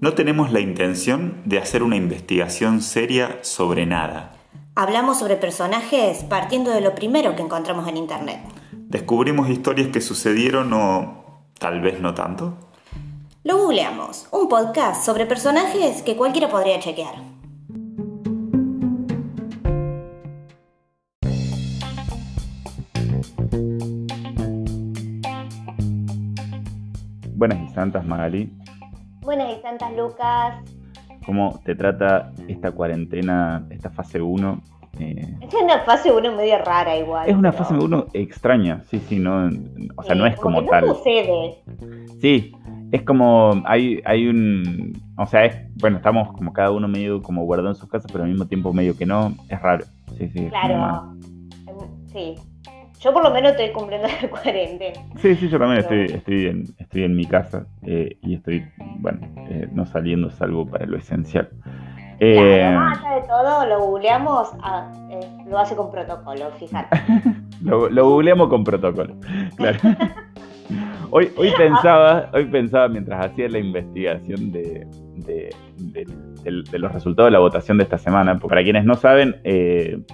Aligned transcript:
No 0.00 0.14
tenemos 0.14 0.52
la 0.52 0.60
intención 0.60 1.42
de 1.44 1.58
hacer 1.58 1.82
una 1.82 1.96
investigación 1.96 2.82
seria 2.82 3.40
sobre 3.42 3.84
nada. 3.84 4.32
Hablamos 4.76 5.18
sobre 5.18 5.34
personajes 5.34 6.22
partiendo 6.22 6.70
de 6.70 6.80
lo 6.80 6.94
primero 6.94 7.34
que 7.34 7.42
encontramos 7.42 7.88
en 7.88 7.96
Internet. 7.96 8.38
Descubrimos 8.72 9.50
historias 9.50 9.88
que 9.88 10.00
sucedieron 10.00 10.72
o 10.72 11.42
tal 11.58 11.80
vez 11.80 11.98
no 12.00 12.14
tanto. 12.14 12.56
Lo 13.42 13.58
googleamos, 13.58 14.28
un 14.30 14.48
podcast 14.48 15.04
sobre 15.04 15.26
personajes 15.26 16.02
que 16.02 16.14
cualquiera 16.16 16.48
podría 16.48 16.78
chequear. 16.78 17.16
Buenas 27.34 27.68
y 27.68 27.74
santas, 27.74 28.06
Magali. 28.06 28.52
Buenas 29.28 29.58
y 29.58 29.60
santas, 29.60 29.94
Lucas. 29.94 30.54
¿Cómo 31.26 31.60
te 31.62 31.74
trata 31.74 32.32
esta 32.48 32.72
cuarentena, 32.72 33.62
esta 33.68 33.90
fase 33.90 34.22
1? 34.22 34.62
Eh, 35.00 35.34
es 35.42 35.52
una 35.52 35.80
fase 35.80 36.10
1 36.10 36.34
medio 36.34 36.56
rara 36.64 36.96
igual. 36.96 37.28
Es 37.28 37.36
una 37.36 37.52
fase 37.52 37.74
1 37.74 38.06
extraña, 38.14 38.84
sí, 38.84 38.98
sí, 39.00 39.18
no, 39.18 39.50
o 39.96 40.02
sea, 40.02 40.14
no 40.14 40.24
es 40.24 40.34
como, 40.36 40.62
no 40.62 40.68
tal. 40.68 40.86
sucede. 40.86 41.62
Sí, 42.22 42.52
es 42.90 43.02
como, 43.02 43.62
hay, 43.66 44.00
hay 44.06 44.28
un, 44.28 44.98
o 45.18 45.26
sea, 45.26 45.44
es, 45.44 45.58
bueno, 45.78 45.98
estamos 45.98 46.32
como 46.32 46.54
cada 46.54 46.70
uno 46.70 46.88
medio 46.88 47.20
como 47.20 47.44
guardado 47.44 47.68
en 47.68 47.74
sus 47.74 47.90
casas, 47.90 48.10
pero 48.10 48.24
al 48.24 48.30
mismo 48.30 48.46
tiempo 48.46 48.72
medio 48.72 48.96
que 48.96 49.04
no, 49.04 49.34
es 49.50 49.60
raro. 49.60 49.84
Sí, 50.16 50.30
sí. 50.30 50.48
Claro, 50.48 51.14
sí. 52.06 52.34
Yo 53.00 53.12
por 53.12 53.22
lo 53.22 53.30
menos 53.30 53.52
estoy 53.52 53.70
cumpliendo 53.70 54.08
la 54.08 54.28
cuarentena. 54.30 55.00
Sí, 55.18 55.36
sí, 55.36 55.48
yo 55.48 55.58
también 55.58 55.80
estoy, 55.80 56.04
estoy, 56.06 56.46
en, 56.46 56.64
estoy 56.78 57.04
en 57.04 57.16
mi 57.16 57.26
casa 57.26 57.66
eh, 57.82 58.16
y 58.22 58.34
estoy, 58.34 58.66
bueno, 58.98 59.20
eh, 59.48 59.68
no 59.72 59.86
saliendo 59.86 60.30
salvo 60.30 60.66
para 60.66 60.86
lo 60.86 60.96
esencial. 60.96 61.48
Eh, 62.20 62.72
más 62.74 62.98
allá 62.98 63.14
de 63.14 63.28
todo, 63.28 63.66
lo 63.66 63.80
googleamos, 63.86 64.48
ah, 64.62 64.90
lo 65.46 65.58
hace 65.58 65.76
con 65.76 65.92
protocolo, 65.92 66.50
fíjate. 66.58 67.00
lo, 67.62 67.88
lo 67.88 68.08
googleamos 68.08 68.48
con 68.48 68.64
protocolo, 68.64 69.14
claro. 69.54 69.78
hoy, 71.10 71.30
hoy, 71.36 71.52
pensaba, 71.56 72.28
hoy 72.32 72.46
pensaba 72.46 72.88
mientras 72.88 73.24
hacía 73.24 73.48
la 73.48 73.60
investigación 73.60 74.50
de, 74.50 74.88
de, 75.14 75.54
de, 75.76 76.78
los 76.80 76.92
resultados 76.92 77.28
de 77.28 77.32
la 77.32 77.38
votación 77.38 77.78
de 77.78 77.84
esta 77.84 77.98
semana, 77.98 78.36
para 78.36 78.64
quienes 78.64 78.84
no 78.84 78.94
saben, 78.94 79.36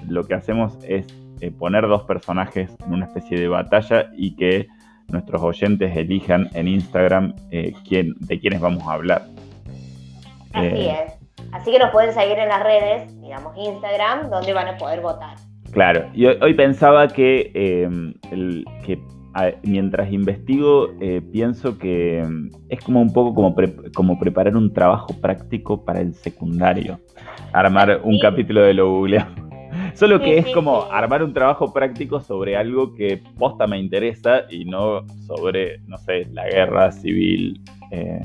lo 0.07 0.25
que 0.25 0.35
hacemos 0.35 0.79
es 0.87 1.07
eh, 1.45 1.51
poner 1.51 1.87
dos 1.87 2.05
personajes 2.05 2.71
en 2.87 2.95
una 2.95 3.05
especie 3.05 3.39
de 3.39 3.49
batalla 3.49 4.11
y 4.17 4.35
que 4.35 4.67
nuestros 5.09 5.43
oyentes 5.43 5.95
elijan 5.95 6.49
en 6.55 6.69
Instagram 6.69 7.35
eh, 7.51 7.75
quién, 7.87 8.15
de 8.21 8.41
quiénes 8.41 8.63
vamos 8.63 8.83
a 8.89 8.95
hablar. 8.95 9.27
Así 10.55 10.67
eh, 10.67 10.97
es. 11.05 11.13
Así 11.53 11.71
que 11.71 11.79
nos 11.79 11.91
pueden 11.91 12.15
seguir 12.15 12.39
en 12.39 12.49
las 12.49 12.63
redes, 12.63 13.21
digamos 13.21 13.55
Instagram, 13.59 14.31
donde 14.31 14.55
van 14.55 14.69
a 14.69 14.79
poder 14.79 15.03
votar. 15.03 15.37
Claro, 15.71 16.09
y 16.15 16.25
hoy, 16.25 16.55
pensaba 16.55 17.09
que, 17.09 17.53
el, 18.31 18.65
que 18.87 18.99
mientras 19.65 20.11
investigo 20.11 20.89
pienso 21.31 21.77
que 21.77 22.25
es 22.71 22.81
como 22.81 23.03
un 23.03 23.13
poco 23.13 23.35
como, 23.35 23.55
como 23.95 24.19
preparar 24.19 24.57
un 24.57 24.73
trabajo 24.73 25.09
práctico 25.21 25.85
para 25.85 26.01
el 26.01 26.15
secundario. 26.15 27.01
Armar 27.53 28.01
un 28.03 28.19
capítulo 28.19 28.63
de 28.63 28.73
lo 28.73 28.91
googleamos. 28.91 29.44
Solo 29.95 30.21
que 30.21 30.39
es 30.39 30.51
como 30.53 30.85
armar 30.91 31.23
un 31.23 31.33
trabajo 31.33 31.73
práctico 31.73 32.21
sobre 32.21 32.57
algo 32.57 32.95
que 32.95 33.23
posta 33.39 33.67
me 33.67 33.79
interesa 33.79 34.43
y 34.51 34.65
no 34.65 35.07
sobre, 35.27 35.81
no 35.87 35.99
sé, 35.99 36.27
la 36.33 36.45
guerra 36.47 36.93
civil. 36.93 37.61
Eh. 37.91 38.21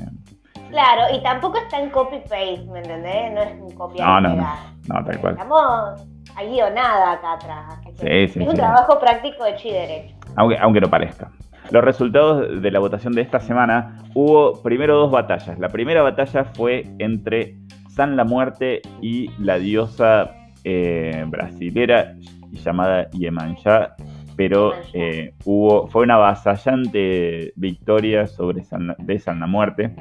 Claro, 0.69 1.16
y 1.16 1.22
tampoco 1.23 1.58
está 1.58 1.81
en 1.81 1.89
copy-paste, 1.89 2.66
¿me 2.72 2.80
entendés? 2.80 3.33
No 3.33 3.41
es 3.41 3.61
un 3.61 3.72
copia 3.72 4.06
no, 4.06 4.22
no, 4.22 4.36
no, 4.36 4.47
no, 4.88 5.06
tal 5.06 5.19
cual. 5.19 5.33
Estamos 5.33 6.08
ahí 6.36 6.61
o 6.61 6.69
nada 6.69 7.13
acá 7.13 7.34
atrás. 7.34 7.79
Sí, 7.96 8.28
sí, 8.28 8.44
es 8.44 8.47
un 8.47 8.56
trabajo 8.56 9.00
práctico 9.00 9.44
de 9.44 9.56
chi 9.56 9.72
derecho. 9.72 10.16
Aunque, 10.35 10.57
aunque 10.57 10.81
no 10.81 10.90
parezca. 10.90 11.31
Los 11.72 11.84
resultados 11.84 12.62
de 12.62 12.72
la 12.72 12.79
votación 12.79 13.13
de 13.13 13.22
esta 13.22 13.40
semana 13.40 14.03
hubo 14.16 14.62
primero 14.63 14.97
dos 14.97 15.12
batallas. 15.12 15.59
La 15.59 15.69
primera 15.69 16.02
batalla 16.02 16.46
fue 16.56 16.85
entre 16.97 17.57
San 17.90 18.16
la 18.16 18.23
Muerte 18.23 18.81
y 19.02 19.29
la 19.40 19.59
diosa 19.59 20.31
eh, 20.69 21.25
brasilera 21.28 22.13
llamada 22.52 23.09
Iemanjá, 23.12 23.96
pero 24.35 24.74
eh, 24.94 25.34
hubo, 25.46 25.88
fue 25.88 26.03
una 26.03 26.16
avasallante 26.16 27.52
victoria 27.56 28.28
sobre 28.28 28.63
de 29.00 29.19
San 29.19 29.40
la 29.40 29.47
Muerte. 29.47 29.91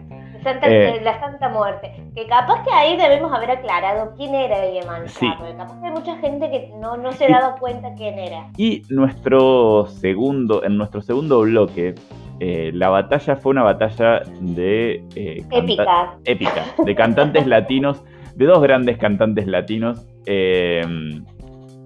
Eh, 0.62 1.00
la 1.02 1.18
Santa 1.18 1.48
Muerte. 1.48 1.92
Que 2.14 2.26
capaz 2.26 2.62
que 2.64 2.72
ahí 2.72 2.96
debemos 2.96 3.32
haber 3.32 3.50
aclarado 3.50 4.14
quién 4.16 4.34
era 4.34 4.70
Iemanjá, 4.70 5.36
porque 5.38 5.56
capaz 5.56 5.80
que 5.80 5.86
hay 5.86 5.92
mucha 5.92 6.16
gente 6.18 6.50
que 6.50 6.70
no, 6.78 6.96
no 6.96 7.12
se 7.12 7.26
ha 7.26 7.40
dado 7.40 7.56
cuenta 7.58 7.92
quién 7.94 8.18
era. 8.18 8.46
Y 8.56 8.82
nuestro 8.90 9.86
segundo, 9.86 10.62
en 10.64 10.76
nuestro 10.76 11.00
segundo 11.02 11.40
bloque, 11.40 11.94
eh, 12.40 12.70
la 12.72 12.90
batalla 12.90 13.36
fue 13.36 13.50
una 13.50 13.64
batalla 13.64 14.22
de 14.40 15.02
épica. 15.16 16.16
épica, 16.24 16.64
de 16.84 16.94
cantantes 16.94 17.46
latinos, 17.46 18.04
de 18.38 18.46
dos 18.46 18.62
grandes 18.62 18.96
cantantes 18.96 19.46
latinos 19.46 20.06
Em, 20.30 21.24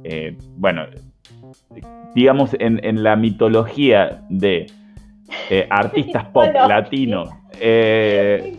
eh, 0.02 0.36
bueno, 0.56 0.82
digamos, 2.12 2.56
en, 2.58 3.02
la 3.04 3.14
mitología 3.14 4.20
de 4.30 4.66
eh, 5.48 5.64
artistas 5.70 6.24
pop 6.32 6.52
latinos, 6.52 7.30
eh, 7.60 8.58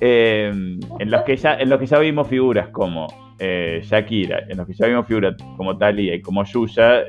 en, 0.00 1.10
los 1.10 1.22
que 1.22 1.34
ya, 1.38 1.54
en 1.54 1.70
los 1.70 1.80
que 1.80 1.86
ya 1.86 1.98
vimos 1.98 2.28
figuras 2.28 2.68
como 2.68 3.06
Shakira, 3.38 4.40
en 4.50 4.58
los 4.58 4.66
que 4.66 4.74
ya 4.74 4.86
vimos 4.86 5.06
figuras 5.06 5.34
como 5.56 5.78
Talia 5.78 6.14
y 6.14 6.20
como 6.20 6.44
Yuya, 6.44 7.04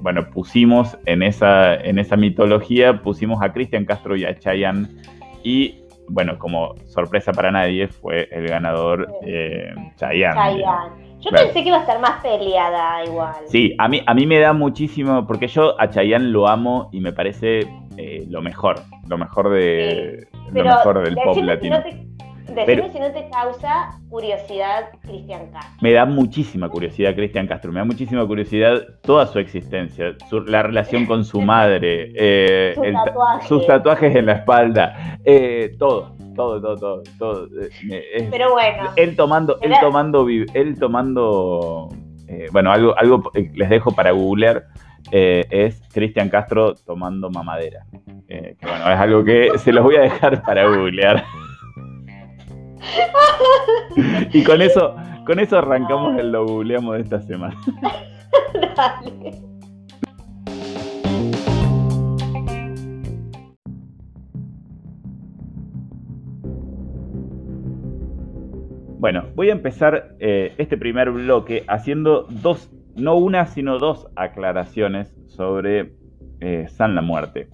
bueno, 0.00 0.28
pusimos 0.30 0.98
en 1.06 1.22
esa, 1.22 1.76
en 1.76 2.00
esa 2.00 2.16
mitología, 2.16 3.00
pusimos 3.00 3.40
a 3.40 3.52
Cristian 3.52 3.84
Castro 3.84 4.16
y 4.16 4.24
a 4.24 4.36
Chayanne 4.36 4.88
y 5.44 5.79
bueno, 6.10 6.38
como 6.38 6.74
sorpresa 6.86 7.32
para 7.32 7.50
nadie, 7.50 7.88
fue 7.88 8.28
el 8.30 8.48
ganador 8.48 9.08
eh, 9.24 9.72
Chayanne. 9.96 10.64
Yo 11.20 11.30
pensé 11.30 11.62
que 11.62 11.68
iba 11.68 11.76
a 11.76 11.80
estar 11.80 12.00
más 12.00 12.22
peleada 12.22 13.04
igual. 13.04 13.34
Sí, 13.46 13.74
a 13.78 13.88
mí, 13.88 14.02
a 14.06 14.14
mí 14.14 14.26
me 14.26 14.38
da 14.38 14.52
muchísimo, 14.52 15.26
porque 15.26 15.48
yo 15.48 15.78
a 15.80 15.88
Chayanne 15.88 16.28
lo 16.28 16.48
amo 16.48 16.88
y 16.92 17.00
me 17.00 17.12
parece 17.12 17.60
eh, 17.96 18.24
lo 18.28 18.40
mejor, 18.40 18.76
lo 19.06 19.18
mejor 19.18 19.50
de 19.50 20.28
lo 20.52 20.64
mejor 20.64 21.04
del 21.04 21.14
pop 21.14 21.36
latino. 21.42 21.82
Decime 22.54 22.90
si 22.92 22.98
no 22.98 23.12
te 23.12 23.28
causa 23.30 23.90
curiosidad 24.08 24.90
Cristian 25.02 25.50
Castro. 25.52 25.78
Me 25.80 25.92
da 25.92 26.04
muchísima 26.04 26.68
curiosidad 26.68 27.14
Cristian 27.14 27.46
Castro, 27.46 27.70
me 27.70 27.78
da 27.78 27.84
muchísima 27.84 28.26
curiosidad 28.26 28.82
toda 29.02 29.26
su 29.26 29.38
existencia, 29.38 30.16
la 30.46 30.62
relación 30.62 31.06
con 31.06 31.24
su 31.24 31.40
madre, 31.42 32.12
eh, 32.14 32.74
sus, 33.46 33.66
tatuajes. 33.66 34.16
en 34.16 34.26
la 34.26 34.32
espalda, 34.32 35.18
eh, 35.24 35.76
todo, 35.78 36.16
todo, 36.34 36.60
todo, 36.60 37.02
todo. 37.18 37.48
Eh, 37.88 38.28
Pero 38.30 38.52
bueno. 38.52 38.90
Él 38.96 39.14
tomando, 39.14 39.58
él 39.62 39.72
tomando, 39.80 40.26
él 40.28 40.78
tomando, 40.78 41.88
bueno, 42.52 42.72
algo, 42.72 42.98
algo 42.98 43.30
les 43.54 43.70
dejo 43.70 43.92
para 43.92 44.10
googlear. 44.10 44.64
es 45.12 45.80
Cristian 45.92 46.28
Castro 46.28 46.74
tomando 46.74 47.30
mamadera. 47.30 47.84
que 48.26 48.56
bueno, 48.62 48.90
es 48.90 48.98
algo 48.98 49.24
que 49.24 49.58
se 49.58 49.72
los 49.72 49.84
voy 49.84 49.96
a 49.96 50.00
dejar 50.00 50.42
para 50.42 50.66
googlear. 50.66 51.24
y 54.32 54.42
con 54.44 54.62
eso, 54.62 54.94
con 55.26 55.38
eso 55.38 55.58
arrancamos 55.58 56.18
el 56.18 56.32
lo 56.32 56.46
googleamos 56.46 56.96
de 56.96 57.02
esta 57.02 57.20
semana. 57.20 57.56
Dale. 58.76 59.50
Bueno, 69.00 69.24
voy 69.34 69.48
a 69.48 69.52
empezar 69.52 70.14
eh, 70.20 70.54
este 70.58 70.76
primer 70.76 71.10
bloque 71.10 71.64
haciendo 71.68 72.26
dos, 72.28 72.70
no 72.96 73.16
una, 73.16 73.46
sino 73.46 73.78
dos 73.78 74.06
aclaraciones 74.14 75.16
sobre 75.26 75.94
eh, 76.40 76.66
San 76.68 76.94
la 76.94 77.00
Muerte. 77.00 77.48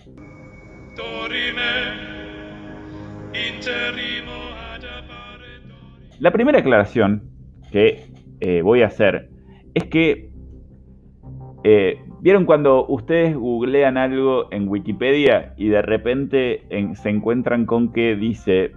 La 6.18 6.30
primera 6.30 6.60
aclaración 6.60 7.22
que 7.70 8.06
eh, 8.40 8.62
voy 8.62 8.82
a 8.82 8.86
hacer 8.86 9.28
es 9.74 9.84
que, 9.84 10.30
eh, 11.62 11.98
¿vieron 12.20 12.46
cuando 12.46 12.86
ustedes 12.86 13.36
googlean 13.36 13.98
algo 13.98 14.50
en 14.50 14.66
Wikipedia 14.66 15.52
y 15.58 15.68
de 15.68 15.82
repente 15.82 16.66
se 16.94 17.10
encuentran 17.10 17.66
con 17.66 17.92
que 17.92 18.16
dice, 18.16 18.72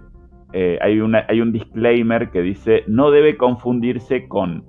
eh, 0.52 0.78
hay, 0.82 1.00
una, 1.00 1.24
hay 1.28 1.40
un 1.40 1.52
disclaimer 1.52 2.30
que 2.30 2.42
dice, 2.42 2.84
no 2.86 3.10
debe 3.10 3.38
confundirse 3.38 4.28
con... 4.28 4.64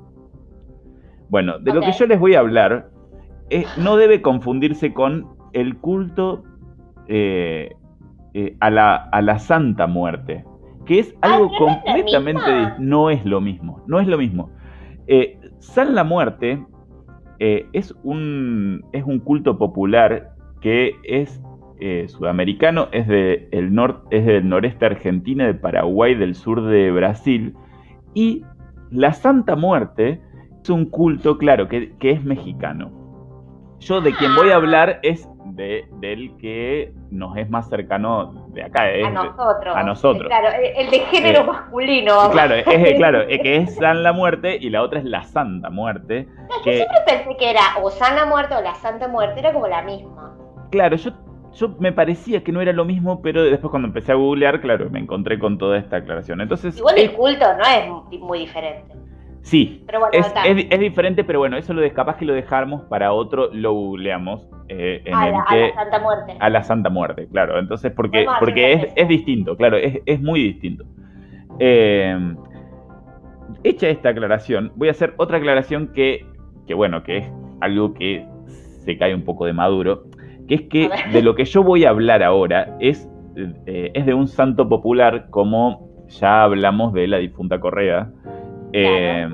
Bueno, 1.30 1.60
de 1.60 1.74
lo 1.74 1.82
que 1.82 1.92
yo 1.92 2.06
les 2.08 2.20
voy 2.20 2.36
a 2.36 2.40
hablar, 2.40 2.90
no 3.78 3.98
debe 3.98 4.22
confundirse 4.22 4.94
con 4.94 5.28
el 5.52 5.78
culto 5.78 6.44
a 8.60 8.70
la, 8.70 8.96
a, 8.96 9.22
la, 9.22 9.40
Santa 9.40 9.88
Muerte 9.88 10.46
que 10.92 11.00
es 11.00 11.16
Ah, 11.22 11.36
algo 11.36 11.50
completamente 11.58 12.52
no 12.80 13.10
es 13.10 13.24
lo 13.24 13.40
mismo, 13.40 13.82
no 13.88 14.02
es 14.02 14.08
lo 14.08 14.18
mismo. 14.18 14.50
Eh, 15.08 15.40
San 15.60 15.96
la 15.96 16.04
Muerte 16.04 16.66
eh, 17.40 17.66
es, 17.72 17.96
un, 18.04 18.84
es 18.92 19.06
un 19.06 19.20
culto 19.20 19.58
popular 19.58 20.32
que 20.60 20.98
es 21.06 21.42
eh, 21.80 22.10
sudamericano, 22.10 22.90
es, 22.92 23.08
de 23.08 23.48
el 23.54 23.72
nor- 23.72 24.02
es 24.12 24.26
del 24.26 24.50
noreste 24.50 24.86
argentino, 24.86 25.46
de 25.46 25.54
Paraguay, 25.54 26.14
del 26.14 26.36
sur 26.36 26.62
de 26.62 26.92
Brasil, 26.92 27.56
y 28.14 28.44
la 28.90 29.14
Santa 29.14 29.56
Muerte 29.56 30.20
es 30.62 30.70
un 30.70 30.84
culto, 30.88 31.38
claro, 31.38 31.70
que, 31.70 31.94
que 32.00 32.12
es 32.12 32.22
mexicano. 32.26 32.92
Yo 33.80 34.02
de 34.02 34.12
quien 34.14 34.36
voy 34.36 34.50
a 34.50 34.58
hablar 34.58 35.00
es 35.04 35.26
de, 35.62 35.86
del 36.00 36.36
que 36.38 36.94
nos 37.10 37.38
es 37.38 37.50
más 37.50 37.70
cercano 37.70 38.48
de 38.50 38.64
acá. 38.64 38.90
es 38.92 39.06
A 39.06 39.10
nosotros. 39.12 39.76
a 39.76 39.84
nosotros. 39.84 40.28
Claro, 40.28 40.48
el 40.76 40.90
de 40.90 41.00
género 41.00 41.42
Eh, 41.42 41.44
masculino. 41.46 42.16
vamos. 42.16 42.32
Claro, 42.34 42.56
es, 42.56 42.94
claro, 42.98 43.22
es 43.22 43.40
que 43.42 43.56
es 43.58 43.76
San 43.78 44.04
la 44.04 44.14
Muerte 44.14 44.58
y 44.60 44.70
la 44.70 44.82
otra 44.82 45.00
es 45.00 45.06
la 45.06 45.24
Santa 45.24 45.70
Muerte. 45.70 46.28
Yo 46.50 46.64
Que, 46.64 46.74
siempre 46.78 46.98
pensé 47.08 47.38
que 47.38 47.50
era 47.52 47.62
o 47.82 47.90
Sana 47.90 48.26
Muerte 48.26 48.56
o 48.56 48.62
la 48.62 48.76
Santa 48.76 49.08
Muerte, 49.08 49.40
era 49.40 49.54
como 49.54 49.68
la 49.68 49.82
misma. 49.82 50.36
claro, 50.72 50.96
yo, 50.98 51.12
yo 51.54 51.70
me 51.80 51.92
parecía 51.92 52.44
que 52.44 52.52
no 52.52 52.62
era 52.62 52.74
lo 52.74 52.86
mismo, 52.86 53.22
pero 53.22 53.44
después 53.44 53.70
cuando 53.72 53.88
empecé 53.88 54.12
a 54.12 54.16
googlear, 54.16 54.62
claro, 54.62 54.90
me 54.90 55.00
encontré 55.00 55.38
con 55.40 55.58
toda 55.58 55.78
esta 55.78 55.98
aclaración. 55.98 56.42
Entonces, 56.42 56.78
Igual 56.78 56.98
el 56.98 57.12
culto 57.14 57.46
no 57.58 57.64
es 58.10 58.20
muy 58.20 58.40
diferente. 58.40 58.94
Sí, 59.42 59.84
Pero 59.86 60.00
bueno, 60.00 60.14
es, 60.14 60.34
es, 60.46 60.68
es 60.70 60.80
diferente, 60.80 61.24
pero 61.24 61.40
bueno, 61.40 61.58
eso 61.58 61.74
lo 61.74 61.82
de, 61.82 61.92
capaz 61.92 62.18
que 62.18 62.26
lo 62.26 62.34
dejamos 62.34 62.84
para 62.84 63.12
otro, 63.14 63.50
lo 63.54 63.74
googleamos. 63.74 64.48
eh, 64.70 65.02
en 65.06 65.14
a, 65.16 65.28
el 65.28 65.34
la, 65.34 65.42
a 65.42 65.46
que, 65.50 65.68
la 65.68 65.74
Santa 65.76 66.00
Muerte. 66.00 66.38
a 66.40 66.50
la 66.50 66.64
Santa 66.64 66.90
Muerte, 66.90 67.28
claro. 67.32 67.60
Entonces, 67.60 67.92
porque, 67.92 68.26
a 68.28 68.40
porque 68.40 68.74
es, 68.74 68.88
es 68.96 69.08
distinto, 69.08 69.56
claro, 69.58 69.78
es, 69.78 70.00
es 70.06 70.22
muy 70.22 70.42
distinto. 70.44 70.86
Eh, 71.60 72.36
hecha 73.64 73.90
esta 73.90 74.10
aclaración, 74.10 74.72
voy 74.76 74.88
a 74.88 74.92
hacer 74.92 75.14
otra 75.18 75.38
aclaración 75.38 75.90
que, 75.94 76.26
que, 76.68 76.74
bueno, 76.74 77.04
que 77.04 77.18
es 77.18 77.32
algo 77.60 77.94
que 77.94 78.26
se 78.86 78.98
cae 78.98 79.14
un 79.14 79.24
poco 79.24 79.46
de 79.46 79.54
maduro, 79.54 80.04
que 80.48 80.56
es 80.56 80.62
que 80.64 80.86
A 80.86 81.12
de 81.12 81.22
lo 81.22 81.36
que 81.36 81.46
yo 81.46 81.64
voy 81.64 81.86
a 81.86 81.90
hablar 81.90 82.24
ahora 82.24 82.76
es, 82.80 83.10
eh, 83.66 83.92
es 83.94 84.06
de 84.06 84.14
un 84.14 84.28
santo 84.28 84.68
popular, 84.68 85.28
como 85.30 85.90
ya 86.08 86.44
hablamos 86.44 86.94
de 86.94 87.08
la 87.08 87.18
difunta 87.18 87.60
Correa, 87.60 88.10
eh, 88.74 89.28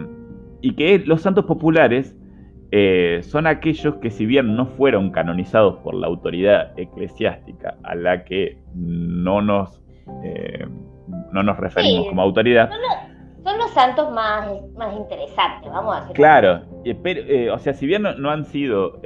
y 0.61 0.73
que 0.73 0.99
los 0.99 1.21
santos 1.21 1.45
populares 1.45 2.15
eh, 2.71 3.19
son 3.23 3.47
aquellos 3.47 3.95
que 3.95 4.09
si 4.11 4.25
bien 4.25 4.55
no 4.55 4.65
fueron 4.65 5.11
canonizados 5.11 5.77
por 5.77 5.93
la 5.95 6.07
autoridad 6.07 6.77
eclesiástica 6.77 7.77
a 7.83 7.95
la 7.95 8.25
que 8.25 8.57
no 8.75 9.41
nos, 9.41 9.81
eh, 10.23 10.65
no 11.31 11.43
nos 11.43 11.57
referimos 11.57 12.03
Sí. 12.03 12.09
como 12.09 12.21
autoridad, 12.21 12.69
Son 13.43 13.57
los 13.59 13.71
santos 13.71 14.11
más, 14.11 14.49
más 14.75 14.93
interesantes, 14.97 15.71
vamos 15.71 15.95
a 15.95 15.99
decir. 16.01 16.15
claro, 16.17 16.61
pero, 17.01 17.21
eh, 17.21 17.49
o 17.49 17.57
sea, 17.59 17.73
si 17.73 17.85
bien 17.87 18.01
no, 18.01 18.13
no 18.15 18.29
han 18.29 18.43
sido, 18.43 18.99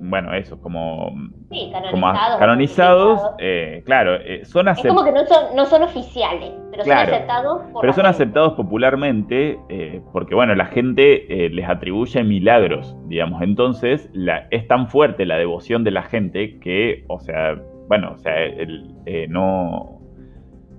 bueno, 0.00 0.34
eso, 0.34 0.60
como, 0.60 1.10
Sí, 1.50 1.70
como 1.90 2.06
canonizados. 2.06 2.38
canonizados, 2.38 3.20
eh, 3.38 3.82
claro, 3.86 4.16
eh, 4.16 4.44
son 4.44 4.68
Es 4.68 4.80
como 4.86 5.04
que 5.04 5.12
no 5.12 5.26
son, 5.26 5.56
no 5.56 5.66
son 5.66 5.82
oficiales, 5.82 6.52
pero 6.70 6.84
Claro. 6.84 7.06
son 7.06 7.14
aceptados 7.14 7.62
por 7.72 7.80
Pero 7.80 7.92
son 7.92 8.04
gente. 8.04 8.10
aceptados 8.16 8.52
popularmente 8.54 9.58
eh, 9.68 10.00
porque, 10.12 10.34
bueno, 10.34 10.54
la 10.54 10.66
gente 10.66 11.46
eh, 11.46 11.48
les 11.50 11.68
atribuye 11.68 12.22
milagros, 12.24 12.96
digamos. 13.06 13.42
Entonces, 13.42 14.10
la, 14.12 14.46
es 14.50 14.66
tan 14.68 14.88
fuerte 14.88 15.24
la 15.26 15.36
devoción 15.38 15.84
de 15.84 15.90
la 15.90 16.02
gente 16.02 16.58
que, 16.60 17.04
o 17.08 17.18
sea, 17.20 17.56
bueno, 17.88 18.12
o 18.14 18.18
sea, 18.18 18.36
el, 18.42 18.94
eh, 19.06 19.26
no... 19.28 20.00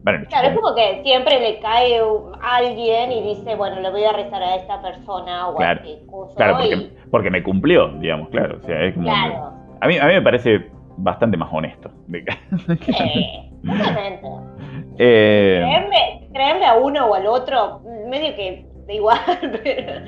Bueno, 0.07 0.25
Claro, 0.29 0.47
es 0.47 0.55
como 0.55 0.73
que 0.73 1.01
siempre 1.03 1.37
le 1.37 1.59
cae 1.59 1.99
alguien 2.41 3.11
y 3.11 3.23
dice, 3.23 3.55
bueno, 3.55 3.81
le 3.81 3.89
voy 3.91 4.05
a 4.05 4.13
rezar 4.13 4.41
a 4.41 4.55
esta 4.55 4.81
persona 4.81 5.49
o 5.49 5.57
Claro, 5.57 5.81
a 5.81 5.85
este 5.85 6.05
claro, 6.37 6.53
y- 6.63 6.69
porque, 6.69 6.89
porque 7.11 7.29
me 7.29 7.43
cumplió, 7.43 7.89
digamos, 7.99 8.29
claro. 8.29 8.57
O 8.57 8.65
sea, 8.65 8.85
es 8.85 8.93
como... 8.93 9.07
Claro, 9.07 9.51
A, 9.81 9.87
mí, 9.87 9.97
a 9.97 10.05
mí 10.05 10.13
me 10.13 10.21
parece 10.21 10.71
bastante 10.95 11.35
más 11.35 11.49
honesto. 11.51 11.91
sí, 12.85 13.51
totalmente. 13.67 14.27
Eh, 14.99 15.59
Creerle, 15.61 16.29
creerle 16.33 16.65
a 16.65 16.75
uno 16.75 17.05
o 17.07 17.13
al 17.13 17.27
otro, 17.27 17.81
medio 18.07 18.33
que 18.35 18.65
da 18.87 18.93
igual, 18.93 19.19
pero, 19.63 20.01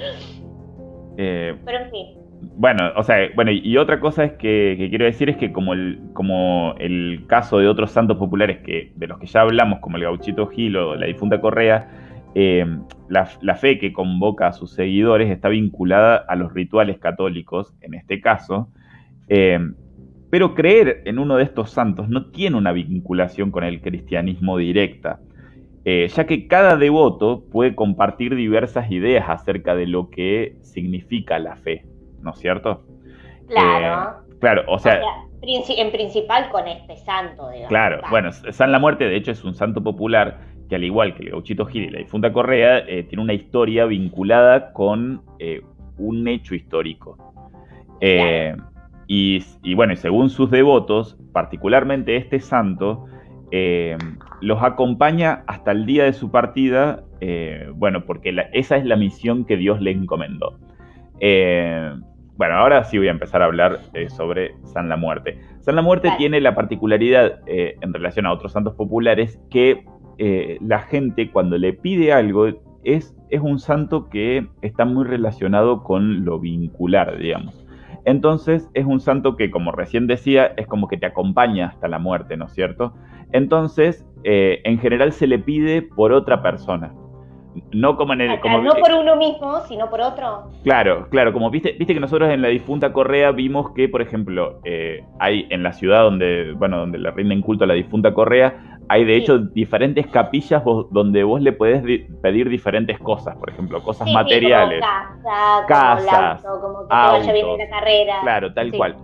eh, 1.17 1.55
pero 1.65 1.77
en 1.77 1.91
fin. 1.91 2.18
Bueno, 2.59 2.91
o 2.97 3.03
sea, 3.03 3.29
bueno, 3.35 3.51
y 3.51 3.77
otra 3.77 4.01
cosa 4.01 4.25
es 4.25 4.33
que, 4.33 4.87
quiero 4.89 5.05
decir 5.05 5.29
es 5.29 5.37
que 5.37 5.53
como 5.53 5.73
el, 5.73 7.23
caso 7.25 7.57
de 7.59 7.69
otros 7.69 7.89
santos 7.91 8.17
populares 8.17 8.57
que, 8.65 8.91
de 8.97 9.07
los 9.07 9.17
que 9.17 9.27
ya 9.27 9.43
hablamos, 9.43 9.79
como 9.79 9.95
el 9.95 10.03
gauchito 10.03 10.45
Gil 10.47 10.75
o 10.75 10.97
la 10.97 11.05
difunta 11.05 11.39
Correa, 11.39 11.89
eh, 12.35 12.65
la, 13.07 13.29
la 13.41 13.55
fe 13.55 13.79
que 13.79 13.93
convoca 13.93 14.47
a 14.47 14.51
sus 14.51 14.73
seguidores 14.73 15.31
está 15.31 15.47
vinculada 15.47 16.17
a 16.17 16.35
los 16.35 16.53
rituales 16.53 16.99
católicos, 16.99 17.73
en 17.79 17.93
este 17.93 18.19
caso, 18.19 18.67
eh, 19.29 19.57
pero 20.29 20.53
creer 20.53 21.01
en 21.05 21.17
uno 21.17 21.37
de 21.37 21.45
estos 21.45 21.71
santos 21.71 22.09
no 22.09 22.25
tiene 22.25 22.57
una 22.57 22.73
vinculación 22.73 23.51
con 23.51 23.63
el 23.63 23.79
cristianismo 23.79 24.57
directa, 24.57 25.21
eh, 25.85 26.09
ya 26.13 26.25
que 26.25 26.45
cada 26.47 26.75
devoto 26.75 27.45
puede 27.49 27.73
compartir 27.73 28.35
diversas 28.35 28.91
ideas 28.91 29.29
acerca 29.29 29.75
de 29.75 29.87
lo 29.87 30.09
que 30.09 30.57
significa 30.61 31.39
la 31.39 31.55
fe, 31.55 31.85
¿no 32.21 32.31
es 32.31 32.39
cierto? 32.39 32.83
Claro. 33.47 34.19
Claro, 34.39 34.63
o 34.67 34.79
sea, 34.79 35.01
en 35.41 35.91
principal 35.91 36.49
con 36.49 36.67
este 36.67 36.95
santo, 36.97 37.49
digamos. 37.49 37.67
claro, 37.69 38.01
bueno, 38.09 38.31
San 38.31 38.71
la 38.71 38.79
Muerte 38.79 39.05
de 39.05 39.15
hecho 39.17 39.31
es 39.31 39.43
un 39.43 39.53
santo 39.53 39.81
popular 39.83 40.39
que 40.69 40.75
al 40.75 40.83
igual 40.83 41.15
que 41.15 41.23
el 41.23 41.31
gauchito 41.31 41.65
Gil 41.65 41.85
y 41.85 41.89
la 41.89 41.99
difunta 41.99 42.31
Correa, 42.31 42.79
eh, 42.79 43.03
tiene 43.03 43.23
una 43.23 43.33
historia 43.33 43.85
vinculada 43.85 44.71
con 44.71 45.23
eh, 45.39 45.61
un 45.97 46.27
hecho 46.27 46.55
histórico. 46.55 47.17
Eh, 48.01 48.55
y, 49.07 49.43
y 49.63 49.73
bueno, 49.73 49.93
y 49.93 49.95
según 49.97 50.29
sus 50.29 50.51
devotos, 50.51 51.17
particularmente 51.33 52.15
este 52.15 52.39
santo, 52.39 53.05
eh, 53.51 53.97
los 54.41 54.61
acompaña 54.61 55.43
hasta 55.47 55.71
el 55.71 55.85
día 55.87 56.03
de 56.03 56.13
su 56.13 56.29
partida, 56.29 57.03
eh, 57.19 57.67
bueno, 57.73 58.05
porque 58.05 58.31
la- 58.31 58.43
esa 58.53 58.77
es 58.77 58.85
la 58.85 58.95
misión 58.95 59.45
que 59.45 59.57
Dios 59.57 59.81
le 59.81 59.91
encomendó. 59.91 60.59
Eh, 61.19 61.91
bueno, 62.39 62.55
ahora 62.55 62.85
sí 62.85 62.97
voy 62.97 63.09
a 63.09 63.11
empezar 63.11 63.41
a 63.41 63.45
hablar 63.45 63.81
eh, 63.93 64.09
sobre 64.09 64.55
San 64.63 64.87
la 64.87 64.95
Muerte. 64.95 65.37
San 65.59 65.75
la 65.75 65.81
Muerte 65.81 66.07
Vale. 66.07 66.17
tiene 66.17 66.39
la 66.39 66.55
particularidad 66.55 67.41
eh, 67.47 67.75
en 67.81 67.93
relación 67.93 68.25
a 68.25 68.31
otros 68.31 68.53
santos 68.53 68.75
populares 68.75 69.37
que 69.49 69.83
eh, 70.19 70.57
la 70.61 70.79
gente 70.79 71.31
cuando 71.31 71.57
le 71.57 71.73
pide 71.73 72.13
algo 72.13 72.47
es, 72.85 73.13
es 73.29 73.41
un 73.41 73.59
santo 73.59 74.07
que 74.07 74.47
está 74.61 74.85
muy 74.85 75.03
relacionado 75.03 75.83
con 75.83 76.23
lo 76.23 76.39
vincular, 76.39 77.17
digamos. 77.17 77.65
Entonces 78.05 78.69
es 78.73 78.85
un 78.85 79.01
santo 79.01 79.35
que, 79.35 79.51
como 79.51 79.73
recién 79.73 80.07
decía, 80.07 80.53
es 80.55 80.65
como 80.65 80.87
que 80.87 80.95
te 80.95 81.07
acompaña 81.07 81.67
hasta 81.67 81.89
la 81.89 81.99
muerte, 81.99 82.37
¿no 82.37 82.45
es 82.45 82.53
cierto? 82.53 82.93
Entonces, 83.33 84.07
eh, 84.23 84.61
en 84.63 84.79
general 84.79 85.11
se 85.11 85.27
le 85.27 85.39
pide 85.39 85.81
por 85.81 86.13
otra 86.13 86.41
persona. 86.41 86.93
No 87.71 87.97
como 87.97 88.13
en 88.13 88.21
el... 88.21 88.29
Acá, 88.31 88.41
Como, 88.41 88.59
no 88.61 88.73
por 88.75 88.91
uno 88.93 89.15
mismo, 89.15 89.59
sino 89.67 89.89
por 89.89 90.01
otro. 90.01 90.49
Claro, 90.63 91.07
claro, 91.09 91.33
como 91.33 91.49
viste, 91.49 91.75
viste 91.77 91.93
que 91.95 91.99
nosotros 91.99 92.29
en 92.29 92.41
la 92.41 92.47
difunta 92.49 92.93
Correa 92.93 93.31
vimos 93.31 93.71
que, 93.73 93.89
por 93.89 94.01
ejemplo, 94.01 94.59
eh, 94.65 95.03
hay 95.19 95.47
en 95.49 95.63
la 95.63 95.73
ciudad 95.73 96.03
donde, 96.03 96.53
bueno, 96.53 96.77
donde 96.77 96.99
le 96.99 97.09
rinden 97.11 97.41
culto 97.41 97.63
a 97.63 97.67
la 97.67 97.73
difunta 97.73 98.13
Correa, 98.13 98.77
hay 98.87 99.03
de 99.03 99.15
Sí. 99.15 99.21
hecho 99.21 99.39
diferentes 99.39 100.07
capillas 100.07 100.63
vos- 100.63 100.87
donde 100.91 101.23
vos 101.23 101.41
le 101.41 101.51
podés 101.53 101.83
di- 101.83 102.05
pedir 102.21 102.49
diferentes 102.49 102.97
cosas, 102.99 103.35
por 103.37 103.49
ejemplo, 103.49 103.81
cosas 103.83 104.05
Sí, 104.05 104.11
sí, 104.11 104.15
materiales. 104.15 104.81
como 104.81 104.91
casa, 104.91 105.55
como 105.55 105.67
Casas, 105.67 106.45
auto, 106.45 106.61
como 106.61 106.79
que 106.81 106.87
te 106.87 106.95
vaya 106.95 107.33
bien 107.33 107.47
en 107.47 107.57
la 107.57 107.69
carrera. 107.69 108.19
Claro, 108.21 108.53
tal 108.53 108.71
cual. 108.71 108.95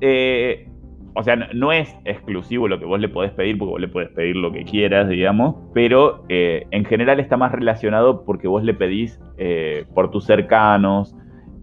Eh, 0.00 0.66
o 1.14 1.22
sea, 1.22 1.36
no, 1.36 1.72
es 1.72 1.94
exclusivo 2.04 2.68
lo 2.68 2.78
que 2.78 2.84
vos 2.86 2.98
le 3.00 3.08
podés 3.08 3.32
pedir, 3.32 3.58
porque 3.58 3.70
vos 3.72 3.80
le 3.80 3.88
podés 3.88 4.08
pedir 4.10 4.36
lo 4.36 4.50
que 4.52 4.64
quieras, 4.64 5.08
digamos, 5.08 5.56
pero 5.74 6.24
eh, 6.28 6.66
en 6.70 6.84
general 6.84 7.20
está 7.20 7.36
más 7.36 7.52
relacionado 7.52 8.24
porque 8.24 8.48
vos 8.48 8.62
le 8.64 8.74
pedís 8.74 9.20
eh, 9.36 9.84
por 9.94 10.10
tus 10.10 10.24
cercanos, 10.24 11.14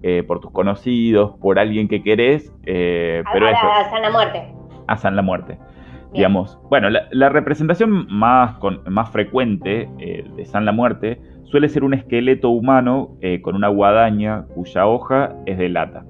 eh, 0.04 0.24
por 0.28 0.40
tus 0.40 0.52
conocidos, 0.52 1.36
por 1.42 1.60
alguien 1.60 1.88
que 1.88 2.04
querés, 2.04 2.54
eh, 2.66 3.24
A- 3.26 3.32
pero 3.34 3.48
a, 3.48 3.52
eso, 3.52 3.66
la- 3.66 3.80
a 3.80 3.90
Sana 3.90 4.10
Muerte. 4.12 4.44
a 4.88 4.98
San 4.98 5.16
la 5.16 5.22
Muerte. 5.22 5.58
Bien. 5.58 6.14
Digamos, 6.14 6.60
bueno, 6.70 6.90
la, 6.90 7.04
la 7.12 7.30
representación 7.30 8.08
más, 8.10 8.58
con- 8.60 8.82
más 8.88 9.12
frecuente 9.12 9.88
eh, 10.00 10.24
de 10.36 10.46
San 10.46 10.66
la 10.66 10.72
Muerte 10.72 11.22
suele 11.44 11.70
ser 11.70 11.84
un 11.84 11.94
esqueleto 11.94 12.50
humano 12.50 13.18
eh, 13.22 13.42
con 13.42 13.56
una 13.56 13.68
guadaña 13.68 14.46
cuya 14.56 14.86
hoja 14.88 15.36
es 15.46 15.58
de 15.58 15.70
lata. 15.70 16.06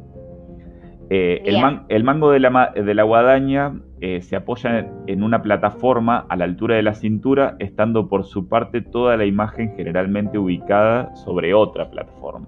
Eh, 1.12 1.42
el, 1.46 1.52
Bien. 1.56 1.62
man- 1.62 1.86
el 1.90 2.04
mango 2.04 2.30
de 2.32 2.40
la, 2.40 2.50
ma- 2.52 2.70
de 2.70 2.94
la 2.94 3.02
guadaña 3.04 3.74
eh, 4.00 4.22
se 4.22 4.36
apoya 4.36 4.88
en 5.08 5.24
una 5.24 5.42
plataforma 5.42 6.26
a 6.30 6.36
la 6.36 6.46
altura 6.46 6.76
de 6.76 6.84
la 6.84 6.94
cintura, 6.94 7.56
estando 7.60 8.08
por 8.08 8.26
su 8.26 8.48
parte 8.48 8.82
toda 8.82 9.18
la 9.18 9.26
imagen 9.26 9.74
generalmente 9.76 10.38
ubicada 10.38 11.16
sobre 11.16 11.54
otra 11.56 11.90
plataforma. 11.90 12.48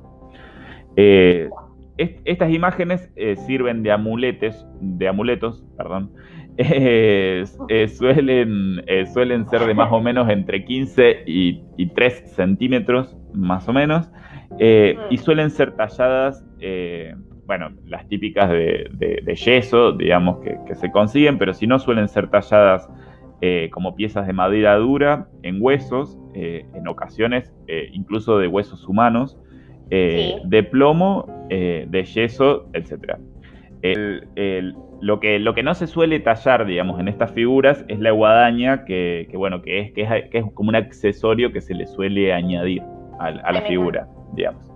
Eh, 0.96 1.50
est- 1.98 2.20
estas 2.25 2.51
imágenes 2.51 3.12
sirven 3.48 3.82
de 3.82 3.91
amuletes, 3.91 4.63
de 4.80 5.08
amuletos, 5.08 5.65
perdón, 5.75 6.12
suelen, 7.88 8.84
suelen 9.13 9.50
ser 9.50 9.62
de 9.65 9.74
más 9.74 9.91
o 9.91 10.01
menos 10.01 10.30
entre 10.30 10.63
15 10.65 11.24
y, 11.25 11.62
3 11.96 12.24
centímetros, 12.36 13.18
más 13.34 13.68
o 13.68 13.74
menos, 13.74 14.12
y 15.10 15.18
suelen 15.18 15.50
ser 15.50 15.72
talladas 15.75 16.46
bueno, 17.46 17.72
las 17.86 18.08
típicas 18.08 18.50
de, 18.50 19.36
yeso, 19.36 19.92
digamos, 19.94 20.40
que, 20.40 20.76
se 20.76 20.92
consiguen, 20.92 21.38
pero 21.38 21.54
si 21.54 21.68
no 21.68 21.80
suelen 21.80 22.08
ser 22.08 22.30
talladas 22.30 22.90
eh, 23.42 23.70
como 23.72 23.96
piezas 23.96 24.28
de 24.28 24.34
madera 24.34 24.76
dura, 24.76 25.28
en 25.44 25.58
huesos, 25.60 26.18
eh, 26.34 26.66
en 26.74 26.88
ocasiones 26.88 27.54
eh, 27.68 27.90
incluso 27.94 28.38
de 28.38 28.48
huesos 28.48 28.88
humanos, 28.88 29.38
de 29.90 30.66
plomo, 30.72 31.28
de 31.50 32.04
yeso, 32.06 32.70
etc. 32.72 33.18
lo, 35.02 35.20
que, 35.20 35.38
lo 35.38 35.54
que 35.54 35.64
no 35.64 35.74
se 35.74 35.88
suele 35.88 36.22
tallar, 36.22 36.66
digamos, 36.66 36.98
en 37.02 37.10
estas 37.10 37.34
figuras 37.34 37.84
es 37.90 38.00
la 38.00 38.12
guadaña, 38.12 38.86
que, 38.86 39.28
bueno, 39.34 39.62
que 39.62 39.82
es, 39.82 39.92
que 39.92 40.30
es, 40.32 40.46
como 40.54 40.70
un 40.70 40.78
accesorio 40.78 41.52
que 41.52 41.60
se 41.60 41.74
le 41.74 41.88
suele 41.88 42.32
añadir 42.32 42.82
a 43.20 43.52
la 43.52 43.62
figura, 43.64 44.08
digamos. 44.34 44.71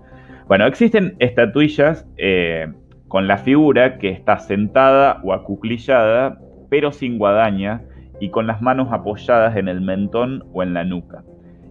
Bueno, 0.48 0.64
existen 0.66 1.16
estatuillas 1.18 2.06
eh, 2.18 2.72
con 3.08 3.26
la 3.26 3.38
figura 3.38 3.98
que 3.98 4.10
está 4.10 4.38
sentada 4.38 5.20
o 5.24 5.32
acuclillada, 5.32 6.38
pero 6.70 6.92
sin 6.92 7.18
guadaña 7.18 7.82
y 8.20 8.30
con 8.30 8.46
las 8.46 8.62
manos 8.62 8.92
apoyadas 8.92 9.56
en 9.56 9.66
el 9.66 9.80
mentón 9.80 10.44
o 10.52 10.62
en 10.62 10.72
la 10.72 10.84
nuca. 10.84 11.24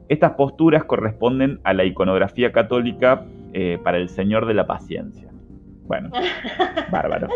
Estas 0.09 0.33
posturas 0.33 0.83
corresponden 0.83 1.61
a 1.63 1.73
la 1.73 1.85
iconografía 1.85 2.51
católica 2.51 3.25
eh, 3.53 3.79
para 3.81 3.97
el 3.97 4.09
Señor 4.09 4.45
de 4.45 4.55
la 4.55 4.67
Paciencia. 4.67 5.29
Bueno, 5.87 6.09
bárbaro. 6.91 7.29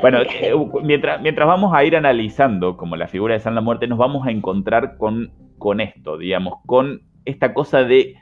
Bueno, 0.00 0.20
eh, 0.22 0.54
mientras, 0.82 1.20
mientras 1.20 1.46
vamos 1.46 1.74
a 1.74 1.84
ir 1.84 1.94
analizando 1.94 2.78
como 2.78 2.96
la 2.96 3.06
figura 3.06 3.34
de 3.34 3.40
San 3.40 3.54
la 3.54 3.60
Muerte, 3.60 3.86
nos 3.86 3.98
vamos 3.98 4.26
a 4.26 4.30
encontrar 4.30 4.96
con, 4.96 5.30
con 5.58 5.82
esto, 5.82 6.16
digamos, 6.16 6.54
con 6.64 7.02
esta 7.26 7.52
cosa 7.52 7.84
de 7.84 8.14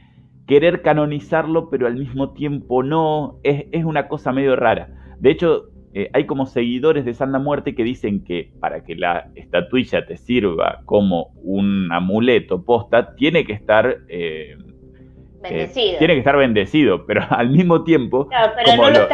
querer 0.49 0.81
canonizarlo, 0.81 1.69
pero 1.69 1.87
al 1.87 1.95
mismo 1.95 2.33
tiempo 2.33 2.83
no, 2.83 3.39
es, 3.45 3.85
una 3.85 4.09
cosa 4.09 4.33
medio 4.33 4.57
rara. 4.57 4.89
De 5.21 5.31
hecho, 5.31 5.67
eh, 5.93 6.11
hay 6.15 6.25
como 6.25 6.47
seguidores 6.47 7.05
de 7.05 7.13
Santa 7.13 7.39
Muerte 7.39 7.75
que 7.75 7.85
dicen 7.85 8.25
que 8.25 8.51
para 8.59 8.83
que 8.83 8.97
la 8.97 9.31
estatuilla 9.35 10.07
te 10.07 10.17
sirva 10.17 10.81
como 10.87 11.33
un 11.43 11.93
amuleto 11.93 12.65
posta, 12.65 13.15
tiene 13.15 13.45
que 13.45 13.53
estar 13.53 13.99
eh, 14.09 14.57
eh, 15.45 15.97
tiene 15.99 16.15
que 16.15 16.19
estar 16.19 16.37
bendecido, 16.37 17.07
pero 17.07 17.23
al 17.31 17.51
mismo 17.51 17.85
tiempo, 17.85 18.29
como 18.67 18.91
los 18.91 19.07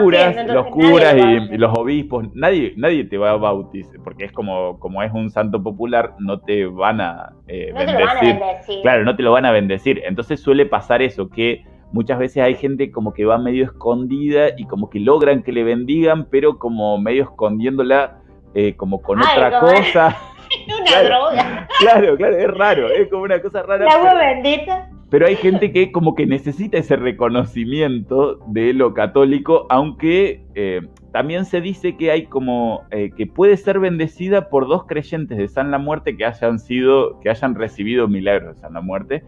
curas, 0.00 0.46
los 0.46 0.66
curas 0.66 1.16
y, 1.16 1.56
los 1.56 1.76
obispos, 1.76 2.26
nadie, 2.34 2.74
nadie 2.76 3.04
te 3.04 3.18
va 3.18 3.30
a 3.30 3.36
bautizar, 3.36 4.00
porque 4.04 4.24
es 4.24 4.32
como, 4.32 4.78
como 4.78 5.02
es 5.02 5.12
un 5.12 5.30
santo 5.30 5.62
popular, 5.62 6.14
no 6.18 6.40
te 6.40 6.66
van 6.66 7.00
a, 7.00 7.32
eh, 7.48 7.72
bendecir. 7.74 8.38
Claro, 8.82 9.04
no 9.04 9.16
te 9.16 9.22
lo 9.22 9.32
van 9.32 9.44
a 9.44 9.52
bendecir. 9.52 10.02
Entonces 10.04 10.40
suele 10.40 10.66
pasar 10.66 11.02
eso, 11.02 11.28
que 11.28 11.64
muchas 11.92 12.18
veces 12.18 12.42
hay 12.42 12.54
gente 12.54 12.90
como 12.90 13.12
que 13.12 13.24
va 13.24 13.38
medio 13.38 13.64
escondida 13.64 14.50
y 14.56 14.66
como 14.66 14.88
que 14.88 15.00
logran 15.00 15.42
que 15.42 15.52
le 15.52 15.64
bendigan, 15.64 16.28
pero 16.30 16.58
como 16.58 16.98
medio 16.98 17.24
escondiéndola 17.24 18.18
eh, 18.54 18.76
como 18.76 19.02
con 19.02 19.20
otra 19.20 19.60
cosa. 19.60 20.16
una 20.80 21.02
droga. 21.02 21.68
Claro, 21.80 22.16
claro, 22.16 22.36
es 22.36 22.50
raro, 22.50 22.88
es 22.90 23.08
como 23.08 23.24
una 23.24 23.40
cosa 23.40 23.62
rara. 23.62 23.84
La 23.84 23.94
agua 23.94 24.14
bendita. 24.14 24.88
Pero 25.12 25.26
hay 25.26 25.36
gente 25.36 25.72
que 25.72 25.92
como 25.92 26.14
que 26.14 26.24
necesita 26.24 26.78
ese 26.78 26.96
reconocimiento 26.96 28.38
de 28.46 28.72
lo 28.72 28.94
católico, 28.94 29.66
aunque 29.68 30.46
eh, 30.54 30.80
también 31.12 31.44
se 31.44 31.60
dice 31.60 31.98
que 31.98 32.10
hay 32.10 32.24
como 32.24 32.84
eh, 32.90 33.10
que 33.14 33.26
puede 33.26 33.58
ser 33.58 33.78
bendecida 33.78 34.48
por 34.48 34.66
dos 34.66 34.86
creyentes 34.86 35.36
de 35.36 35.48
San 35.48 35.70
la 35.70 35.76
Muerte 35.76 36.16
que 36.16 36.24
hayan 36.24 36.58
sido, 36.58 37.20
que 37.20 37.28
hayan 37.28 37.54
recibido 37.56 38.08
milagros 38.08 38.54
de 38.54 38.62
San 38.62 38.72
la 38.72 38.80
Muerte. 38.80 39.22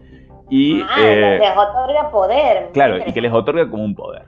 Y, 0.49 0.81
ah, 0.81 0.95
eh, 0.97 1.37
les 1.39 1.51
otorga 1.51 2.09
poder. 2.09 2.71
Claro, 2.73 2.97
y 3.05 3.13
que 3.13 3.21
les 3.21 3.31
otorga 3.31 3.69
como 3.69 3.85
un 3.85 3.93
poder. 3.93 4.23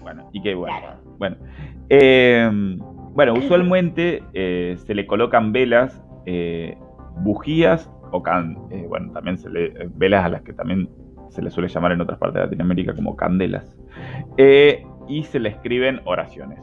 Bueno, 0.00 0.30
y 0.32 0.40
qué 0.40 0.54
bueno. 0.54 0.96
Bueno. 1.18 1.36
Bueno, 3.14 3.34
usualmente 3.34 4.22
eh, 4.34 4.76
se 4.86 4.94
le 4.94 5.06
colocan 5.06 5.52
velas, 5.52 6.02
eh, 6.26 6.76
bujías 7.16 7.90
o 8.12 8.22
can, 8.22 8.56
eh, 8.70 8.86
bueno, 8.88 9.12
también 9.12 9.38
se 9.38 9.50
le 9.50 9.72
velas 9.94 10.24
a 10.24 10.28
las 10.28 10.42
que 10.42 10.52
también 10.52 10.88
se 11.28 11.42
le 11.42 11.50
suele 11.50 11.68
llamar 11.68 11.92
en 11.92 12.00
otras 12.00 12.18
partes 12.18 12.36
de 12.36 12.46
Latinoamérica 12.46 12.94
como 12.94 13.16
candelas. 13.16 13.76
y 15.08 15.24
se 15.24 15.40
le 15.40 15.48
escriben 15.48 16.00
oraciones 16.04 16.60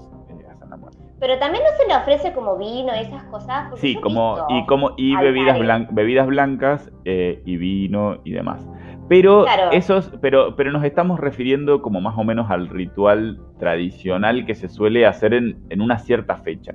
a 0.49 0.55
Santa 0.55 0.77
Muerte. 0.77 0.97
Pero 1.19 1.37
también 1.37 1.63
no 1.63 1.71
se 1.77 1.87
le 1.87 1.95
ofrece 1.95 2.31
como 2.31 2.57
vino 2.57 2.95
y 2.95 2.99
esas 2.99 3.23
cosas. 3.25 3.69
Sí, 3.75 3.95
como 3.95 4.45
y 4.47 4.65
como 4.67 4.91
y 4.95 5.15
bebidas, 5.17 5.59
bebidas 5.91 6.27
blancas 6.27 6.91
y 7.03 7.57
vino 7.57 8.21
y 8.23 8.31
demás. 8.31 8.65
Pero 9.09 9.45
esos, 9.71 10.11
pero, 10.21 10.55
pero 10.55 10.71
nos 10.71 10.83
estamos 10.83 11.19
refiriendo 11.19 11.81
como 11.81 12.01
más 12.01 12.17
o 12.17 12.23
menos 12.23 12.51
al 12.51 12.67
ritual 12.67 13.39
tradicional 13.59 14.45
que 14.45 14.55
se 14.55 14.67
suele 14.67 15.05
hacer 15.05 15.33
en, 15.33 15.81
una 15.81 15.99
cierta 15.99 16.37
fecha. 16.37 16.73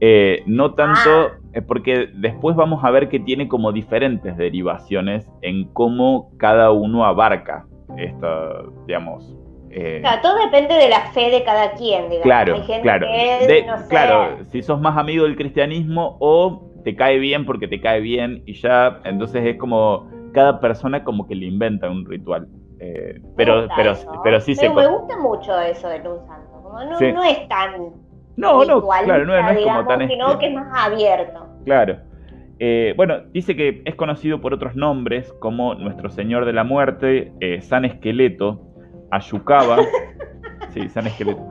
Eh, 0.00 0.42
no 0.46 0.74
tanto, 0.74 1.30
ah. 1.54 1.60
porque 1.66 2.08
después 2.14 2.56
vamos 2.56 2.84
a 2.84 2.90
ver 2.90 3.08
que 3.08 3.20
tiene 3.20 3.48
como 3.48 3.72
diferentes 3.72 4.36
derivaciones 4.36 5.28
en 5.40 5.68
cómo 5.72 6.30
cada 6.38 6.72
uno 6.72 7.04
abarca 7.04 7.66
esto, 7.96 8.72
digamos. 8.86 9.36
Eh, 9.70 10.02
todo 10.20 10.36
depende 10.36 10.74
de 10.74 10.88
la 10.88 11.00
fe 11.12 11.30
de 11.30 11.44
cada 11.44 11.72
quien, 11.72 12.10
digamos. 12.10 12.24
Claro, 12.24 12.56
claro. 12.82 13.06
Claro, 13.88 14.44
si 14.50 14.62
sos 14.62 14.80
más 14.80 14.98
amigo 14.98 15.24
del 15.24 15.36
cristianismo 15.36 16.18
o 16.20 16.68
te 16.84 16.94
cae 16.94 17.18
bien 17.18 17.46
porque 17.46 17.68
te 17.68 17.80
cae 17.80 18.00
bien 18.00 18.42
y 18.44 18.54
ya, 18.54 19.00
entonces 19.04 19.44
es 19.46 19.56
como 19.56 20.10
cada 20.32 20.60
persona 20.60 21.04
como 21.04 21.26
que 21.26 21.34
le 21.34 21.46
inventa 21.46 21.88
un 21.90 22.04
ritual. 22.04 22.48
Eh, 22.80 23.20
pero, 23.36 23.68
pero, 23.76 23.94
pero 24.24 24.40
sí 24.40 24.56
se. 24.56 24.68
me 24.68 24.86
gusta 24.88 25.16
mucho 25.18 25.58
eso 25.60 25.88
de 25.88 25.98
un 25.98 26.26
santo. 26.26 26.50
Como 26.62 26.82
no, 26.82 27.00
no, 27.00 27.22
es 27.22 27.48
tan. 27.48 27.92
No, 28.36 28.64
no, 28.64 28.82
claro, 28.82 29.24
no, 29.24 29.36
es 29.36 29.64
como 29.64 29.86
tan. 29.86 30.08
Sino 30.08 30.38
que 30.38 30.46
es 30.46 30.54
más 30.54 30.86
abierto. 30.86 31.46
Claro. 31.64 31.98
Eh, 32.58 32.94
bueno, 32.96 33.20
dice 33.32 33.54
que 33.56 33.82
es 33.84 33.94
conocido 33.94 34.40
por 34.40 34.52
otros 34.52 34.74
nombres 34.74 35.32
como 35.34 35.74
Nuestro 35.74 36.10
Señor 36.10 36.44
de 36.44 36.52
la 36.52 36.64
Muerte, 36.64 37.32
eh, 37.40 37.60
San 37.60 37.84
Esqueleto, 37.84 38.60
Ayucaba. 39.10 39.76
sí, 40.70 40.88
San 40.88 41.06
Esqueleto. 41.06 41.46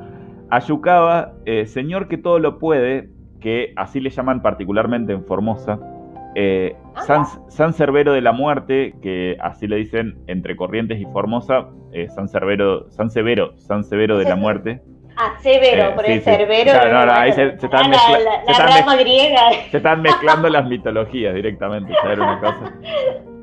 Ayucaba, 0.50 1.34
Señor 1.66 2.10
que 2.10 2.18
todo 2.18 2.40
lo 2.40 2.60
puede, 2.60 3.10
que 3.40 3.72
así 3.78 4.02
le 4.02 4.10
llaman 4.10 4.42
particularmente 4.42 5.14
en 5.14 5.24
Formosa. 5.26 5.80
Eh, 6.36 6.76
San, 7.06 7.26
San, 7.50 7.74
Cervero 7.74 8.14
de 8.14 8.22
la 8.22 8.32
Muerte, 8.32 8.96
que 9.02 9.38
así 9.42 9.68
le 9.68 9.78
dicen 9.78 10.20
entre 10.28 10.56
Corrientes 10.56 11.00
y 11.00 11.06
Formosa, 11.06 11.68
eh, 11.92 12.08
San, 12.10 12.30
Cervero, 12.30 12.90
San 12.90 13.10
Severo, 13.10 13.58
San 13.58 13.84
Severo 13.84 14.18
de 14.18 14.26
la 14.26 14.36
Muerte. 14.36 14.82
Ah, 15.18 15.34
Severo, 15.42 15.90
eh, 15.90 15.92
por 15.94 16.10
el 16.10 16.22
Cervero. 16.22 16.72
no, 16.74 17.06
no, 17.06 17.12
ahí 17.12 17.34
se, 17.34 17.48
están, 17.48 17.92
se 19.70 19.78
están 19.78 20.02
mezclando 20.02 20.48
las 20.50 20.66
mitologías 20.66 21.36
directamente, 21.36 21.94
una 22.18 22.40
cosa. 22.40 22.74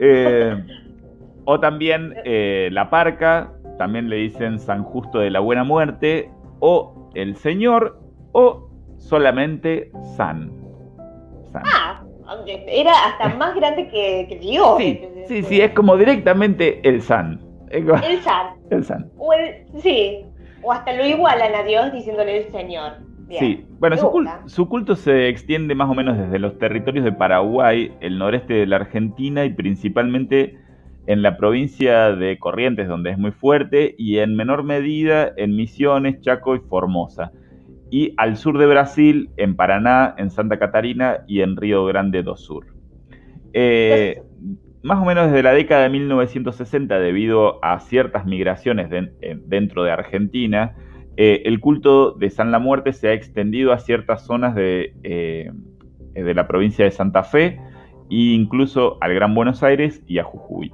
o 1.44 1.60
también 1.60 2.14
la 2.24 2.88
Parca, 2.88 3.52
también 3.76 4.08
le 4.08 4.16
dicen 4.16 4.58
San 4.58 4.82
Justo 4.82 5.18
de 5.18 5.30
la 5.30 5.40
Buena 5.40 5.64
Muerte, 5.64 6.30
o 6.60 7.10
el 7.14 7.36
Señor, 7.36 8.00
o 8.32 8.70
solamente 8.96 9.90
San. 10.16 10.52
San. 11.52 11.62
Ah, 11.66 12.02
era 12.46 12.92
hasta 13.06 13.34
más 13.36 13.54
grande 13.54 13.88
que, 13.88 14.38
Dios. 14.40 14.78
Sí, 15.26 15.42
sí, 15.42 15.60
es 15.60 15.72
como 15.72 15.96
directamente 15.96 16.80
el 16.88 17.02
San. 17.02 17.40
El 17.70 17.86
San. 18.22 18.54
El 18.70 18.84
San. 18.84 19.10
O 19.18 19.32
sí, 19.78 20.24
o 20.62 20.72
hasta 20.72 20.92
lo 20.92 21.06
igualan 21.06 21.54
a 21.54 21.62
Dios 21.62 21.92
diciéndole 21.92 22.46
el 22.46 22.52
Señor. 22.52 22.92
Sí, 23.30 23.66
bueno, 23.78 23.96
su, 24.46 24.68
culto 24.68 24.96
se 24.96 25.28
extiende 25.28 25.74
más 25.74 25.90
o 25.90 25.94
menos 25.94 26.16
desde 26.16 26.38
los 26.38 26.56
territorios 26.58 27.04
de 27.04 27.12
Paraguay, 27.12 27.92
el 28.00 28.18
noreste 28.18 28.54
de 28.54 28.66
la 28.66 28.76
Argentina 28.76 29.44
y 29.44 29.52
principalmente 29.52 30.58
en 31.06 31.20
la 31.20 31.36
provincia 31.36 32.12
de 32.12 32.38
Corrientes, 32.38 32.88
donde 32.88 33.10
es 33.10 33.18
muy 33.18 33.32
fuerte, 33.32 33.94
y 33.98 34.18
en 34.18 34.34
menor 34.34 34.62
medida 34.62 35.30
en 35.36 35.56
Misiones, 35.56 36.22
Chaco 36.22 36.54
y 36.54 36.60
Formosa 36.60 37.30
y 37.90 38.14
al 38.16 38.36
sur 38.36 38.58
de 38.58 38.66
Brasil, 38.66 39.30
en 39.36 39.56
Paraná, 39.56 40.14
en 40.18 40.30
Santa 40.30 40.58
Catarina 40.58 41.24
y 41.26 41.40
en 41.40 41.56
Río 41.56 41.84
Grande 41.84 42.22
do 42.22 42.36
Sur. 42.36 42.66
Eh, 43.52 44.22
más 44.82 45.02
o 45.02 45.04
menos 45.04 45.26
desde 45.26 45.42
la 45.42 45.52
década 45.52 45.82
de 45.82 45.90
1960, 45.90 46.98
debido 46.98 47.64
a 47.64 47.80
ciertas 47.80 48.26
migraciones 48.26 48.88
dentro 49.46 49.84
de 49.84 49.90
Argentina, 49.90 50.74
eh, 51.16 51.42
el 51.46 51.60
culto 51.60 52.12
de 52.12 52.30
San 52.30 52.52
la 52.52 52.58
Muerte 52.58 52.92
se 52.92 53.08
ha 53.08 53.12
extendido 53.12 53.72
a 53.72 53.78
ciertas 53.78 54.24
zonas 54.24 54.54
de, 54.54 54.94
eh, 55.02 55.50
de 56.14 56.34
la 56.34 56.46
provincia 56.46 56.84
de 56.84 56.90
Santa 56.92 57.24
Fe 57.24 57.60
e 58.10 58.34
incluso 58.34 58.98
al 59.00 59.14
Gran 59.14 59.34
Buenos 59.34 59.62
Aires 59.62 60.02
y 60.06 60.18
a 60.18 60.24
Jujuy. 60.24 60.72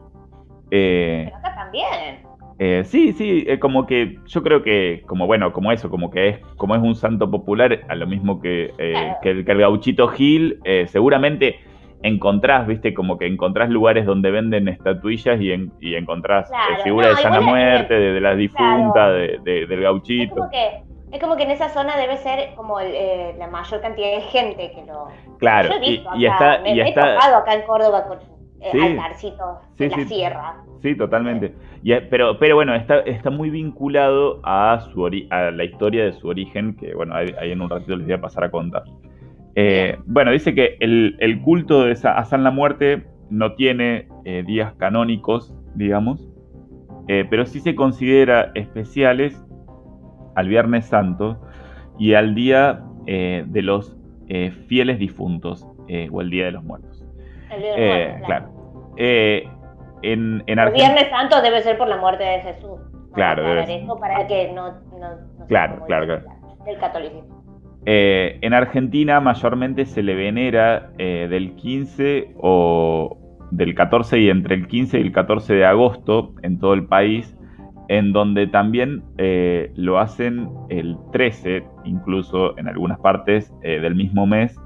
Pero 0.69 1.37
acá 1.37 1.55
también. 1.55 2.24
Eh, 2.59 2.83
sí, 2.85 3.13
sí, 3.13 3.45
eh, 3.49 3.59
como 3.59 3.87
que 3.87 4.19
yo 4.27 4.43
creo 4.43 4.63
que, 4.63 5.03
como 5.07 5.27
bueno, 5.27 5.53
como 5.53 5.73
eso, 5.73 5.91
como 5.91 6.11
que 6.11 6.29
es, 6.29 6.39
como 6.57 6.75
es 6.77 6.83
un 6.83 6.95
santo 6.95 7.31
popular, 7.31 7.81
a 7.89 7.95
lo 7.95 8.07
mismo 8.07 8.41
que, 8.41 8.73
eh, 8.79 9.15
que, 9.23 9.31
el, 9.31 9.45
gauchito 9.45 10.09
Gil, 10.09 10.61
seguramente 10.87 11.59
encontrás, 12.03 12.67
viste, 12.67 12.95
como 12.95 13.19
que 13.19 13.27
encontrás 13.27 13.71
lugares 13.71 14.07
donde 14.07 14.31
venden 14.31 14.69
estatuillas 14.69 15.41
y, 15.41 15.53
y 15.81 15.95
encontrás 15.97 16.51
figuras 16.85 17.17
de 17.17 17.23
Sana 17.23 17.41
Muerte, 17.41 17.95
de, 17.95 18.21
la 18.21 18.35
difunta, 18.37 19.11
de, 19.11 19.39
del 19.43 19.81
gauchito. 19.81 20.35
Es 20.35 20.39
como, 20.39 20.51
que, 20.51 20.83
es 21.13 21.21
como 21.21 21.37
que 21.37 21.43
en 21.45 21.51
esa 21.51 21.71
zona 21.71 21.97
debe 21.97 22.19
ser 22.19 22.55
como 22.55 22.79
la 22.81 23.49
mayor 23.49 23.81
cantidad 23.81 24.15
de 24.15 24.21
gente 24.21 24.71
que 24.73 24.85
lo... 24.85 25.09
Claro, 25.39 25.75
y, 25.83 26.27
está... 26.27 26.59
Me, 26.59 26.75
y 26.75 26.81
he 26.81 26.89
está... 26.89 27.15
tocado 27.15 27.37
acá 27.39 27.55
en 27.55 27.63
Córdoba 27.63 28.05
con 28.07 28.19
altarcitos 28.73 29.59
de 29.77 29.89
la 29.89 30.05
sierra. 30.05 30.55
Sí, 30.83 30.95
totalmente. 30.95 31.55
pero, 32.11 32.39
pero 32.39 32.57
bueno, 32.57 32.75
está, 32.75 33.01
está 33.01 33.31
muy 33.31 33.51
vinculado 33.51 34.41
a, 34.45 34.81
su 34.81 35.07
a 35.31 35.51
la 35.51 35.65
historia 35.65 36.05
de 36.05 36.13
su 36.13 36.29
origen, 36.29 36.77
que 36.77 36.95
bueno, 36.95 37.15
ahí, 37.15 37.33
en 37.41 37.63
un 37.63 37.71
ratito 37.71 37.97
les 37.97 38.07
voy 38.07 38.15
a 38.15 38.21
pasar 38.21 38.45
a 38.45 38.51
contar. 38.51 38.85
Eh, 39.57 39.97
bueno, 40.05 40.31
dice 40.33 40.55
que 40.55 40.77
el, 40.81 41.41
culto 41.43 41.85
de 41.85 41.93
a 41.93 42.25
San 42.25 42.45
la 42.45 42.51
Muerte 42.51 43.05
no 43.31 43.55
tiene 43.55 44.09
eh, 44.25 44.43
días 44.47 44.75
canónicos, 44.75 45.55
digamos, 45.75 46.29
eh, 47.09 47.25
pero 47.31 47.47
sí 47.47 47.61
se 47.61 47.75
considera 47.75 48.51
especiales 48.55 49.43
al 50.35 50.49
Viernes 50.49 50.87
Santo 50.87 51.41
y 51.99 52.15
al 52.15 52.35
Día 52.35 52.85
de 53.07 53.63
los 53.63 53.97
Fieles 54.67 54.99
Difuntos 54.99 55.67
o 56.11 56.21
el 56.21 56.31
Día 56.31 56.47
de 56.47 56.53
los 56.53 56.65
Muertos. 56.65 56.94
El 57.55 57.63
Día 57.63 57.77
los 57.77 57.79
Muertos, 57.79 58.27
claro 58.27 58.55
en, 60.05 60.43
en 60.47 60.59
El 60.59 60.73
Viernes 60.73 61.09
Santo 61.09 61.41
debe 61.43 61.63
ser 61.63 61.79
por 61.79 61.89
la 61.89 61.97
muerte 61.97 62.25
de 62.25 62.41
Jesús. 62.41 62.81
Claro, 63.15 63.45
debe 63.45 63.67
ser. 63.67 63.83
para 64.01 64.27
que 64.27 64.53
no, 64.53 64.75
claro, 65.49 65.85
claro, 65.87 66.07
claro. 66.07 66.23
Del 66.65 66.79
catolicismo. 66.79 67.43
Eh, 67.87 68.39
en 68.41 68.55
Argentina 68.55 69.21
mayormente 69.21 69.85
se 69.85 70.03
le 70.03 70.15
venera 70.15 70.91
eh, 70.99 71.27
del 71.29 71.55
15 71.55 72.35
o 72.39 73.19
del 73.51 73.75
14 73.75 74.19
y 74.21 74.31
entre 74.31 74.55
el 74.55 74.67
15 74.67 74.99
y 74.99 75.03
el 75.03 75.13
14 75.13 75.55
de 75.55 75.67
agosto 75.67 76.35
en 76.43 76.59
todo 76.59 76.75
el 76.75 76.87
país, 76.87 77.37
en 77.89 78.13
donde 78.13 78.47
también 78.47 79.05
eh, 79.19 79.71
lo 79.77 79.99
hacen 79.99 80.49
el 80.71 80.97
13, 81.13 81.65
incluso 81.85 82.59
en 82.59 82.69
algunas 82.69 82.99
partes 83.01 83.53
del 83.61 83.95
mismo 83.95 84.27
mes, 84.27 84.59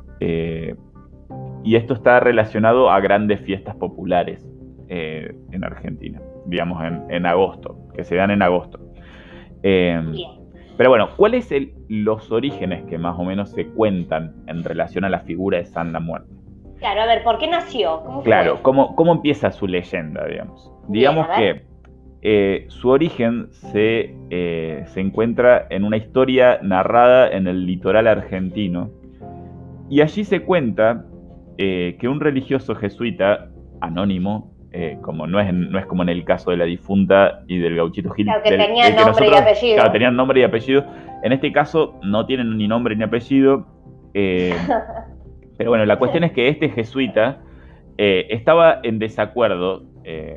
y 1.65 1.77
esto 1.77 1.95
está 1.95 2.21
relacionado 2.21 2.91
a 2.91 3.01
grandes 3.01 3.41
fiestas 3.41 3.77
populares. 3.77 4.47
Eh, 4.91 5.35
en 5.53 5.65
Argentina, 5.65 6.19
digamos 6.47 6.83
en, 7.11 7.27
agosto, 7.27 7.77
que 7.95 8.05
se 8.05 8.17
dan 8.17 8.31
en 8.31 8.41
agosto. 8.41 8.81
Em, 9.63 10.15
pero 10.79 10.89
bueno, 10.89 11.11
¿cuáles 11.15 11.45
son 11.45 11.73
los 11.91 12.33
orígenes 12.33 12.85
que 12.85 12.97
más 12.97 13.19
o 13.19 13.23
menos 13.23 13.51
se 13.51 13.67
cuentan 13.67 14.35
en 14.47 14.65
relación 14.65 15.05
a 15.05 15.11
la 15.11 15.21
figura 15.21 15.59
de 15.59 15.67
San 15.67 15.93
la 15.93 16.01
Muerte? 16.01 16.33
Claro, 16.79 17.03
a 17.03 17.07
ver, 17.07 17.23
¿por 17.23 17.37
qué 17.37 17.49
nació? 17.49 18.03
claro, 18.25 18.63
¿cómo, 18.63 18.97
¿cómo, 18.97 19.13
empieza 19.13 19.51
su 19.51 19.67
leyenda, 19.67 20.25
digamos? 20.25 20.73
digamos 20.89 21.27
que 21.37 21.67
eh, 22.23 22.65
su 22.69 22.89
origen 22.89 23.49
se, 23.51 24.15
eh, 24.31 24.85
se 24.87 25.01
encuentra 25.01 25.67
en 25.69 25.85
una 25.85 25.99
historia 25.99 26.61
narrada 26.63 27.29
en 27.29 27.47
el 27.47 27.67
litoral 27.67 28.07
argentino 28.07 28.91
y 29.91 30.01
allí 30.01 30.25
se 30.25 30.41
cuenta 30.41 31.05
que 31.59 32.09
un 32.09 32.21
religioso 32.21 32.75
jesuita 32.77 33.51
anónimo 33.81 34.53
eh, 34.71 34.99
como 35.01 35.27
no 35.27 35.41
es, 35.41 35.53
no 35.53 35.79
es 35.79 35.87
como 35.87 36.03
en 36.03 36.11
el 36.11 36.25
caso 36.25 36.51
de 36.51 36.59
la 36.59 36.65
difunta 36.65 37.41
y 37.47 37.59
del 37.59 37.77
gauchito 37.77 38.11
Gil. 38.11 38.29
que 38.45 38.51
tenían 38.51 38.95
nombre 38.97 39.29
y 39.29 39.35
apellido. 39.35 39.77
Claro, 39.77 39.93
tenían 39.93 40.17
nombre 40.17 40.41
y 40.41 40.45
apellido. 40.45 40.85
En 41.23 41.33
este 41.33 41.53
caso 41.53 41.99
no 42.03 42.27
tienen 42.27 42.57
ni 42.59 42.69
nombre 42.69 42.95
ni 42.95 43.03
apellido. 43.03 43.67
Eh, 44.13 44.55
pero 45.57 45.71
bueno, 45.71 45.87
la 45.87 45.99
cuestión 45.99 46.25
es 46.25 46.33
que 46.33 46.49
este 46.49 46.69
jesuita 46.69 47.41
eh, 47.97 48.27
estaba 48.31 48.81
en 48.83 48.99
desacuerdo. 48.99 49.85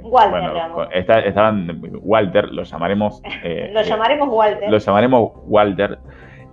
Walter, 0.03 0.31
bueno, 0.31 0.89
estaban 0.91 1.81
Walter, 2.01 2.51
lo 2.51 2.63
llamaremos. 2.63 3.21
lo 3.71 3.81
llamaremos 3.81 4.29
Walter. 4.29 4.69
Lo 4.69 4.77
llamaremos 4.77 5.31
Walter. 5.45 5.99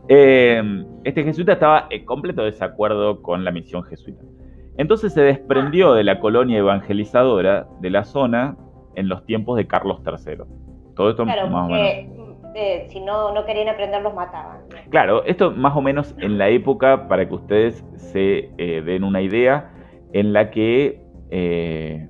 este 0.09 1.25
jesuita 1.25 1.53
estaba 1.55 1.87
en 1.91 2.05
completo 2.05 2.45
desacuerdo 2.45 3.23
con 3.23 3.45
la 3.45 3.51
misión 3.51 3.83
jesuita. 3.85 4.23
Entonces 4.79 5.13
se 5.13 5.21
desprendió 5.23 5.93
de 5.93 6.05
la 6.05 6.21
colonia 6.21 6.59
evangelizadora 6.59 7.67
de 7.81 7.91
la 7.91 8.05
zona 8.05 8.57
en 8.95 9.09
los 9.09 9.27
tiempos 9.27 9.57
de 9.57 9.67
Carlos 9.67 10.01
III. 10.07 10.45
Todo 10.95 11.11
esto 11.11 11.27
más 11.27 11.37
o 11.45 11.69
menos. 11.69 12.19
Eh, 12.55 12.87
si 12.89 13.01
no, 13.01 13.35
no 13.35 13.45
querían 13.45 13.69
aprender, 13.69 14.03
los 14.03 14.15
mataban. 14.15 14.61
Claro, 14.91 15.25
esto 15.25 15.51
más 15.51 15.77
o 15.77 15.81
menos 15.81 16.15
en 16.19 16.39
la 16.39 16.49
época, 16.49 17.07
para 17.09 17.29
que 17.29 17.35
ustedes 17.35 17.85
se 17.97 18.51
eh, 18.57 18.83
den 18.83 19.05
una 19.05 19.21
idea, 19.21 19.71
en 20.13 20.33
la 20.33 20.51
que 20.51 21.01
eh, 21.31 22.09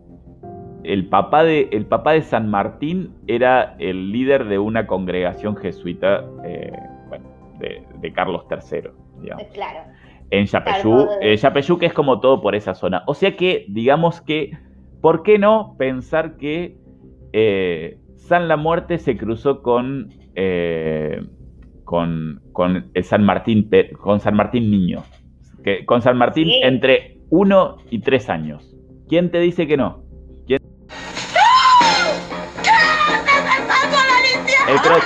el, 0.84 1.08
papá 1.08 1.44
de, 1.44 1.68
el 1.72 1.86
papá 1.86 2.12
de 2.12 2.22
San 2.22 2.50
Martín 2.50 3.14
era 3.26 3.76
el 3.78 4.12
líder 4.12 4.44
de 4.44 4.58
una 4.58 4.86
congregación 4.86 5.56
jesuita 5.56 6.24
de, 7.58 8.12
Carlos 8.14 8.46
III. 8.50 8.90
Claro 9.52 9.80
en 10.30 10.46
Yapeyú, 10.46 11.08
eh, 11.20 11.78
que 11.78 11.86
es 11.86 11.92
como 11.92 12.20
todo 12.20 12.40
por 12.40 12.54
esa 12.54 12.74
zona. 12.74 13.02
O 13.06 13.14
sea 13.14 13.36
que, 13.36 13.66
digamos 13.68 14.20
que, 14.20 14.50
¿por 15.00 15.22
qué 15.22 15.38
no 15.38 15.74
pensar 15.78 16.36
que 16.36 16.76
eh, 17.32 17.98
San 18.16 18.48
la 18.48 18.56
Muerte 18.56 18.98
se 18.98 19.16
cruzó 19.16 19.62
con, 19.62 20.10
eh, 20.34 21.22
con, 21.84 22.42
con, 22.52 22.90
San 23.02 23.24
Martín, 23.24 23.70
con 24.00 24.20
San 24.20 24.34
Martín 24.34 24.70
Niño? 24.70 25.02
Que, 25.64 25.84
con 25.86 26.02
San 26.02 26.18
Martín 26.18 26.48
entre 26.62 27.18
1 27.30 27.76
y 27.90 28.00
3 28.00 28.30
años. 28.30 28.76
¿Quién 29.08 29.30
te 29.30 29.40
dice 29.40 29.66
que 29.66 29.76
no? 29.76 30.07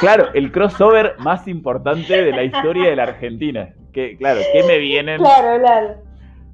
Claro, 0.01 0.29
el 0.35 0.53
crossover 0.53 1.15
más 1.19 1.49
importante 1.49 2.23
de 2.23 2.31
la 2.33 2.45
historia 2.45 2.91
de 2.91 2.97
la 2.97 3.05
Argentina 3.05 3.69
que, 3.93 4.17
claro, 4.17 4.41
¿qué 4.53 4.63
me 4.65 4.79
vienen? 4.79 5.19
Claro, 5.19 5.61
claro. 5.61 5.95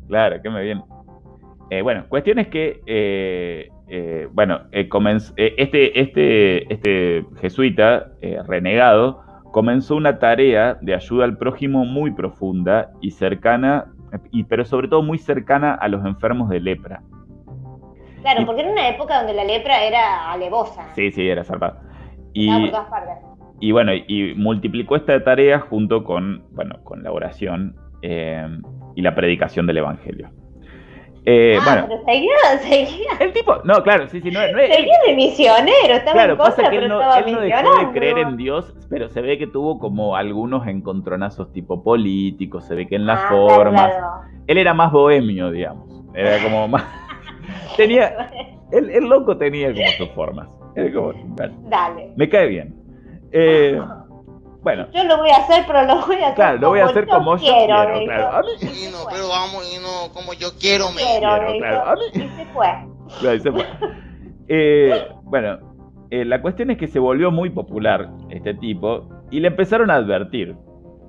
Claro, 0.09 0.43
¿qué 0.43 0.51
me 0.51 0.63
vienen? 0.63 0.85
Eh, 1.71 1.83
bueno, 1.83 2.07
cuestión 2.09 2.39
es 2.39 2.49
que, 2.49 2.81
eh, 2.87 3.69
eh, 3.89 4.29
bueno, 4.33 4.63
este, 4.73 6.01
este, 6.01 6.73
este 6.73 7.25
jesuita 7.41 8.13
renegado 8.47 9.23
comenzó 9.53 9.97
una 9.97 10.19
tarea 10.19 10.79
de 10.81 10.95
ayuda 10.95 11.25
al 11.25 11.37
prójimo 11.37 11.85
muy 11.85 12.11
profunda 12.11 12.91
y 13.01 13.11
cercana, 13.11 13.87
y, 14.31 14.45
pero 14.45 14.65
sobre 14.65 14.89
todo 14.89 15.03
muy 15.03 15.19
cercana 15.19 15.75
a 15.75 15.89
los 15.89 16.05
enfermos 16.05 16.49
de 16.49 16.61
lepra. 16.61 17.03
Claro, 18.23 18.45
porque 18.47 18.63
era 18.63 18.71
una 18.71 18.89
época 18.89 19.19
donde 19.19 19.35
la 19.35 19.45
lepra 19.45 19.85
era 19.85 20.33
alevosa. 20.33 20.93
Sí, 20.95 21.13
sí, 21.13 21.29
era 21.29 21.45
zarpada. 21.45 21.83
Y, 22.39 22.71
y 23.61 23.73
bueno, 23.73 23.93
y 23.95 24.35
multiplicó 24.37 24.95
esta 24.95 25.23
tarea 25.25 25.59
junto 25.61 26.05
con, 26.05 26.45
bueno, 26.53 26.77
con 26.85 27.03
la 27.03 27.11
oración 27.11 27.75
eh, 28.03 28.47
y 28.95 29.03
la 29.03 29.15
predicación 29.15 29.67
del 29.67 29.79
Evangelio. 29.79 30.31
Eh, 31.25 31.59
ah, 31.61 31.85
pero 31.87 32.05
seguía, 32.05 32.37
seguía. 32.63 33.11
El 33.21 33.33
tipo, 33.33 33.57
no, 33.65 33.83
claro, 33.83 34.07
sí, 34.09 34.21
sí, 34.21 34.31
no, 34.31 34.41
no 34.41 34.59
Seguía 34.59 34.99
de 35.07 35.15
misionero, 35.17 35.95
estaba 35.95 36.13
claro, 36.13 36.33
en 36.33 36.39
contra, 36.39 36.57
pasa 36.57 36.71
que 36.71 36.77
él 36.79 36.89
no, 36.89 37.17
él 37.17 37.33
no 37.33 37.41
dejó 37.41 37.79
de 37.81 37.93
creer 37.93 38.19
en 38.19 38.37
Dios, 38.37 38.75
pero 38.89 39.09
se 39.09 39.21
ve 39.21 39.37
que 39.37 39.47
tuvo 39.47 39.79
como 39.79 40.17
algunos 40.17 40.67
encontronazos 40.67 41.53
tipo 41.53 41.83
políticos, 41.83 42.65
se 42.65 42.75
ve 42.77 42.87
que 42.87 42.97
en 42.97 43.07
las 43.07 43.21
ah, 43.25 43.29
formas. 43.29 43.93
Él 44.47 44.57
era 44.57 44.73
más 44.73 44.93
bohemio, 44.93 45.51
digamos. 45.51 46.03
Era 46.15 46.43
como 46.43 46.69
más. 46.69 46.85
tenía. 47.77 48.31
El, 48.71 48.91
el, 48.91 49.09
loco 49.09 49.39
tenía 49.39 49.73
como 49.73 49.87
sus 49.97 50.11
formas. 50.11 50.58
Dale. 51.69 52.13
Me 52.17 52.29
cae 52.29 52.47
bien. 52.47 52.75
Eh, 53.33 53.81
bueno. 54.63 54.87
Yo 54.93 55.05
lo 55.05 55.19
voy 55.19 55.31
a 55.31 55.37
hacer, 55.37 55.65
pero 55.67 55.83
lo 55.85 56.07
voy 56.07 56.17
a 56.17 56.27
hacer 56.27 56.35
claro, 56.35 56.59
lo 56.59 56.69
voy 56.69 56.81
a 56.81 56.85
hacer 56.87 57.07
como 57.07 57.37
yo 57.37 57.43
quiero. 57.43 58.05
claro. 58.05 58.29
A 58.37 58.43
mí... 58.43 58.49
no, 58.91 58.99
pero 59.11 59.29
vamos, 59.29 59.73
y 59.75 59.79
no 59.79 60.13
como 60.13 60.33
yo 60.35 60.49
quiero, 60.59 60.91
me 60.91 61.03
quiero, 61.03 61.59
claro. 61.59 61.85
A 61.85 61.95
mí... 61.95 62.03
Y 62.15 62.29
se 62.29 62.45
fue. 62.47 62.69
Claro, 63.21 63.41
se 63.41 63.51
fue. 63.51 63.65
Eh, 64.49 65.09
bueno, 65.23 65.59
eh, 66.11 66.25
la 66.27 66.43
cuestión 66.43 66.71
es 66.71 66.77
que 66.77 66.87
se 66.87 66.99
volvió 66.99 67.31
muy 67.31 67.49
popular 67.51 68.11
este 68.31 68.53
tipo 68.53 69.09
y 69.31 69.41
le 69.41 69.49
empezaron 69.49 69.91
a 69.91 69.95
advertir 69.95 70.57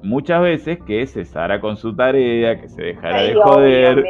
muchas 0.04 0.42
veces 0.42 0.80
que 0.86 1.06
cesara 1.08 1.60
con 1.62 1.78
su 1.78 1.96
tarea, 1.96 2.60
que 2.60 2.70
se 2.70 2.82
dejara 2.82 3.22
de 3.22 3.36
joder, 3.36 4.06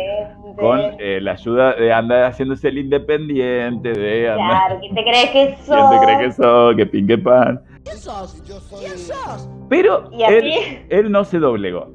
con 0.59 0.79
eh, 0.99 1.19
la 1.21 1.33
ayuda 1.33 1.73
de 1.73 1.93
andar 1.93 2.25
haciéndose 2.25 2.67
el 2.67 2.79
independiente, 2.79 3.93
de 3.93 4.29
andar... 4.29 4.67
Claro, 4.67 4.79
¿quién 4.79 4.95
te 4.95 5.03
cree 5.03 5.31
que 5.31 5.55
sos? 5.57 5.67
¿Quién 5.89 5.99
te 5.99 6.05
cree 6.05 6.19
que 6.19 6.31
sos? 6.31 6.75
Que 6.75 6.85
pinque 6.85 7.17
pan. 7.17 7.61
¿Quién 7.83 7.97
sos? 7.97 8.43
¿Quién 8.79 8.97
sos? 8.97 9.49
Pero 9.69 10.09
él, 10.11 10.53
él, 10.89 11.11
no 11.11 11.23
se 11.23 11.39
doblegó. 11.39 11.93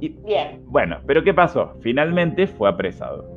Y, 0.00 0.10
Bien. 0.24 0.62
Bueno, 0.66 0.98
pero 1.06 1.22
¿qué 1.22 1.34
pasó? 1.34 1.74
Finalmente 1.80 2.46
fue 2.46 2.68
apresado. 2.68 3.34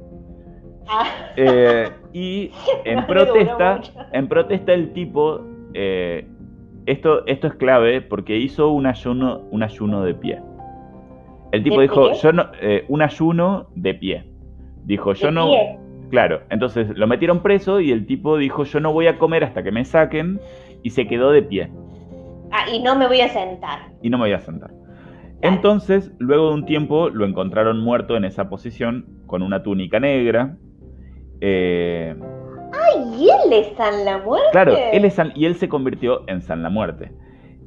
Ah. 0.88 1.06
Eh, 1.36 1.90
y 2.14 2.52
en 2.86 3.06
protesta, 3.06 3.82
en 4.14 4.28
protesta 4.28 4.74
el 4.74 4.94
tipo 4.94 5.42
eh, 5.74 6.26
esto, 6.86 7.26
esto 7.28 7.48
es 7.48 7.54
clave 7.56 8.02
porque 8.02 8.38
hizo 8.38 8.70
un 8.70 8.88
ayuno, 8.88 9.42
un 9.52 9.64
ayuno 9.64 10.04
de 10.04 10.14
pie. 10.16 10.42
El 11.52 11.64
tipo 11.64 11.78
¿De 11.78 11.84
dijo, 11.84 12.12
pie? 12.12 12.20
yo 12.22 12.32
no, 12.32 12.46
eh, 12.62 12.86
un 12.88 13.02
ayuno 13.02 13.68
de 13.76 13.94
pie. 13.94 14.27
Dijo, 14.88 15.13
yo 15.13 15.32
no, 15.32 15.52
claro. 16.10 16.41
Entonces 16.50 16.88
lo 16.97 17.08
metieron 17.08 17.41
preso 17.43 17.80
y 17.82 17.91
el 17.91 18.06
tipo 18.06 18.38
dijo, 18.38 18.63
yo 18.63 18.80
no 18.80 18.93
voy 18.93 19.08
a 19.08 19.17
comer 19.19 19.43
hasta 19.43 19.62
que 19.63 19.71
me 19.71 19.84
saquen 19.86 20.39
y 20.82 20.89
se 20.91 21.08
quedó 21.08 21.32
de 21.32 21.41
pie 21.43 21.69
Ah, 22.52 22.65
y 22.73 22.82
no 22.82 22.95
me 22.95 23.06
voy 23.08 23.19
a 23.21 23.28
sentar. 23.30 23.80
y 24.02 24.10
no 24.10 24.17
me 24.17 24.23
voy 24.23 24.34
a 24.34 24.39
sentar. 24.39 24.71
Entonces, 25.41 26.12
luego 26.17 26.47
de 26.50 26.54
un 26.56 26.65
tiempo, 26.65 27.10
lo 27.10 27.26
encontraron 27.26 27.80
muerto 27.84 28.15
en 28.15 28.23
esa 28.26 28.50
posición 28.50 29.06
con 29.28 29.43
una 29.43 29.62
túnica 29.62 30.00
negra. 30.00 30.56
Eh, 31.41 32.15
Ay, 32.73 33.04
¿y 33.19 33.30
él 33.30 33.52
es 33.54 33.76
San 33.78 34.06
la 34.06 34.17
muerte? 34.19 34.47
Claro, 34.54 34.76
él 34.93 35.06
es 35.06 35.13
San- 35.13 35.34
y 35.36 35.45
él 35.45 35.56
se 35.56 35.67
convirtió 35.69 36.23
en 36.28 36.41
San 36.41 36.63
la 36.63 36.69
Muerte. 36.69 37.12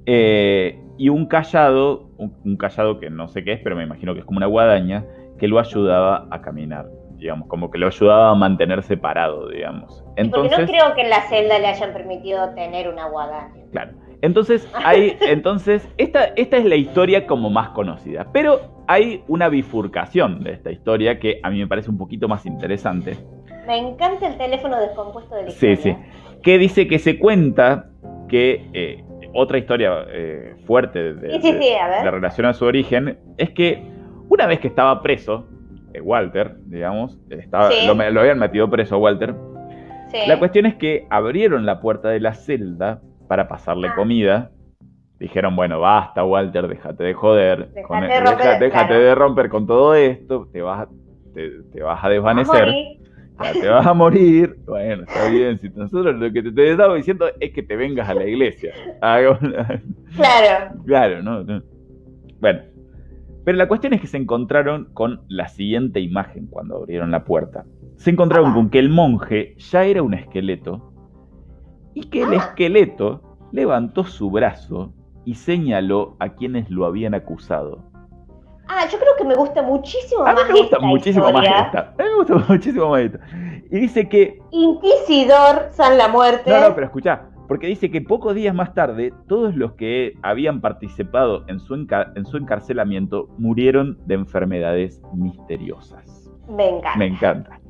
Eh, 0.06 0.78
y 0.98 1.10
un 1.10 1.26
callado, 1.26 2.08
un, 2.16 2.34
un 2.44 2.56
callado 2.56 2.98
que 2.98 3.10
no 3.10 3.28
sé 3.28 3.44
qué 3.44 3.52
es, 3.52 3.60
pero 3.62 3.76
me 3.76 3.84
imagino 3.84 4.14
que 4.14 4.20
es 4.20 4.24
como 4.26 4.38
una 4.38 4.46
guadaña, 4.46 5.04
que 5.38 5.46
lo 5.46 5.58
ayudaba 5.58 6.26
a 6.30 6.40
caminar, 6.42 6.86
digamos, 7.20 7.46
como 7.48 7.70
que 7.70 7.78
lo 7.78 7.86
ayudaba 7.86 8.30
a 8.30 8.34
mantenerse 8.34 8.96
parado, 8.96 9.48
digamos. 9.48 10.02
Porque 10.02 10.20
Entonces, 10.22 10.58
no 10.58 10.66
creo 10.66 10.94
que 10.94 11.02
en 11.02 11.10
la 11.10 11.20
celda 11.28 11.58
le 11.60 11.66
hayan 11.68 11.92
permitido 11.92 12.52
tener 12.54 12.88
una 12.88 13.06
guadaña. 13.08 13.54
claro. 13.70 13.92
Entonces, 14.22 14.70
hay, 14.84 15.16
entonces 15.22 15.88
esta, 15.96 16.24
esta 16.36 16.58
es 16.58 16.66
la 16.66 16.74
historia 16.76 17.26
como 17.26 17.48
más 17.48 17.70
conocida, 17.70 18.26
pero 18.34 18.60
hay 18.86 19.22
una 19.28 19.48
bifurcación 19.48 20.42
de 20.44 20.52
esta 20.52 20.70
historia 20.70 21.18
que 21.18 21.40
a 21.42 21.48
mí 21.48 21.58
me 21.58 21.66
parece 21.66 21.88
un 21.90 21.96
poquito 21.96 22.28
más 22.28 22.44
interesante. 22.44 23.16
Me 23.66 23.78
encanta 23.78 24.26
el 24.26 24.36
teléfono 24.36 24.78
descompuesto 24.78 25.34
de 25.36 25.44
la 25.44 25.50
Sí, 25.52 25.68
historia. 25.68 25.98
sí. 26.32 26.40
Que 26.42 26.58
dice 26.58 26.86
que 26.86 26.98
se 26.98 27.18
cuenta 27.18 27.86
que 28.28 28.68
eh, 28.74 29.04
otra 29.32 29.56
historia 29.56 30.04
eh, 30.12 30.54
fuerte 30.66 31.14
de, 31.14 31.30
Sí, 31.30 31.38
sí, 31.40 31.52
sí, 31.58 31.68
de 32.04 32.10
relación 32.10 32.46
a 32.46 32.52
su 32.52 32.66
origen 32.66 33.18
es 33.38 33.50
que 33.50 33.82
una 34.28 34.46
vez 34.46 34.60
que 34.60 34.68
estaba 34.68 35.00
preso, 35.02 35.46
eh, 35.94 36.00
Walter, 36.00 36.56
digamos, 36.66 37.18
estaba, 37.30 37.70
Sí. 37.70 37.86
lo, 37.86 37.94
lo 37.94 38.20
habían 38.20 38.38
metido 38.38 38.68
preso 38.70 38.96
a 38.96 38.98
Walter, 38.98 39.34
Sí. 40.08 40.18
la 40.26 40.38
cuestión 40.38 40.66
es 40.66 40.74
que 40.74 41.06
abrieron 41.10 41.66
la 41.66 41.80
puerta 41.80 42.08
de 42.08 42.20
la 42.20 42.34
celda 42.34 43.00
para 43.28 43.46
pasarle 43.48 43.88
Ah. 43.88 43.94
comida. 43.94 44.50
Dijeron, 45.18 45.54
bueno, 45.54 45.80
basta, 45.80 46.24
Walter, 46.24 46.66
déjate 46.66 47.04
de 47.04 47.12
joder. 47.14 47.68
Dejate 47.74 47.82
con- 47.82 48.00
de 48.00 48.06
deja- 48.06 48.20
romper, 48.24 48.58
déjate 48.58 48.70
claro. 48.88 49.04
de 49.04 49.14
romper 49.14 49.48
con 49.50 49.66
todo 49.66 49.94
esto, 49.94 50.48
te 50.52 50.62
vas, 50.62 50.80
a- 50.80 50.88
te, 51.34 51.50
te 51.72 51.82
vas 51.82 52.02
a 52.02 52.08
desvanecer. 52.08 52.68
Ya 53.42 53.52
te 53.52 53.68
vas 53.68 53.86
a 53.86 53.94
morir. 53.94 54.56
Bueno, 54.66 55.04
está 55.04 55.28
bien. 55.30 55.58
Si 55.58 55.68
nosotros 55.70 56.14
lo 56.16 56.30
que 56.32 56.42
te, 56.42 56.52
te 56.52 56.70
estamos 56.72 56.96
diciendo 56.96 57.26
es 57.38 57.52
que 57.52 57.62
te 57.62 57.74
vengas 57.76 58.08
a 58.08 58.14
la 58.14 58.24
iglesia. 58.24 58.72
Una- 59.02 59.82
Claro. 60.16 60.74
Claro, 60.86 61.22
¿no? 61.22 61.42
no. 61.44 61.62
Bueno. 62.40 62.60
Pero 63.44 63.56
la 63.58 63.68
cuestión 63.68 63.92
es 63.94 64.00
que 64.00 64.06
se 64.06 64.16
encontraron 64.18 64.90
con 64.92 65.22
la 65.28 65.48
siguiente 65.48 66.00
imagen 66.00 66.46
cuando 66.46 66.76
abrieron 66.76 67.10
la 67.10 67.24
puerta. 67.24 67.64
Se 67.96 68.10
encontraron 68.10 68.52
con 68.54 68.70
que 68.70 68.78
el 68.78 68.88
monje 68.90 69.54
ya 69.58 69.84
era 69.84 70.02
un 70.02 70.14
esqueleto 70.14 70.92
y 71.94 72.02
que 72.08 72.22
el 72.22 72.32
Ah. 72.34 72.36
esqueleto 72.36 73.22
levantó 73.52 74.04
su 74.04 74.30
brazo 74.30 74.92
y 75.24 75.34
señaló 75.34 76.16
a 76.20 76.30
quienes 76.34 76.70
lo 76.70 76.84
habían 76.86 77.14
acusado. 77.14 77.84
Ah, 78.68 78.86
yo 78.90 78.98
creo 78.98 79.16
que 79.18 79.24
me 79.24 79.34
gusta 79.34 79.62
muchísimo 79.62 80.24
A 80.24 80.30
mí 80.32 80.34
más 80.38 80.46
me 80.48 80.52
gusta 80.60 80.76
esta 80.76 80.86
muchísimo 80.86 81.26
historia. 81.28 81.50
más 81.50 81.66
esta. 81.66 81.78
A 81.80 82.02
mí 82.04 82.08
me 82.08 82.14
gusta 82.16 82.34
muchísimo 82.52 82.88
más 82.90 83.00
esta. 83.02 83.20
Y 83.72 83.80
dice 83.80 84.08
que 84.08 84.38
Inquisidor 84.52 85.68
San 85.72 85.98
la 85.98 86.08
muerte. 86.08 86.50
No, 86.50 86.68
no, 86.68 86.74
pero 86.74 86.86
escuchá, 86.86 87.29
porque 87.50 87.66
dice 87.66 87.90
que 87.90 88.00
pocos 88.00 88.36
días 88.36 88.54
más 88.54 88.74
tarde, 88.74 89.12
todos 89.26 89.56
los 89.56 89.72
que 89.72 90.14
habían 90.22 90.60
participado 90.60 91.42
en 91.48 91.58
su, 91.58 91.74
en 91.74 92.24
su 92.24 92.36
encarcelamiento 92.36 93.26
murieron 93.38 93.98
de 94.06 94.14
enfermedades 94.14 95.02
misteriosas. 95.14 96.30
Me 96.48 96.68
encanta. 96.68 96.96
Me 96.96 97.06
encanta. 97.08 97.60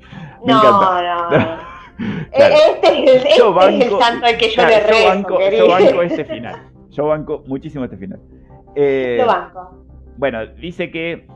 Me 0.45 0.53
no, 0.53 0.59
encanta. 0.59 1.03
no, 1.31 1.39
no. 1.39 1.71
Claro. 2.31 2.55
Este 2.75 2.89
es 2.89 2.93
el, 2.93 3.09
este 3.09 3.29
Yo 3.39 3.59
es 3.59 3.69
el 3.75 3.81
banco- 3.81 4.01
santo 4.03 4.27
al 4.27 4.37
que 4.37 4.49
yo 4.51 4.55
Claro, 4.57 4.69
le 4.71 4.81
rezo, 4.81 4.99
yo 5.01 5.09
banco, 5.09 5.39
yo 5.51 5.69
banco 5.71 6.03
este 6.03 6.25
final. 6.27 6.63
Yo 6.91 7.07
banco 7.07 7.43
muchísimo 7.47 7.85
este 7.85 7.97
final. 7.97 8.21
Eh, 8.77 9.17
Lo 9.19 9.27
banco. 9.29 9.85
Bueno, 10.19 10.47
dice 10.47 10.91
que 10.91 11.27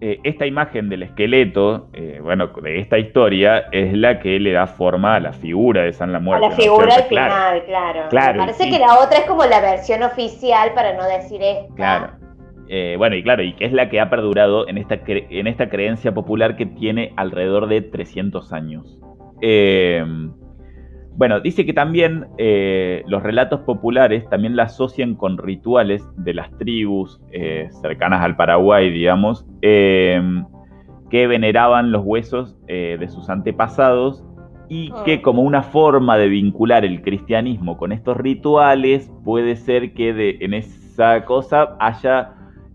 eh, 0.00 0.18
esta 0.24 0.46
imagen 0.46 0.88
del 0.88 1.02
esqueleto, 1.02 1.88
eh, 1.92 2.20
bueno, 2.22 2.48
de 2.62 2.78
esta 2.80 2.98
historia, 2.98 3.64
es 3.72 3.92
la 3.92 4.18
que 4.20 4.38
le 4.40 4.52
da 4.52 4.66
forma 4.66 5.16
a 5.16 5.20
la 5.20 5.32
figura 5.32 5.82
de 5.82 5.92
San 5.92 6.10
la 6.12 6.18
A 6.18 6.20
Muerte. 6.20 6.42
la 6.42 6.48
¿no 6.48 6.54
es 6.56 6.62
figura 6.62 6.84
al 6.86 6.90
cierto? 6.92 7.08
Claro. 7.10 7.34
final, 7.34 7.64
claro. 7.66 8.08
Claro, 8.08 8.32
Me 8.32 8.38
parece 8.46 8.70
que 8.70 8.78
la 8.78 8.98
otra 8.98 9.18
es 9.18 9.24
como 9.26 9.44
la 9.44 9.60
versión 9.60 10.02
oficial 10.02 10.72
para 10.74 10.94
no 10.94 11.04
decir 11.04 11.40
esta. 11.42 11.74
Claro. 11.74 12.10
Eh, 12.68 12.94
bueno, 12.98 13.16
y 13.16 13.22
claro, 13.22 13.42
y 13.42 13.52
que 13.54 13.64
es 13.64 13.72
la 13.72 13.88
que 13.90 14.00
ha 14.00 14.08
perdurado 14.08 14.68
en 14.68 14.78
esta, 14.78 15.02
cre- 15.04 15.26
en 15.28 15.46
esta 15.48 15.68
creencia 15.68 16.12
popular 16.14 16.56
que 16.56 16.66
tiene 16.66 17.12
alrededor 17.16 17.66
de 17.68 17.82
300 17.82 18.52
años. 18.52 19.00
Eh, 19.42 20.04
bueno, 21.20 21.38
dice 21.38 21.66
que 21.66 21.74
también 21.74 22.28
eh, 22.38 23.02
los 23.06 23.22
relatos 23.22 23.60
populares 23.60 24.26
también 24.30 24.56
la 24.56 24.62
asocian 24.62 25.16
con 25.16 25.36
rituales 25.36 26.02
de 26.16 26.32
las 26.32 26.50
tribus 26.56 27.20
eh, 27.30 27.68
cercanas 27.82 28.24
al 28.24 28.36
Paraguay, 28.36 28.90
digamos, 28.90 29.44
eh, 29.60 30.18
que 31.10 31.26
veneraban 31.26 31.92
los 31.92 32.06
huesos 32.06 32.56
eh, 32.68 32.96
de 32.98 33.06
sus 33.08 33.28
antepasados 33.28 34.24
y 34.70 34.94
que 35.04 35.20
como 35.20 35.42
una 35.42 35.62
forma 35.62 36.16
de 36.16 36.28
vincular 36.28 36.86
el 36.86 37.02
cristianismo 37.02 37.76
con 37.76 37.92
estos 37.92 38.16
rituales, 38.16 39.12
puede 39.22 39.56
ser 39.56 39.92
que 39.92 40.14
de- 40.14 40.38
en 40.40 40.54
esa 40.54 41.26
cosa 41.26 41.76
haya 41.80 42.30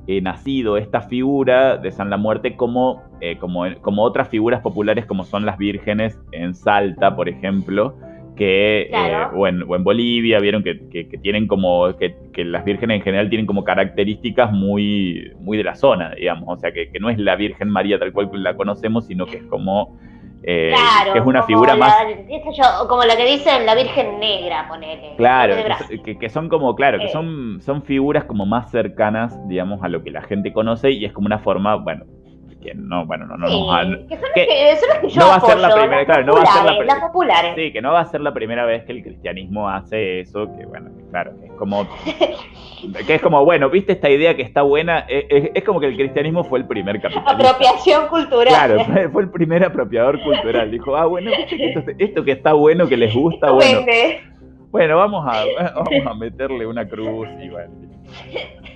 eh, 0.05 0.21
nacido 0.21 0.77
esta 0.77 1.01
figura 1.01 1.77
de 1.77 1.91
San 1.91 2.11
la 2.11 2.17
Muerte 2.17 2.55
como, 2.55 3.01
eh, 3.21 3.39
como, 3.39 3.63
como 3.81 4.03
otras 4.03 4.29
figuras 4.29 4.61
populares 4.61 5.07
como 5.07 5.23
son 5.23 5.47
las 5.47 5.57
vírgenes 5.57 6.21
en 6.31 6.53
Salta, 6.53 7.15
por 7.15 7.27
ejemplo, 7.27 7.95
que, 8.35 8.81
eh, 8.83 8.87
Claro. 8.89 9.37
o, 9.37 9.47
en, 9.47 9.63
o 9.63 9.75
en 9.75 9.83
Bolivia, 9.83 10.39
vieron 10.39 10.63
que, 10.63 10.89
que- 10.89 11.07
que 11.07 11.17
tienen 11.17 11.47
como, 11.47 11.95
que, 11.97 12.15
que 12.33 12.43
las 12.45 12.65
vírgenes 12.65 12.97
en 12.97 13.03
general 13.03 13.29
tienen 13.29 13.45
como 13.45 13.63
características 13.63 14.51
muy, 14.51 15.31
muy 15.39 15.57
de 15.57 15.63
la 15.63 15.75
zona, 15.75 16.11
digamos, 16.15 16.45
o 16.47 16.57
sea, 16.57 16.71
que, 16.71 16.89
que 16.91 16.99
no 16.99 17.09
es 17.09 17.17
la 17.17 17.35
Virgen 17.35 17.69
María 17.69 17.97
tal 17.99 18.11
cual 18.11 18.29
la 18.33 18.55
conocemos, 18.55 19.07
sino 19.07 19.25
que 19.25 19.37
es 19.37 19.43
como, 19.43 19.97
eh, 20.43 20.73
Claro, 20.75 21.13
que 21.13 21.19
es 21.19 21.25
una 21.25 21.43
figura 21.43 21.73
la- 21.73 21.79
más... 21.79 21.95
yo, 22.55 22.87
como 22.87 23.03
la 23.03 23.15
que 23.15 23.25
dicen 23.25 23.65
la 23.65 23.73
Virgen 23.75 24.19
Negra, 24.19 24.67
ponele. 24.67 25.15
Claro, 25.17 25.55
que, 26.19 26.29
son 26.29 26.49
como, 26.49 26.75
claro, 26.75 26.99
que 26.99 27.05
Eh. 27.05 27.09
son, 27.09 27.61
son 27.61 27.83
figuras 27.83 28.25
como 28.25 28.45
más 28.45 28.69
cercanas, 28.69 29.35
digamos, 29.47 29.81
a 29.83 29.87
lo 29.87 30.03
que 30.03 30.11
la 30.11 30.21
gente 30.21 30.51
conoce 30.53 30.91
y 30.91 31.05
es 31.05 31.13
como 31.13 31.25
una 31.27 31.39
forma, 31.39 31.75
bueno, 31.75 32.05
no, 32.73 33.05
bueno, 33.05 33.25
no, 33.27 33.37
no, 33.37 33.47
Sí, 33.47 33.67
a- 33.69 33.81
que 34.07 34.15
son, 34.17 34.29
que 34.33 34.47
que, 34.47 34.75
son 34.77 34.89
las 34.89 34.99
que 34.99 35.09
yo 35.09 35.19
no 35.21 35.27
va 35.27 35.35
a 35.35 35.39
ser 35.41 35.57
la 35.59 35.69
primera- 35.75 36.05
claro, 36.05 36.23
no 36.25 36.33
va 36.33 36.41
a 36.41 36.45
ser 36.45 36.63
la 36.65 36.77
primera. 36.77 37.01
Populares. 37.07 37.53
Sí, 37.55 37.71
que 37.73 37.81
no 37.81 37.91
va 37.93 37.99
a 37.99 38.05
ser 38.05 38.21
la 38.21 38.33
primera 38.33 38.65
vez 38.65 38.83
que 38.85 38.91
el 38.93 39.03
cristianismo 39.03 39.69
hace 39.69 40.21
eso, 40.21 40.47
que 40.57 40.65
bueno, 40.65 40.89
claro, 41.11 41.31
es 41.43 41.51
como, 41.53 41.87
que 43.05 43.15
es 43.15 43.21
como, 43.21 43.43
bueno, 43.45 43.69
viste 43.69 43.91
esta 43.93 44.09
idea 44.09 44.35
que 44.35 44.41
está 44.41 44.61
buena, 44.63 44.99
es, 45.07 45.25
es- 45.29 45.51
es 45.53 45.63
como 45.63 45.79
que 45.79 45.87
el 45.87 45.95
cristianismo 45.95 46.43
fue 46.43 46.59
el 46.59 46.65
primer 46.67 46.99
capitalista. 47.01 47.31
Apropiación 47.33 48.07
cultural. 48.07 48.47
Claro, 48.47 48.79
fue, 48.85 49.09
fue 49.09 49.21
el 49.23 49.29
primer 49.29 49.63
apropiador 49.63 50.21
cultural. 50.23 50.71
Dijo, 50.71 50.95
ah, 50.95 51.05
bueno, 51.05 51.31
esto, 51.49 51.83
esto 51.97 52.23
que 52.23 52.31
está 52.31 52.53
bueno, 52.53 52.87
que 52.87 52.97
les 52.97 53.13
gusta, 53.13 53.51
bueno, 53.51 53.79
Vende. 53.79 54.21
bueno, 54.71 54.97
vamos 54.97 55.25
a, 55.27 55.43
vamos 55.75 56.05
a 56.07 56.13
meterle 56.15 56.65
una 56.65 56.87
cruz 56.87 57.27
y 57.41 57.49
bueno. 57.49 57.73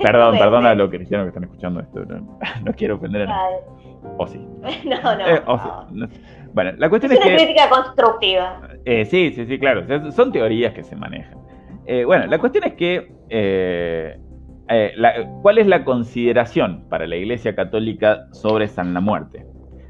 Perdón, 0.01 0.37
perdón 0.39 0.65
a 0.65 0.73
los 0.73 0.89
cristianos 0.89 1.25
que 1.25 1.29
están 1.29 1.43
escuchando 1.43 1.81
esto. 1.81 1.99
No, 2.05 2.39
no 2.63 2.73
quiero 2.73 2.95
ofender 2.95 3.23
a 3.23 3.25
nadie. 3.25 3.57
O 4.17 4.27
sí. 4.27 4.39
No, 4.85 5.15
no. 5.17 5.27
Eh, 5.27 5.41
o 5.45 5.57
no. 5.91 6.07
sí. 6.07 6.13
Bueno, 6.53 6.71
la 6.77 6.89
cuestión 6.89 7.11
Es 7.11 7.19
es 7.19 7.25
una 7.25 7.37
que. 7.37 7.43
crítica 7.43 7.69
constructiva. 7.69 8.61
eh, 8.85 9.05
sí, 9.05 9.31
sí, 9.35 9.45
sí, 9.45 9.59
claro. 9.59 9.81
o 9.81 9.85
sea, 9.85 10.11
son 10.11 10.31
teorías 10.31 10.73
que 10.73 10.83
se 10.83 10.95
manejan. 10.95 11.37
Eh, 11.85 12.05
bueno, 12.05 12.25
la 12.27 12.37
cuestión 12.39 12.63
es 12.65 12.73
que. 12.73 13.07
la- 14.95 15.27
¿Cuál 15.41 15.57
es 15.59 15.67
la 15.67 15.83
consideración 15.83 16.85
para 16.89 17.07
la 17.07 17.15
Iglesia 17.15 17.55
Católica 17.55 18.27
sobre 18.31 18.67
San 18.67 18.93
la 18.93 18.99
Muerte? 19.01 19.45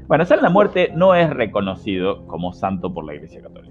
Bueno, 0.06 0.24
San 0.24 0.42
la 0.42 0.50
Muerte 0.50 0.90
no 0.94 1.14
es 1.14 1.30
reconocido 1.30 2.26
como 2.26 2.52
santo 2.52 2.92
por 2.92 3.04
la 3.04 3.14
Iglesia 3.14 3.40
Católica. 3.42 3.69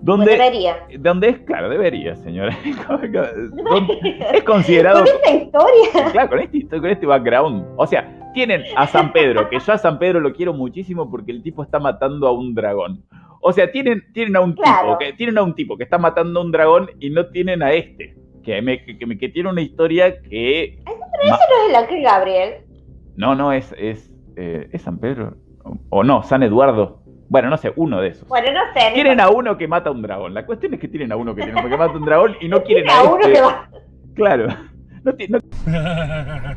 Donde, 0.00 0.32
debería. 0.32 0.76
donde 0.98 1.28
es, 1.30 1.38
claro, 1.40 1.68
debería, 1.68 2.16
señora. 2.16 2.56
Es 4.34 4.42
considerado 4.44 5.00
Con 5.04 5.08
esta 5.14 5.30
historia. 5.32 6.12
Claro, 6.12 6.28
con 6.30 6.38
este, 6.40 6.68
con 6.68 6.86
este 6.86 7.06
background. 7.06 7.66
O 7.76 7.86
sea, 7.86 8.30
tienen 8.34 8.62
a 8.76 8.86
San 8.86 9.12
Pedro, 9.12 9.48
que 9.48 9.58
yo 9.58 9.72
a 9.72 9.78
San 9.78 9.98
Pedro 9.98 10.20
lo 10.20 10.32
quiero 10.32 10.52
muchísimo 10.52 11.10
porque 11.10 11.32
el 11.32 11.42
tipo 11.42 11.62
está 11.62 11.78
matando 11.78 12.26
a 12.28 12.32
un 12.32 12.54
dragón. 12.54 13.04
O 13.40 13.52
sea, 13.52 13.70
tienen, 13.70 14.02
tienen 14.12 14.36
a 14.36 14.40
un 14.40 14.52
Claro. 14.54 14.88
tipo, 14.88 14.98
que, 14.98 15.12
tienen 15.14 15.38
a 15.38 15.42
un 15.42 15.54
tipo 15.54 15.76
que 15.76 15.84
está 15.84 15.98
matando 15.98 16.40
a 16.40 16.42
un 16.44 16.52
dragón 16.52 16.90
y 17.00 17.10
no 17.10 17.26
tienen 17.28 17.62
a 17.62 17.72
este. 17.72 18.14
Que, 18.42 18.60
me- 18.62 18.84
que, 18.84 18.96
que 18.98 19.06
me- 19.06 19.18
que 19.18 19.28
tiene 19.28 19.48
una 19.48 19.62
historia 19.62 20.20
que. 20.22 20.78
ma- 20.84 20.92
No 21.28 21.34
es 21.34 21.40
el 21.70 21.74
ángel 21.76 22.02
Gabriel. 22.02 22.54
no, 23.16 23.34
no, 23.34 23.52
es. 23.52 23.74
Es, 23.78 24.12
eh, 24.36 24.68
¿es 24.72 24.82
San 24.82 24.98
Pedro. 24.98 25.36
O, 25.64 25.76
o 25.90 26.04
no, 26.04 26.22
San 26.22 26.42
Eduardo. 26.42 27.02
Bueno, 27.28 27.50
no 27.50 27.56
sé, 27.56 27.72
uno 27.76 28.00
de 28.00 28.08
esos. 28.08 28.28
Bueno, 28.28 28.52
no 28.52 28.60
sé. 28.72 28.92
Tienen 28.94 29.20
a 29.20 29.28
uno 29.28 29.56
que 29.58 29.66
mata 29.66 29.90
a 29.90 29.92
un 29.92 30.02
dragón. 30.02 30.32
La 30.34 30.46
cuestión 30.46 30.74
es 30.74 30.80
que 30.80 30.88
tienen 30.88 31.10
a 31.12 31.16
uno 31.16 31.34
que, 31.34 31.42
tiene, 31.42 31.60
que 31.62 31.68
mata 31.76 31.92
a 31.92 31.96
un 31.96 32.04
dragón 32.04 32.36
y 32.40 32.48
no 32.48 32.62
quieren 32.64 32.84
Tienen 32.86 33.06
a 33.06 33.10
uno 33.10 33.20
este. 33.20 33.32
que 33.32 33.40
va. 33.40 33.68
Claro. 34.14 34.46
No 35.04 35.12
no- 35.28 35.38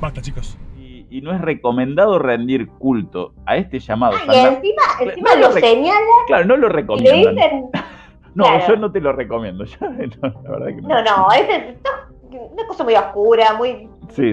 Basta, 0.00 0.20
chicos. 0.20 0.58
y, 0.76 1.06
y 1.10 1.20
no 1.20 1.32
es 1.32 1.40
recomendado 1.40 2.18
rendir 2.18 2.68
culto 2.68 3.34
a 3.46 3.56
este 3.56 3.78
llamado. 3.78 4.16
Y 4.16 4.18
Santa- 4.18 4.48
encima, 4.54 4.82
encima 5.00 5.30
No 5.34 5.36
lo 5.40 5.48
lo 5.48 5.54
Claro, 6.26 6.44
no 6.44 6.56
lo 6.56 6.66
y 6.66 6.70
le 6.70 6.74
recomiendan. 6.76 7.34
dicen. 7.34 7.70
No, 8.34 8.44
claro. 8.44 8.64
yo 8.66 8.76
no 8.76 8.90
te 8.90 8.98
lo 9.02 9.12
recomiendo. 9.12 9.64
Yo, 9.66 9.76
no, 9.90 10.42
la 10.42 10.50
verdad 10.52 10.66
que 10.68 10.80
no. 10.80 10.88
No, 10.88 11.02
no, 11.02 11.32
es 11.32 11.46
una 12.30 12.66
cosa 12.66 12.82
muy 12.82 12.94
oscura, 12.94 13.52
muy 13.58 13.90
Sí, 14.08 14.32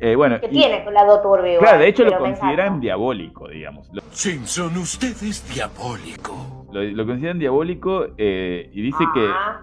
Eh, 0.00 0.14
bueno, 0.16 0.40
Que 0.40 0.46
y- 0.46 0.50
tiene 0.50 0.84
su 0.84 0.90
lado 0.90 1.20
turbio. 1.22 1.60
claro, 1.60 1.78
de 1.78 1.88
hecho 1.88 2.04
lo 2.04 2.18
consideran 2.18 2.80
diabólico, 2.80 3.48
digamos. 3.48 3.88
Lo, 3.92 4.02
Simpson, 4.10 4.76
usted 4.76 5.08
es 5.22 5.54
diabólico. 5.54 6.66
lo- 6.72 6.82
lo 6.82 7.06
consideran 7.06 7.38
diabólico 7.38 8.06
eh, 8.18 8.68
y 8.72 8.82
dice 8.82 9.04
que 9.14 9.26
Ah, 9.28 9.60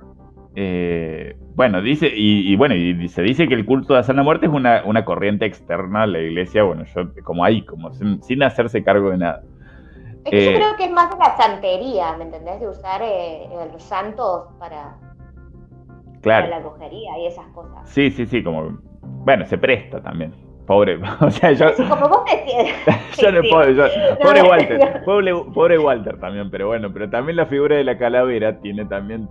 Eh, 0.53 1.37
bueno, 1.55 1.81
dice, 1.81 2.07
y, 2.13 2.51
y 2.51 2.57
bueno, 2.57 2.75
y 2.75 3.07
se 3.07 3.21
dice 3.21 3.47
que 3.47 3.53
el 3.53 3.65
culto 3.65 3.93
de 3.93 4.13
la 4.13 4.21
muerte 4.23 4.47
es 4.47 4.51
una, 4.51 4.83
una 4.85 5.05
corriente 5.05 5.45
externa 5.45 6.03
a 6.03 6.07
la 6.07 6.19
iglesia, 6.19 6.63
bueno, 6.63 6.83
yo 6.93 7.03
como 7.23 7.45
ahí, 7.45 7.63
como 7.63 7.93
sin, 7.93 8.21
sin 8.21 8.43
hacerse 8.43 8.83
cargo 8.83 9.11
de 9.11 9.17
nada. 9.17 9.43
Es 10.25 10.31
que 10.31 10.37
Eh, 10.49 10.51
yo 10.51 10.57
creo 10.59 10.75
que 10.75 10.83
es 10.85 10.91
más 10.91 11.09
de 11.09 11.17
la 11.19 11.37
santería, 11.37 12.17
¿me 12.17 12.25
entendés? 12.25 12.59
De 12.59 12.67
usar 12.67 13.01
los 13.71 13.81
santos 13.81 14.47
para, 14.59 14.97
para 14.97 16.19
Claro. 16.21 16.47
la 16.49 16.59
brujería 16.59 17.17
y 17.19 17.27
esas 17.27 17.45
cosas. 17.53 17.89
Sí, 17.89 18.11
sí, 18.11 18.25
sí, 18.25 18.43
como, 18.43 18.77
bueno, 19.23 19.45
se 19.45 19.57
presta 19.57 20.01
también. 20.01 20.33
Pobre, 20.67 20.99
o 21.19 21.31
sea, 21.31 21.51
yo, 21.53 21.73
como 21.89 22.07
vos 22.07 22.21
decías. 22.25 23.17
yo 23.21 23.31
no 23.31 23.41
puedo, 23.49 23.71
yo- 23.71 24.17
pobre 24.21 24.41
Walter, 24.43 25.01
pobre, 25.03 25.33
pobre 25.53 25.77
Walter 25.79 26.19
también, 26.19 26.49
pero 26.51 26.67
bueno, 26.67 26.91
pero 26.93 27.09
también 27.09 27.35
la 27.35 27.45
figura 27.47 27.75
de 27.75 27.83
la 27.83 27.97
calavera 27.97 28.59
tiene 28.61 28.85
también, 28.85 29.27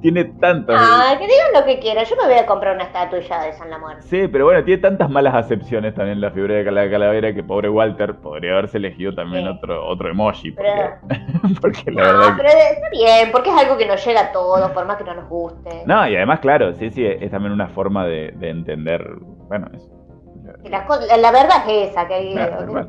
tiene 0.00 0.24
tantos... 0.24 0.76
Ah, 0.78 1.14
que 1.18 1.26
digan 1.26 1.46
lo 1.54 1.64
que 1.64 1.78
quieran. 1.80 2.04
Yo 2.04 2.16
me 2.16 2.24
voy 2.28 2.38
a 2.38 2.46
comprar 2.46 2.74
una 2.74 2.84
estatuilla 2.84 3.40
de 3.42 3.52
San 3.52 3.70
la 3.70 3.78
Muerte. 3.78 4.02
Sí, 4.02 4.28
pero 4.28 4.44
bueno, 4.44 4.62
tiene 4.64 4.80
tantas 4.80 5.10
malas 5.10 5.34
acepciones 5.34 5.94
también 5.94 6.20
la 6.20 6.30
figura 6.30 6.54
de 6.56 6.70
la 6.70 6.90
calavera 6.90 7.34
que 7.34 7.42
pobre 7.42 7.68
Walter 7.68 8.14
podría 8.16 8.52
haberse 8.52 8.78
elegido 8.78 9.14
también 9.14 9.44
Sí. 9.44 9.50
otro, 9.50 9.86
otro 9.86 10.08
emoji. 10.10 10.52
Porque, 10.52 10.70
Pero- 10.72 11.54
porque 11.60 11.90
la 11.90 12.02
No, 12.02 12.18
verdad 12.18 12.34
pero 12.36 12.48
está 12.48 12.90
bien, 12.90 13.32
porque 13.32 13.50
es 13.50 13.56
algo 13.56 13.76
que 13.76 13.86
nos 13.86 14.04
llega 14.06 14.20
a 14.20 14.32
todos, 14.32 14.70
por 14.70 14.86
más 14.86 14.96
que 14.96 15.04
no 15.04 15.14
nos 15.14 15.28
guste. 15.28 15.82
No, 15.86 16.08
y 16.08 16.16
además, 16.16 16.40
claro, 16.40 16.72
sí, 16.74 16.90
sí, 16.90 17.04
es 17.04 17.30
también 17.30 17.52
una 17.52 17.68
forma 17.68 18.06
de, 18.06 18.32
de 18.36 18.50
entender, 18.50 19.04
bueno, 19.48 19.68
eso. 19.74 19.88
La 20.70 21.30
verdad 21.32 21.62
es 21.68 21.90
esa, 21.90 22.06
que 22.08 22.14
hay- 22.14 22.32
Claro. 22.32 22.88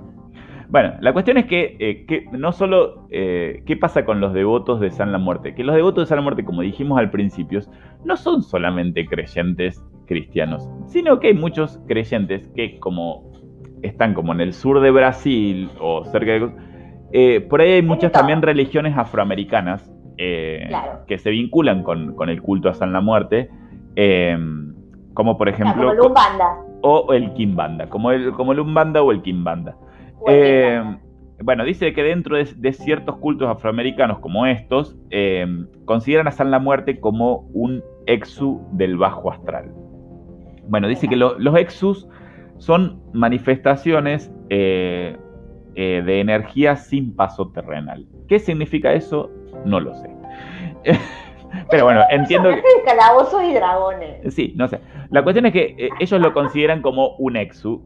Bueno, 0.70 0.94
la 1.02 1.14
cuestión 1.14 1.38
es 1.38 1.46
que, 1.48 1.76
eh, 1.80 2.06
que 2.06 2.26
no 2.32 2.52
solo, 2.52 3.08
eh, 3.10 3.64
¿qué 3.66 3.76
pasa 3.76 4.06
con 4.06 4.22
los 4.22 4.34
devotos 4.34 4.80
de 4.80 4.92
San 4.92 5.12
la 5.12 5.18
Muerte? 5.18 5.56
Que 5.56 5.64
los 5.64 5.76
devotos 5.76 6.04
de 6.04 6.08
San 6.08 6.18
la 6.18 6.22
Muerte, 6.22 6.46
como 6.46 6.62
dijimos 6.62 7.00
al 7.00 7.10
principio, 7.10 7.60
no 8.06 8.16
son 8.16 8.44
solamente 8.44 9.06
creyentes 9.08 9.84
cristianos, 10.06 10.70
sino 10.86 11.20
que 11.20 11.30
hay 11.30 11.34
muchos 11.34 11.80
creyentes 11.88 12.48
que 12.56 12.80
como 12.80 13.32
están 13.82 14.14
como 14.14 14.32
en 14.34 14.42
el 14.42 14.54
sur 14.54 14.80
de 14.80 14.92
Brasil 14.92 15.70
o 15.80 16.06
cerca 16.06 16.34
de... 16.34 16.52
eh, 17.14 17.42
por 17.42 17.62
ahí 17.62 17.72
hay 17.74 17.82
muchas 17.82 18.12
también 18.12 18.42
religiones 18.42 18.96
afroamericanas 18.98 19.92
Claro. 20.68 21.06
que 21.08 21.18
se 21.18 21.30
vinculan 21.30 21.82
con, 21.82 22.14
con 22.14 22.28
el 22.30 22.42
culto 22.42 22.68
a 22.68 22.74
San 22.74 22.92
la 22.92 23.00
Muerte, 23.00 23.50
como 25.14 25.38
por 25.38 25.48
ejemplo... 25.48 25.88
como 25.88 25.94
Lumbanda. 25.94 26.58
o 26.82 27.14
el 27.14 27.32
Kimbanda, 27.34 27.88
como 27.88 28.12
el, 28.12 28.34
como 28.34 28.52
el 28.52 28.60
Umbanda 28.60 29.02
o 29.02 29.14
el 29.14 29.22
Kimbanda. 29.22 29.78
Eh, 30.28 30.82
bueno, 31.42 31.64
dice 31.64 31.94
que 31.94 32.04
dentro 32.04 32.36
de, 32.36 32.46
de 32.56 32.74
ciertos 32.74 33.18
cultos 33.18 33.48
afroamericanos 33.50 34.20
como 34.20 34.46
estos, 34.46 34.98
eh, 35.10 35.46
consideran 35.86 36.28
a 36.28 36.32
San 36.32 36.52
la 36.52 36.60
Muerte 36.60 37.00
como 37.00 37.48
un 37.54 37.82
exu 38.08 38.62
del 38.74 38.98
bajo 38.98 39.32
astral. 39.32 39.72
Bueno, 40.68 40.88
dice 40.88 41.08
que 41.08 41.16
lo- 41.16 41.40
los 41.40 41.56
exus 41.58 42.08
son 42.58 43.02
manifestaciones 43.14 44.32
eh, 44.50 45.16
eh, 45.76 46.04
de 46.06 46.20
energía 46.20 46.76
sin 46.76 47.16
paso 47.16 47.52
terrenal. 47.52 48.06
¿Qué 48.28 48.40
significa 48.40 48.92
eso? 48.94 49.32
No 49.66 49.80
lo 49.80 49.94
sé. 49.96 50.10
Pero 51.72 51.86
bueno, 51.86 52.02
entiendo 52.12 52.50
que... 52.50 52.62
Calabozos 52.86 53.44
y 53.44 53.54
dragones. 53.54 54.34
Sí, 54.34 54.54
no 54.56 54.68
sé. 54.68 54.80
La 55.10 55.24
cuestión 55.24 55.46
es 55.48 55.54
que 55.54 55.90
ellos 56.00 56.22
lo 56.22 56.34
consideran 56.34 56.82
como 56.82 57.16
un 57.18 57.38
exu 57.38 57.82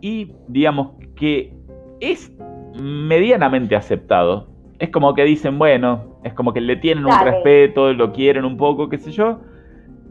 y 0.00 0.32
digamos 0.46 0.92
que 1.16 1.52
es 2.00 2.32
medianamente 2.74 3.76
aceptado. 3.76 4.48
Es 4.78 4.90
como 4.90 5.14
que 5.14 5.24
dicen, 5.24 5.58
bueno, 5.58 6.20
es 6.22 6.34
como 6.34 6.52
que 6.52 6.60
le 6.60 6.76
tienen 6.76 7.04
un 7.06 7.18
respeto, 7.18 7.92
lo 7.92 8.12
quieren 8.12 8.44
un 8.44 8.56
poco, 8.56 8.88
qué 8.88 8.98
sé 8.98 9.10
yo, 9.10 9.40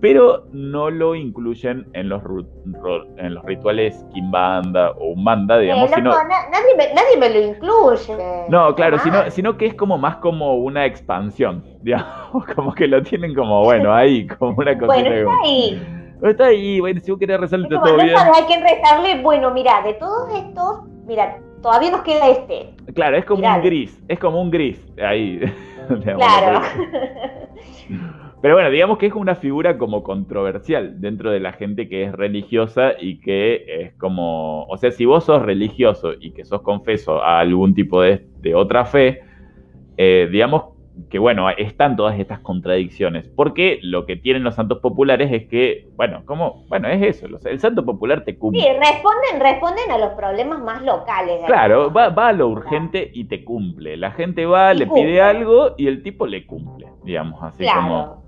pero 0.02 0.44
no 0.52 0.90
lo 0.90 1.16
incluyen 1.16 1.88
en 1.94 2.10
los, 2.10 2.22
en 3.18 3.34
los 3.34 3.44
rituales 3.46 4.06
Kimbanda 4.14 4.92
o 4.92 5.14
Umbanda, 5.14 5.58
digamos, 5.58 5.90
Eh, 5.92 5.94
sino... 5.96 6.10
loco, 6.12 6.24
na- 6.28 6.50
nadie, 6.52 6.76
me, 6.78 6.94
nadie 6.94 7.18
me 7.18 7.30
lo 7.30 7.48
incluye. 7.48 8.46
No, 8.50 8.76
claro, 8.76 9.00
sino, 9.00 9.32
sino 9.32 9.58
que 9.58 9.66
es 9.68 9.74
como 9.76 9.98
más 9.98 10.18
como 10.18 10.56
una 10.58 10.86
expansión, 10.86 11.64
digamos, 11.82 12.46
como 12.56 12.74
que 12.74 12.88
lo 12.88 13.02
tienen 13.02 13.34
como, 13.34 13.64
bueno, 13.64 13.94
ahí, 13.94 14.28
como 14.28 14.56
una 14.58 14.78
cosita 14.78 14.88
Bueno, 14.88 15.14
está 15.14 15.32
ahí. 15.44 15.88
Está 16.22 16.46
ahí, 16.48 16.80
bueno, 16.80 17.00
si 17.00 17.12
vos 17.12 17.20
querés 17.20 17.40
rezarle 17.40 17.68
todo 17.70 17.96
no 17.96 18.04
bien. 18.04 18.18
sabes 18.18 18.42
a 18.42 18.46
quién 18.48 18.62
rezarle. 18.64 19.22
Bueno, 19.22 19.52
mira, 19.52 19.82
de 19.84 19.94
todos 19.94 20.30
estos, 20.34 20.80
mira, 21.06 21.38
todavía 21.62 21.92
nos 21.92 22.02
queda 22.02 22.30
este. 22.30 22.74
Claro, 22.94 23.18
es 23.18 23.26
como 23.26 23.48
un 23.48 23.62
gris, 23.62 24.02
es 24.08 24.20
como 24.20 24.42
un 24.42 24.52
gris, 24.52 24.84
ahí. 25.02 25.42
Claro. 25.88 26.62
Pero 28.42 28.56
bueno, 28.56 28.70
digamos 28.70 28.98
que 28.98 29.06
es 29.06 29.14
una 29.14 29.36
figura 29.36 29.78
como 29.78 30.04
controversial 30.04 31.00
dentro 31.00 31.32
de 31.32 31.40
la 31.40 31.54
gente 31.54 31.88
que 31.88 32.04
es 32.04 32.12
religiosa 32.12 32.92
y 33.00 33.22
que 33.22 33.64
es 33.68 33.94
como, 33.94 34.66
o 34.66 34.78
sea, 34.78 34.92
si 34.92 35.06
vos 35.06 35.24
sos 35.24 35.42
religioso 35.42 36.12
y 36.20 36.32
que 36.32 36.44
sos 36.44 36.62
confeso 36.62 37.24
a 37.24 37.40
algún 37.40 37.74
tipo 37.74 38.02
de, 38.02 38.28
de 38.42 38.54
otra 38.54 38.86
fe, 38.86 39.22
eh, 39.96 40.28
digamos 40.30 40.77
que 41.10 41.20
bueno, 41.20 41.50
están 41.52 41.96
todas 41.96 42.20
estas 42.20 42.40
contradicciones, 42.40 43.28
porque 43.30 43.80
lo 43.84 44.06
que 44.06 44.16
tienen 44.16 44.44
los 44.44 44.56
santos 44.56 44.80
populares 44.80 45.32
es 45.32 45.48
que, 45.48 45.88
bueno, 45.96 46.24
como, 46.26 46.66
bueno, 46.70 46.88
es 46.88 47.02
eso, 47.02 47.28
los- 47.28 47.46
el 47.46 47.60
santo 47.60 47.86
popular 47.86 48.24
te 48.24 48.38
cumple. 48.38 48.62
Sí, 48.62 48.68
responden, 48.68 49.40
responden 49.40 49.92
a 49.92 49.98
los 50.00 50.10
problemas 50.14 50.60
más 50.62 50.82
locales. 50.84 51.42
Claro, 51.46 51.92
va, 51.94 52.10
va 52.10 52.30
a 52.30 52.34
lo 52.34 52.48
urgente 52.48 53.10
y 53.14 53.26
te 53.26 53.44
cumple. 53.44 53.96
La 53.98 54.12
gente 54.12 54.46
va, 54.46 54.74
Y 54.74 54.78
le 54.80 54.88
cumple. 54.88 55.04
pide 55.06 55.22
algo 55.22 55.76
y 55.78 55.88
el 55.88 56.02
tipo 56.04 56.26
le 56.26 56.46
cumple, 56.46 56.88
digamos, 57.04 57.42
así 57.44 57.64
Claro. 57.64 57.82
como... 57.82 58.24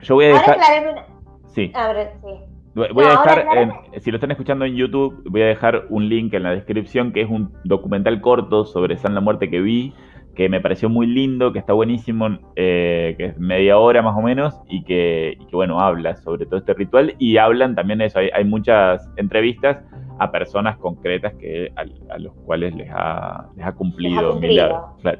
Yo 0.00 0.14
voy 0.14 0.24
a 0.26 0.28
dejar... 0.28 0.56
una. 0.90 1.04
Sí, 1.46 1.72
A 1.74 1.92
ver, 1.92 2.12
sí. 2.22 2.30
voy 2.74 2.88
No, 2.94 3.00
a 3.00 3.10
dejar, 3.10 3.46
en- 3.58 4.00
si 4.00 4.10
lo 4.12 4.16
están 4.18 4.30
escuchando 4.30 4.64
en 4.64 4.76
YouTube, 4.76 5.22
voy 5.28 5.42
a 5.42 5.46
dejar 5.46 5.86
un 5.90 6.08
link 6.08 6.32
en 6.34 6.44
la 6.44 6.50
descripción 6.52 7.12
que 7.12 7.22
es 7.22 7.28
un 7.28 7.52
documental 7.64 8.20
corto 8.20 8.64
sobre 8.64 8.96
San 8.96 9.14
la 9.14 9.20
Muerte 9.20 9.50
que 9.50 9.60
vi, 9.60 9.92
que 10.38 10.48
me 10.48 10.60
pareció 10.60 10.88
muy 10.88 11.08
lindo, 11.08 11.52
que 11.52 11.58
está 11.58 11.72
buenísimo, 11.72 12.28
eh, 12.54 13.14
que 13.18 13.24
es 13.24 13.38
media 13.38 13.76
hora 13.76 14.02
más 14.02 14.16
o 14.16 14.22
menos, 14.22 14.54
y 14.68 14.84
que, 14.84 15.36
y 15.36 15.44
que, 15.46 15.56
bueno, 15.56 15.80
habla 15.80 16.14
sobre 16.14 16.46
todo 16.46 16.60
este 16.60 16.74
ritual, 16.74 17.16
y 17.18 17.38
hablan 17.38 17.74
también 17.74 17.98
de 17.98 18.04
eso, 18.04 18.20
hay, 18.20 18.30
hay 18.32 18.44
muchas 18.44 19.10
entrevistas 19.16 19.78
a 20.20 20.30
personas 20.30 20.78
concretas 20.78 21.34
que 21.40 21.72
a, 21.74 21.80
a 22.14 22.18
los 22.18 22.32
cuales 22.46 22.72
les 22.76 22.88
ha, 22.92 23.48
les 23.56 23.66
ha 23.66 23.72
cumplido, 23.72 24.30
cumplido. 24.30 24.64
milagros. 24.64 25.00
Claro. 25.02 25.18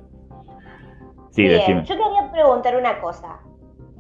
Sí, 1.31 1.42
Bien, 1.42 1.54
decime. 1.54 1.83
yo 1.85 1.94
quería 1.96 2.31
preguntar 2.33 2.76
una 2.76 3.00
cosa. 3.00 3.40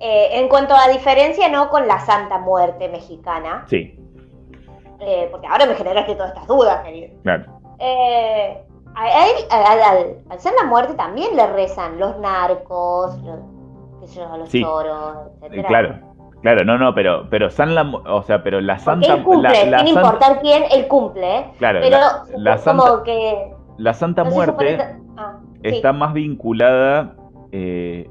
Eh, 0.00 0.28
en 0.38 0.48
cuanto 0.48 0.74
a 0.76 0.88
diferencia, 0.92 1.48
¿no? 1.48 1.68
Con 1.68 1.88
la 1.88 1.98
Santa 1.98 2.38
Muerte 2.38 2.88
mexicana, 2.88 3.64
Sí, 3.66 3.98
eh, 5.00 5.26
porque 5.32 5.48
ahora 5.48 5.66
me 5.66 5.74
generaste 5.74 6.14
todas 6.14 6.30
estas 6.30 6.46
dudas, 6.46 6.84
querido. 6.84 7.08
claro. 7.24 7.58
Eh, 7.80 8.62
a 9.00 9.26
él, 9.28 9.32
a- 9.50 9.56
a- 9.56 9.90
al, 9.90 10.16
al 10.30 10.38
Santa 10.40 10.64
Muerte 10.64 10.94
también 10.94 11.36
le 11.36 11.46
rezan 11.52 11.98
los 12.00 12.18
narcos, 12.18 13.16
los, 13.22 13.38
qué 14.00 14.06
sé 14.08 14.20
yo, 14.20 14.36
los 14.36 14.48
Sí. 14.48 14.62
choros, 14.62 15.16
Eh, 15.16 15.46
etcétera. 15.46 15.68
Claro, 15.68 15.94
claro, 16.42 16.64
no, 16.64 16.78
no, 16.78 16.94
pero, 16.94 17.28
pero 17.30 17.48
San 17.50 17.74
la, 17.74 17.82
o 17.82 18.22
sea, 18.22 18.42
pero 18.42 18.60
la 18.60 18.78
Santa, 18.78 19.14
él 19.14 19.22
cumple, 19.22 19.42
la, 19.66 19.70
la 19.70 19.78
sin 19.84 19.94
Santa- 19.94 20.00
importar 20.08 20.40
quién, 20.40 20.64
él 20.72 20.88
cumple, 20.88 21.36
¿eh? 21.38 21.44
claro, 21.58 21.80
Pero 21.82 21.96
la, 21.98 22.24
la 22.36 22.56
como 22.58 22.82
Santa, 22.86 23.02
que... 23.04 23.52
la 23.76 23.94
Santa 23.94 24.24
no 24.24 24.30
Muerte 24.30 24.78
supone- 24.78 25.00
ah, 25.16 25.38
sí. 25.54 25.60
está 25.62 25.92
más 25.92 26.12
vinculada 26.12 27.14
eh, 27.52 28.10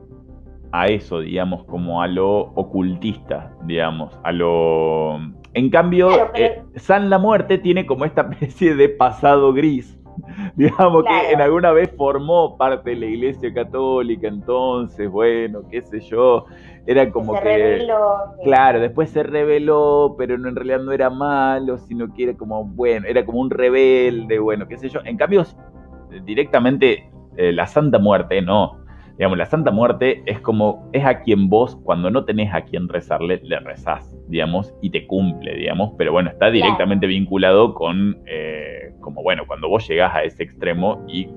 a 0.72 0.88
eso, 0.88 1.20
digamos, 1.20 1.64
como 1.66 2.02
a 2.02 2.08
lo 2.08 2.40
ocultista, 2.56 3.54
digamos, 3.64 4.18
a 4.24 4.32
lo... 4.32 5.18
En 5.54 5.70
cambio, 5.72 6.10
Claro, 6.10 6.30
pero- 6.34 6.54
eh, 6.54 6.64
San 6.76 7.10
la 7.10 7.18
Muerte 7.18 7.58
tiene 7.58 7.86
como 7.86 8.06
esta 8.06 8.22
especie 8.32 8.76
de 8.76 8.90
pasado 8.90 9.54
gris, 9.54 9.97
digamos 10.56 11.04
Claro. 11.04 11.28
que 11.28 11.34
en 11.34 11.42
alguna 11.42 11.72
vez 11.72 11.92
formó 11.98 12.58
parte 12.58 12.92
de 12.92 12.96
la 12.98 13.06
iglesia 13.08 13.54
católica, 13.54 14.28
entonces, 14.28 15.10
bueno, 15.10 15.62
qué 15.70 15.82
sé 15.82 16.00
yo, 16.02 16.46
era 16.86 17.12
como 17.12 17.34
se 17.36 17.42
que... 17.42 17.46
reveló. 17.46 18.16
Claro, 18.44 18.80
después 18.80 19.10
se 19.10 19.24
rebeló, 19.24 20.16
pero 20.18 20.38
no, 20.38 20.50
en 20.50 20.56
realidad 20.56 20.80
no 20.80 20.92
era 20.92 21.10
malo, 21.10 21.78
sino 21.78 22.14
que 22.14 22.24
era 22.24 22.34
como, 22.36 22.64
bueno, 22.66 23.08
era 23.08 23.26
como 23.26 23.40
un 23.40 23.50
rebelde, 23.50 24.40
bueno, 24.40 24.68
qué 24.68 24.78
sé 24.78 24.90
yo. 24.90 25.00
En 25.04 25.18
cambio, 25.18 25.44
directamente 26.24 27.10
eh, 27.36 27.52
la 27.52 27.68
Santa 27.68 28.00
Muerte, 28.00 28.42
no. 28.42 28.78
Digamos, 29.18 29.38
la 29.38 29.46
Santa 29.48 29.72
Muerte 29.72 30.22
es 30.28 30.40
como, 30.42 30.90
es 30.94 31.04
a 31.06 31.22
quien 31.22 31.50
vos, 31.50 31.76
cuando 31.84 32.12
no 32.12 32.24
tenés 32.24 32.54
a 32.54 32.62
quien 32.62 32.88
rezarle, 32.88 33.40
le 33.44 33.60
rezás, 33.60 34.16
digamos, 34.28 34.74
y 34.82 34.92
te 34.92 35.08
cumple, 35.08 35.56
digamos, 35.56 35.94
pero 35.98 36.12
bueno, 36.12 36.30
está 36.30 36.52
directamente 36.52 37.08
vinculado 37.08 37.74
con, 37.74 38.20
eh, 38.28 38.94
como 39.02 39.24
bueno, 39.24 39.44
cuando 39.48 39.70
vos 39.70 39.88
llegás 39.88 40.16
a 40.16 40.22
ese 40.24 40.44
extremo 40.44 41.04
y 41.08 41.28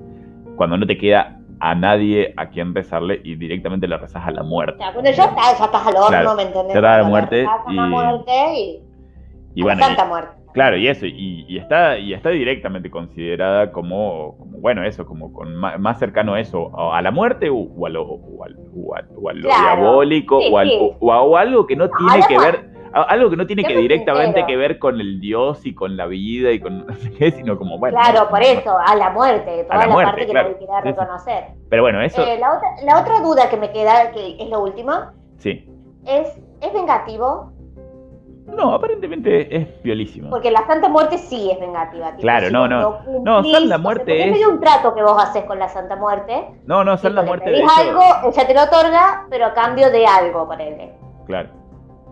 cuando 0.57 0.77
no 0.77 0.85
te 0.85 0.97
queda 0.97 1.39
a 1.59 1.73
nadie 1.75 2.33
a 2.37 2.49
quien 2.49 2.73
rezarle 2.75 3.19
y 3.23 3.35
directamente 3.35 3.87
le 3.87 3.97
rezás 3.97 4.27
a 4.27 4.31
la 4.31 4.43
muerte. 4.43 4.77
cuando 4.93 5.09
ya 5.11 5.23
estás, 5.25 5.57
ya 5.59 5.65
estás 5.65 5.87
al 5.87 5.95
horno, 5.95 6.07
Claro, 6.07 6.35
¿me 6.35 6.43
entendés? 6.43 6.73
ya 6.73 6.79
estás 6.79 6.93
a 6.93 6.97
la 7.01 7.03
muerte 7.09 7.39
estás 7.41 7.61
a 7.67 7.71
la 7.73 7.85
y- 7.87 7.89
muerte 7.89 8.31
y, 8.59 8.83
Y 9.55 9.61
bueno, 9.63 9.83
santa 9.83 10.05
muerte. 10.05 10.40
Claro, 10.53 10.75
y 10.77 10.87
eso, 10.87 11.05
y, 11.05 11.45
y 11.47 11.57
está, 11.57 11.97
y 11.97 12.13
está 12.13 12.29
directamente 12.29 12.89
considerada 12.91 13.71
como, 13.71 14.35
como, 14.37 14.57
bueno, 14.59 14.83
eso, 14.83 15.05
como 15.05 15.31
con 15.31 15.55
ma- 15.55 15.77
más, 15.77 15.97
cercano 15.99 16.33
a 16.33 16.39
eso, 16.41 16.77
a 16.77 16.97
a 16.97 17.01
la 17.01 17.11
muerte 17.11 17.49
o, 17.49 17.55
o 17.55 17.85
a 17.85 17.89
lo, 17.89 18.03
o 18.03 18.43
a- 18.43 18.49
o 19.15 19.29
a 19.29 19.33
lo 19.33 19.41
Claro. 19.47 19.81
diabólico, 19.81 20.41
Sí, 20.41 20.49
o, 20.51 20.57
al- 20.57 20.67
sí. 20.69 20.77
o- 20.79 20.97
o 20.99 21.35
a, 21.37 21.41
algo 21.41 21.65
que 21.65 21.75
no 21.75 21.89
tiene 21.89 22.27
que 22.27 22.37
ver, 22.37 22.69
algo 22.93 23.29
que 23.29 23.37
no 23.37 23.47
tiene 23.47 23.63
que 23.63 23.77
directamente 23.77 24.45
que 24.45 24.57
ver 24.57 24.77
con 24.77 24.99
el 24.99 25.21
Dios 25.21 25.65
y 25.65 25.73
con 25.73 25.95
la 25.95 26.05
vida 26.07 26.51
y 26.51 26.59
con 26.59 26.79
no 26.85 26.93
sé 26.95 27.11
qué, 27.13 27.31
sino 27.31 27.57
como, 27.57 27.77
bueno. 27.77 27.97
claro, 27.97 28.25
no, 28.25 28.29
por 28.29 28.39
no, 28.39 28.45
eso, 28.45 28.77
a 28.77 28.95
la 28.95 29.09
muerte, 29.11 29.63
toda 29.63 29.77
la 29.77 29.87
la, 29.87 29.93
muerte, 29.93 30.11
parte 30.11 30.25
que 30.25 30.31
claro. 30.31 30.57
quería 30.59 30.81
Sí, 30.81 30.83
sí. 30.83 30.89
reconocer. 30.89 31.43
Pero 31.69 31.81
bueno, 31.83 32.01
eso, 32.01 32.25
Eh, 32.25 32.37
la, 32.37 32.57
otra, 32.57 32.69
la 32.83 32.99
otra 33.01 33.19
duda 33.21 33.49
que 33.49 33.55
me 33.57 33.71
queda, 33.71 34.11
que 34.11 34.35
es 34.37 34.49
lo 34.49 34.61
último, 34.61 34.91
sí. 35.37 35.65
es, 36.05 36.37
¿es 36.61 36.73
vengativo? 36.73 37.50
No, 38.47 38.73
aparentemente 38.73 39.55
es 39.55 39.65
piolísimo. 39.67 40.29
Porque 40.29 40.51
la 40.51 40.65
Santa 40.65 40.89
Muerte 40.89 41.17
sí 41.17 41.49
es 41.51 41.59
vengativa. 41.59 42.07
tipo, 42.09 42.21
Claro, 42.21 42.47
si 42.47 42.53
no, 42.53 42.67
no. 42.67 42.97
cumplís, 43.05 43.23
No, 43.23 43.43
Santa 43.43 43.57
o 43.59 43.67
sea, 43.67 43.77
Muerte 43.77 44.23
es- 44.25 44.31
medio 44.31 44.49
un 44.49 44.59
trato 44.59 44.93
que 44.95 45.03
vos 45.03 45.21
haces 45.23 45.43
con 45.45 45.59
la 45.59 45.69
Santa 45.69 45.95
Muerte. 45.95 46.45
No, 46.65 46.83
no, 46.83 46.97
San 46.97 47.11
Tipo, 47.11 47.15
la 47.15 47.21
le 47.21 47.27
muerte 47.27 47.49
de 47.49 47.57
pedís 47.57 47.71
hecho- 47.71 47.89
algo, 47.89 48.01
ella 48.31 48.47
te 48.47 48.53
lo 48.53 48.63
otorga, 48.63 49.25
pero 49.29 49.45
a 49.45 49.53
cambio 49.53 49.89
de 49.91 50.05
algo, 50.05 50.47
ponele. 50.47 50.91
Claro. 51.27 51.49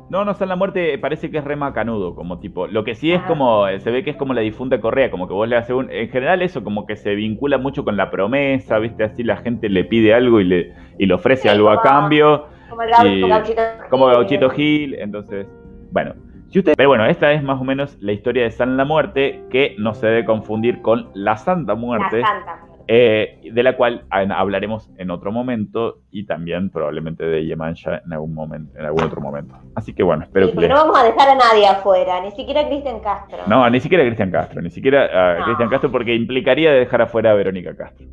No, 0.10 0.26
no, 0.26 0.34
San 0.34 0.50
la 0.50 0.56
muerte 0.56 0.98
parece 0.98 1.30
que 1.30 1.38
es 1.38 1.44
re 1.44 1.56
macanudo, 1.56 2.16
como 2.16 2.40
tipo. 2.40 2.66
Lo 2.68 2.84
que 2.84 2.96
sí 2.96 3.12
es 3.12 3.22
Ah. 3.24 3.28
como, 3.28 3.68
se 3.80 3.92
ve 3.92 4.04
que 4.04 4.10
es 4.12 4.16
como 4.16 4.34
la 4.34 4.42
difunta 4.42 4.82
Correa, 4.82 5.12
como 5.12 5.28
que 5.28 5.34
vos 5.36 5.48
le 5.48 5.56
haces 5.56 5.76
un. 5.76 5.92
En 5.92 6.10
general, 6.10 6.42
eso 6.42 6.64
como 6.64 6.88
que 6.88 6.96
se 6.96 7.14
vincula 7.14 7.60
mucho 7.60 7.84
con 7.84 7.96
la 7.96 8.10
promesa, 8.10 8.80
¿viste? 8.80 9.04
Así 9.04 9.22
la 9.24 9.38
gente 9.38 9.70
le 9.70 9.84
pide 9.84 10.14
algo 10.16 10.40
y 10.40 10.46
le, 10.46 10.74
y 10.98 11.06
le 11.06 11.14
ofrece 11.14 11.44
Sí, 11.44 11.48
algo 11.50 11.70
a 11.70 11.78
como- 11.82 11.90
cambio, 11.90 12.46
Como 12.70 12.82
el 12.84 13.18
Y- 13.18 13.28
gauchito. 13.28 13.62
como 13.90 14.06
Gauchito 14.08 14.50
Gil. 14.52 14.96
Entonces, 14.96 15.48
bueno. 15.92 16.14
Si 16.50 16.58
usted, 16.58 16.74
pero 16.76 16.90
bueno, 16.90 17.06
esta 17.06 17.32
es 17.32 17.44
más 17.44 17.62
o 17.62 17.64
menos 17.64 17.96
la 18.02 18.12
historia 18.12 18.42
de 18.44 18.50
San 18.52 18.76
la 18.76 18.84
Muerte, 18.84 19.44
que 19.52 19.76
no 19.78 19.94
se 19.94 20.08
debe 20.08 20.26
confundir 20.26 20.82
con 20.82 21.10
la 21.14 21.38
Santa 21.38 21.76
Muerte. 21.76 22.22
La 22.22 22.28
Santa 22.28 22.56
Muerte. 22.56 22.70
eh, 22.92 23.52
de 23.54 23.62
la 23.62 23.78
cual 23.78 24.06
ha- 24.10 24.22
hablaremos 24.40 24.90
en 24.98 25.12
otro 25.12 25.32
momento 25.32 26.00
y 26.10 26.26
también 26.26 26.72
probablemente 26.72 27.24
de 27.24 27.46
Yemancha 27.46 28.02
en 28.04 28.14
algún 28.14 28.34
momento, 28.34 28.80
en 28.80 28.84
algún 28.88 29.04
otro 29.04 29.22
momento. 29.22 29.54
Así 29.76 29.94
que 29.94 30.02
bueno, 30.02 30.24
espero 30.24 30.48
Sí, 30.48 30.52
que 30.54 30.56
porque 30.56 30.68
les- 30.70 30.76
no 30.76 30.86
vamos 30.86 31.00
a 31.00 31.04
dejar 31.04 31.30
a 31.30 31.36
nadie 31.36 31.68
afuera, 31.68 32.20
ni 32.24 32.32
siquiera 32.32 32.62
a 32.62 32.66
Cristian 32.68 33.00
Castro. 33.02 33.38
No, 33.46 33.70
ni 33.70 33.80
siquiera 33.80 34.04
a 34.04 34.08
Cristian 34.08 34.32
Castro, 34.32 34.60
ni 34.64 34.72
siquiera 34.72 35.06
a 35.36 35.38
No. 35.40 35.46
Cristian 35.46 35.70
Castro 35.70 35.92
porque 35.92 36.16
implicaría 36.16 36.72
dejar 36.72 37.04
afuera 37.04 37.30
a 37.30 37.36
Verónica 37.36 37.76
Castro. 37.76 38.08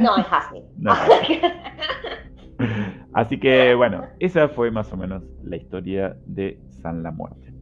No, 0.00 0.16
es 0.16 0.26
así. 0.32 0.62
No. 0.78 0.92
Así 3.12 3.38
que 3.40 3.74
bueno, 3.74 4.02
esa 4.18 4.48
fue 4.48 4.70
más 4.70 4.92
o 4.92 4.96
menos 4.96 5.22
la 5.42 5.56
historia 5.56 6.14
de 6.26 6.58
San 6.82 7.02
la 7.02 7.10
Muerte. 7.10 7.52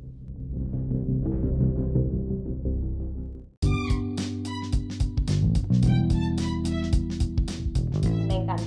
Me 8.26 8.34
encanta. 8.36 8.62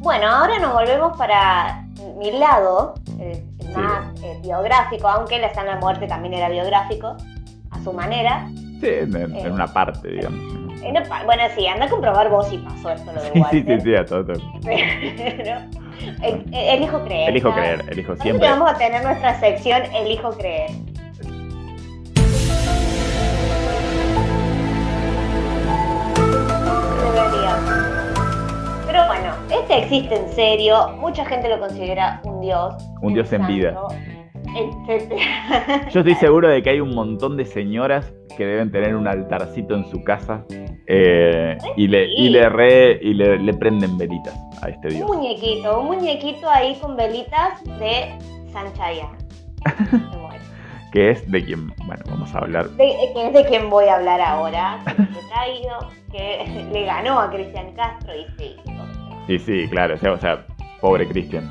Bueno, 0.00 0.26
ahora 0.28 0.58
nos 0.60 0.72
volvemos 0.72 1.16
para 1.16 1.84
mi 2.18 2.30
lado, 2.32 2.94
el, 3.18 3.42
el 3.58 3.72
más 3.74 4.20
eh, 4.22 4.38
biográfico, 4.42 5.08
aunque 5.08 5.38
la 5.38 5.52
Santa 5.52 5.76
Muerte 5.80 6.06
también 6.06 6.34
era 6.34 6.48
biográfico, 6.48 7.16
a 7.70 7.80
su 7.82 7.92
manera. 7.92 8.48
Sí, 8.80 8.86
en, 8.88 9.16
en 9.16 9.34
Eh. 9.36 9.50
una 9.50 9.66
parte, 9.66 10.08
digamos. 10.08 10.38
En 10.82 10.94
Bueno, 11.24 11.42
sí, 11.56 11.66
anda 11.66 11.86
a 11.86 11.88
comprobar 11.88 12.30
vos 12.30 12.46
si 12.48 12.58
pasó 12.58 12.90
esto 12.90 13.12
lo 13.12 13.20
de 13.20 13.26
Sí, 13.28 13.32
sí, 13.34 13.40
Walter. 13.40 13.80
sí, 13.80 13.86
sí, 13.88 13.94
a 13.96 14.04
todo, 14.04 14.24
todo. 14.26 14.40
Pero, 14.62 15.60
elijo 16.52 17.02
creer. 17.04 17.30
Elijo 17.30 17.48
¿no? 17.48 17.54
creer, 17.54 17.84
elijo 17.90 18.16
siempre. 18.16 18.48
vamos 18.48 18.70
a 18.70 18.78
tener 18.78 19.02
nuestra 19.02 19.38
sección 19.40 19.82
Elijo 19.94 20.30
creer. 20.30 20.70
Pero 28.86 29.06
bueno, 29.06 29.34
este 29.50 29.78
existe 29.78 30.16
en 30.16 30.28
serio, 30.32 30.96
mucha 30.98 31.24
gente 31.24 31.48
lo 31.48 31.58
considera 31.58 32.20
un 32.24 32.40
dios. 32.40 32.74
Un 33.02 33.14
dios 33.14 33.32
en 33.32 33.46
vida. 33.46 33.74
Etcétera. 34.56 35.88
Yo 35.90 36.00
estoy 36.00 36.14
seguro 36.16 36.48
de 36.48 36.62
que 36.62 36.70
hay 36.70 36.80
un 36.80 36.94
montón 36.94 37.36
de 37.36 37.44
señoras 37.44 38.12
que 38.36 38.44
deben 38.44 38.70
tener 38.70 38.94
un 38.96 39.06
altarcito 39.08 39.74
en 39.74 39.84
su 39.90 40.02
casa 40.04 40.44
eh, 40.86 41.56
y, 41.76 41.88
le, 41.88 42.06
y, 42.16 42.28
le, 42.28 42.48
re- 42.48 42.98
y 43.02 43.14
le, 43.14 43.38
le 43.38 43.54
prenden 43.54 43.96
velitas 43.98 44.34
a 44.62 44.68
este 44.68 44.88
Un 44.88 44.94
dios. 44.94 45.08
muñequito, 45.08 45.80
un 45.80 45.86
muñequito 45.86 46.48
ahí 46.50 46.76
con 46.80 46.96
velitas 46.96 47.62
de 47.78 48.14
Sanchaya. 48.52 49.08
Que 50.92 51.10
es 51.10 51.30
de 51.30 51.44
quien, 51.44 51.66
bueno, 51.84 52.02
vamos 52.08 52.34
a 52.34 52.38
hablar. 52.38 52.70
De, 52.70 52.94
que 53.12 53.26
es 53.26 53.32
de 53.34 53.44
quien 53.46 53.68
voy 53.68 53.84
a 53.86 53.96
hablar 53.96 54.18
ahora, 54.20 54.78
que 54.86 54.92
traído, 55.28 55.90
que 56.10 56.68
le 56.72 56.84
ganó 56.86 57.20
a 57.20 57.28
Cristian 57.30 57.72
Castro 57.74 58.14
y 58.14 58.24
sí. 58.38 58.56
Sí, 59.26 59.38
sí, 59.40 59.68
claro, 59.68 59.96
o 59.96 59.98
sea, 59.98 60.12
o 60.12 60.16
sea, 60.18 60.46
pobre 60.80 61.06
Cristian. 61.06 61.44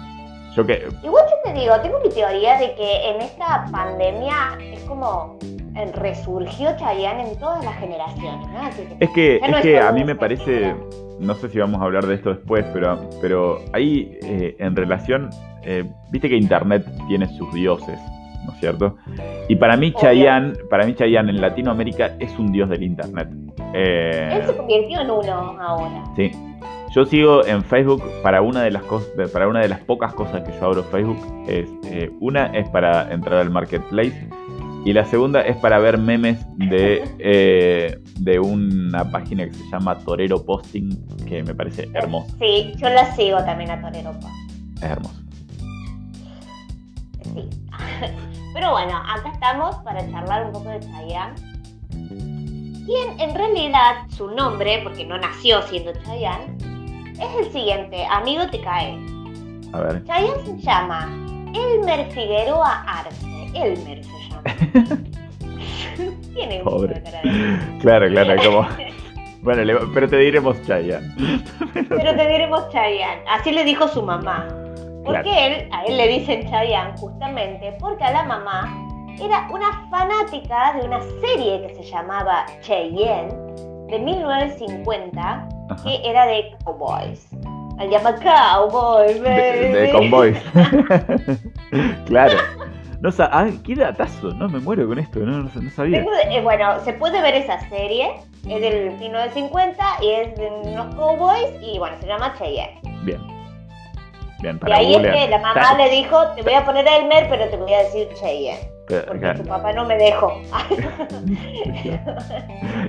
Yo 0.55 0.65
que. 0.65 0.87
Igual 1.03 1.25
yo 1.29 1.51
te 1.51 1.59
digo, 1.59 1.73
tengo 1.81 1.99
mi 2.03 2.09
teoría 2.09 2.57
de 2.57 2.73
que 2.75 3.09
en 3.09 3.21
esta 3.21 3.65
pandemia 3.71 4.57
es 4.73 4.79
como 4.81 5.37
eh, 5.75 5.91
resurgió 5.93 6.75
Chayanne 6.77 7.29
en 7.31 7.39
todas 7.39 7.63
las 7.65 7.75
generaciones, 7.77 8.47
¿no? 8.47 8.69
Que- 8.69 8.97
Es 9.05 9.09
que, 9.11 9.39
no 9.49 9.57
es 9.57 9.63
que 9.63 9.79
a 9.79 9.91
mí 9.91 10.03
me 10.03 10.15
parece. 10.15 10.75
No 11.19 11.33
sé 11.35 11.49
si 11.49 11.59
vamos 11.59 11.81
a 11.81 11.85
hablar 11.85 12.05
de 12.05 12.15
esto 12.15 12.29
después, 12.33 12.65
pero, 12.73 12.99
pero 13.21 13.59
ahí 13.73 14.17
eh, 14.23 14.55
en 14.59 14.75
relación. 14.75 15.29
eh, 15.63 15.83
Viste 16.11 16.29
que 16.29 16.35
Internet 16.35 16.85
tiene 17.07 17.25
sus 17.37 17.53
dioses, 17.53 17.97
¿no 18.45 18.51
es 18.53 18.59
cierto? 18.59 18.95
Y 19.49 19.55
para 19.55 19.75
mí. 19.77 19.93
Chayanne, 19.93 20.53
para 20.69 20.85
mí 20.85 20.93
Chayanne 20.93 21.31
en 21.31 21.41
Latinoamérica 21.41 22.11
es 22.19 22.37
un 22.37 22.51
dios 22.51 22.69
del 22.69 22.83
Internet. 22.83 23.29
Eh, 23.73 24.29
Él 24.33 24.45
se 24.45 24.55
convirtió 24.57 25.01
en 25.01 25.11
uno 25.11 25.57
ahora. 25.61 26.03
Sí. 26.15 26.31
Yo 26.95 27.05
sigo 27.05 27.45
en 27.45 27.61
Facebook 27.61 28.01
para 28.23 28.41
una 28.41 28.63
de 28.63 28.71
las 28.71 28.83
cosas, 28.83 29.09
para 29.31 29.49
una 29.49 29.59
de 29.59 29.67
las 29.67 29.81
pocas 29.81 30.13
cosas 30.13 30.43
que 30.43 30.53
yo 30.53 30.65
abro 30.65 30.81
Facebook 30.85 31.17
es 31.45 31.69
eh, 31.83 32.09
una 32.21 32.45
es 32.45 32.69
para 32.69 33.11
entrar 33.11 33.39
al 33.39 33.49
marketplace 33.49 34.29
y 34.85 34.93
la 34.93 35.03
segunda 35.03 35.41
es 35.41 35.57
para 35.57 35.77
ver 35.79 35.97
memes 35.97 36.45
de 36.55 37.03
eh, 37.19 37.99
de 38.21 38.39
una 38.39 39.11
página 39.11 39.43
que 39.43 39.53
se 39.53 39.69
llama 39.69 39.99
Torero 39.99 40.45
Posting 40.45 41.25
que 41.25 41.43
me 41.43 41.53
parece 41.53 41.89
hermoso, 41.93 42.33
Sí, 42.39 42.71
yo 42.77 42.87
la 42.87 43.13
sigo 43.13 43.43
también 43.43 43.71
a 43.71 43.81
Torero 43.81 44.13
Paz. 44.21 44.31
es 44.77 44.83
hermoso. 44.83 45.21
Sí. 47.23 47.49
Pero 48.53 48.71
bueno, 48.71 48.95
acá 48.95 49.31
estamos 49.33 49.75
para 49.83 49.99
charlar 50.11 50.45
un 50.45 50.53
poco 50.53 50.69
de 50.69 50.79
Chayanne. 50.79 51.35
Quien 52.85 53.19
en 53.19 53.35
realidad 53.35 54.07
su 54.07 54.29
nombre, 54.29 54.79
porque 54.81 55.03
no 55.03 55.17
nació 55.17 55.61
siendo 55.63 55.91
Chayanne, 55.91 56.74
es 57.19 57.45
el 57.47 57.51
siguiente, 57.51 58.05
amigo 58.09 58.47
te 58.49 58.59
cae. 58.61 58.97
A 59.73 59.79
ver. 59.81 60.03
Chayanne 60.05 60.45
se 60.45 60.57
llama 60.57 61.09
Elmer 61.53 62.05
Figueroa 62.11 62.83
Arce. 62.87 63.25
Elmer 63.53 64.03
se 64.03 64.29
llama. 64.29 64.43
Tiene 66.33 66.59
Pobre. 66.63 67.01
cara 67.03 67.21
de- 67.23 67.77
Claro, 67.79 68.07
claro, 68.09 68.35
como 68.43 68.67
bueno, 69.41 69.63
le- 69.63 69.79
pero 69.93 70.07
te 70.09 70.17
diremos 70.17 70.61
Chayanne. 70.65 71.07
Pero 71.73 72.15
te 72.15 72.27
diremos 72.27 72.69
Chayanne. 72.69 73.21
Así 73.29 73.51
le 73.51 73.63
dijo 73.63 73.87
su 73.87 74.01
mamá. 74.01 74.47
Porque 75.05 75.21
Claro. 75.21 75.55
él, 75.55 75.69
a 75.71 75.83
él 75.85 75.97
le 75.97 76.07
dicen 76.07 76.49
Chayanne 76.49 76.97
justamente 76.97 77.75
porque 77.79 78.03
a 78.03 78.11
la 78.11 78.23
mamá 78.23 78.81
era 79.21 79.47
una 79.51 79.87
fanática 79.89 80.73
de 80.73 80.87
una 80.87 80.99
serie 81.21 81.61
que 81.67 81.75
se 81.75 81.83
llamaba 81.83 82.45
Cheyenne 82.61 83.29
de 83.87 83.99
1950 83.99 85.47
Ajá. 85.69 85.83
que 85.83 86.09
era 86.09 86.25
de 86.25 86.55
cowboys. 86.63 87.27
Él 87.79 87.89
llama 87.89 88.15
cowboy, 88.15 89.13
De, 89.15 89.19
de 89.19 89.79
baby. 89.79 89.91
convoys. 89.91 90.37
claro. 92.05 92.37
No 93.01 93.09
ah, 93.19 93.47
qué 93.63 93.75
datazo, 93.75 94.29
no 94.33 94.47
me 94.47 94.59
muero 94.59 94.87
con 94.87 94.97
esto, 94.97 95.19
no, 95.19 95.43
no, 95.43 95.51
no 95.53 95.69
sabía. 95.69 95.99
Eh, 96.29 96.41
bueno, 96.41 96.79
se 96.83 96.93
puede 96.93 97.21
ver 97.21 97.35
esa 97.35 97.59
serie, 97.69 98.15
es 98.47 98.61
del 98.61 98.97
1950 98.97 99.83
y 100.01 100.09
es 100.11 100.35
de 100.35 100.47
unos 100.47 100.95
cowboys 100.95 101.49
y 101.61 101.77
bueno, 101.77 101.97
se 101.99 102.07
llama 102.07 102.33
Cheyenne. 102.37 102.79
Bien. 103.03 103.21
Bien, 104.39 104.55
Y 104.55 104.59
para 104.59 104.77
ahí 104.77 104.95
es 104.95 105.01
que 105.01 105.27
la 105.29 105.37
mamá 105.39 105.75
le 105.77 105.89
dijo, 105.89 106.17
te 106.35 106.41
voy 106.41 106.53
a 106.53 106.65
poner 106.65 106.87
Elmer, 106.87 107.27
pero 107.29 107.47
te 107.49 107.57
voy 107.57 107.73
a 107.73 107.83
decir 107.83 108.07
Cheyenne, 108.19 108.59
pero- 108.87 109.05
porque 109.07 109.33
tu 109.35 109.43
papá 109.43 109.73
no 109.73 109.85
me 109.85 109.97
dejó. 109.97 110.31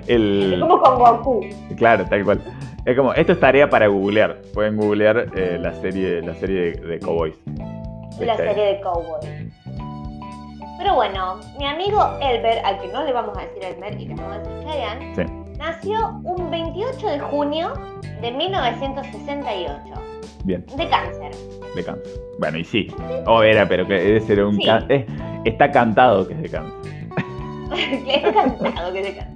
Es 0.07 0.09
el, 0.09 0.59
como 0.61 0.81
con 0.81 0.99
Goku. 0.99 1.41
claro, 1.77 2.05
tal 2.09 2.25
cual. 2.25 2.41
Es 2.85 2.97
como, 2.97 3.13
esto 3.15 3.33
es 3.33 3.41
tarea 3.41 3.69
para 3.69 3.89
googlear. 3.89 4.41
Pueden 4.55 4.77
googlear 4.77 5.27
eh, 5.37 5.59
la 5.61 5.73
serie, 5.75 6.23
la 6.23 6.35
serie 6.35 6.73
de, 6.73 6.81
de 6.81 6.99
Cowboys. 7.01 7.35
la 8.21 8.37
serie 8.37 8.65
de 8.65 8.81
Cowboy. 8.81 9.51
Pero 10.79 10.95
bueno, 10.95 11.41
mi 11.59 11.67
amigo 11.67 11.99
Elber, 12.21 12.65
al 12.65 12.79
que 12.81 12.89
no 12.89 13.03
le 13.05 13.13
vamos 13.13 13.37
a 13.37 13.41
decir 13.43 13.65
Elmer 13.65 14.01
y 14.01 14.07
le 14.07 14.15
vamos 14.15 14.37
a 14.37 14.39
decir 14.41 14.69
Cheyenne, 14.69 15.15
Sí, 15.17 15.23
nació 15.59 16.21
un 16.23 16.51
28 16.51 17.07
de 17.09 17.19
junio 17.19 17.73
de 18.21 18.31
1968, 18.31 19.83
bien, 20.45 20.65
de 20.77 20.89
cáncer. 20.89 21.33
de 21.75 21.85
cáncer. 21.85 22.13
Bueno, 22.39 22.59
y 22.59 22.65
sí. 22.65 22.89
Oh, 23.27 23.43
era, 23.43 23.67
pero 23.69 23.87
que 23.87 24.17
ese 24.17 24.33
era 24.35 24.47
un 24.47 24.57
Sí. 24.57 24.65
cáncer. 24.67 25.07
está 25.45 25.71
cantado 25.71 26.27
que 26.27 26.35
es 26.35 26.43
de 26.43 26.49
cáncer. 26.51 26.93
está 28.09 28.33
cantado 28.33 28.93
que 28.93 29.05
se 29.05 29.17
canta. 29.17 29.33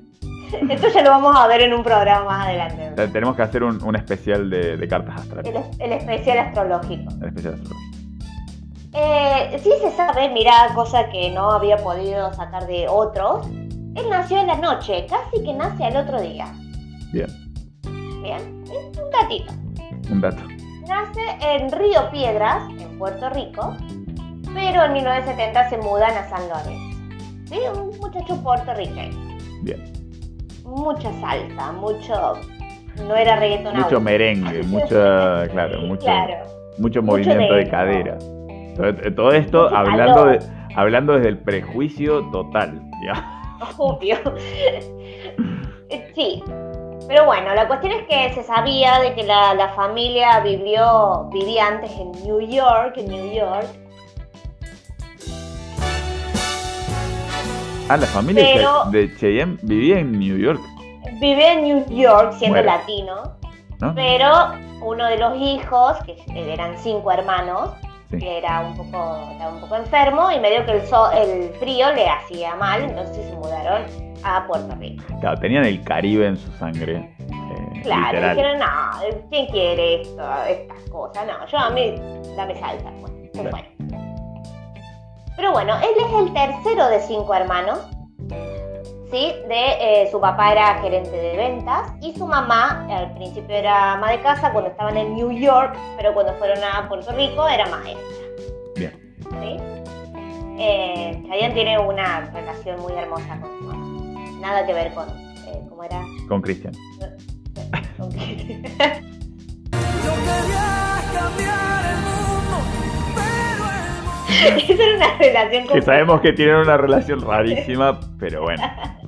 Esto 0.68 0.88
ya 0.92 1.02
lo 1.02 1.10
vamos 1.10 1.36
a 1.36 1.46
ver 1.46 1.60
en 1.62 1.72
un 1.72 1.82
programa 1.84 2.24
más 2.24 2.46
adelante. 2.48 2.90
O 3.02 3.08
tenemos 3.12 3.36
que 3.36 3.42
hacer 3.42 3.62
un, 3.62 3.80
un 3.84 3.94
especial 3.96 4.50
de, 4.50 4.76
de 4.76 4.88
cartas 4.88 5.20
astrales. 5.20 5.54
El, 5.78 5.80
el 5.80 5.92
especial 5.92 6.38
astrológico. 6.38 7.12
El 7.20 7.28
especial 7.28 7.54
astrológico. 7.54 7.90
Eh, 8.92 9.60
sí 9.62 9.70
se 9.80 9.90
sabe, 9.92 10.28
mira, 10.30 10.52
cosa 10.74 11.08
que 11.10 11.30
no 11.30 11.52
había 11.52 11.76
podido 11.76 12.32
sacar 12.34 12.66
de 12.66 12.88
otros. 12.88 13.46
Él 13.94 14.04
nació 14.10 14.40
en 14.40 14.48
la 14.48 14.56
noche, 14.56 15.06
casi 15.08 15.42
que 15.44 15.52
nace 15.54 15.84
al 15.84 15.96
otro 15.96 16.20
día. 16.20 16.46
Bien, 17.12 17.28
Bien, 18.22 18.64
es 18.64 18.98
un 18.98 19.10
gatito. 19.10 19.52
un 20.10 20.20
dato. 20.20 20.42
Nace 20.88 21.20
en 21.42 21.70
Río 21.70 22.10
Piedras, 22.10 22.62
en 22.78 22.98
Puerto 22.98 23.28
Rico, 23.30 23.76
pero 24.54 24.84
en 24.84 24.92
1970 24.94 25.68
se 25.70 25.78
mudan 25.78 26.10
a 26.16 26.28
San 26.28 26.48
Lorenzo. 26.48 26.96
¿Sí? 27.46 27.58
Un 27.74 27.98
muchacho 28.00 28.36
puertorriqueño. 28.42 29.38
Bien. 29.62 29.82
Mucha 30.64 31.12
salsa, 31.20 31.72
mucho. 31.72 32.32
No 33.06 33.14
era 33.16 33.36
reggaeton 33.36 33.76
Mucho 33.76 33.96
aún. 33.96 34.04
merengue, 34.04 34.62
mucha, 34.66 35.46
claro, 35.48 35.80
mucho, 35.82 36.04
Claro. 36.04 36.34
mucho 36.78 37.02
Mucho 37.02 37.02
movimiento 37.02 37.54
de 37.54 37.64
de- 37.64 37.70
cadera. 37.70 38.18
Todo, 39.14 39.32
esto 39.32 39.64
Mucho 39.64 39.76
hablando, 39.76 40.14
calor. 40.14 40.38
de, 40.38 40.46
hablando 40.76 41.12
desde 41.14 41.28
el 41.28 41.38
prejuicio 41.38 42.24
total. 42.30 42.80
digamos. 43.00 43.24
Obvio. 43.78 44.16
Eh, 45.88 46.10
sí. 46.14 46.42
Pero 47.10 47.24
bueno, 47.24 47.52
la 47.56 47.66
cuestión 47.66 47.92
es 47.92 48.06
que 48.06 48.32
se 48.34 48.44
sabía 48.44 49.00
de 49.00 49.14
que 49.16 49.24
la, 49.24 49.52
la 49.54 49.70
familia 49.70 50.38
vivió, 50.38 51.28
vivía 51.32 51.66
antes 51.66 51.90
en 51.98 52.12
New 52.22 52.38
York, 52.38 52.92
en 52.98 53.08
New 53.08 53.32
York. 53.34 53.66
Ah, 57.88 57.96
la 57.96 58.06
familia 58.06 58.44
de 58.44 58.52
Pero- 58.54 58.84
Che- 58.84 58.90
de 58.96 59.16
Cheyenne 59.16 59.58
vivía 59.62 59.98
en 59.98 60.12
New 60.20 60.38
York, 60.38 60.60
Vivía 61.20 61.54
en 61.54 61.62
New 61.64 61.84
York 61.88 62.34
siendo 62.38 62.62
latino, 62.62 63.36
¿no? 63.80 63.92
pero 63.96 64.52
uno 64.80 65.06
de 65.06 65.18
los 65.18 65.36
hijos, 65.36 65.96
que 66.06 66.16
eran 66.52 66.78
cinco 66.78 67.10
hermanos, 67.10 67.70
Sí. 68.10 68.18
que 68.18 68.38
era 68.38 68.60
un 68.60 68.76
poco, 68.76 69.28
estaba 69.32 69.52
un 69.54 69.60
poco 69.60 69.76
enfermo 69.76 70.30
y 70.32 70.40
medio 70.40 70.64
que 70.66 70.72
el, 70.72 70.86
so- 70.86 71.12
el 71.12 71.50
frío 71.60 71.92
le 71.92 72.08
hacía 72.08 72.56
mal, 72.56 72.82
entonces 72.82 73.24
se 73.24 73.36
mudaron 73.36 73.82
a 74.24 74.46
Puerto 74.46 74.74
Rico. 74.76 75.04
Claro, 75.20 75.38
tenían 75.40 75.64
el 75.64 75.82
Caribe 75.84 76.26
en 76.26 76.36
su 76.36 76.50
sangre. 76.52 76.96
eh, 77.20 77.80
Claro, 77.82 78.06
literal. 78.08 78.36
dijeron, 78.36 78.58
no, 78.58 78.66
¿quién 79.30 79.46
quiere 79.46 80.02
esto, 80.02 80.22
estas 80.48 80.80
cosas? 80.90 81.26
No, 81.26 81.46
yo 81.46 81.58
a 81.58 81.70
mí, 81.70 81.94
dame 82.36 82.58
salsa, 82.58 82.90
pues, 83.00 83.12
Claro. 83.32 83.50
fue. 83.50 83.64
Pero 85.36 85.52
bueno, 85.52 85.74
él 85.78 85.90
es 85.96 86.12
el 86.18 86.32
tercero 86.34 86.88
de 86.88 87.00
cinco 87.00 87.32
hermanos, 87.34 87.78
¿sí? 89.10 89.34
De, 89.48 90.02
eh, 90.02 90.08
su 90.10 90.20
papá 90.20 90.52
era 90.52 90.74
gerente 90.80 91.10
de 91.10 91.36
ventas 91.36 91.92
y 92.00 92.14
su 92.16 92.26
mamá 92.26 92.86
al 92.90 93.12
principio 93.14 93.54
era 93.56 93.92
ama 93.92 94.10
de 94.10 94.20
casa 94.20 94.52
cuando 94.52 94.70
estaban 94.70 94.96
en 94.96 95.14
New 95.14 95.30
York, 95.32 95.76
pero 95.96 96.14
cuando 96.14 96.32
fueron 96.34 96.58
a 96.62 96.88
Puerto 96.88 97.12
Rico 97.12 97.46
era 97.48 97.66
maestra. 97.66 98.04
Bien. 98.76 98.92
¿sí? 99.40 99.56
Eh, 100.58 101.22
Chayanne 101.26 101.54
tiene 101.54 101.78
una 101.78 102.20
relación 102.32 102.80
muy 102.80 102.92
hermosa 102.92 103.38
con 103.40 103.58
su 103.58 103.64
mamá. 103.64 104.30
Nada 104.40 104.66
que 104.66 104.74
ver 104.74 104.92
con, 104.92 105.08
eh, 105.08 105.60
¿cómo 105.68 105.84
era? 105.84 106.02
Con 106.28 106.42
Cristian. 106.42 106.74
Esa 114.40 114.82
era 114.82 114.96
una 114.96 115.18
relación 115.18 115.62
Que 115.64 115.68
con... 115.68 115.82
sabemos 115.82 116.20
que 116.20 116.32
tienen 116.32 116.56
una 116.56 116.76
relación 116.76 117.20
rarísima, 117.20 118.00
pero 118.18 118.42
bueno. 118.42 118.62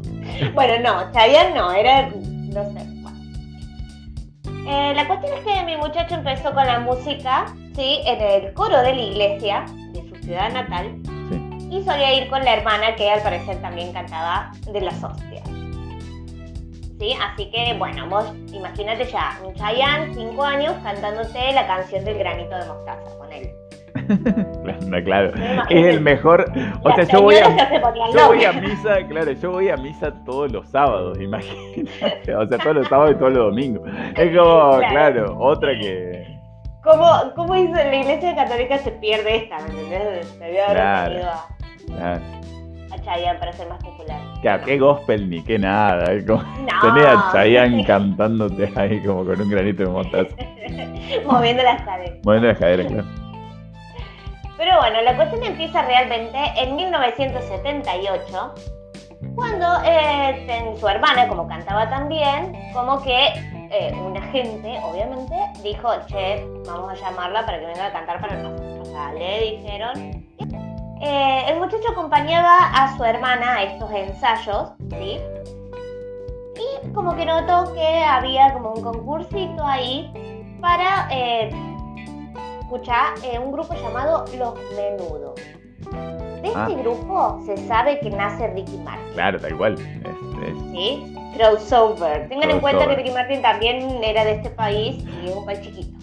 Bueno, 0.54 0.74
no, 0.82 1.12
Chayanne 1.12 1.54
no, 1.54 1.72
era... 1.72 2.08
no 2.10 2.64
sé. 2.72 2.86
bueno. 3.02 3.18
Eh, 4.68 4.92
la 4.94 5.06
cuestión 5.06 5.32
es 5.38 5.44
que 5.44 5.64
mi 5.64 5.76
muchacho 5.76 6.14
empezó 6.14 6.52
con 6.52 6.66
la 6.66 6.78
música, 6.80 7.46
¿sí? 7.74 8.00
En 8.04 8.20
el 8.20 8.52
coro 8.54 8.80
de 8.82 8.94
la 8.94 9.02
iglesia 9.02 9.64
de 9.92 10.08
su 10.08 10.14
ciudad 10.24 10.50
natal 10.52 11.00
Sí. 11.28 11.68
y 11.70 11.82
solía 11.84 12.14
ir 12.14 12.28
con 12.28 12.44
la 12.44 12.54
hermana 12.54 12.94
que 12.94 13.10
al 13.10 13.22
parecer 13.22 13.56
también 13.62 13.92
cantaba 13.92 14.52
de 14.70 14.80
las 14.82 15.02
hostias. 15.02 15.42
¿Sí? 17.00 17.16
Así 17.20 17.50
que, 17.50 17.74
bueno, 17.78 18.06
vos 18.08 18.26
imagínate 18.52 19.06
ya, 19.06 19.38
un 19.44 19.54
Chayanne, 19.54 20.14
5 20.14 20.44
años, 20.44 20.74
cantándote 20.84 21.52
la 21.52 21.66
canción 21.66 22.04
del 22.04 22.18
granito 22.18 22.56
de 22.56 22.66
mostaza 22.66 23.18
con 23.18 23.32
él. 23.32 23.50
Claro. 25.04 25.32
Es 25.68 25.86
el 25.86 26.00
mejor. 26.00 26.44
O 26.82 26.92
sea, 26.94 27.04
yo 27.04 27.22
voy 27.22 27.36
a. 27.36 27.48
Yo 28.14 28.26
voy 28.28 28.44
a 28.44 28.52
misa, 28.52 28.96
claro, 29.08 29.32
yo 29.32 29.50
voy 29.52 29.68
a 29.68 29.76
misa 29.76 30.12
todos 30.24 30.52
los 30.52 30.68
sábados, 30.68 31.18
imagínate. 31.20 32.34
O 32.34 32.46
sea, 32.46 32.58
todos 32.58 32.76
los 32.76 32.88
sábados 32.88 33.12
y 33.12 33.18
todos 33.18 33.32
los 33.32 33.44
domingos. 33.46 33.88
Es 34.16 34.36
como, 34.36 34.78
Claro. 34.90 35.36
otra 35.38 35.70
que. 35.78 36.38
¿Cómo, 36.82 37.06
¿Cómo 37.36 37.56
hizo 37.56 37.74
la 37.74 37.94
iglesia 37.94 38.34
católica 38.34 38.76
se 38.78 38.90
pierde 38.92 39.36
esta? 39.36 39.56
¿Me 39.60 39.70
entendés? 39.80 40.38
Debió 40.40 40.64
haber 40.64 40.76
Claro. 40.76 41.20
a, 42.00 42.14
a 42.94 42.98
Chayanne 43.04 43.38
para 43.38 43.52
ser 43.52 43.68
más 43.68 43.82
popular. 43.84 44.18
claro, 44.42 44.64
qué 44.64 44.78
gospel 44.78 45.30
ni 45.30 45.42
qué 45.44 45.58
nada. 45.60 46.06
Como, 46.26 46.42
No. 46.42 46.80
tenés 46.94 47.06
a 47.06 47.30
Chayanne 47.32 47.84
cantándote 47.86 48.68
ahí 48.74 49.00
como 49.04 49.24
con 49.24 49.40
un 49.40 49.48
granito 49.48 49.84
de 49.84 49.90
mostaza. 49.90 50.34
Moviendo 51.26 51.62
las 51.62 51.82
caderas. 51.82 52.18
Moviendo 52.24 52.48
las 52.48 52.58
caderas, 52.58 52.86
claro. 52.86 53.04
Pero 54.62 54.78
bueno, 54.78 55.02
la 55.02 55.16
cuestión 55.16 55.42
empieza 55.42 55.82
realmente 55.82 56.38
en 56.54 56.76
1978, 56.76 58.54
cuando 59.34 59.66
eh, 59.84 60.76
su 60.78 60.86
hermana, 60.86 61.26
como 61.26 61.48
cantaba 61.48 61.90
también, 61.90 62.56
como 62.72 63.02
que 63.02 63.26
eh, 63.72 63.92
un 63.92 64.16
agente, 64.16 64.78
obviamente, 64.84 65.34
dijo, 65.64 65.88
che, 66.06 66.46
vamos 66.64 66.92
a 66.92 66.94
llamarla 66.94 67.44
para 67.44 67.58
que 67.58 67.66
venga 67.66 67.86
a 67.86 67.92
cantar 67.92 68.20
para 68.20 68.36
nosotros. 68.36 68.88
O 68.88 68.92
sea, 68.92 69.12
le 69.14 69.40
dijeron. 69.40 69.98
Eh, 71.00 71.44
el 71.48 71.58
muchacho 71.58 71.90
acompañaba 71.90 72.70
a 72.72 72.96
su 72.96 73.02
hermana 73.02 73.56
a 73.56 73.62
estos 73.64 73.90
ensayos, 73.90 74.74
¿sí? 74.90 75.18
Y 76.54 76.92
como 76.92 77.16
que 77.16 77.26
notó 77.26 77.74
que 77.74 78.04
había 78.04 78.52
como 78.52 78.74
un 78.74 78.82
concursito 78.84 79.66
ahí 79.66 80.08
para 80.60 81.08
escuchar 82.74 83.14
eh, 83.24 83.38
un 83.38 83.52
grupo 83.52 83.74
llamado 83.74 84.24
Los 84.38 84.54
Menudos. 84.76 85.34
De 86.40 86.48
este 86.48 86.58
Ah. 86.58 86.68
grupo 86.82 87.42
se 87.46 87.56
sabe 87.68 88.00
que 88.00 88.10
nace 88.10 88.48
Ricky 88.48 88.78
Martin, 88.78 89.12
Claro, 89.14 89.38
tal 89.38 89.56
cual. 89.56 89.74
Es- 89.74 90.48
es- 90.48 90.70
¿sí? 90.72 91.16
Crossover. 91.36 92.28
Tengan 92.28 92.50
en 92.50 92.60
cuenta 92.60 92.86
que. 92.88 92.96
Ricky 92.96 93.10
Martin 93.10 93.42
también 93.42 94.02
era 94.02 94.24
de 94.24 94.32
este 94.32 94.50
país 94.50 95.04
y 95.22 95.28
es 95.28 95.34
un 95.36 95.44
país 95.44 95.60
chiquito. 95.60 95.98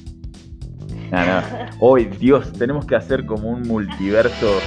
No, 1.12 1.26
no. 1.26 1.42
Hoy, 1.80 2.06
Dios, 2.06 2.52
tenemos 2.54 2.86
que 2.86 2.96
hacer 2.96 3.26
como 3.26 3.50
un 3.50 3.64
multiverso. 3.64 4.60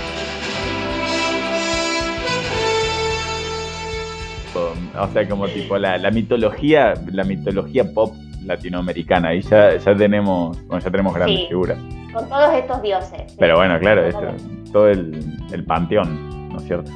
O 4.55 5.09
sea, 5.13 5.27
como 5.29 5.49
tipo 5.49 5.79
la, 5.79 5.97
la 5.97 6.11
mitología, 6.11 6.93
la 7.11 7.25
mitología 7.25 7.85
pop 7.95 8.15
latinoamericana. 8.45 9.35
Y 9.35 9.43
ya, 9.43 9.77
ya 9.77 9.95
tenemos, 9.97 10.57
bueno, 10.67 10.83
ya 10.83 10.91
tenemos 10.91 11.15
grandes 11.15 11.41
Sí. 11.41 11.47
figuras. 11.49 11.79
Con 12.13 12.29
todos 12.29 12.55
estos 12.55 12.83
dioses. 12.83 13.23
¿sí? 13.33 13.37
Pero 13.39 13.57
bueno, 13.57 13.79
claro, 13.79 14.07
esto, 14.07 14.29
todo 14.73 14.89
el, 14.89 15.25
el 15.53 15.65
panteón, 15.65 16.49
¿no 16.51 16.59
es 16.59 16.65
cierto? 16.65 16.91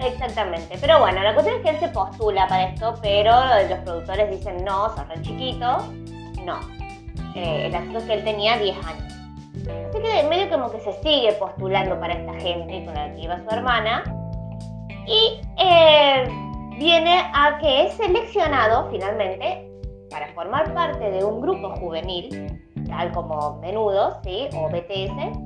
Exactamente. 0.00 0.76
Pero 0.80 0.98
bueno, 0.98 1.22
la 1.22 1.34
cuestión 1.34 1.56
es 1.58 1.62
que 1.62 1.70
él 1.70 1.76
se 1.78 1.88
postula 1.88 2.46
para 2.48 2.64
esto, 2.70 2.94
pero 3.02 3.30
los 3.68 3.78
productores 3.80 4.30
dicen 4.30 4.64
no, 4.64 4.88
sos 4.96 5.06
re 5.08 5.20
chiquito. 5.22 5.78
No. 6.44 6.58
Eh, 7.36 7.66
el 7.66 7.74
asunto 7.74 7.98
es 7.98 8.04
que 8.04 8.14
él 8.14 8.24
tenía 8.24 8.58
10 8.58 8.76
años. 8.84 9.12
Así 9.90 10.02
que 10.02 10.28
medio 10.28 10.48
como 10.50 10.70
que 10.72 10.80
se 10.80 10.92
sigue 11.02 11.32
postulando 11.38 11.98
para 12.00 12.14
esta 12.14 12.32
gente 12.34 12.84
con 12.84 12.94
la 12.94 13.14
que 13.14 13.20
iba 13.20 13.38
su 13.38 13.48
hermana. 13.54 14.02
Y 15.06 15.40
eh, 15.62 16.24
viene 16.78 17.20
a 17.34 17.58
que 17.60 17.86
es 17.86 17.92
seleccionado 17.94 18.88
finalmente 18.90 19.68
para 20.12 20.28
formar 20.34 20.72
parte 20.74 21.10
de 21.10 21.24
un 21.24 21.40
grupo 21.40 21.70
juvenil, 21.76 22.60
tal 22.88 23.10
como 23.12 23.58
Menudos, 23.60 24.18
¿sí? 24.22 24.48
O 24.54 24.68
BTS. 24.68 25.38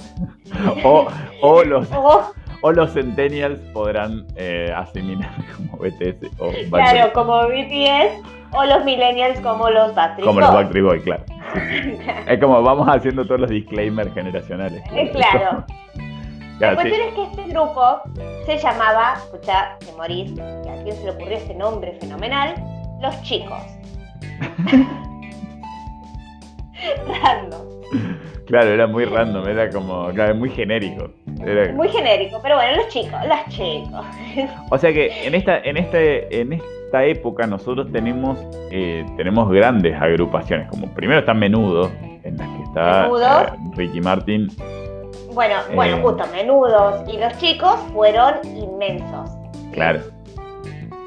O, 0.84 1.06
o 1.42 1.62
los, 1.64 1.90
O, 1.92 2.32
o 2.62 2.72
los 2.72 2.92
Centennials 2.92 3.60
podrán 3.72 4.26
eh, 4.36 4.72
asimilar 4.76 5.30
como 5.56 5.78
BTS 5.78 6.26
o 6.38 6.46
Backstreet- 6.50 6.68
claro, 6.70 7.12
como 7.12 7.46
BTS. 7.48 8.22
O 8.52 8.64
los 8.64 8.84
Millennials 8.84 9.38
como 9.40 9.70
los 9.70 9.94
Backstreet 9.94 10.26
como 10.26 10.40
los. 10.40 10.52
Backstreet 10.52 10.84
Boys, 10.84 11.02
claro. 11.04 11.22
Sí, 11.54 11.60
sí. 11.82 11.98
Es 12.26 12.40
como 12.40 12.60
vamos 12.62 12.88
haciendo 12.88 13.24
todos 13.24 13.40
los 13.42 13.50
disclaimers 13.50 14.12
generacionales. 14.12 14.82
Eh, 14.92 15.08
claro. 15.12 15.64
La 16.58 16.70
sí. 16.70 16.74
cuestión 16.76 17.00
es 17.08 17.14
que 17.14 17.22
este 17.22 17.44
grupo 17.44 18.00
se 18.46 18.58
llamaba, 18.58 19.14
escucha, 19.18 19.76
te 19.78 19.92
morís, 19.96 20.32
a 20.40 20.82
quién 20.82 20.96
se 20.96 21.04
le 21.04 21.10
ocurrió 21.12 21.36
este 21.36 21.54
nombre 21.54 21.92
fenomenal, 22.00 22.54
Los 23.00 23.22
Chicos. 23.22 23.62
Random. 27.22 27.60
Claro, 28.46 28.68
era 28.70 28.86
muy 28.88 29.04
random, 29.04 29.46
era 29.48 29.70
como, 29.70 30.08
claro, 30.08 30.34
muy 30.34 30.50
genérico. 30.50 31.10
Era- 31.44 31.72
Muy 31.72 31.88
genérico, 31.88 32.40
pero 32.42 32.56
bueno, 32.56 32.76
los 32.78 32.88
chicos, 32.88 33.18
los 33.26 33.38
chicos. 33.54 34.04
O 34.70 34.78
sea 34.78 34.92
que 34.92 35.24
en 35.26 35.34
esta, 35.36 35.58
en 35.60 35.76
este, 35.76 36.40
en 36.40 36.54
esta 36.54 37.04
época 37.04 37.46
nosotros 37.46 37.90
tenemos, 37.92 38.38
eh, 38.72 39.04
tenemos 39.16 39.48
grandes 39.50 39.94
agrupaciones, 40.00 40.68
como 40.68 40.88
primero 40.88 41.20
está 41.20 41.32
Menudo, 41.32 41.90
en 42.24 42.36
las 42.36 42.48
que 42.48 42.62
está 42.64 43.06
eh, 43.06 43.52
Ricky 43.76 44.00
Martin, 44.00 44.48
Bueno, 45.32 45.54
bueno, 45.74 45.96
Eh. 45.98 46.00
justo, 46.02 46.24
menudos 46.32 47.08
y 47.08 47.18
los 47.18 47.36
chicos 47.38 47.76
fueron 47.92 48.34
inmensos. 48.44 49.30
claro. 49.72 50.00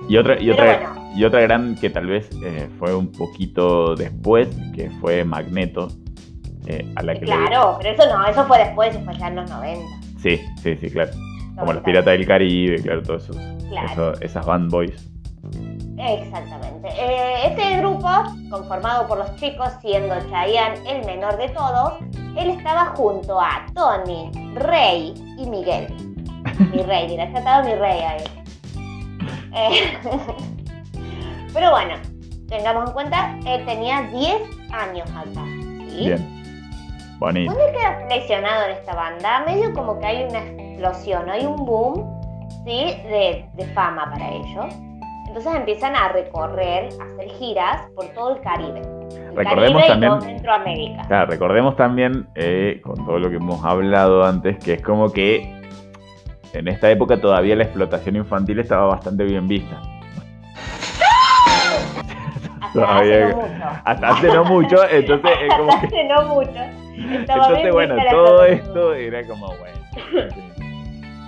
Y 0.08 0.18
otra, 0.18 0.39
y 0.41 0.50
otra, 0.50 0.66
bueno. 0.78 1.03
Y 1.16 1.24
otra 1.26 1.41
gran 1.41 1.76
que 1.76 1.89
tal 1.89 2.07
vez 2.07 2.30
eh, 2.43 2.70
fue 2.80 2.95
un 2.95 3.11
poquito 3.11 3.95
después, 3.95 4.47
que 4.76 4.89
fue 5.01 5.24
Magneto, 5.24 5.88
eh, 6.68 6.91
a 6.95 7.03
la 7.03 7.14
que 7.14 7.22
le- 7.22 7.26
Claro, 7.28 7.78
pero 7.82 7.93
eso 7.95 8.03
no, 8.18 8.26
eso 8.26 8.45
fue 8.45 8.57
después, 8.59 8.95
eso 8.95 9.03
fue 9.05 9.14
ya 9.18 9.28
en 9.28 9.36
los 9.36 9.49
90. 9.49 9.86
Sí, 10.22 10.39
sí, 10.61 10.76
sí, 10.78 10.89
claro. 10.89 11.11
Como 11.55 11.74
los 11.74 11.82
90. 11.82 11.84
Piratas 11.84 12.14
del 12.14 12.26
Caribe, 12.28 12.82
claro, 12.82 13.03
todos 13.03 13.24
esos, 13.24 13.36
Claro. 13.70 13.88
esos- 13.91 14.22
esas 14.22 14.45
band 14.45 14.72
boys. 14.72 15.09
Exactamente. 15.97 16.88
Eh, 16.89 17.47
este 17.47 17.78
grupo, 17.78 18.07
conformado 18.49 19.07
por 19.07 19.20
los 19.20 19.36
chicos, 19.36 19.70
siendo 19.82 20.16
Chayanne 20.30 20.80
el 20.89 21.05
menor 21.05 21.38
de 21.38 21.49
todos, 21.49 21.93
él 22.38 22.49
estaba 22.49 22.88
junto 22.95 23.39
a 23.39 23.66
Tony, 23.74 24.32
Rey 24.55 25.14
y 25.38 25.45
Miguel. 25.47 25.88
Mi 26.74 26.82
rey, 26.82 27.07
dirá, 27.07 27.32
ya 27.32 27.38
estaba 27.39 27.64
mi 27.64 27.76
rey 27.76 27.99
ahí. 28.01 28.24
Eh, 29.55 29.97
pero 31.54 31.72
bueno, 31.72 31.93
tengamos 32.47 32.88
en 32.89 32.93
cuenta, 32.93 33.38
él 33.45 33.66
tenía 33.66 34.01
10 34.12 34.36
años 34.72 35.10
acá. 35.12 35.43
¿sí? 35.89 36.06
Bien. 36.08 36.30
Bonito. 37.20 37.51
Él 37.54 37.74
queda 37.74 37.99
seleccionado 38.08 38.66
en 38.66 38.72
esta 38.72 38.95
banda, 38.95 39.43
medio 39.45 39.74
como 39.74 39.99
que 39.99 40.06
hay 40.06 40.24
una 40.30 40.39
explosión, 40.39 41.30
hay 41.30 41.45
un 41.45 41.56
boom 41.66 42.04
¿sí? 42.66 42.97
de, 43.08 43.45
de 43.54 43.66
fama 43.74 44.10
para 44.12 44.30
ellos. 44.30 44.66
Entonces 45.28 45.56
empiezan 45.56 45.95
a 45.95 46.10
recorrer, 46.10 46.89
a 46.99 47.06
hacer 47.14 47.30
giras 47.39 47.88
por 47.95 48.06
todo 48.10 48.36
el 48.36 48.41
Caribe. 48.41 48.82
El 48.82 49.36
Recordemos 49.36 49.82
Caribe 49.82 49.88
también- 49.88 50.22
Centroamérica. 50.22 51.01
Claro, 51.08 51.32
recordemos 51.32 51.76
también, 51.76 52.28
eh, 52.36 52.82
con 52.84 53.04
todo 53.06 53.18
lo 53.20 53.30
que 53.30 53.38
hemos 53.38 53.64
hablado 53.66 54.24
antes, 54.26 54.58
que 54.64 54.74
es 54.74 54.82
como 54.84 55.12
que 55.12 55.60
en 56.54 56.68
esta 56.68 56.91
época 56.91 57.20
todavía 57.20 57.56
la 57.56 57.64
explotación 57.64 58.16
infantil 58.16 58.60
estaba 58.60 58.86
bastante 58.86 59.24
bien 59.24 59.47
vista. 59.47 59.82
Hasta 62.74 62.82
todavía- 62.82 63.28
hace 63.28 63.34
no 63.34 63.36
mucho. 63.36 63.82
Hasta 63.86 64.07
hace 64.09 64.28
no 64.28 64.43
mucho, 64.45 64.89
entonces 64.89 65.32
es 65.41 65.53
como 65.55 65.69
Hasta 65.71 65.82
que... 65.82 65.88
hace 65.88 66.03
no 66.05 66.21
mucho. 66.28 66.59
Entonces, 66.95 67.71
bueno, 67.74 67.95
todo 68.11 68.45
esto 68.45 68.93
era 68.93 69.28
como, 69.28 69.47
bueno, 69.47 69.78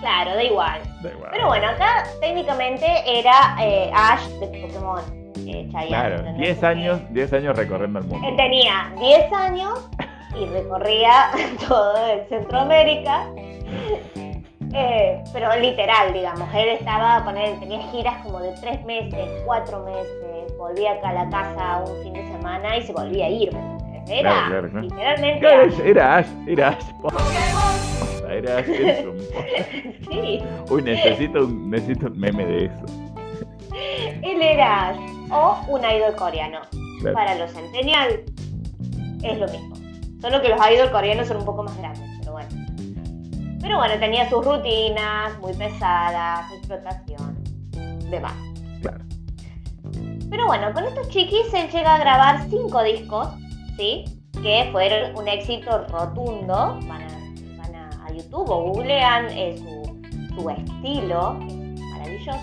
Claro, 0.01 0.35
da 0.35 0.43
igual. 0.43 0.81
da 1.01 1.09
igual. 1.11 1.29
Pero 1.31 1.47
bueno, 1.47 1.67
acá 1.67 2.03
técnicamente 2.21 2.85
era 3.07 3.55
eh, 3.59 3.89
Ash 3.93 4.21
de 4.39 4.47
Pokémon. 4.47 5.01
Eh, 5.47 5.67
Chayanne, 5.71 5.87
Claro, 5.87 6.15
¿entendés? 6.17 6.41
10 6.41 6.63
años, 6.63 6.99
10 7.11 7.33
años 7.33 7.57
recorriendo 7.57 7.99
el 7.99 8.05
mundo. 8.05 8.27
Él 8.27 8.35
tenía 8.35 8.91
10 8.99 9.33
años 9.33 9.89
y 10.39 10.45
recorría 10.47 11.29
todo 11.67 11.95
el 12.07 12.27
Centroamérica. 12.29 13.25
Eh, 14.77 15.23
pero 15.31 15.55
literal, 15.55 16.11
digamos, 16.11 16.53
él 16.53 16.67
estaba, 16.67 17.23
poner, 17.23 17.57
tenía 17.61 17.79
giras 17.93 18.15
como 18.25 18.41
de 18.41 18.51
3 18.59 18.83
meses, 18.83 19.29
4 19.45 19.85
meses, 19.85 20.34
volvía 20.67 20.93
acá 20.93 21.09
a 21.09 21.13
la 21.13 21.29
casa 21.29 21.83
un 21.87 22.03
fin 22.03 22.13
de 22.13 22.27
semana 22.27 22.77
y 22.77 22.81
se 22.83 22.93
volvía 22.93 23.25
a 23.25 23.29
ir. 23.29 23.49
Era 24.07 24.21
Claro, 24.29 24.47
claro, 24.49 24.69
claro. 24.69 24.81
literalmente 24.81 25.47
Ash. 25.47 25.79
era 25.83 26.17
Ash, 26.17 26.27
era 26.47 26.67
Ash. 26.69 26.85
Era 28.29 28.57
Ash 28.57 28.65
Ketchum, 28.65 29.15
posta. 29.17 30.11
Sí, 30.11 30.43
Uy, 30.69 30.81
necesito 30.83 31.45
un, 31.45 31.69
necesito 31.69 32.07
un 32.07 32.19
meme 32.19 32.45
de 32.45 32.65
eso. 32.65 32.85
él 34.21 34.41
era 34.41 34.89
Ash. 34.89 34.97
O 35.31 35.57
un 35.69 35.81
idol 35.81 36.15
coreano. 36.15 36.59
Para 37.13 37.35
los 37.35 37.51
centennial 37.51 38.21
es 39.23 39.37
lo 39.39 39.47
mismo. 39.47 39.75
Solo 40.21 40.41
que 40.41 40.49
los 40.49 40.59
idols 40.71 40.89
coreanos 40.91 41.27
son 41.27 41.37
un 41.37 41.45
poco 41.45 41.63
más 41.63 41.77
grandes, 41.77 42.09
pero 42.19 42.31
bueno. 42.33 42.49
Pero 43.61 43.77
bueno, 43.77 43.93
tenía 43.99 44.29
sus 44.29 44.45
rutinas 44.45 45.37
muy 45.39 45.53
pesadas, 45.53 46.51
explotación, 46.51 47.37
demás. 48.11 48.33
Claro. 48.81 49.03
Pero 50.35 50.47
bueno, 50.47 50.73
con 50.73 50.83
estos 50.83 51.07
chiquis 51.07 51.53
él 51.53 51.69
llega 51.71 51.95
a 51.95 51.97
grabar 51.97 52.41
cinco 52.49 52.83
discos, 52.83 53.29
¿sí? 53.77 54.03
Que 54.43 54.67
fueron 54.73 55.15
un 55.17 55.29
éxito 55.29 55.85
rotundo. 55.87 56.77
Van 56.87 57.01
a, 57.03 57.57
van 57.57 57.73
a, 57.75 57.89
a 58.05 58.11
YouTube 58.11 58.49
o 58.49 58.63
googlean 58.73 59.27
eh, 59.31 59.55
su, 59.57 60.35
su 60.35 60.49
estilo, 60.49 61.35
maravilloso. 61.93 62.37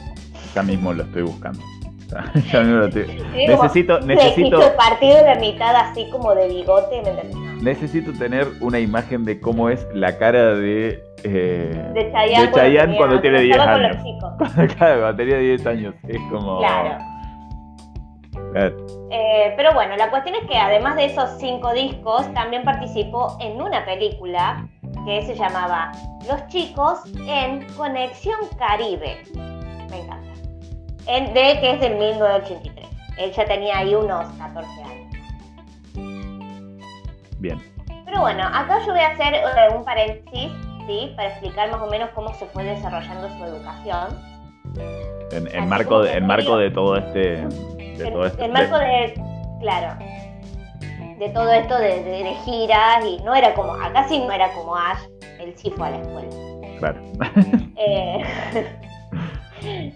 Ya 0.55 0.62
mismo 0.62 0.95
lo 0.95 1.03
estoy 1.03 1.22
buscando. 1.22 1.61
Ya- 2.09 2.32
ya 2.51 2.61
mismo 2.61 2.76
lo 2.78 2.86
estoy- 2.86 3.05
Sí, 3.34 3.47
como 3.47 3.62
Necesito, 3.64 4.01
necesito, 4.01 4.62
el 4.70 4.74
partido 4.74 5.16
de 5.18 5.24
la 5.24 5.34
mitad 5.34 5.76
así 5.76 6.09
como 6.11 6.34
de 6.34 6.49
bigote, 6.49 7.03
¿me? 7.03 7.34
No. 7.34 7.62
necesito 7.62 8.12
tener 8.14 8.49
una 8.62 8.78
imagen 8.80 9.24
de 9.26 9.38
cómo 9.38 9.68
es 9.68 9.86
la 9.93 10.16
cara 10.16 10.55
de, 10.55 11.03
eh, 11.24 11.90
De 11.93 12.11
Chayanne, 12.55 12.97
cuando 12.97 13.20
tiene 13.20 13.43
10 13.43 13.55
estaba 13.57 13.72
con 13.76 13.84
años. 13.84 14.03
chicos. 14.03 14.74
claro, 14.76 15.01
cuando 15.03 15.16
tenía 15.16 15.36
10 15.36 15.66
años. 15.66 15.95
Es 16.09 16.18
como. 16.30 16.59
Claro. 16.59 17.12
Claro. 18.53 18.76
Eh, 19.11 19.53
pero 19.57 19.72
bueno, 19.74 19.96
la 19.96 20.11
cuestión 20.11 20.34
es 20.36 20.46
que 20.48 20.57
además 20.57 20.96
de 20.96 21.07
esos 21.07 21.30
cinco 21.38 21.72
discos, 21.72 22.32
también 22.34 22.64
participó 22.64 23.36
en 23.40 23.61
una 23.61 23.84
película 23.84 24.66
que 25.07 25.22
se 25.22 25.34
llamaba 25.34 25.90
Los 26.28 26.46
chicos 26.48 27.00
en 27.26 27.66
Conexión 27.74 28.38
Caribe. 28.59 29.22
Me 29.90 29.98
encanta. 30.00 30.32
En- 31.07 31.34
de, 31.34 31.59
que 31.61 31.70
es 31.72 31.80
de 31.80 31.90
1983. 31.90 32.88
Él 33.18 33.32
ya 33.32 33.44
tenía 33.44 33.78
ahí 33.78 33.94
unos 33.94 34.26
14 34.38 34.68
años. 34.82 35.16
Bien. 37.38 37.61
Pero 38.05 38.20
bueno, 38.20 38.44
acá 38.46 38.78
yo 38.86 38.92
voy 38.92 39.00
a 39.00 39.09
hacer 39.09 39.34
eh, 39.34 39.40
un 39.76 39.84
paréntesis, 39.84 40.50
¿sí? 40.86 41.12
Para 41.16 41.28
explicar 41.28 41.70
más 41.70 41.80
o 41.80 41.86
menos 41.88 42.11
cómo 42.14 42.32
se 42.34 42.46
fue 42.46 42.64
desarrollando 42.64 43.28
su 43.30 43.44
educación. 43.44 44.32
En, 45.32 45.48
en 45.55 45.68
marco, 45.68 46.03
de- 46.03 46.12
en 46.12 46.26
marco 46.26 46.57
de 46.57 46.70
todo 46.70 46.96
este. 46.96 47.46
De 48.05 48.11
todo 48.11 48.44
en 48.44 48.53
marco 48.53 48.78
de, 48.78 49.14
claro, 49.61 49.98
de 51.18 51.28
todo 51.30 51.53
esto 51.53 51.78
de, 51.78 52.03
de- 52.03 52.24
de 52.24 52.34
giras 52.44 53.05
y 53.05 53.22
no 53.22 53.34
era 53.34 53.55
como, 53.55 53.72
acá 53.74 54.07
sí 54.09 54.18
no 54.18 54.30
era 54.32 54.53
como 54.53 54.76
Ash, 54.76 54.98
él 55.40 55.53
sí 55.57 55.70
fue 55.70 55.86
a 55.86 55.90
la 55.90 55.98
escuela. 55.98 56.28
Claro. 56.78 57.00
Eh, 57.76 58.22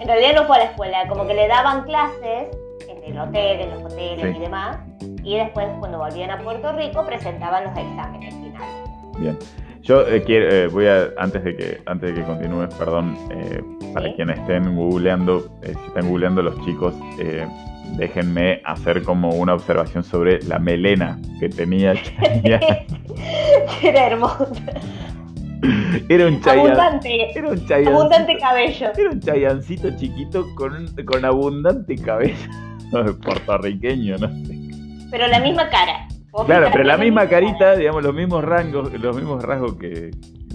en 0.00 0.06
realidad 0.06 0.34
no 0.34 0.44
fue 0.44 0.56
a 0.56 0.58
la 0.60 0.64
escuela, 0.70 1.08
como 1.08 1.26
que 1.26 1.34
le 1.34 1.48
daban 1.48 1.84
clases 1.84 2.48
en 2.88 3.04
el 3.04 3.18
hotel, 3.18 3.60
en 3.60 3.70
los 3.70 3.82
hoteles 3.92 4.32
Sí. 4.32 4.36
y 4.36 4.40
demás, 4.40 4.78
y 5.22 5.36
después 5.36 5.66
cuando 5.78 5.98
volvían 5.98 6.30
a 6.30 6.38
Puerto 6.38 6.72
Rico 6.72 7.04
presentaban 7.04 7.64
los 7.64 7.76
exámenes 7.76 8.34
finales. 8.34 8.90
Bien. 9.18 9.38
Yo 9.82 10.06
eh, 10.06 10.22
quiero, 10.24 10.48
eh, 10.50 10.66
voy 10.68 10.86
a, 10.86 11.08
antes 11.16 11.42
de 11.42 11.56
que, 11.56 11.80
antes 11.86 12.10
de 12.14 12.20
que 12.20 12.26
continúes, 12.26 12.72
perdón, 12.74 13.16
eh, 13.30 13.62
para 13.94 14.12
quienes 14.14 14.38
estén 14.38 14.76
googleando, 14.76 15.58
eh, 15.62 15.72
si 15.74 15.86
están 15.88 16.08
googleando 16.08 16.42
los 16.42 16.54
chicos, 16.64 16.94
eh, 17.18 17.46
déjenme 17.96 18.60
hacer 18.64 19.02
como 19.02 19.30
una 19.30 19.54
observación 19.54 20.04
sobre 20.04 20.42
la 20.42 20.58
melena 20.58 21.18
que 21.40 21.48
tenía 21.48 21.94
Chayanne. 21.94 22.86
Era 23.82 24.06
hermoso, 24.08 24.48
Era 26.08 26.26
un 26.26 26.40
Chayanne. 26.40 26.60
abundante, 26.72 27.30
Era 27.38 27.48
un 27.48 27.86
abundante 27.88 28.38
cabello. 28.38 28.86
Era 28.96 29.10
un 29.10 29.20
chayancito 29.20 29.96
chiquito 29.96 30.46
con, 30.56 30.88
con 31.04 31.24
abundante 31.24 31.96
cabello 31.96 32.36
puertorriqueño, 33.22 34.18
no 34.18 34.28
sé. 34.28 34.58
Pero 35.10 35.26
la 35.26 35.40
misma 35.40 35.68
cara. 35.70 36.06
Claro, 36.46 36.68
pero 36.72 36.84
la 36.84 36.96
misma 36.96 37.26
carita, 37.28 37.74
digamos, 37.76 38.02
los 38.02 38.14
mismos 38.14 38.44
rangos, 38.44 38.92
los 38.92 39.16
mismos 39.16 39.42
rasgos 39.42 39.74
que 39.76 39.88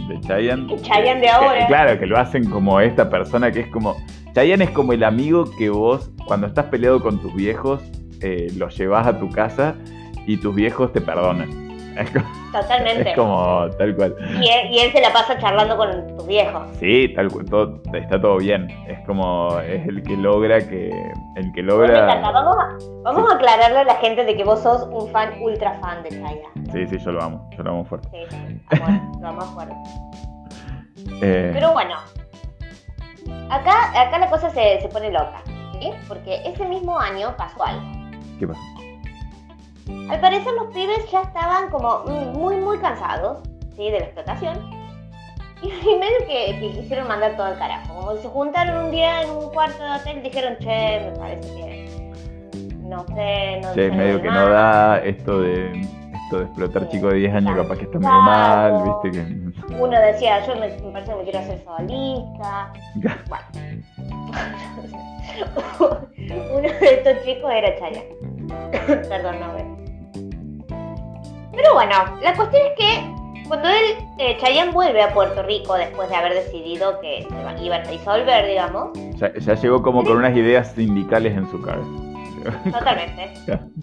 de 0.07 0.21
Chayanne. 0.21 0.67
Que 0.67 0.81
Chayanne 0.81 1.19
de 1.21 1.25
Que- 1.27 1.29
ahora. 1.31 1.67
claro, 1.67 1.99
que 1.99 2.05
lo 2.05 2.17
hacen 2.17 2.49
como 2.49 2.79
esta 2.79 3.09
persona 3.09 3.51
que 3.51 3.61
es 3.61 3.67
como. 3.67 3.97
Chayanne 4.33 4.65
es 4.65 4.69
como 4.71 4.93
el 4.93 5.03
amigo 5.03 5.45
que 5.57 5.69
vos, 5.69 6.11
cuando 6.27 6.47
estás 6.47 6.65
peleado 6.65 7.01
con 7.01 7.21
tus 7.21 7.33
viejos, 7.35 7.81
eh, 8.21 8.47
los 8.57 8.77
llevas 8.77 9.05
a 9.07 9.19
tu 9.19 9.29
casa 9.29 9.75
y 10.27 10.37
tus 10.37 10.53
viejos 10.55 10.91
te 10.93 11.01
perdonan. 11.01 11.64
Es 11.97 12.09
como, 12.11 12.25
Totalmente. 12.51 13.09
es 13.09 13.15
como 13.15 13.67
tal 13.77 13.95
cual. 13.95 14.15
Y, 14.41 14.49
él, 14.49 14.71
y 14.71 14.79
él 14.79 14.91
se 14.91 15.01
la 15.01 15.11
pasa 15.13 15.37
charlando 15.39 15.77
con 15.77 16.17
tus 16.17 16.27
viejos. 16.27 16.63
Sí, 16.79 17.13
tal 17.15 17.29
cual, 17.31 17.45
todo, 17.45 17.81
está 17.93 18.19
todo 18.19 18.37
bien. 18.37 18.67
Es 18.87 18.99
como, 19.05 19.59
es 19.61 19.87
el 19.87 20.03
que 20.03 20.15
logra 20.17 20.59
que. 20.67 20.89
El 21.35 21.51
que 21.53 21.61
logra. 21.63 22.05
Vamos, 22.21 22.55
a, 22.57 22.77
vamos 23.03 23.31
a 23.31 23.35
aclararle 23.35 23.79
a 23.79 23.83
la 23.83 23.95
gente 23.95 24.23
de 24.25 24.35
que 24.35 24.43
vos 24.43 24.61
sos 24.61 24.87
un 24.91 25.09
fan 25.09 25.41
ultra 25.41 25.73
fan 25.79 26.03
de 26.03 26.09
Chayanne. 26.09 26.71
Sí, 26.71 26.87
sí, 26.87 26.97
yo 27.03 27.11
lo 27.11 27.23
amo, 27.23 27.49
yo 27.57 27.63
lo 27.63 27.71
amo 27.71 27.85
fuerte. 27.85 28.07
Sí, 28.11 28.61
amor, 28.81 29.21
lo 29.21 29.33
más 29.33 29.49
fuerte. 29.51 29.75
Eh, 31.21 31.51
Pero 31.53 31.71
bueno, 31.71 31.95
acá, 33.49 34.01
acá 34.01 34.17
la 34.17 34.29
cosa 34.29 34.49
se, 34.49 34.81
se 34.81 34.87
pone 34.89 35.11
loca, 35.11 35.41
¿sí? 35.79 35.91
Porque 36.07 36.41
ese 36.45 36.65
mismo 36.65 36.97
año 36.99 37.35
pasó 37.37 37.63
algo. 37.63 37.81
¿Qué 38.39 38.47
pasa? 38.47 38.59
Al 40.09 40.19
parecer 40.19 40.51
los 40.53 40.73
pibes 40.73 41.09
ya 41.11 41.21
estaban 41.21 41.69
como 41.69 42.03
mm, 42.05 42.33
muy, 42.37 42.55
muy 42.57 42.77
cansados, 42.79 43.39
¿sí? 43.75 43.89
De 43.91 43.99
la 43.99 44.05
explotación. 44.05 44.57
Y, 45.61 45.67
y 45.89 45.95
medio 45.97 46.17
que, 46.27 46.59
que 46.59 46.71
quisieron 46.81 47.07
mandar 47.07 47.35
todo 47.35 47.45
al 47.47 47.57
carajo. 47.57 47.93
Como 47.93 48.15
se 48.17 48.27
juntaron 48.27 48.85
un 48.85 48.91
día 48.91 49.21
en 49.23 49.29
un 49.31 49.49
cuarto 49.51 49.83
de 49.83 49.91
hotel, 49.91 50.23
dijeron, 50.23 50.57
che, 50.59 51.11
me 51.11 51.17
parece 51.17 51.55
que... 51.55 52.11
No 52.81 53.03
sé, 53.07 53.59
no 53.63 53.73
Che, 53.73 53.89
sé 53.89 53.95
medio 53.95 54.21
que 54.21 54.27
no 54.27 54.33
más". 54.33 54.49
da 54.49 54.97
esto 54.99 55.39
de 55.41 55.81
esto 55.81 56.37
de 56.39 56.45
explotar 56.45 56.83
Sí, 56.83 56.89
chicos 56.91 57.13
de 57.13 57.19
10 57.19 57.33
años, 57.35 57.55
capaz 57.57 57.77
que 57.77 57.83
está 57.85 57.97
medio 57.97 58.21
mal, 58.21 58.83
viste 58.83 59.11
que. 59.11 59.75
Uno 59.79 59.99
decía, 59.99 60.45
yo 60.45 60.55
me, 60.55 60.67
me 60.67 60.91
parece 60.91 61.11
que 61.11 61.17
me 61.17 61.23
quiero 61.23 61.39
hacer 61.39 61.63
solista. 61.65 62.71
Uno 66.53 66.69
de 66.79 66.93
estos 66.93 67.23
chicos 67.25 67.51
era 67.51 67.75
Chayanne. 67.79 68.15
Perdón, 69.09 69.35
no. 69.39 69.74
Pero 71.55 71.73
bueno, 71.73 71.95
la 72.21 72.33
cuestión 72.33 72.63
es 72.67 72.73
que 72.77 73.47
cuando 73.47 73.69
él, 73.69 73.95
eh, 74.17 74.37
Chayanne 74.41 74.71
vuelve 74.71 75.01
a 75.03 75.13
Puerto 75.13 75.43
Rico 75.43 75.75
después 75.75 76.09
de 76.09 76.15
haber 76.15 76.33
decidido 76.33 76.99
que 76.99 77.27
se 77.57 77.63
iban 77.63 77.85
a 77.85 77.89
disolver, 77.91 78.47
digamos, 78.47 78.89
Ya, 79.17 79.31
ya 79.33 79.53
llegó 79.53 79.81
como 79.83 80.03
con 80.03 80.17
unas 80.17 80.35
ideas 80.35 80.71
sindicales 80.73 81.35
en 81.37 81.49
su 81.51 81.61
cabeza. 81.61 81.87
totalmente. 82.71 83.33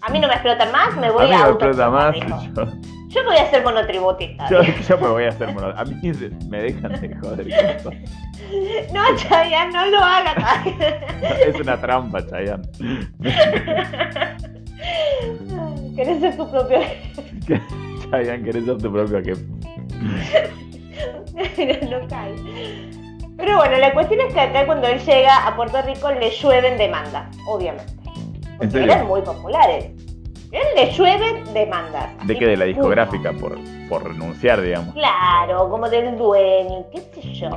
A 0.01 0.09
mí 0.11 0.19
no 0.19 0.27
me 0.27 0.33
explotan 0.33 0.71
más, 0.71 0.95
me 0.97 1.07
A 1.07 1.11
voy 1.11 1.25
mí 1.27 1.33
a, 1.33 1.37
me 1.37 1.43
auto 1.43 1.65
explota 1.65 1.89
más. 1.89 2.15
Yo, 2.15 2.65
Yo 3.09 3.21
me 3.23 3.27
voy 3.29 3.37
a 3.37 3.49
ser 3.49 3.63
monotributista. 3.63 4.49
yo, 4.49 4.61
yo 4.61 4.97
me 4.97 5.07
voy 5.07 5.23
a 5.25 5.29
hacer 5.29 5.53
mono. 5.53 5.67
A 5.77 5.83
mí 5.85 5.95
me 6.49 6.61
dejan 6.61 6.91
de 7.01 7.15
joder. 7.15 7.47
No, 8.93 9.01
Chayanne, 9.15 9.71
no 9.71 9.85
lo 9.87 9.99
hagas. 9.99 10.35
Es 11.47 11.55
una 11.59 11.79
trampa, 11.79 12.19
Chayanne. 12.27 12.63
Querés 15.95 16.19
ser 16.21 16.37
tu 16.37 16.49
propio 16.49 16.79
Chayanne, 18.11 18.43
querés 18.43 18.65
ser 18.65 18.77
tu 18.77 18.91
propio 18.91 19.23
jefe. 19.23 19.45
Pero 23.37 23.57
bueno, 23.57 23.77
la 23.77 23.93
cuestión 23.93 24.21
es 24.21 24.33
que 24.33 24.39
acá 24.39 24.65
cuando 24.65 24.87
él 24.87 24.99
llega 24.99 25.47
a 25.47 25.55
Puerto 25.55 25.81
Rico 25.81 26.11
le 26.11 26.29
llueven 26.29 26.77
demandas, 26.77 27.35
obviamente. 27.47 27.91
¿En 28.59 28.71
serio? 28.71 28.91
eran 28.91 29.07
muy 29.07 29.21
populares. 29.21 29.91
Él 30.51 30.63
le 30.75 30.91
llueven 30.91 31.43
demandas. 31.53 32.09
¿De 32.27 32.37
qué? 32.37 32.45
De 32.45 32.57
la 32.57 32.65
discográfica, 32.65 33.33
por, 33.33 33.57
por 33.89 34.03
renunciar, 34.03 34.61
digamos. 34.61 34.93
Claro, 34.93 35.67
como 35.69 35.89
del 35.89 36.15
dueño, 36.15 36.85
qué 36.91 37.01
sé 37.21 37.33
yo. 37.33 37.49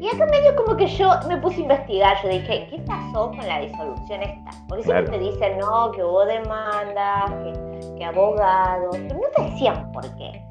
Y 0.00 0.06
acá 0.08 0.26
medio 0.26 0.54
como 0.54 0.76
que 0.76 0.86
yo 0.86 1.10
me 1.26 1.36
puse 1.38 1.56
a 1.56 1.60
investigar, 1.60 2.16
yo 2.22 2.28
dije, 2.28 2.68
¿qué 2.70 2.78
pasó 2.86 3.30
con 3.30 3.46
la 3.46 3.60
disolución 3.60 4.22
esta? 4.22 4.50
Porque 4.68 4.84
siempre 4.84 5.06
Claro. 5.06 5.18
te 5.18 5.30
dicen, 5.30 5.58
no, 5.58 5.90
que 5.90 6.04
hubo 6.04 6.24
demandas, 6.24 7.30
que, 7.42 7.94
que 7.98 8.04
abogados, 8.04 8.96
pero 8.96 9.14
no 9.16 9.28
te 9.36 9.42
decían 9.50 9.90
por 9.92 10.04
qué. 10.16 10.44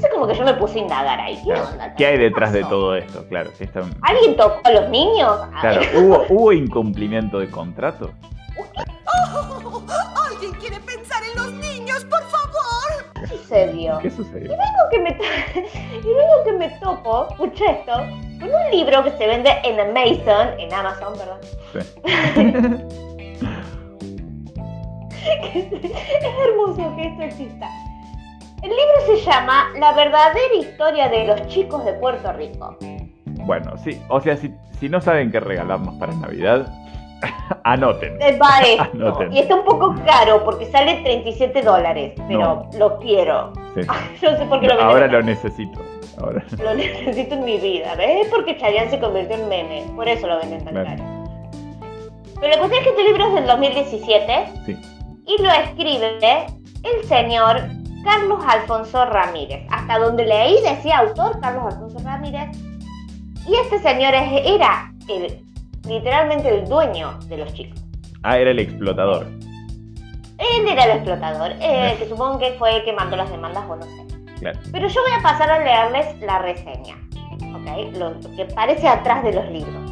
Sé, 0.00 0.08
como 0.10 0.26
que 0.26 0.34
yo 0.34 0.44
me 0.44 0.54
puse 0.54 0.78
a 0.78 0.82
indagar 0.82 1.20
ahí. 1.20 1.36
¿Qué, 1.36 1.52
Claro. 1.52 1.68
onda? 1.72 1.94
¿Qué 1.94 2.06
hay 2.06 2.16
detrás 2.18 2.52
de 2.52 2.62
todo 2.64 2.96
esto? 2.96 3.26
Claro, 3.28 3.50
sí 3.58 3.64
está- 3.64 3.82
¿Alguien 4.02 4.36
tocó 4.36 4.60
a 4.64 4.70
los 4.70 4.88
niños? 4.88 5.38
A 5.54 5.60
Claro, 5.60 5.80
¿hubo, 6.00 6.24
¿hubo 6.30 6.52
incumplimiento 6.52 7.38
de 7.40 7.50
contrato? 7.50 8.10
¿Alguien 10.30 10.52
quiere 10.54 10.80
pensar 10.80 11.22
en 11.32 11.42
los 11.42 11.52
niños, 11.52 12.04
por 12.06 12.22
favor? 12.22 13.12
¿Qué 13.20 13.26
sucedió? 13.26 13.98
¿Qué 13.98 14.10
sucedió? 14.10 14.48
Luego 14.48 14.88
que 14.90 15.00
me 15.00 15.12
to- 15.12 15.24
y 15.98 16.02
luego 16.02 16.44
que 16.44 16.52
me 16.52 16.68
topo, 16.80 17.26
escuché 17.30 17.70
esto, 17.70 17.92
con 18.44 18.54
un 18.54 18.70
libro 18.70 19.04
que 19.04 19.10
se 19.12 19.26
vende 19.26 19.50
en 19.64 19.80
Amazon, 19.80 20.58
en 20.58 20.72
Amazon, 20.72 21.14
perdón. 21.16 21.40
Sí. 21.72 21.78
es 25.54 26.34
hermoso 26.46 26.96
que 26.96 27.08
esto 27.08 27.22
exista. 27.22 27.68
El 28.62 28.70
libro 28.70 29.06
se 29.06 29.16
llama 29.30 29.70
La 29.78 29.92
verdadera 29.92 30.54
historia 30.58 31.08
de 31.08 31.26
los 31.26 31.46
chicos 31.48 31.84
de 31.84 31.92
Puerto 31.94 32.32
Rico. 32.32 32.76
Bueno, 33.24 33.76
sí, 33.78 34.00
o 34.08 34.20
sea, 34.20 34.36
si, 34.36 34.54
si 34.78 34.88
no 34.88 35.00
saben 35.00 35.30
qué 35.30 35.40
regalarnos 35.40 35.94
para 35.96 36.14
Navidad, 36.14 36.72
anoten. 37.64 38.20
Eh. 38.20 38.38
Anoten. 38.94 39.32
Y 39.32 39.38
está 39.40 39.54
un 39.54 39.64
poco 39.64 39.94
caro 40.06 40.44
porque 40.44 40.66
sale 40.66 41.00
37 41.02 41.62
dólares, 41.62 42.14
pero 42.28 42.68
lo 42.78 42.98
quiero. 42.98 43.52
Sí. 43.74 43.80
No 44.22 44.36
sé 44.36 44.46
por 44.46 44.60
qué 44.60 44.68
lo 44.68 44.80
Ahora 44.80 45.06
lo 45.06 45.22
necesito. 45.22 45.80
Ahora. 46.18 46.44
Lo 46.62 46.74
necesito 46.74 47.34
en 47.34 47.44
mi 47.44 47.58
vida, 47.58 47.94
¿ves? 47.96 48.28
Porque 48.30 48.56
Chayanne 48.56 48.90
se 48.90 49.00
convirtió 49.00 49.36
en 49.36 49.48
meme, 49.48 49.84
por 49.96 50.08
eso 50.08 50.26
lo 50.26 50.38
venden 50.38 50.64
tan 50.64 50.74
caro. 50.74 51.04
Pero 52.40 52.52
la 52.52 52.58
cuestión 52.58 52.82
es 52.82 52.88
que 52.88 52.90
este 52.90 53.04
libro 53.04 53.26
es 53.26 53.34
del 53.34 53.46
2017 53.46 54.44
Sí. 54.66 54.76
y 55.26 55.42
lo 55.42 55.50
escribe 55.50 56.46
el 56.84 57.04
señor 57.08 57.62
Carlos 58.04 58.38
Alfonso 58.46 59.04
Ramírez. 59.06 59.66
Hasta 59.70 59.98
donde 59.98 60.26
leí 60.26 60.60
decía 60.62 60.98
autor 60.98 61.40
Carlos 61.40 61.74
Alfonso 61.74 61.98
Ramírez. 62.04 62.50
Y 63.46 63.54
este 63.56 63.78
señor 63.80 64.14
era 64.14 64.92
el, 65.08 65.38
literalmente 65.86 66.48
el 66.48 66.68
dueño 66.68 67.18
de 67.26 67.38
los 67.38 67.52
chicos. 67.52 67.82
Ah, 68.22 68.38
era 68.38 68.50
el 68.50 68.58
explotador. 68.58 69.26
Él 70.38 70.68
era 70.68 70.84
el 70.84 70.90
explotador, 70.92 71.52
eh, 71.60 71.94
que 71.98 72.08
supongo 72.08 72.38
que 72.38 72.52
fue 72.52 72.76
el 72.76 72.84
que 72.84 72.92
mandó 72.92 73.16
las 73.16 73.30
demandas 73.30 73.64
o 73.68 73.76
no 73.76 73.82
sé. 73.82 74.06
Claro. 74.40 74.58
Pero 74.72 74.88
yo 74.88 75.00
voy 75.02 75.12
a 75.18 75.22
pasar 75.22 75.50
a 75.50 75.58
leerles 75.62 76.20
la 76.20 76.38
reseña, 76.40 76.96
¿ok? 77.54 77.96
Lo, 77.96 78.10
lo 78.14 78.36
que 78.36 78.44
parece 78.46 78.88
atrás 78.88 79.22
de 79.22 79.32
los 79.32 79.48
libros. 79.48 79.90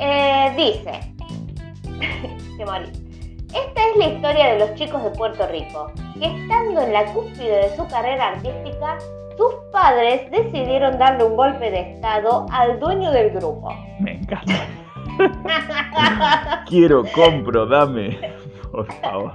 Eh, 0.00 0.52
dice, 0.56 1.14
que 2.56 2.64
morí. 2.64 3.08
Esta 3.54 3.88
es 3.88 3.96
la 3.96 4.06
historia 4.08 4.52
de 4.52 4.58
los 4.58 4.74
chicos 4.74 5.02
de 5.02 5.10
Puerto 5.10 5.46
Rico, 5.46 5.90
que 6.18 6.26
estando 6.26 6.82
en 6.82 6.92
la 6.92 7.06
cúspide 7.12 7.68
de 7.68 7.76
su 7.76 7.86
carrera 7.88 8.28
artística, 8.28 8.98
sus 9.38 9.54
padres 9.72 10.30
decidieron 10.30 10.98
darle 10.98 11.24
un 11.24 11.36
golpe 11.36 11.70
de 11.70 11.92
estado 11.92 12.44
al 12.52 12.78
dueño 12.80 13.10
del 13.12 13.30
grupo. 13.30 13.72
Me 14.00 14.16
encanta. 14.18 14.66
Quiero, 16.68 17.04
compro, 17.14 17.64
dame. 17.66 18.18
Por 18.70 18.92
favor. 19.00 19.32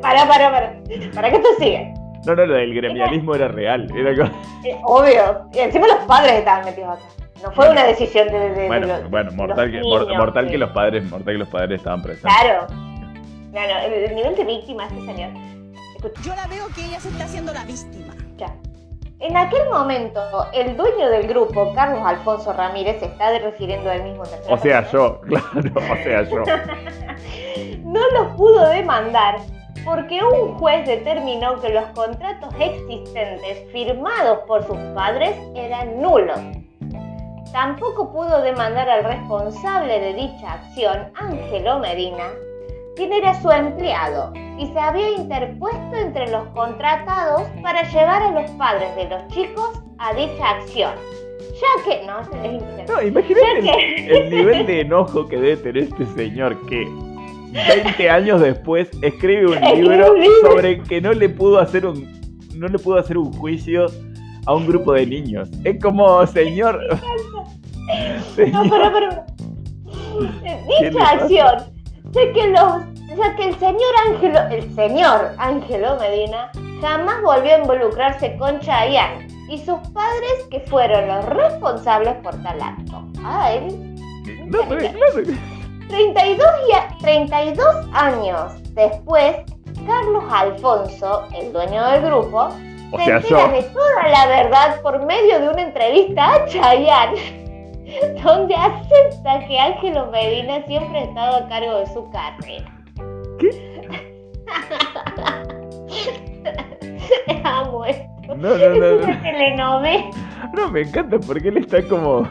para, 0.00 0.26
para, 0.28 0.50
para. 0.50 0.74
Para 1.14 1.30
que 1.30 1.36
esto 1.36 1.48
siga. 1.58 1.80
No, 2.26 2.36
no, 2.36 2.46
lo 2.46 2.54
del 2.54 2.74
gremialismo 2.74 3.34
era 3.34 3.48
real. 3.48 3.88
Era 3.96 4.14
como- 4.14 4.42
Eh, 4.64 4.78
obvio. 4.84 5.48
Y 5.54 5.58
encima 5.58 5.86
los 5.88 6.04
padres 6.06 6.32
estaban 6.34 6.64
metidos 6.66 6.90
acá. 6.98 7.04
No 7.42 7.50
fue 7.52 7.70
una 7.70 7.84
decisión 7.84 8.28
de, 8.28 8.38
de- 8.38 8.50
de 8.50 8.66
Bueno, 8.68 8.86
los- 8.86 9.10
bueno, 9.10 9.30
de 9.30 9.36
mortal, 9.36 9.56
los 9.72 9.74
que, 9.74 9.80
niños, 9.80 10.18
mortal 10.18 10.44
sí. 10.44 10.50
que 10.52 10.58
los 10.58 10.70
padres, 10.70 11.04
mortal 11.10 11.32
que 11.34 11.38
los 11.38 11.48
padres 11.48 11.78
estaban 11.78 12.02
presentes. 12.02 12.32
Claro. 12.40 12.66
Claro, 13.52 13.86
el, 13.86 13.92
el 14.10 14.14
nivel 14.14 14.36
de 14.36 14.44
víctima 14.44 14.84
este 14.86 15.00
señor. 15.06 15.30
Escucha, 15.96 16.20
Yo 16.22 16.34
la 16.36 16.46
veo 16.46 16.66
que 16.74 16.84
ella 16.84 17.00
se 17.00 17.08
está 17.08 17.24
haciendo 17.24 17.52
la 17.54 17.64
víctima. 17.64 18.14
En 19.20 19.36
aquel 19.36 19.68
momento, 19.68 20.22
el 20.54 20.78
dueño 20.78 21.10
del 21.10 21.26
grupo, 21.26 21.74
Carlos 21.74 22.00
Alfonso 22.02 22.54
Ramírez, 22.54 23.00
se 23.00 23.04
está 23.04 23.30
refiriendo 23.38 23.90
a 23.90 23.96
él 23.96 24.04
mismo 24.04 24.22
O 24.48 24.56
sea, 24.56 24.90
yo, 24.90 25.20
claro, 25.26 25.70
o 25.76 26.02
sea, 26.02 26.22
yo. 26.22 26.42
no 27.84 28.00
los 28.12 28.34
pudo 28.36 28.66
demandar 28.70 29.36
porque 29.84 30.20
un 30.24 30.58
juez 30.58 30.86
determinó 30.86 31.60
que 31.60 31.68
los 31.68 31.84
contratos 31.94 32.54
existentes 32.58 33.70
firmados 33.72 34.38
por 34.46 34.66
sus 34.66 34.78
padres 34.94 35.36
eran 35.54 36.00
nulos. 36.00 36.40
Tampoco 37.52 38.10
pudo 38.12 38.40
demandar 38.40 38.88
al 38.88 39.04
responsable 39.04 40.00
de 40.00 40.14
dicha 40.14 40.54
acción, 40.54 41.12
Ángelo 41.14 41.78
Medina, 41.80 42.24
quien 42.96 43.12
era 43.12 43.40
su 43.40 43.50
empleado 43.50 44.32
y 44.58 44.66
se 44.66 44.78
había 44.78 45.10
interpuesto 45.10 45.96
entre 45.96 46.30
los 46.30 46.46
contratados 46.48 47.42
para 47.62 47.82
llevar 47.90 48.22
a 48.22 48.32
los 48.32 48.50
padres 48.52 48.94
de 48.96 49.08
los 49.08 49.26
chicos 49.28 49.82
a 49.98 50.14
dicha 50.14 50.50
acción. 50.50 50.92
Ya 51.60 51.84
que, 51.84 52.06
no, 52.06 52.20
es 52.20 52.52
impresionante. 52.52 52.92
No, 52.92 53.02
imagínate 53.02 53.58
el, 53.58 54.16
el 54.16 54.30
nivel 54.30 54.66
de 54.66 54.80
enojo 54.80 55.28
que 55.28 55.36
debe 55.36 55.56
tener 55.56 55.82
este 55.84 56.06
señor 56.06 56.66
que 56.66 56.88
20 57.52 58.10
años 58.10 58.40
después 58.40 58.88
escribe 59.02 59.46
un 59.46 59.60
libro 59.60 60.14
sobre 60.42 60.82
que 60.82 61.00
no 61.00 61.12
le 61.12 61.28
pudo 61.28 61.58
hacer 61.58 61.84
un 61.84 62.20
no 62.54 62.68
le 62.68 62.78
pudo 62.78 62.98
hacer 62.98 63.16
un 63.16 63.32
juicio 63.32 63.86
a 64.46 64.54
un 64.54 64.66
grupo 64.66 64.92
de 64.92 65.06
niños. 65.06 65.48
Es 65.64 65.80
como, 65.82 66.26
señor. 66.26 66.80
No, 67.90 68.22
señor, 68.36 68.68
pero, 68.70 68.92
pero. 68.92 70.30
¿Qué 70.42 70.84
le 70.84 70.90
Dicha 70.90 71.10
acción, 71.10 71.56
sé 72.12 72.32
que 72.32 72.48
los. 72.48 72.82
Ya 73.16 73.34
que 73.34 73.48
el 73.48 73.58
señor 73.58 73.92
Ángelo, 74.08 74.38
el 74.50 74.74
señor 74.76 75.32
Ángelo 75.38 75.96
Medina 75.96 76.50
jamás 76.80 77.20
volvió 77.22 77.56
a 77.56 77.58
involucrarse 77.58 78.36
con 78.36 78.60
Chayanne 78.60 79.26
y 79.48 79.58
sus 79.58 79.78
padres 79.88 80.44
que 80.48 80.60
fueron 80.60 81.08
los 81.08 81.24
responsables 81.26 82.14
por 82.22 82.40
tal 82.42 82.62
acto. 82.62 83.02
Ah, 83.24 83.50
él 83.52 83.96
no, 84.46 84.60
pero 84.68 84.78
claro. 84.80 85.36
32, 85.88 86.46
y 86.68 86.72
a- 86.72 86.88
32 87.00 87.66
años 87.92 88.52
después, 88.74 89.36
Carlos 89.86 90.24
Alfonso, 90.30 91.24
el 91.36 91.52
dueño 91.52 91.84
del 91.90 92.02
grupo, 92.02 92.48
O 92.92 92.98
se 92.98 93.04
sea, 93.06 93.16
entera 93.16 93.46
yo. 93.46 93.52
de 93.52 93.62
toda 93.64 94.08
la 94.08 94.26
verdad 94.28 94.80
por 94.82 95.04
medio 95.04 95.40
de 95.40 95.48
una 95.48 95.62
entrevista 95.62 96.34
a 96.34 96.46
Chayanne, 96.46 97.39
donde 98.24 98.54
acepta 98.54 99.46
que 99.46 99.58
Ángelo 99.58 100.10
Medina 100.10 100.62
siempre 100.66 100.98
ha 100.98 101.04
estado 101.04 101.36
a 101.44 101.48
cargo 101.48 101.78
de 101.80 101.86
su 101.86 102.10
carrera. 102.10 102.82
¿Qué? 103.38 103.50
Amo 107.44 107.84
esto. 107.84 108.06
No, 108.28 108.36
no, 108.36 108.56
no, 108.56 108.56
Es 108.56 109.00
no. 109.00 109.04
una 109.06 109.22
telenovela, 109.22 110.10
No, 110.54 110.70
me 110.70 110.82
encanta 110.82 111.18
porque 111.18 111.48
él 111.48 111.56
está 111.58 111.82
como. 111.88 112.22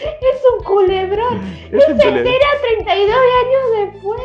es 0.00 0.42
un 0.58 0.64
culebrón. 0.64 1.40
Es 1.70 1.88
Y 1.88 1.92
un 1.92 2.00
se 2.00 2.06
tele- 2.06 2.18
entera 2.18 2.46
32 2.84 3.16
años 3.16 3.92
después. 3.92 4.20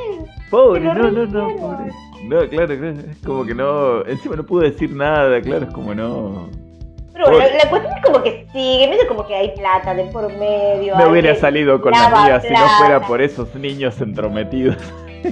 Pobre, 0.49 0.79
no, 0.81 0.93
no, 0.93 1.11
no, 1.25 1.55
pobre. 1.57 1.91
No, 2.23 2.47
claro, 2.49 2.77
claro. 2.77 2.99
Es 3.11 3.17
como 3.25 3.45
que 3.45 3.53
no. 3.53 4.05
Encima 4.05 4.35
no 4.35 4.45
pudo 4.45 4.61
decir 4.61 4.91
nada, 4.95 5.41
claro, 5.41 5.65
es 5.65 5.73
como 5.73 5.93
no. 5.93 6.49
Pero 7.15 7.29
bueno, 7.31 7.45
la 7.63 7.69
cuestión 7.69 7.93
es 7.97 8.03
como 8.05 8.21
que 8.23 8.45
sigue, 8.51 8.87
medio 8.89 9.07
como 9.07 9.25
que 9.25 9.35
hay 9.35 9.51
plata 9.55 9.93
de 9.93 10.03
por 10.05 10.27
medio. 10.37 10.97
No 10.97 11.09
hubiera 11.09 11.33
salido 11.35 11.79
con 11.81 11.91
la 11.93 12.09
mía 12.09 12.41
si 12.41 12.49
no 12.51 12.67
fuera 12.77 12.99
por 13.01 13.21
esos 13.21 13.55
niños 13.55 13.99
entrometidos. 14.01 14.75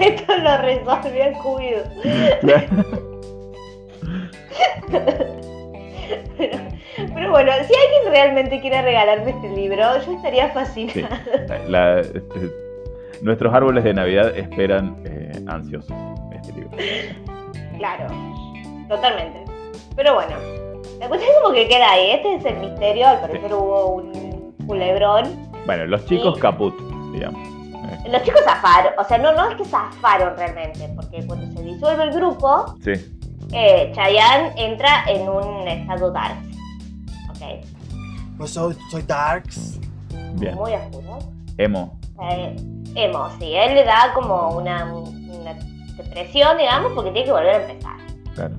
Esto 0.00 0.36
lo 0.38 0.58
resolvió. 0.58 1.24
Claro. 2.40 2.66
Pero, 6.38 6.58
pero 7.14 7.30
bueno, 7.30 7.52
si 7.52 7.72
alguien 7.74 8.10
realmente 8.12 8.60
quiere 8.60 8.82
regalarme 8.82 9.30
este 9.30 9.48
libro, 9.50 9.82
yo 10.04 10.12
estaría 10.16 10.46
Sí. 10.48 10.52
fascinada. 10.54 11.20
La- 11.68 12.00
este, 12.00 12.50
nuestros 13.22 13.52
árboles 13.54 13.84
de 13.84 13.94
Navidad 13.94 14.36
esperan 14.36 14.96
eh, 15.04 15.32
ansiosos 15.46 15.94
este 16.34 16.52
libro. 16.52 16.70
Claro, 17.76 18.06
totalmente. 18.88 19.44
Pero 19.96 20.14
bueno, 20.14 20.34
la 21.00 21.08
cuestión 21.08 21.30
es 21.32 21.40
como 21.42 21.54
que 21.54 21.68
queda 21.68 21.90
ahí. 21.92 22.10
Este 22.12 22.34
es 22.36 22.44
el 22.44 22.58
misterio. 22.58 23.08
Al 23.08 23.20
parecer 23.20 23.52
hubo 23.52 23.86
un 23.96 24.54
culebrón. 24.66 25.50
Bueno, 25.66 25.86
los 25.86 26.04
chicos 26.06 26.38
caput, 26.38 26.74
digamos. 27.12 27.40
Los 28.10 28.22
chicos 28.22 28.40
zafaron, 28.44 28.92
o 28.98 29.04
sea, 29.04 29.18
no, 29.18 29.32
no 29.32 29.50
es 29.50 29.56
que 29.56 29.64
zafaron 29.64 30.36
realmente, 30.36 30.88
porque 30.94 31.26
cuando 31.26 31.46
se 31.56 31.62
disuelve 31.62 32.04
el 32.04 32.12
grupo, 32.12 32.74
Sí, 32.82 32.92
eh, 33.52 33.92
Chayanne 33.94 34.52
entra 34.56 35.04
en 35.08 35.28
un 35.28 35.66
estado 35.68 36.10
dark. 36.10 36.36
Ok, 37.30 37.64
Pues 38.38 38.50
soy, 38.50 38.74
soy 38.90 39.02
Darks. 39.02 39.78
bien. 40.34 40.54
muy 40.54 40.72
oscuro. 40.74 41.18
Emo. 41.58 41.98
Eh, 42.30 42.56
emo, 42.94 43.28
sí, 43.38 43.54
él 43.54 43.74
le 43.74 43.84
da 43.84 44.12
como 44.14 44.50
una, 44.56 44.84
una 44.94 45.54
depresión, 45.96 46.56
digamos, 46.56 46.92
porque 46.94 47.10
tiene 47.10 47.26
que 47.26 47.32
volver 47.32 47.54
a 47.56 47.62
empezar. 47.70 47.96
Claro, 48.34 48.54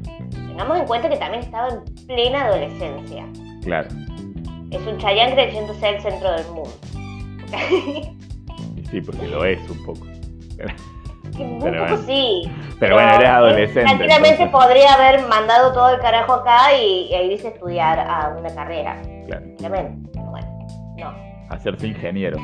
Tengamos 0.59 0.81
en 0.81 0.87
cuenta 0.87 1.07
que 1.07 1.15
también 1.15 1.41
estaba 1.41 1.69
en 1.69 2.05
plena 2.05 2.47
adolescencia. 2.47 3.25
claro. 3.63 3.87
Es 4.71 4.85
un 4.85 4.97
Chayanne 4.97 5.33
creyéndose 5.33 5.87
el 5.87 6.01
centro 6.01 6.31
del 6.33 6.45
mundo. 6.47 6.69
Sí, 8.91 8.99
porque 9.01 9.27
lo 9.29 9.45
es 9.45 9.57
un 9.69 9.85
poco. 9.85 10.01
Un 10.03 11.59
Pero 11.61 11.85
poco 11.85 11.95
bueno. 11.95 11.97
sí. 12.05 12.51
Pero 12.77 12.95
bueno, 12.95 13.09
eres 13.13 13.29
adolescente. 13.29 13.81
Tranquilamente 13.83 14.43
entonces, 14.43 14.49
podría 14.49 14.93
haber 14.95 15.27
mandado 15.27 15.71
todo 15.71 15.91
el 15.91 15.99
carajo 16.01 16.33
acá 16.33 16.75
y, 16.75 17.07
e 17.13 17.25
irse 17.27 17.47
a 17.47 17.51
estudiar 17.51 17.99
a 17.99 18.35
una 18.37 18.53
carrera. 18.53 19.01
Claro, 19.27 19.45
Tranquilamente. 19.45 20.09
Pero 20.13 20.25
bueno, 20.25 20.67
no. 20.97 21.13
hacerse 21.55 21.87
ingeniero. 21.87 22.37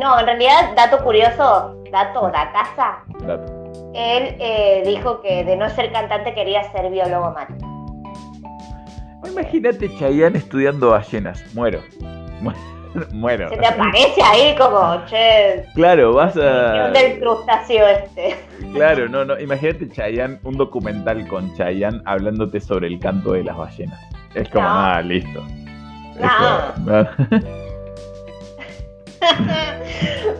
No, 0.00 0.18
en 0.18 0.26
realidad, 0.26 0.72
dato 0.74 1.04
curioso, 1.04 1.82
dato 1.92 2.30
da 2.30 2.50
casa. 2.50 3.04
Dato. 3.26 3.63
Él 3.94 4.36
eh, 4.40 4.82
dijo 4.86 5.20
que 5.22 5.44
de 5.44 5.56
no 5.56 5.68
ser 5.70 5.92
cantante 5.92 6.34
quería 6.34 6.64
ser 6.72 6.90
biólogo 6.90 7.32
marino. 7.32 7.70
Imagínate 9.26 9.88
Chayanne 9.98 10.36
estudiando 10.38 10.90
ballenas. 10.90 11.42
Muero. 11.54 11.80
Muero. 13.12 13.48
Se 13.48 13.56
te 13.56 13.66
aparece 13.66 14.22
ahí 14.22 14.54
como, 14.56 15.04
che, 15.06 15.64
Claro, 15.74 16.12
vas 16.12 16.34
¿qué 16.34 16.42
a. 16.42 16.84
onda 16.86 17.00
el 17.00 17.18
crustáceo 17.20 17.86
este? 17.88 18.36
Claro, 18.72 19.08
no, 19.08 19.24
no. 19.24 19.38
Imagínate 19.40 19.88
Chayanne, 19.90 20.38
un 20.44 20.56
documental 20.56 21.26
con 21.28 21.54
Chayanne 21.56 22.00
hablándote 22.04 22.60
sobre 22.60 22.86
el 22.88 22.98
canto 23.00 23.32
de 23.32 23.44
las 23.44 23.56
ballenas. 23.56 24.00
Es 24.34 24.48
como, 24.48 24.64
No. 24.64 24.70
ah, 24.74 25.02
listo. 25.02 25.42
No. 26.20 27.08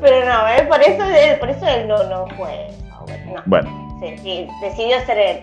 Pero 0.00 0.26
no, 0.26 0.48
¿eh? 0.48 0.66
por, 0.68 0.80
eso 0.82 1.04
él, 1.04 1.38
por 1.38 1.48
eso 1.50 1.66
él 1.66 1.88
no, 1.88 2.02
no 2.04 2.26
fue. 2.36 2.68
No. 3.26 3.42
Bueno, 3.46 3.84
Sí, 4.00 4.18
sí, 4.18 4.48
decidió 4.60 5.00
ser 5.06 5.18
el, 5.18 5.42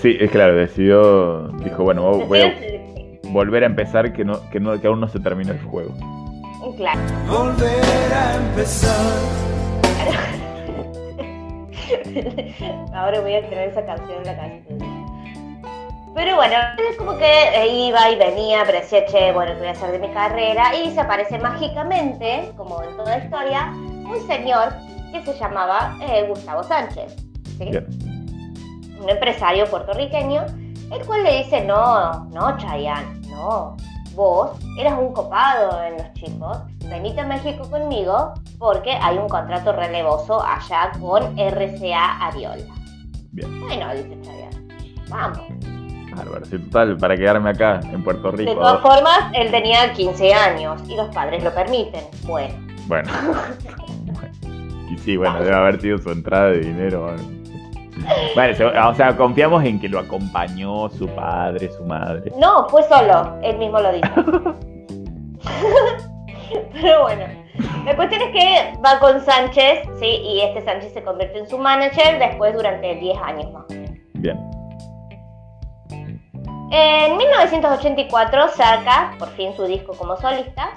sí, 0.00 0.16
es 0.18 0.30
claro, 0.30 0.54
decidió. 0.54 1.48
Dijo, 1.64 1.82
bueno, 1.84 2.02
voy 2.02 2.38
Decidió 2.38 2.80
a 3.26 3.30
volver 3.32 3.64
a 3.64 3.66
empezar 3.66 4.12
que, 4.12 4.24
no, 4.24 4.48
que, 4.50 4.60
no, 4.60 4.80
que 4.80 4.86
aún 4.86 5.00
no 5.00 5.08
se 5.08 5.20
terminó 5.20 5.52
el 5.52 5.60
juego. 5.62 5.92
claro. 6.76 7.00
Volver 7.28 8.12
a 8.14 8.36
empezar. 8.36 9.50
Ahora 12.94 13.20
voy 13.20 13.34
a 13.34 13.48
tener 13.48 13.68
esa 13.68 13.84
canción 13.84 14.18
en 14.18 14.26
la 14.26 14.36
cabeza. 14.36 14.64
Pero 16.14 16.36
bueno, 16.36 16.54
es 16.90 16.96
como 16.96 17.16
que 17.18 17.68
iba 17.72 18.10
y 18.10 18.16
venía, 18.16 18.62
pero 18.66 18.78
decía, 18.80 19.06
che, 19.06 19.32
bueno, 19.32 19.52
¿qué 19.52 19.58
voy 19.58 19.68
a 19.68 19.72
hacer 19.72 19.92
de 19.92 19.98
mi 20.00 20.08
carrera? 20.12 20.74
Y 20.74 20.90
se 20.90 21.00
aparece 21.00 21.38
mágicamente, 21.38 22.50
como 22.56 22.82
en 22.82 22.96
toda 22.96 23.18
historia, 23.18 23.72
un 23.72 24.26
señor 24.26 24.72
que 25.10 25.22
se 25.22 25.38
llamaba 25.38 25.96
eh, 26.00 26.26
Gustavo 26.28 26.62
Sánchez. 26.62 27.16
un 27.60 29.08
empresario 29.08 29.66
puertorriqueño, 29.66 30.44
el 30.92 31.06
cual 31.06 31.24
le 31.24 31.38
dice, 31.38 31.64
no, 31.64 32.24
no, 32.26 32.56
Chayanne, 32.58 33.20
no, 33.28 33.76
vos 34.14 34.50
eras 34.78 34.98
un 34.98 35.12
copado 35.12 35.82
en 35.84 35.94
los 35.98 36.12
chicos, 36.14 36.58
venite 36.88 37.20
a 37.20 37.26
México 37.26 37.68
conmigo 37.70 38.34
porque 38.58 38.90
hay 38.90 39.16
un 39.16 39.28
contrato 39.28 39.72
relevoso 39.72 40.42
allá 40.42 40.92
con 41.00 41.36
RCA 41.38 42.26
Ariola. 42.26 42.74
Bien. 43.32 43.60
Bueno, 43.60 43.94
dice 43.94 44.20
Chayanne, 44.22 44.68
vamos. 45.08 45.40
Bárbaro. 46.14 46.44
Sí, 46.44 46.58
total, 46.58 46.96
para 46.96 47.16
quedarme 47.16 47.50
acá 47.50 47.80
en 47.84 48.02
Puerto 48.02 48.30
Rico. 48.32 48.50
De 48.50 48.56
todas 48.56 48.80
formas, 48.80 49.30
él 49.32 49.50
tenía 49.50 49.92
15 49.92 50.34
años 50.34 50.82
y 50.88 50.96
los 50.96 51.08
padres 51.14 51.42
lo 51.44 51.54
permiten. 51.54 52.04
Bueno, 52.24 52.54
Bueno. 52.86 53.10
sí, 55.04 55.16
bueno, 55.16 55.40
debe 55.42 55.54
haber 55.56 55.80
sido 55.80 55.98
su 55.98 56.10
entrada 56.10 56.46
de 56.50 56.60
dinero. 56.60 57.14
Bueno, 58.34 58.54
se- 58.54 58.64
o 58.64 58.94
sea, 58.94 59.16
confiamos 59.16 59.64
en 59.64 59.78
que 59.80 59.88
lo 59.88 59.98
acompañó 59.98 60.88
su 60.90 61.06
padre, 61.08 61.70
su 61.72 61.84
madre. 61.84 62.32
no, 62.38 62.68
fue 62.68 62.82
solo, 62.84 63.36
él 63.42 63.58
mismo 63.58 63.78
lo 63.80 63.92
dice. 63.92 64.10
Pero 66.72 67.02
bueno, 67.02 67.24
la 67.84 67.94
cuestión 67.96 68.22
es 68.22 68.30
que 68.32 68.72
va 68.84 68.98
con 68.98 69.20
Sánchez, 69.20 69.82
¿sí? 70.00 70.06
Y 70.06 70.40
este 70.40 70.62
Sánchez 70.62 70.92
se 70.94 71.02
convierte 71.02 71.38
en 71.38 71.48
su 71.48 71.58
manager 71.58 72.18
después 72.18 72.54
durante 72.54 72.94
10 72.96 73.18
años 73.22 73.52
más. 73.52 73.64
Bien. 74.14 74.38
En 76.72 77.16
1984 77.16 78.48
saca 78.50 79.12
por 79.18 79.28
fin 79.30 79.52
su 79.56 79.64
disco 79.66 79.92
como 79.96 80.16
solista, 80.16 80.70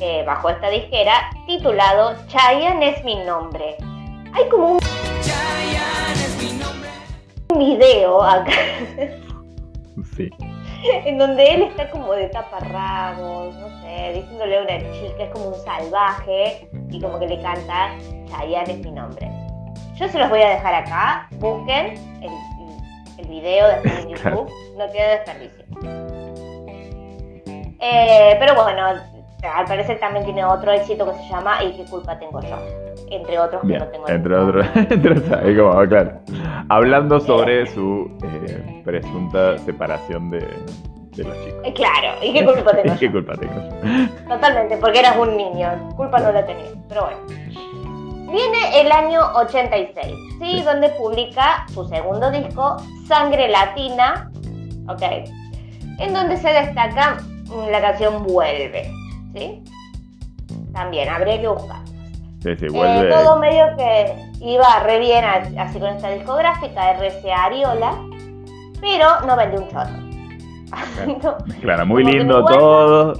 eh, 0.00 0.24
bajo 0.26 0.50
esta 0.50 0.68
disquera, 0.68 1.30
titulado 1.46 2.14
Chayanne 2.28 2.90
es 2.90 3.04
mi 3.04 3.16
nombre. 3.24 3.76
Hay 4.32 4.48
como 4.48 4.72
un, 4.72 4.78
un 7.50 7.58
video 7.58 8.22
acá 8.22 8.52
Sí. 10.16 10.30
en 11.04 11.18
donde 11.18 11.54
él 11.54 11.62
está 11.62 11.90
como 11.90 12.12
de 12.12 12.28
taparrabos, 12.28 13.54
no 13.54 13.82
sé, 13.82 14.12
diciéndole 14.14 14.58
a 14.58 14.62
una 14.62 14.78
chica, 14.92 15.24
es 15.24 15.30
como 15.30 15.48
un 15.48 15.54
salvaje, 15.54 16.68
y 16.90 17.00
como 17.00 17.18
que 17.18 17.26
le 17.26 17.40
canta 17.40 17.94
Chayanne 18.28 18.72
es 18.72 18.78
mi 18.80 18.90
nombre. 18.90 19.30
Yo 19.96 20.08
se 20.08 20.18
los 20.18 20.28
voy 20.28 20.42
a 20.42 20.50
dejar 20.50 20.74
acá, 20.74 21.28
busquen 21.38 21.94
el, 22.20 22.30
el 23.18 23.28
video 23.28 23.68
después 23.68 23.98
en 24.04 24.08
YouTube, 24.08 24.50
no 24.76 24.88
tiene 24.90 25.08
desperdicio. 25.08 25.64
Eh, 27.80 28.36
pero 28.38 28.54
bueno, 28.54 29.13
al 29.46 29.66
parecer 29.66 29.98
también 30.00 30.24
tiene 30.24 30.44
otro 30.44 30.72
éxito 30.72 31.06
que 31.06 31.16
se 31.18 31.28
llama 31.28 31.62
¿Y 31.62 31.72
qué 31.72 31.84
culpa 31.84 32.18
tengo 32.18 32.40
yo? 32.40 32.58
Entre 33.10 33.38
otros 33.38 33.62
que 33.62 33.78
no 33.78 33.86
tengo 33.88 34.08
entre 34.08 34.36
otros, 34.36 34.66
entre 34.74 35.18
otros, 35.18 35.38
ahí 35.38 35.56
como, 35.56 35.88
claro. 35.88 36.12
Hablando 36.68 37.20
sobre 37.20 37.66
su 37.66 38.10
eh, 38.22 38.82
presunta 38.84 39.58
separación 39.58 40.30
de, 40.30 40.38
de 40.38 41.24
los 41.24 41.44
chicos. 41.44 41.60
Eh, 41.64 41.72
Claro, 41.74 42.18
¿y 42.22 42.32
qué 42.32 42.44
culpa 42.44 42.72
tengo 42.82 42.94
¿Y 42.94 42.98
qué 42.98 43.12
culpa 43.12 43.34
tengo 43.34 43.54
yo? 43.54 44.34
Totalmente, 44.34 44.76
porque 44.78 45.00
eras 45.00 45.16
un 45.16 45.36
niño, 45.36 45.90
culpa 45.96 46.18
no 46.18 46.32
la 46.32 46.44
tenías, 46.46 46.72
pero 46.88 47.02
bueno. 47.02 47.18
Viene 48.30 48.80
el 48.80 48.90
año 48.90 49.20
86, 49.36 49.94
¿sí? 50.04 50.38
Sí. 50.40 50.62
Donde 50.62 50.88
publica 50.90 51.66
su 51.72 51.84
segundo 51.84 52.32
disco, 52.32 52.78
Sangre 53.06 53.48
Latina, 53.48 54.28
¿ok? 54.88 55.02
En 56.00 56.12
donde 56.12 56.36
se 56.36 56.48
destaca 56.48 57.18
mm, 57.46 57.70
la 57.70 57.80
canción 57.80 58.24
Vuelve, 58.24 58.90
¿sí? 59.34 59.62
También, 60.72 61.08
habría 61.08 61.40
que 61.40 61.48
buscar. 61.48 61.80
Sí, 62.42 62.56
sí, 62.56 62.66
Eh, 62.66 62.70
vuelve. 62.70 63.10
todo 63.10 63.38
medio 63.38 63.64
que 63.76 64.14
iba 64.40 64.78
re 64.80 64.98
bien 64.98 65.24
así 65.58 65.78
con 65.78 65.88
esta 65.90 66.10
discográfica, 66.10 66.90
RCA 66.92 67.44
Ariola, 67.44 67.94
pero 68.80 69.20
no 69.26 69.36
vende 69.36 69.58
un 69.58 69.68
choto. 69.68 69.88
No, 71.22 71.36
Claro, 71.60 71.86
muy 71.86 72.04
lindo 72.04 72.42
guarda- 72.42 72.58
todo. 72.58 73.12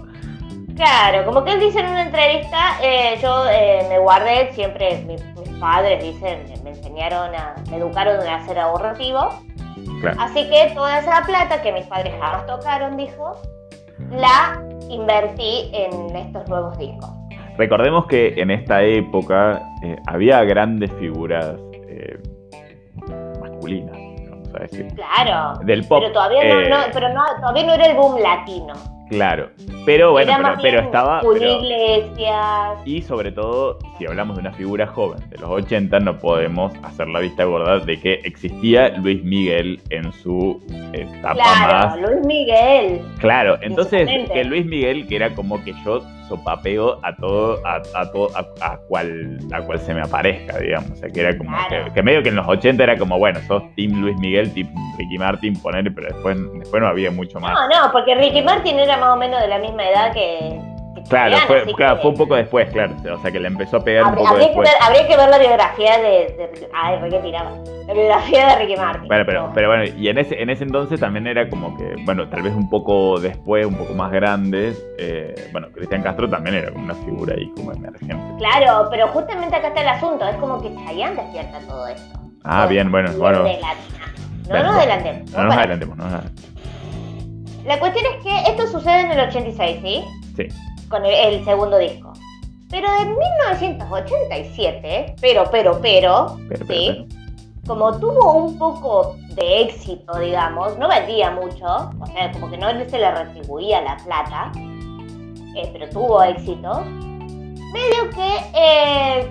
Claro, 0.76 1.24
como 1.24 1.44
que 1.44 1.52
él 1.52 1.60
dice 1.60 1.78
en 1.80 1.86
una 1.88 2.02
entrevista, 2.02 2.58
eh, 2.82 3.16
yo 3.22 3.44
eh, 3.48 3.86
me 3.88 3.98
guardé, 4.00 4.52
siempre 4.54 5.04
mi- 5.06 5.14
mis 5.40 5.58
padres 5.60 6.02
dicen, 6.02 6.42
me 6.64 6.70
enseñaron 6.70 7.32
a, 7.34 7.54
me 7.70 7.76
educaron 7.76 8.26
a 8.26 8.44
ser 8.44 8.58
ahorrativo, 8.58 9.28
Claro. 10.00 10.16
así 10.20 10.48
que 10.50 10.72
toda 10.74 10.98
esa 10.98 11.22
plata 11.22 11.62
que 11.62 11.70
mis 11.72 11.86
padres 11.86 12.12
jamás 12.20 12.44
tocaron, 12.46 12.96
dijo, 12.96 13.36
la 14.10 14.62
invertí 14.88 15.70
en 15.72 16.14
estos 16.16 16.48
nuevos 16.48 16.76
discos. 16.78 17.10
Recordemos 17.56 18.06
que 18.06 18.34
en 18.36 18.50
esta 18.50 18.82
época 18.82 19.62
eh, 19.82 19.96
había 20.06 20.42
grandes 20.44 20.90
figuras 20.94 21.54
eh, 21.88 22.18
masculinas, 23.40 23.96
vamos 24.28 24.48
a 24.54 24.58
decir. 24.60 24.88
Claro, 24.94 25.60
Del 25.64 25.86
pop. 25.86 26.00
pero 26.00 26.12
todavía 26.12 26.42
eh, 26.42 26.68
no, 26.68 26.78
no, 26.78 26.84
pero 26.92 27.08
no, 27.10 27.22
todavía 27.40 27.64
no 27.64 27.74
era 27.74 27.86
el 27.86 27.96
boom 27.96 28.20
latino. 28.20 28.74
Claro. 29.14 29.50
Pero 29.86 30.12
bueno, 30.12 30.32
era 30.38 30.58
pero, 30.60 30.80
estaba. 30.80 31.20
Pero- 31.20 31.60
Iglesias. 31.62 32.78
y 32.84 33.02
sobre 33.02 33.32
todo, 33.32 33.78
si 33.98 34.06
hablamos 34.06 34.36
de 34.36 34.40
una 34.42 34.52
figura 34.52 34.86
joven 34.86 35.20
de 35.30 35.38
los 35.38 35.50
80, 35.50 36.00
no 36.00 36.18
podemos 36.18 36.72
hacer 36.82 37.08
la 37.08 37.20
vista 37.20 37.44
gorda 37.44 37.78
de 37.80 38.00
que 38.00 38.14
existía 38.24 38.88
Luis 38.98 39.22
Miguel 39.24 39.80
en 39.90 40.12
su 40.12 40.60
etapa 40.92 41.34
Claro, 41.34 41.72
más. 41.72 42.00
Luis 42.00 42.26
Miguel. 42.26 43.00
Claro, 43.18 43.58
entonces 43.62 44.08
que 44.32 44.44
Luis 44.44 44.66
Miguel, 44.66 45.06
que 45.06 45.16
era 45.16 45.34
como 45.34 45.62
que 45.64 45.74
yo 45.84 46.02
sopapeo 46.28 46.98
a 47.02 47.14
todo, 47.16 47.60
a, 47.66 47.82
a 47.94 48.10
todo, 48.10 48.28
a, 48.36 48.46
a 48.64 48.76
cual, 48.88 49.38
a 49.52 49.60
cual 49.62 49.78
se 49.78 49.94
me 49.94 50.02
aparezca, 50.02 50.58
digamos. 50.58 50.90
O 50.92 50.96
sea, 50.96 51.10
que 51.10 51.20
era 51.20 51.36
como 51.36 51.56
que 51.94 52.02
medio 52.02 52.22
que 52.22 52.28
en 52.30 52.36
los 52.36 52.46
80 52.46 52.82
era 52.82 52.98
como, 52.98 53.18
bueno, 53.18 53.40
sos 53.46 53.62
Team 53.76 54.00
Luis 54.00 54.16
Miguel, 54.18 54.52
Team 54.52 54.68
Ricky 54.98 55.18
Martin, 55.18 55.60
poner, 55.60 55.94
pero 55.94 56.08
después, 56.08 56.36
después 56.58 56.82
no 56.82 56.88
había 56.88 57.10
mucho 57.10 57.40
más. 57.40 57.52
No, 57.52 57.68
no, 57.68 57.92
porque 57.92 58.14
Ricky 58.14 58.42
Martin 58.42 58.78
era 58.78 58.96
más 58.96 59.10
o 59.10 59.16
menos 59.16 59.40
de 59.40 59.48
la 59.48 59.58
misma 59.58 59.88
edad 59.88 60.12
que. 60.12 60.73
Que 60.94 61.02
Claro, 61.10 61.36
fue, 61.46 61.62
así 61.62 61.74
claro, 61.74 61.96
que 61.96 62.02
fue 62.02 62.10
un 62.10 62.16
poco 62.16 62.34
después, 62.36 62.70
claro. 62.70 62.94
O 63.14 63.18
sea, 63.20 63.30
que 63.30 63.40
le 63.40 63.48
empezó 63.48 63.78
a 63.78 63.80
pegar 63.84 64.04
un 64.04 64.14
poco 64.14 64.28
habría 64.28 64.48
que 64.48 64.54
después. 64.54 64.70
ver, 64.70 64.82
habría 64.82 65.06
que 65.08 65.16
ver 65.16 65.28
la 65.28 65.38
biografía 65.38 65.98
de. 65.98 66.04
de 66.36 66.68
ay, 66.74 67.10
que 67.10 67.18
tiraba. 67.18 67.50
La 67.86 67.92
biografía 67.92 68.46
de 68.48 68.56
Ricky 68.56 68.76
Martin. 68.76 69.08
Bueno, 69.08 69.24
pero, 69.26 69.50
pero 69.54 69.68
bueno, 69.68 69.84
y 69.84 70.08
en 70.08 70.18
ese, 70.18 70.40
en 70.42 70.48
ese 70.50 70.64
entonces 70.64 70.98
también 71.00 71.26
era 71.26 71.48
como 71.50 71.76
que, 71.76 71.94
bueno, 72.04 72.28
tal 72.28 72.42
vez 72.42 72.54
un 72.54 72.70
poco 72.70 73.20
después, 73.20 73.66
un 73.66 73.74
poco 73.74 73.92
más 73.94 74.10
grandes, 74.10 74.82
eh, 74.98 75.34
bueno, 75.52 75.68
Cristian 75.72 76.02
Castro 76.02 76.28
también 76.30 76.56
era 76.56 76.70
como 76.72 76.84
una 76.84 76.94
figura 76.94 77.34
ahí 77.34 77.50
como 77.56 77.72
emergente. 77.72 78.16
Claro, 78.38 78.88
pero 78.90 79.08
justamente 79.08 79.56
acá 79.56 79.68
está 79.68 79.82
el 79.82 79.88
asunto. 79.88 80.26
Es 80.26 80.36
como 80.36 80.60
que 80.62 80.74
Chayanne 80.74 81.16
despierta 81.16 81.58
todo 81.68 81.86
esto. 81.88 82.18
Ah, 82.44 82.60
Todo 82.62 82.68
bien, 82.70 82.90
bueno, 82.90 83.10
bueno. 83.18 83.44
No 84.48 84.62
nos 84.62 84.76
adelantemos. 84.76 85.30
No 85.32 85.44
nos 85.44 85.56
adelantemos, 85.56 85.96
no 85.96 86.04
nos 86.04 86.12
adelantemos. 86.14 86.54
La 87.64 87.78
cuestión 87.78 88.04
es 88.14 88.22
que 88.22 88.50
esto 88.50 88.66
sucede 88.66 89.00
en 89.00 89.10
el 89.12 89.20
86, 89.28 89.78
¿sí? 89.82 90.04
Sí. 90.36 90.48
Con 90.88 91.04
el, 91.04 91.34
el 91.34 91.44
segundo 91.44 91.78
disco. 91.78 92.12
Pero 92.70 92.88
en 93.00 93.16
1987, 93.16 95.16
pero, 95.20 95.44
pero, 95.50 95.80
pero, 95.80 95.80
Pero, 95.80 96.38
pero, 96.48 96.66
¿sí? 96.66 97.06
Como 97.66 97.98
tuvo 97.98 98.34
un 98.34 98.58
poco 98.58 99.16
de 99.36 99.62
éxito, 99.62 100.18
digamos, 100.18 100.76
no 100.76 100.86
vendía 100.88 101.30
mucho, 101.30 101.64
o 101.98 102.06
sea, 102.06 102.30
como 102.32 102.50
que 102.50 102.58
no 102.58 102.68
se 102.70 102.98
le 102.98 103.10
retribuía 103.10 103.80
la 103.80 103.96
plata, 104.04 104.52
eh, 105.56 105.70
pero 105.72 105.88
tuvo 105.88 106.22
éxito, 106.24 106.82
medio 107.72 108.10
que 108.10 108.36
eh, 108.54 109.30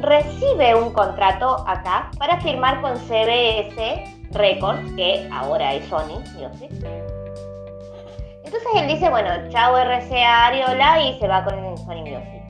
recibe 0.00 0.74
un 0.74 0.92
contrato 0.92 1.64
acá 1.66 2.10
para 2.18 2.38
firmar 2.40 2.82
con 2.82 2.96
CBS 2.96 4.04
Records, 4.32 4.92
que 4.96 5.28
ahora 5.32 5.74
es 5.74 5.86
Sony 5.86 6.20
Music. 6.36 6.70
Entonces 8.52 8.82
él 8.82 8.88
dice, 8.88 9.08
bueno, 9.08 9.30
chao 9.50 9.76
RCA 9.76 10.46
Ariola 10.46 11.00
y 11.02 11.16
se 11.20 11.28
va 11.28 11.44
con 11.44 11.76
Sony 11.78 12.02
Music. 12.02 12.42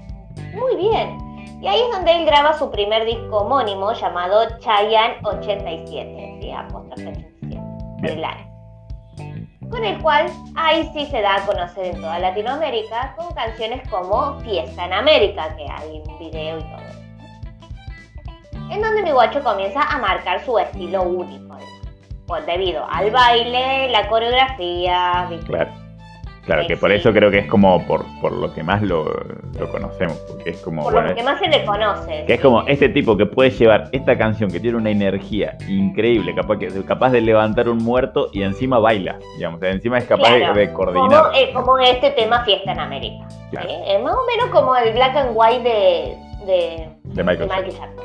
Muy 0.54 0.76
bien. 0.76 1.18
Y 1.60 1.68
ahí 1.68 1.78
es 1.78 1.90
donde 1.94 2.16
él 2.16 2.24
graba 2.24 2.54
su 2.54 2.70
primer 2.70 3.04
disco 3.04 3.40
homónimo 3.40 3.92
llamado 3.92 4.58
Chayanne 4.60 5.16
87, 5.24 6.38
¿sí? 6.40 6.50
Apóstrofe 6.52 7.10
87, 7.10 7.60
por 7.60 8.00
Bien. 8.00 8.18
el 8.18 8.24
año. 8.24 8.50
Con 9.68 9.84
el 9.84 10.00
cual 10.00 10.32
ahí 10.56 10.90
sí 10.94 11.04
se 11.04 11.20
da 11.20 11.34
a 11.34 11.44
conocer 11.44 11.94
en 11.94 12.00
toda 12.00 12.18
Latinoamérica 12.18 13.14
con 13.18 13.34
canciones 13.34 13.86
como 13.90 14.40
Fiesta 14.40 14.86
en 14.86 14.94
América, 14.94 15.54
que 15.54 15.66
hay 15.70 16.02
un 16.02 16.18
video 16.18 16.60
y 16.60 16.62
todo 16.62 16.80
eso. 16.88 17.00
En 18.70 18.80
donde 18.80 19.02
mi 19.02 19.10
guacho 19.10 19.42
comienza 19.42 19.82
a 19.82 19.98
marcar 19.98 20.42
su 20.46 20.58
estilo 20.58 21.02
único. 21.02 21.58
Pues 22.26 22.46
debido 22.46 22.86
al 22.88 23.10
baile, 23.10 23.90
la 23.90 24.08
coreografía. 24.08 25.28
Claro. 25.44 25.79
Claro, 26.50 26.66
que 26.66 26.76
por 26.76 26.90
eso 26.90 27.12
creo 27.12 27.30
que 27.30 27.38
es 27.38 27.46
como 27.46 27.86
por, 27.86 28.04
por 28.20 28.32
lo 28.32 28.52
que 28.52 28.64
más 28.64 28.82
lo, 28.82 29.04
lo 29.04 29.70
conocemos, 29.70 30.18
porque 30.26 30.50
es 30.50 30.60
como, 30.60 30.82
por 30.82 30.94
bueno, 30.94 31.10
lo 31.10 31.14
que 31.14 31.22
más 31.22 31.38
se 31.38 31.46
le 31.46 31.64
conoce. 31.64 32.24
que 32.26 32.34
es 32.34 32.40
como 32.40 32.66
este 32.66 32.88
tipo 32.88 33.16
que 33.16 33.24
puede 33.24 33.50
llevar 33.50 33.84
esta 33.92 34.18
canción 34.18 34.50
que 34.50 34.58
tiene 34.58 34.76
una 34.76 34.90
energía 34.90 35.56
increíble, 35.68 36.34
capaz, 36.34 36.58
que, 36.58 36.84
capaz 36.84 37.10
de 37.10 37.20
levantar 37.20 37.68
un 37.68 37.78
muerto 37.78 38.30
y 38.32 38.42
encima 38.42 38.80
baila, 38.80 39.16
digamos, 39.36 39.62
encima 39.62 39.98
es 39.98 40.06
capaz 40.06 40.28
de- 40.32 40.38
Claro, 40.38 40.54
de, 40.54 40.72
coordinar. 40.72 41.22
Como, 41.22 41.36
eh, 41.36 41.52
como 41.54 41.78
este 41.78 42.10
tema 42.10 42.44
Fiesta 42.44 42.72
en 42.72 42.80
América. 42.80 43.28
Es 43.52 44.02
más 44.02 44.16
o 44.16 44.26
menos 44.26 44.50
como 44.50 44.74
el 44.74 44.92
black 44.92 45.14
and 45.16 45.30
white 45.32 45.62
de, 45.62 46.16
de, 46.46 46.88
de 47.04 47.14
de 47.14 47.22
Michael 47.22 47.48
Michael 47.48 47.70
Jackson. 47.70 48.04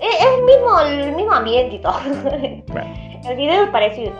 Es, 0.00 0.14
es 0.20 0.26
el, 0.36 0.42
mismo, 0.42 0.80
el 0.80 1.14
mismo 1.14 1.32
ambiente 1.32 1.76
y 1.76 1.80
todo. 1.80 1.94
Bueno. 2.66 2.92
El 3.28 3.36
video 3.36 3.62
es 3.62 3.70
parecido. 3.70 4.12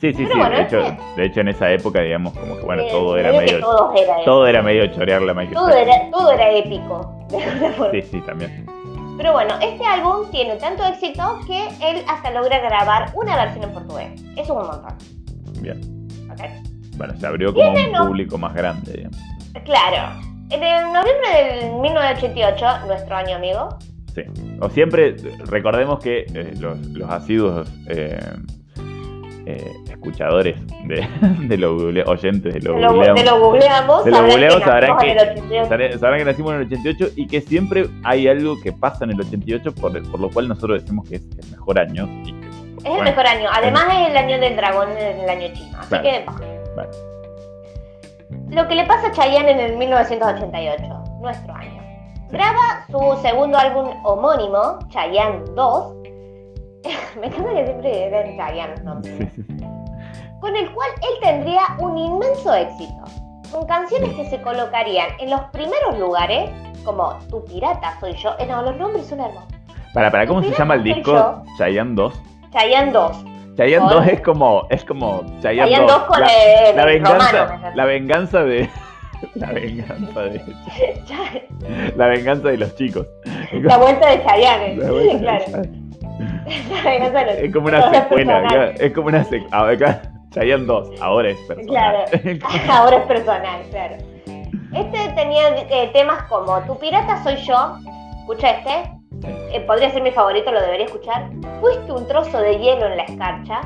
Sí, 0.00 0.12
sí, 0.12 0.22
Pero 0.24 0.32
sí. 0.34 0.38
bueno, 0.38 0.56
de, 0.56 0.62
hecho, 0.62 0.78
este- 0.80 1.02
de 1.16 1.26
hecho, 1.26 1.40
en 1.40 1.48
esa 1.48 1.70
época, 1.72 2.00
digamos, 2.02 2.32
como 2.32 2.56
que 2.56 2.62
bueno, 2.64 2.82
Eh, 2.82 2.88
todo 2.90 3.16
era 3.16 3.32
medio 3.32 3.60
todo 3.60 3.92
era, 3.96 4.16
Todo 4.24 4.46
era 4.46 4.62
medio 4.62 4.86
chorearle 4.88 5.30
a 5.30 5.34
Michael 5.34 5.54
todo 5.54 5.70
era, 5.70 6.10
todo 6.10 6.32
era 6.32 6.50
épico. 6.52 7.26
Sí, 7.90 8.02
sí, 8.02 8.20
también. 8.22 8.66
Pero 9.16 9.32
bueno, 9.32 9.54
este 9.60 9.84
álbum 9.84 10.30
tiene 10.30 10.54
tanto 10.56 10.84
éxito 10.86 11.40
que 11.46 11.66
él 11.90 12.04
hasta 12.08 12.30
logra 12.30 12.60
grabar 12.60 13.10
una 13.14 13.34
versión 13.36 13.64
en 13.64 13.70
portugués. 13.72 14.22
Eso 14.36 14.40
es 14.42 14.50
un 14.50 14.56
montón. 14.58 14.94
Bien. 15.60 15.80
Bueno, 16.96 17.14
se 17.18 17.26
abrió 17.26 17.52
como 17.52 17.72
Tiene, 17.72 17.86
un 17.88 17.92
¿no? 17.92 18.06
público 18.06 18.38
más 18.38 18.54
grande, 18.54 18.92
digamos. 18.92 19.18
Claro. 19.64 20.20
En 20.50 20.62
el 20.62 20.84
noviembre 20.92 21.60
del 21.60 21.72
1988, 21.80 22.86
nuestro 22.86 23.16
año 23.16 23.36
amigo, 23.36 23.76
Sí. 24.14 24.22
O 24.60 24.68
siempre, 24.70 25.14
recordemos 25.46 26.00
que 26.00 26.20
eh, 26.34 26.54
los, 26.58 26.78
los 26.88 27.08
asiduos 27.08 27.70
eh, 27.88 28.18
eh, 29.50 29.72
escuchadores 29.88 30.56
de, 30.86 31.06
de 31.48 31.56
lo 31.56 31.74
google- 31.76 32.04
oyentes 32.06 32.54
de 32.54 32.60
lo, 32.60 32.74
de 32.74 32.80
lo, 32.82 32.88
googleamos, 32.92 33.14
de 33.18 33.24
lo 33.24 33.38
googleamos, 33.38 34.04
de 34.04 34.10
lo 34.10 34.16
sabrán 34.18 34.28
que 34.28 34.60
sabrán 34.60 34.96
nacimos 34.96 35.02
en 35.02 35.08
que, 35.08 35.12
el 35.12 35.30
88. 35.30 35.68
sabrán- 35.68 35.98
sabrán 36.00 36.18
que 36.18 36.24
nacimos 36.24 36.50
en 36.52 36.56
el 36.60 36.66
88 36.66 37.06
y 37.16 37.26
que 37.26 37.40
siempre 37.40 37.86
hay 38.04 38.28
algo 38.28 38.54
que 38.62 38.72
pasa 38.72 39.04
en 39.04 39.10
el 39.12 39.20
88 39.20 39.74
por, 39.74 40.10
por 40.10 40.20
lo 40.20 40.30
cual 40.30 40.48
nosotros 40.48 40.82
decimos 40.82 41.08
que 41.08 41.16
es 41.16 41.22
el 41.22 41.50
mejor 41.50 41.78
año. 41.80 42.08
Y 42.24 42.32
que, 42.32 42.48
Es 42.90 42.96
el 42.98 43.02
mejor 43.04 43.26
año. 43.26 43.48
Además 43.52 43.84
es 44.00 44.08
el 44.10 44.16
año 44.16 44.38
del 44.38 44.56
dragón, 44.56 44.88
es 44.96 45.16
el 45.22 45.28
año 45.28 45.48
chino. 45.54 45.78
Así 45.80 45.96
que. 46.00 46.24
Lo 48.50 48.66
que 48.68 48.74
le 48.74 48.84
pasa 48.86 49.08
a 49.08 49.12
Chayanne 49.12 49.50
en 49.52 49.60
el 49.60 49.76
1988, 49.76 50.82
nuestro 51.20 51.54
año. 51.54 51.82
Graba 52.30 52.84
su 52.90 53.18
segundo 53.22 53.56
álbum 53.58 53.88
homónimo, 54.04 54.78
Chayanne 54.90 55.40
2. 55.54 55.94
Me 57.20 57.26
encanta 57.26 57.54
que 57.54 57.64
siempre 57.64 58.04
era 58.06 58.24
Chayanne, 58.36 58.82
¿no? 58.84 59.02
sí, 59.02 59.18
sí, 59.34 59.42
sí. 59.46 59.64
Con 60.40 60.54
el 60.56 60.70
cual 60.72 60.88
él 61.02 61.20
tendría 61.20 61.62
un 61.80 61.98
inmenso 61.98 62.54
éxito. 62.54 63.04
Con 63.50 63.66
canciones 63.66 64.10
que 64.14 64.28
se 64.28 64.40
colocarían 64.40 65.08
en 65.18 65.30
los 65.30 65.40
primeros 65.52 65.98
lugares, 65.98 66.50
como 66.84 67.14
Tu 67.28 67.44
pirata 67.44 67.98
soy 67.98 68.14
yo. 68.14 68.34
Eh, 68.38 68.46
no, 68.46 68.62
los 68.62 68.76
nombres 68.76 69.06
son 69.06 69.20
hermosos. 69.20 69.48
Para, 69.94 70.10
para, 70.10 70.26
¿cómo 70.26 70.42
se 70.42 70.50
llama 70.50 70.74
el 70.74 70.84
disco? 70.84 71.42
Chayanne 71.56 71.94
2. 71.94 72.22
Chayanne 72.52 72.92
2. 72.92 73.24
Chayanne 73.56 73.86
Con- 73.88 74.04
2 74.04 74.06
es 74.06 74.20
como, 74.20 74.66
es 74.70 74.84
como 74.84 75.24
Chayanne, 75.42 75.70
Chayanne 75.72 75.86
2 75.92 76.02
con 76.04 76.20
la, 76.20 76.26
el, 76.28 76.76
la 76.76 76.84
venganza, 76.84 77.44
romano. 77.44 77.70
¿me 77.70 77.74
la 77.76 77.84
venganza 77.84 78.44
de, 78.44 78.70
La 79.34 79.52
venganza 79.52 80.20
de 80.22 80.56
La 81.96 82.06
venganza 82.06 82.48
de 82.48 82.58
los 82.58 82.76
chicos. 82.76 83.06
La 83.52 83.78
vuelta 83.78 84.08
de 84.10 84.22
Chayanne. 84.24 84.76
La 84.76 84.90
vuelta 84.92 85.18
claro. 85.20 85.44
Chayanne. 85.46 85.62
De 85.62 85.78
los 85.80 85.87
Es 86.48 87.52
como 87.52 87.68
una 87.68 87.92
secuela. 87.92 88.70
Es 88.78 88.92
como 88.92 89.08
una 89.08 89.24
secuela. 89.24 89.68
Acá, 89.70 90.02
Chayanne 90.30 90.66
2, 90.66 91.00
ahora 91.00 91.30
es 91.30 91.38
personal. 91.40 91.68
Claro, 91.68 91.98
ahora 92.70 92.96
es 92.96 93.06
personal, 93.06 93.60
claro. 93.70 93.96
Este 94.74 95.08
tenía 95.14 95.48
eh, 95.70 95.90
temas 95.92 96.24
como 96.24 96.60
Tu 96.62 96.78
pirata 96.78 97.22
soy 97.22 97.36
yo, 97.36 97.78
escucha 98.20 98.50
este, 98.50 98.98
eh, 99.24 99.60
podría 99.66 99.90
ser 99.90 100.02
mi 100.02 100.10
favorito, 100.10 100.52
lo 100.52 100.60
debería 100.60 100.86
escuchar. 100.86 101.30
Fuiste 101.60 101.90
un 101.92 102.06
trozo 102.06 102.38
de 102.40 102.58
hielo 102.58 102.86
en 102.86 102.96
la 102.98 103.02
escarcha. 103.04 103.60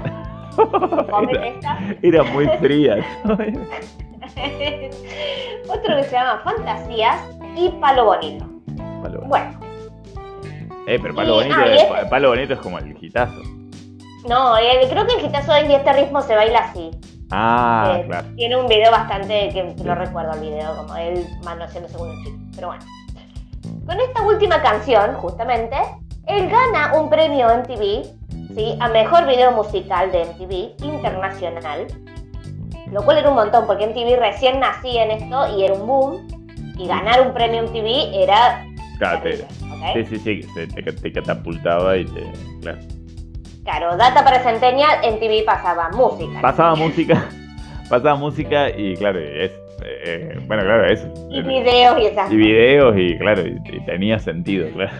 Era, 1.30 1.46
esta. 1.46 1.78
era 2.02 2.22
muy 2.24 2.46
fría. 2.60 2.98
Otro 5.68 5.96
que 5.96 6.04
se 6.04 6.12
llama 6.12 6.42
Fantasías 6.44 7.20
y 7.56 7.70
Palo 7.80 8.04
Bonito. 8.04 8.44
Palo 9.02 9.20
bonito. 9.20 9.28
Bueno, 9.28 9.61
Eh, 10.86 10.98
pero 11.00 11.14
Palo 11.14 11.34
Y- 11.40 11.44
Bonito, 11.44 11.56
ah, 11.58 11.66
es, 11.66 11.82
este- 11.82 12.06
Palo 12.06 12.28
Bonito 12.30 12.54
es 12.54 12.60
como 12.60 12.78
el 12.78 12.96
hitazo. 13.00 13.40
no, 14.28 14.56
eh, 14.58 14.86
creo 14.90 15.06
que 15.06 15.14
el 15.14 15.24
hitazo 15.26 15.54
es 15.54 15.68
y 15.70 15.74
este 15.74 15.92
ritmo 15.92 16.20
se 16.22 16.34
baila 16.34 16.58
así. 16.60 16.90
Ah, 17.30 17.96
Eh, 17.98 18.06
claro. 18.06 18.28
Tiene 18.36 18.56
un 18.56 18.66
video 18.66 18.90
bastante 18.90 19.48
que 19.52 19.74
lo 19.84 19.94
recuerdo 19.94 20.32
el 20.34 20.40
video, 20.40 20.76
como 20.76 20.94
él 20.96 21.26
manoseándose 21.44 21.96
con 21.96 22.10
un 22.10 22.24
chico. 22.24 22.36
Pero 22.54 22.66
bueno. 22.68 22.84
Con 23.86 23.98
esta 24.00 24.22
última 24.22 24.60
canción, 24.62 25.14
justamente, 25.14 25.76
él 26.26 26.48
gana 26.50 26.92
un 27.00 27.08
premio 27.08 27.48
MTV, 27.48 28.04
¿sí? 28.54 28.76
A 28.80 28.88
mejor 28.88 29.26
video 29.26 29.50
musical 29.52 30.12
de 30.12 30.22
MTV 30.26 30.74
internacional. 30.84 31.86
Lo 32.92 33.02
cual 33.02 33.18
era 33.18 33.30
un 33.30 33.36
montón, 33.36 33.66
porque 33.66 33.84
MTV 33.86 34.16
recién 34.16 34.60
nacía 34.60 35.04
en 35.04 35.12
esto 35.12 35.56
y 35.56 35.64
era 35.64 35.72
un 35.74 35.86
boom. 35.86 36.28
Y 36.78 36.86
ganar 36.86 37.22
un 37.22 37.32
premio 37.32 37.62
MTV 37.62 38.22
era. 38.22 38.62
Claro, 38.98 39.20
te- 39.94 40.04
sí, 40.06 40.16
sí, 40.16 40.42
sí, 40.42 40.48
se- 40.54 40.66
te, 40.66 40.82
te 40.92 41.12
catapultaba 41.12 41.96
y 41.96 42.04
te. 42.04 42.22
Claro. 42.62 42.78
Claro, 43.64 43.96
data 43.96 44.24
para 44.24 44.40
Centennial, 44.40 44.98
MTV 45.04 45.44
pasaba 45.44 45.88
música. 45.90 46.40
Pasaba 46.40 46.74
música, 46.74 47.28
pasaba 47.88 48.16
música 48.16 48.70
y 48.70 48.96
claro, 48.96 49.18
es. 49.20 49.52
eh, 49.84 50.36
bueno, 50.46 50.62
claro, 50.64 50.84
eso. 50.86 51.06
y 51.30 51.42
videos 51.42 51.98
y 52.00 52.06
esas 52.06 52.32
Y 52.32 52.36
videos 52.36 52.94
y 52.96 53.16
claro, 53.18 53.42
y, 53.46 53.60
y 53.72 53.80
tenía 53.84 54.18
sentido, 54.18 54.68
claro. 54.72 54.92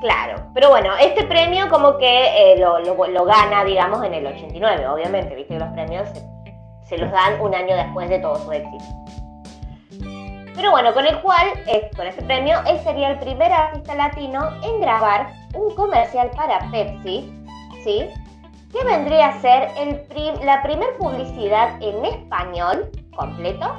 Claro, 0.00 0.42
pero 0.54 0.70
bueno, 0.70 0.88
este 0.98 1.24
premio 1.24 1.68
como 1.68 1.98
que 1.98 2.06
eh, 2.54 2.56
lo, 2.58 2.78
lo- 2.80 3.06
lo 3.06 3.24
gana, 3.26 3.64
digamos, 3.64 4.02
en 4.04 4.14
el 4.14 4.26
89, 4.26 4.86
obviamente, 4.88 5.34
viste 5.34 5.52
que 5.52 5.60
los 5.60 5.68
premios 5.74 6.08
se, 6.08 6.22
se 6.86 6.96
los 6.98 7.10
dan 7.12 7.38
un 7.38 7.54
año 7.54 7.76
después 7.76 8.08
de 8.08 8.18
todo 8.20 8.36
su 8.36 8.50
éxito. 8.50 8.82
Pero 10.60 10.72
bueno, 10.72 10.92
con 10.92 11.06
el 11.06 11.18
cual, 11.22 11.46
eh, 11.68 11.90
con 11.96 12.06
este 12.06 12.20
premio, 12.20 12.58
él 12.66 12.78
sería 12.84 13.12
el 13.12 13.18
primer 13.18 13.50
artista 13.50 13.94
latino 13.94 14.46
en 14.62 14.82
grabar 14.82 15.32
un 15.54 15.74
comercial 15.74 16.30
para 16.36 16.58
Pepsi, 16.70 17.32
¿sí? 17.82 18.06
Que 18.70 18.84
vendría 18.84 19.28
a 19.28 19.40
ser 19.40 19.70
el 19.78 20.04
la 20.44 20.62
primer 20.62 20.98
publicidad 20.98 21.82
en 21.82 22.04
español, 22.04 22.90
completo, 23.16 23.74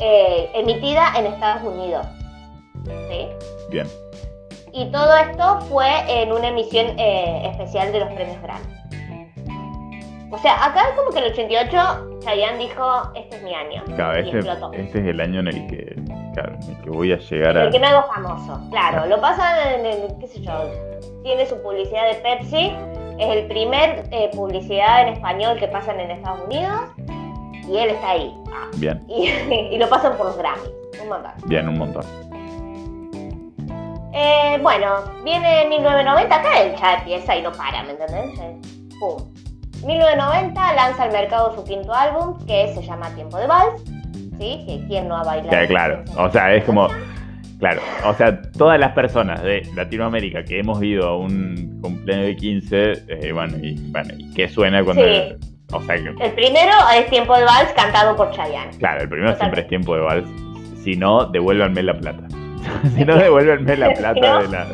eh, 0.00 0.50
emitida 0.54 1.12
en 1.18 1.26
Estados 1.26 1.62
Unidos, 1.64 2.06
¿sí? 3.10 3.28
Bien. 3.68 3.86
Y 4.72 4.90
todo 4.90 5.14
esto 5.18 5.60
fue 5.68 5.86
en 6.08 6.32
una 6.32 6.48
emisión 6.48 6.98
eh, 6.98 7.46
especial 7.50 7.92
de 7.92 8.00
los 8.00 8.12
premios 8.14 8.40
Grammy. 8.40 8.64
O 10.30 10.38
sea, 10.38 10.64
acá 10.64 10.94
como 10.96 11.10
que 11.10 11.18
el 11.18 11.30
88 11.30 12.13
Chayanne 12.24 12.58
dijo, 12.58 12.84
este 13.14 13.36
es 13.36 13.42
mi 13.42 13.54
año. 13.54 13.82
Claro, 13.96 14.18
y 14.18 14.24
este, 14.24 14.38
explotó. 14.38 14.72
este 14.72 14.98
es 15.00 15.06
el 15.06 15.20
año 15.20 15.40
en 15.40 15.48
el 15.48 15.66
que, 15.66 15.94
claro, 16.34 16.54
en 16.62 16.70
el 16.76 16.82
que 16.82 16.90
voy 16.90 17.12
a 17.12 17.16
llegar 17.18 17.58
a. 17.58 17.64
El 17.64 17.70
que 17.70 17.78
me 17.78 17.86
hago 17.86 18.06
famoso, 18.12 18.60
claro. 18.70 19.06
Lo 19.06 19.20
pasa 19.20 19.74
en, 19.74 19.86
el- 19.86 20.18
qué 20.18 20.26
sé 20.28 20.40
yo, 20.40 20.52
tiene 21.22 21.46
su 21.46 21.60
publicidad 21.62 22.06
de 22.08 22.14
Pepsi, 22.16 22.74
es 23.18 23.28
el 23.36 23.46
primer 23.46 24.04
eh, 24.10 24.30
publicidad 24.34 25.02
en 25.02 25.14
español 25.14 25.58
que 25.58 25.68
pasan 25.68 26.00
en 26.00 26.10
Estados 26.10 26.40
Unidos 26.46 26.80
y 27.68 27.76
él 27.76 27.90
está 27.90 28.10
ahí. 28.10 28.34
Ah, 28.52 28.68
Bien, 28.76 29.04
y, 29.08 29.28
y 29.74 29.78
lo 29.78 29.88
pasan 29.88 30.16
por 30.16 30.26
los 30.26 30.36
Grammys, 30.38 30.70
un 31.02 31.08
montón. 31.08 31.32
bien, 31.46 31.68
un 31.68 31.78
montón. 31.78 32.04
Eh, 34.16 34.58
bueno, 34.62 34.96
viene 35.24 35.66
1990, 35.68 36.34
acá 36.36 36.60
él 36.62 36.74
ya 36.80 36.94
empieza 36.98 37.36
y 37.36 37.42
no 37.42 37.50
para, 37.52 37.82
¿me 37.82 37.90
entendés? 37.90 38.38
Eh, 38.40 38.60
Pum. 39.00 39.16
1990 39.86 40.74
lanza 40.74 41.02
al 41.04 41.12
mercado 41.12 41.54
su 41.54 41.64
quinto 41.64 41.92
álbum 41.94 42.36
que 42.46 42.72
se 42.74 42.82
llama 42.82 43.08
Tiempo 43.14 43.38
de 43.38 43.46
Vals, 43.46 43.82
¿sí? 44.38 44.64
Que 44.66 44.84
quién 44.88 45.08
no 45.08 45.16
ha 45.16 45.22
bailado. 45.24 45.50
Claro, 45.50 45.66
claro. 45.68 46.04
O 46.16 46.30
sea, 46.30 46.54
es 46.54 46.64
como. 46.64 46.88
Claro, 47.60 47.80
o 48.04 48.12
sea, 48.14 48.42
todas 48.58 48.78
las 48.78 48.92
personas 48.92 49.40
de 49.42 49.62
Latinoamérica 49.74 50.44
que 50.44 50.58
hemos 50.58 50.82
ido 50.82 51.08
a 51.08 51.16
un 51.16 51.78
cumpleaños 51.80 52.26
de 52.26 52.36
15, 52.36 52.92
eh, 53.08 53.32
bueno, 53.32 53.56
y, 53.62 53.74
bueno, 53.90 54.12
¿y 54.18 54.34
qué 54.34 54.48
suena 54.48 54.82
cuando. 54.84 55.02
Sí. 55.04 55.34
O 55.72 55.80
sea, 55.82 55.94
que, 55.96 56.08
El 56.20 56.32
primero 56.32 56.72
es 56.96 57.06
Tiempo 57.08 57.34
de 57.36 57.44
Vals 57.44 57.72
cantado 57.74 58.16
por 58.16 58.30
Chayanne. 58.32 58.76
claro, 58.78 59.02
el 59.02 59.08
primero 59.08 59.32
Totalmente. 59.32 59.38
siempre 59.38 59.60
es 59.62 59.68
tiempo 59.68 59.94
de 59.94 60.00
vals. 60.02 60.28
Si 60.82 60.94
no, 60.96 61.24
devuélvanme 61.26 61.82
la 61.82 61.94
plata. 61.98 62.22
si 62.96 63.04
no, 63.04 63.16
devuélvanme 63.16 63.76
la 63.76 63.88
Si 63.94 63.94
plata 64.02 64.20
no- 64.20 64.42
de 64.42 64.48
la. 64.48 64.66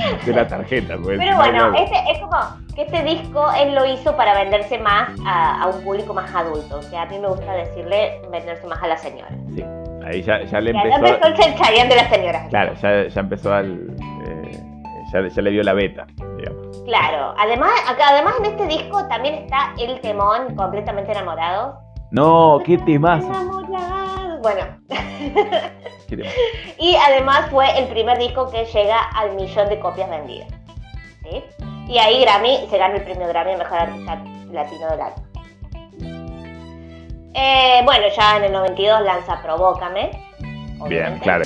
De 0.26 0.32
la 0.32 0.46
tarjeta, 0.48 0.96
pues. 1.02 1.18
Pero 1.18 1.32
no, 1.32 1.38
bueno, 1.38 1.74
este 1.76 1.96
es 2.10 2.18
como 2.18 2.36
que 2.74 2.82
este 2.82 3.02
disco 3.04 3.44
él 3.58 3.74
lo 3.74 3.84
hizo 3.86 4.16
para 4.16 4.34
venderse 4.34 4.78
más 4.78 5.10
a, 5.26 5.62
a 5.62 5.66
un 5.68 5.82
público 5.82 6.14
más 6.14 6.32
adulto. 6.34 6.78
O 6.78 6.82
sea, 6.82 7.02
a 7.02 7.06
mí 7.06 7.18
me 7.18 7.28
gusta 7.28 7.52
decirle 7.52 8.20
venderse 8.30 8.66
más 8.66 8.82
a 8.82 8.86
las 8.86 9.00
señoras. 9.02 9.32
Sí, 9.54 9.64
ahí 10.06 10.22
ya, 10.22 10.42
ya 10.44 10.60
le 10.60 10.72
Ya 10.72 10.80
empezó. 10.82 11.06
empezó 11.06 11.28
el 11.46 11.54
Chayanne 11.56 11.88
de 11.90 11.96
las 11.96 12.08
señoras. 12.08 12.48
Claro, 12.48 12.74
ya, 12.74 13.08
ya 13.08 13.20
empezó 13.20 13.52
al. 13.54 13.90
eh, 14.26 14.60
ya, 15.12 15.26
ya 15.28 15.42
le 15.42 15.50
vio 15.50 15.62
la 15.62 15.72
beta, 15.72 16.06
digamos. 16.36 16.82
Claro, 16.84 17.34
además, 17.38 17.72
acá, 17.88 18.04
además 18.10 18.34
en 18.40 18.46
este 18.46 18.66
disco 18.66 19.06
también 19.08 19.34
está 19.34 19.74
el 19.78 20.00
temón 20.00 20.54
completamente 20.56 21.12
enamorado. 21.12 21.78
No, 22.12 22.60
qué 22.64 22.78
temazo. 22.78 23.26
Enamorado. 23.28 24.29
Bueno, 24.40 24.62
y 26.78 26.96
además 26.96 27.50
fue 27.50 27.78
el 27.78 27.88
primer 27.88 28.18
disco 28.18 28.50
que 28.50 28.64
llega 28.64 28.98
al 29.14 29.34
millón 29.34 29.68
de 29.68 29.78
copias 29.78 30.08
vendidas. 30.08 30.48
¿sí? 31.22 31.44
Y 31.88 31.98
ahí 31.98 32.22
Grammy 32.22 32.66
se 32.70 32.78
gana 32.78 32.96
el 32.96 33.02
premio 33.02 33.28
Grammy 33.28 33.56
Mejor 33.56 33.78
Artista 33.78 34.22
Latino 34.50 34.88
del 34.90 35.00
Año. 35.00 35.30
Eh, 37.34 37.82
bueno, 37.84 38.06
ya 38.16 38.38
en 38.38 38.44
el 38.44 38.52
92 38.52 39.02
lanza 39.02 39.42
Provócame. 39.42 40.10
Bien, 40.88 41.18
claro. 41.18 41.44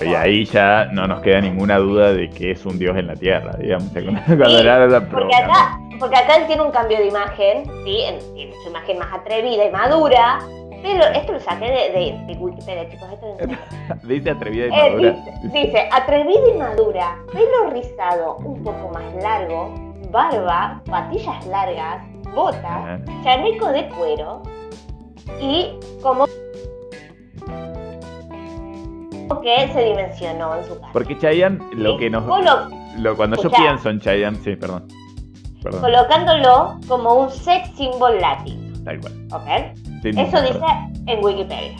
Y 0.00 0.14
ahí 0.14 0.44
ya 0.44 0.86
no 0.86 1.06
nos 1.06 1.20
queda 1.20 1.40
ninguna 1.40 1.78
duda 1.78 2.12
de 2.12 2.28
que 2.30 2.50
es 2.50 2.66
un 2.66 2.78
dios 2.78 2.96
en 2.96 3.06
la 3.06 3.14
tierra, 3.14 3.52
digamos. 3.58 3.90
Cuando 3.92 4.46
Sí, 4.46 4.56
era 4.56 4.86
la 4.86 5.00
Porque 5.08 5.36
acá, 5.36 5.78
porque 6.04 6.16
acá 6.18 6.36
él 6.36 6.46
tiene 6.46 6.60
un 6.62 6.70
cambio 6.70 6.98
de 6.98 7.06
imagen, 7.06 7.64
¿sí? 7.84 8.04
Tiene 8.34 8.52
su 8.62 8.68
imagen 8.68 8.98
más 8.98 9.08
atrevida 9.12 9.64
y 9.64 9.70
madura. 9.70 10.38
Pero 10.82 11.02
esto 11.14 11.32
lo 11.32 11.40
saqué 11.40 11.64
de, 11.64 11.72
de, 11.98 12.24
de 12.26 12.34
Wikipedia, 12.38 12.86
chicos. 12.90 13.08
Esto 13.10 13.26
es 13.26 13.32
en 13.40 13.48
serio. 13.48 13.58
Dice 14.02 14.30
atrevida 14.30 14.66
y 14.66 14.68
Eh, 14.68 14.90
madura. 14.90 15.10
dice, 15.12 15.66
dice, 15.66 15.88
atrevida 15.90 16.40
y 16.54 16.58
madura, 16.58 17.16
pelo 17.32 17.70
rizado 17.70 18.36
un 18.36 18.62
poco 18.62 18.90
más 18.92 19.14
largo, 19.22 19.74
barba, 20.10 20.82
patillas 20.90 21.46
largas, 21.46 22.04
botas, 22.34 23.00
chaleco 23.22 23.68
de 23.72 23.88
cuero 23.88 24.42
y 25.40 25.70
como 26.02 26.26
que 29.42 29.68
se 29.72 29.84
dimensionó 29.84 30.54
en 30.56 30.64
su 30.64 30.74
casa. 30.78 30.90
Porque 30.92 31.16
Chayanne, 31.18 31.58
lo 31.72 31.92
Sí, 31.92 31.98
que 31.98 32.10
nos. 32.10 32.24
colo- 32.24 32.68
Lo, 32.98 33.16
cuando 33.16 33.40
yo 33.42 33.50
pienso 33.50 33.88
en 33.90 34.00
Chayanne, 34.00 34.36
sí, 34.38 34.54
perdón. 34.56 34.86
Perdón, 35.64 35.80
colocándolo 35.80 36.78
como 36.86 37.14
un 37.14 37.30
sex 37.30 37.70
symbol 37.76 38.20
latino, 38.20 38.72
tal 38.84 39.00
cual. 39.00 39.12
¿ok? 39.32 39.76
Sí, 40.02 40.10
Eso 40.10 40.42
dice 40.42 40.64
en 41.06 41.24
Wikipedia. 41.24 41.76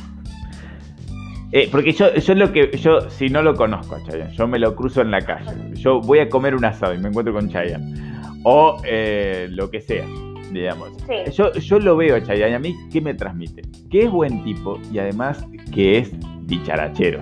Eh, 1.52 1.68
porque 1.70 1.92
yo, 1.92 2.12
yo 2.14 2.34
lo 2.34 2.50
que, 2.52 2.76
yo 2.78 3.08
si 3.10 3.28
no 3.28 3.40
lo 3.42 3.54
conozco 3.54 3.94
a 3.94 4.02
Chayanne, 4.02 4.32
yo 4.34 4.48
me 4.48 4.58
lo 4.58 4.74
cruzo 4.74 5.02
en 5.02 5.12
la 5.12 5.20
calle. 5.20 5.52
Yo 5.74 6.00
voy 6.00 6.18
a 6.18 6.28
comer 6.28 6.54
un 6.56 6.64
asado 6.64 6.94
y 6.94 6.98
me 6.98 7.08
encuentro 7.10 7.32
con 7.32 7.48
Chayanne. 7.48 7.94
O 8.42 8.78
eh, 8.84 9.46
lo 9.50 9.70
que 9.70 9.80
sea, 9.80 10.04
digamos. 10.50 10.90
Sí. 11.06 11.30
Yo, 11.32 11.52
yo 11.52 11.78
lo 11.78 11.96
veo 11.96 12.16
a 12.16 12.22
Chayanne 12.24 12.56
a 12.56 12.58
mí, 12.58 12.74
¿qué 12.92 13.00
me 13.00 13.14
transmite? 13.14 13.62
Que 13.90 14.04
es 14.04 14.10
buen 14.10 14.42
tipo 14.42 14.80
y 14.92 14.98
además 14.98 15.46
que 15.72 15.98
es 15.98 16.12
dicharachero. 16.46 17.20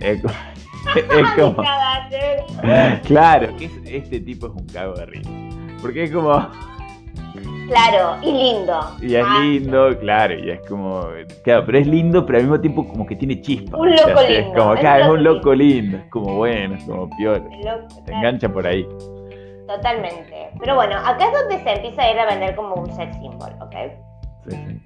Es 0.00 0.22
co- 0.22 0.28
es 0.96 1.30
como, 1.36 1.62
claro, 3.04 3.54
que 3.56 3.66
es- 3.66 3.80
este 3.84 4.20
tipo 4.20 4.46
es 4.46 4.52
un 4.54 4.66
cago 4.66 4.94
de 4.94 5.06
risa. 5.06 5.30
Porque 5.80 6.04
es 6.04 6.10
como, 6.12 6.32
Claro, 7.68 8.16
y 8.22 8.32
lindo. 8.32 8.80
y 9.02 9.14
es 9.14 9.24
Ah, 9.28 9.40
lindo, 9.40 9.98
claro, 9.98 10.34
y 10.34 10.50
es 10.50 10.60
como, 10.66 11.02
claro, 11.44 11.64
pero 11.66 11.78
es 11.78 11.86
lindo, 11.86 12.24
pero 12.24 12.38
al 12.38 12.44
mismo 12.44 12.60
tiempo 12.60 12.88
como 12.88 13.04
que 13.04 13.14
tiene 13.14 13.40
chispa. 13.42 13.76
Un 13.76 13.92
o 13.92 13.96
sea, 13.96 14.06
loco 14.08 14.20
Es 14.22 14.30
lindo, 14.44 14.58
como, 14.58 14.74
es 14.74 14.80
claro, 14.80 15.04
es 15.04 15.10
un 15.10 15.24
loco 15.24 15.36
loco 15.36 15.54
lindo, 15.54 15.96
es 15.98 16.04
como 16.10 16.34
bueno, 16.36 16.74
es 16.76 16.84
como 16.84 17.10
piola. 17.16 17.38
loco, 17.40 17.90
Se 17.90 18.02
claro. 18.04 18.18
engancha 18.18 18.48
por 18.48 18.66
ahí. 18.66 18.88
Totalmente. 19.66 20.50
Pero 20.58 20.76
bueno, 20.76 20.96
acá 20.96 21.26
es 21.26 21.32
donde 21.32 21.62
se 21.62 21.70
empieza 21.74 22.02
a 22.02 22.10
ir 22.10 22.18
a 22.18 22.24
vender 22.26 22.56
como 22.56 22.74
un 22.74 22.90
sex 22.94 23.14
symbol, 23.16 23.50
¿ok? 23.60 23.74
Sí, 24.48 24.56
sí. 24.56 24.80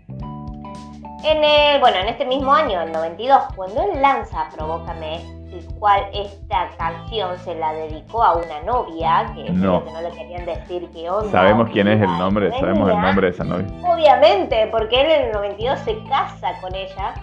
En 1.24 1.44
el, 1.44 1.78
bueno, 1.80 1.98
en 1.98 2.08
este 2.08 2.24
mismo 2.26 2.52
año, 2.52 2.82
el 2.82 2.90
92, 2.90 3.38
cuando 3.54 3.80
él 3.80 4.02
lanza 4.02 4.48
Provócame, 4.56 5.20
el 5.52 5.66
cual 5.78 6.02
esta 6.14 6.68
canción 6.78 7.38
se 7.40 7.54
la 7.54 7.72
dedicó 7.74 8.22
a 8.22 8.36
una 8.36 8.60
novia, 8.62 9.30
que, 9.34 9.50
No. 9.50 9.84
que 9.84 9.92
no 9.92 10.00
le 10.02 10.10
querían 10.10 10.46
decir 10.46 10.88
que 10.90 11.10
onda. 11.10 11.30
Sabemos 11.30 11.68
quién 11.70 11.88
es 11.88 12.00
el 12.00 12.08
nombre, 12.18 12.50
sabemos 12.58 12.88
el 12.90 13.00
nombre 13.00 13.26
de 13.28 13.32
esa 13.34 13.44
novia. 13.44 13.66
Obviamente, 13.86 14.66
porque 14.70 15.00
él 15.00 15.10
en 15.10 15.26
el 15.26 15.32
92 15.32 15.78
se 15.80 16.02
casa 16.04 16.52
con 16.60 16.74
ella 16.74 17.14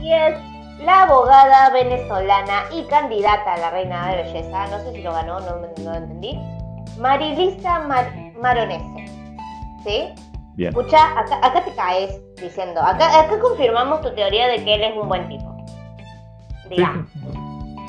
y 0.00 0.12
es 0.12 0.36
la 0.84 1.02
abogada 1.02 1.70
venezolana 1.70 2.62
y 2.72 2.84
candidata 2.84 3.54
a 3.54 3.58
la 3.58 3.70
reina 3.70 4.08
de 4.08 4.22
belleza, 4.22 4.66
no 4.68 4.78
sé 4.80 4.92
si 4.92 5.02
lo 5.02 5.12
ganó, 5.12 5.38
no, 5.40 5.56
no 5.56 5.90
lo 5.90 5.94
entendí, 5.94 6.38
Marilisa 6.98 7.80
Mar- 7.80 8.12
Maronese. 8.40 9.06
¿Sí? 9.84 10.14
Bien. 10.54 10.68
Escucha, 10.68 11.18
acá, 11.18 11.38
acá 11.42 11.64
te 11.64 11.74
caes 11.74 12.20
diciendo, 12.40 12.80
acá, 12.82 13.20
acá 13.20 13.38
confirmamos 13.40 14.00
tu 14.02 14.14
teoría 14.14 14.48
de 14.48 14.62
que 14.64 14.74
él 14.74 14.82
es 14.82 14.96
un 14.96 15.08
buen 15.08 15.26
tipo. 15.28 15.51
Digamos, 16.76 17.06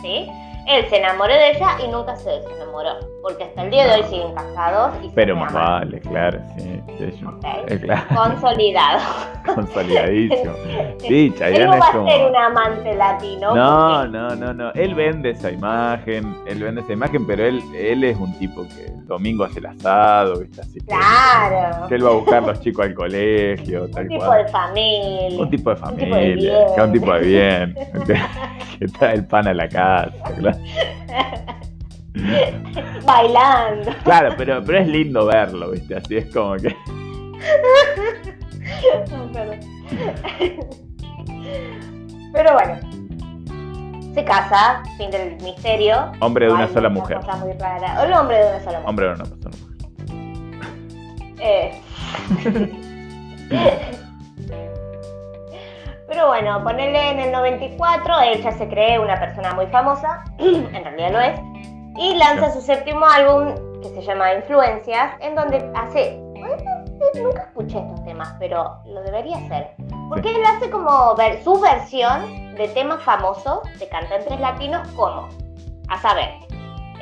¿sí? 0.01 0.27
Él 0.67 0.85
se 0.89 0.97
enamoró 0.97 1.33
de 1.33 1.51
ella 1.51 1.77
y 1.85 1.87
nunca 1.89 2.15
se 2.15 2.29
desenamoró, 2.29 2.91
porque 3.21 3.43
hasta 3.43 3.63
el 3.63 3.69
día 3.71 3.85
de 3.87 3.93
hoy 4.01 4.03
siguen 4.09 4.33
casados 4.33 4.93
y 5.03 5.09
se 5.09 5.15
Pero 5.15 5.35
más 5.35 5.51
vale, 5.53 5.99
claro, 5.99 6.39
sí. 6.57 6.81
claro, 7.81 8.03
Consolidado. 8.15 8.99
consolidadísimo. 9.55 10.53
Sí, 10.99 11.25
Él 11.27 11.35
Chayanne 11.37 11.65
no 11.65 11.73
es 11.73 11.81
va 11.81 11.85
a 11.87 11.91
ser 11.91 12.29
un 12.29 12.35
amante 12.35 12.95
latino. 12.95 13.55
No, 13.55 13.95
porque- 14.03 14.09
no, 14.17 14.35
no, 14.35 14.53
no. 14.53 14.71
Él 14.73 14.95
vende 14.95 15.31
esa 15.31 15.51
imagen, 15.51 16.35
él 16.47 16.63
vende 16.63 16.81
esa 16.81 16.93
imagen, 16.93 17.27
pero 17.27 17.45
él, 17.45 17.61
él 17.77 18.03
es 18.05 18.17
un 18.17 18.33
tipo 18.39 18.65
que 18.67 18.85
el 18.85 19.05
domingo 19.05 19.43
hace 19.43 19.59
el 19.59 19.65
asado, 19.65 20.39
¿viste? 20.39 20.61
Así 20.61 20.79
que, 20.79 20.85
Claro. 20.85 21.87
que 21.89 21.95
él 21.95 22.05
va 22.05 22.09
a 22.11 22.13
buscar 22.13 22.43
los 22.43 22.59
chicos 22.61 22.85
al 22.85 22.93
colegio, 22.93 23.89
tal 23.91 24.03
Un 24.03 24.09
tipo 24.09 24.31
de 24.33 24.47
familia. 24.47 25.41
Un 25.41 25.49
tipo 25.49 25.69
de 25.75 25.81
Un 25.81 25.95
tipo 25.97 26.15
de 26.15 26.21
familia, 26.21 26.57
bien. 26.57 26.75
que 26.75 26.81
un 26.81 26.91
tipo 26.93 27.13
de 27.13 27.19
bien, 27.19 27.75
que 28.79 28.85
trae 28.87 29.15
el 29.15 29.25
pan 29.27 29.47
a 29.47 29.53
la 29.53 29.67
casa, 29.67 30.11
claro. 30.37 30.52
Bailando. 33.05 33.91
Claro, 34.03 34.33
pero, 34.37 34.63
pero 34.63 34.79
es 34.79 34.87
lindo 34.87 35.25
verlo, 35.25 35.71
¿viste? 35.71 35.95
Así 35.95 36.17
es 36.17 36.25
como 36.33 36.55
que. 36.55 36.75
Perdón. 39.33 39.59
Pero 42.33 42.53
bueno. 42.53 42.79
Se 44.13 44.23
casa, 44.23 44.83
fin 44.97 45.09
del 45.09 45.37
misterio. 45.41 46.11
Hombre 46.19 46.45
de 46.45 46.53
una 46.53 46.65
Hay 46.65 46.73
sola 46.73 46.89
muchas 46.89 47.25
mujer. 47.25 47.39
muy. 47.39 48.03
El 48.03 48.13
hombre 48.13 48.37
de 48.37 48.47
una 48.47 48.59
sola 48.59 48.79
mujer. 48.79 48.89
Hombre 48.89 49.07
o 49.07 49.13
una 49.15 49.23
persona. 49.25 49.57
Eh. 51.39 51.81
Pero 56.07 56.27
bueno, 56.27 56.63
ponerle 56.63 57.11
en 57.11 57.19
el 57.19 57.31
94, 57.31 58.19
él 58.21 58.43
ya 58.43 58.51
se 58.51 58.67
cree 58.67 58.99
una 58.99 59.19
persona 59.19 59.53
muy 59.53 59.67
famosa, 59.67 60.23
en 60.37 60.83
realidad 60.83 61.11
lo 61.11 61.19
es, 61.19 61.39
y 61.97 62.15
lanza 62.15 62.51
su 62.51 62.61
séptimo 62.61 63.05
álbum 63.05 63.53
que 63.81 63.89
se 63.89 64.01
llama 64.01 64.33
Influencias, 64.33 65.13
en 65.21 65.35
donde 65.35 65.71
hace... 65.75 66.19
Nunca 67.21 67.43
escuché 67.43 67.79
estos 67.79 68.03
temas, 68.05 68.33
pero 68.39 68.79
lo 68.85 69.01
debería 69.01 69.37
hacer. 69.37 69.71
Porque 70.09 70.29
él 70.29 70.41
hace 70.45 70.69
como 70.69 71.15
ver, 71.15 71.43
su 71.43 71.59
versión 71.59 72.55
de 72.55 72.67
temas 72.69 73.01
famosos 73.03 73.61
de 73.77 73.87
cantantes 73.87 74.39
latinos 74.39 74.87
como, 74.89 75.27
a 75.89 76.01
saber, 76.01 76.29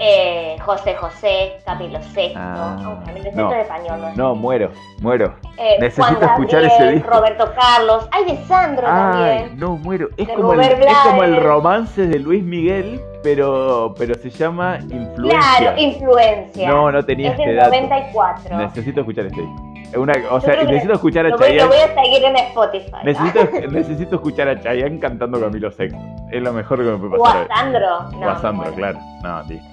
eh, 0.01 0.57
José 0.61 0.95
José, 0.95 1.57
Camilo 1.65 1.99
VI, 2.15 2.33
Ah, 2.35 2.77
aunque 2.83 3.05
Camilo 3.05 3.29
VI 3.31 3.35
no. 3.37 3.51
es 3.53 3.57
español, 3.59 4.01
no 4.15 4.35
muero, 4.35 4.71
muero. 5.01 5.35
eh, 5.57 5.77
Necesito 5.79 6.03
Juan 6.03 6.13
Gabriel, 6.19 6.31
escuchar 6.31 6.63
ese 6.63 6.91
disco. 6.93 7.09
Roberto 7.09 7.53
Carlos, 7.55 8.07
hay 8.11 8.25
de 8.25 8.37
Sandro 8.45 8.87
Ay, 8.87 9.11
también. 9.11 9.59
no, 9.59 9.77
muero. 9.77 10.09
Es 10.17 10.27
como, 10.29 10.53
el, 10.53 10.61
es 10.61 10.97
como 11.03 11.23
el 11.23 11.41
romance 11.43 12.07
de 12.07 12.19
Luis 12.19 12.43
Miguel, 12.43 12.99
pero, 13.23 13.93
pero 13.97 14.15
se 14.15 14.29
llama 14.31 14.79
Influencia. 14.89 15.39
Claro, 15.59 15.79
influencia. 15.79 16.67
No, 16.69 16.91
no 16.91 17.05
tenía 17.05 17.31
es 17.33 17.39
este 17.39 17.53
dato. 17.53 17.69
94. 17.69 18.57
Necesito 18.57 18.99
escuchar 19.01 19.25
este 19.27 19.41
disco. 19.41 19.67
Una, 19.93 20.13
o 20.31 20.39
sea, 20.39 20.55
necesito 20.63 20.93
escuchar 20.93 21.25
a 21.25 21.29
voy, 21.31 21.37
lo 21.37 21.45
Chayanne. 21.45 21.67
voy 21.67 21.77
a 21.79 22.01
seguir 22.01 22.23
en 22.23 22.35
Spotify. 22.37 22.97
Necesito, 23.03 23.39
necesito 23.71 24.15
escuchar 24.15 24.47
a 24.47 24.57
Chayanne 24.61 24.99
cantando 24.99 25.37
Camilo 25.39 25.69
VI. 25.77 25.89
Es 26.31 26.41
lo 26.41 26.53
mejor 26.53 26.77
que 26.77 26.83
me 26.85 26.97
puede 26.97 27.17
O 27.19 27.23
pasar. 27.23 27.37
a 27.37 27.41
hoy. 27.41 27.47
Sandro. 27.53 27.97
O 27.97 28.11
No, 28.21 28.29
a 28.29 28.39
Sandro, 28.39 28.71
bueno. 28.71 28.75
claro. 28.77 28.99
No, 29.21 29.43
listo. 29.49 29.67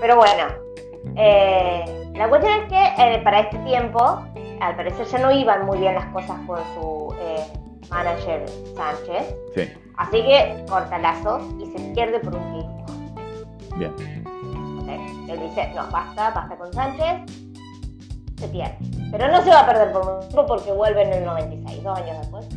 Pero 0.00 0.16
bueno, 0.16 0.44
eh, 1.16 2.10
la 2.14 2.28
cuestión 2.28 2.52
es 2.62 2.68
que 2.68 2.84
eh, 3.14 3.18
para 3.22 3.40
este 3.40 3.58
tiempo, 3.58 4.20
al 4.60 4.76
parecer 4.76 5.06
ya 5.06 5.18
no 5.18 5.30
iban 5.32 5.66
muy 5.66 5.78
bien 5.78 5.94
las 5.94 6.06
cosas 6.06 6.38
con 6.46 6.58
su 6.74 7.14
eh, 7.20 7.44
manager 7.90 8.44
Sánchez. 8.76 9.34
Sí, 9.54 9.72
Así 9.96 10.22
que 10.22 10.64
corta 10.68 10.98
lazos 10.98 11.42
y 11.60 11.66
se 11.66 11.78
pierde 11.94 12.18
por 12.20 12.34
un 12.34 12.52
tiempo. 12.52 12.84
bien. 13.76 13.92
¿ok? 14.80 15.28
Él 15.30 15.40
dice, 15.48 15.70
no, 15.74 15.86
basta, 15.90 16.30
basta 16.30 16.56
con 16.56 16.72
Sánchez, 16.72 17.22
se 18.38 18.48
pierde. 18.48 18.76
Pero 19.10 19.28
no 19.28 19.42
se 19.42 19.50
va 19.50 19.60
a 19.60 19.66
perder 19.66 19.92
por 19.92 20.04
mucho 20.04 20.28
tiempo 20.28 20.46
porque 20.46 20.72
vuelve 20.72 21.02
en 21.02 21.12
el 21.12 21.24
96, 21.24 21.82
dos 21.84 21.98
años 21.98 22.18
después, 22.20 22.48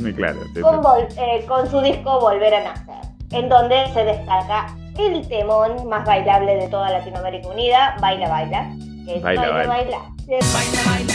Muy 0.00 0.12
claro. 0.14 0.38
sí, 0.54 0.60
con, 0.62 0.74
sí. 0.74 0.80
vol- 1.18 1.46
con 1.46 1.66
su 1.70 1.80
disco 1.80 2.20
Volver 2.20 2.54
a 2.54 2.64
Nacer, 2.64 3.10
en 3.32 3.48
donde 3.48 3.86
se 3.94 4.04
destaca 4.04 4.66
el 4.98 5.26
temón 5.28 5.88
más 5.88 6.04
bailable 6.06 6.56
de 6.56 6.68
toda 6.68 6.90
Latinoamérica 6.90 7.48
Unida, 7.48 7.96
Baila 8.00 8.28
Baila, 8.28 8.70
que 9.04 9.16
es 9.16 9.22
Baila, 9.22 9.50
Baila 9.50 9.66
baila. 9.68 9.98
Baila. 10.26 11.14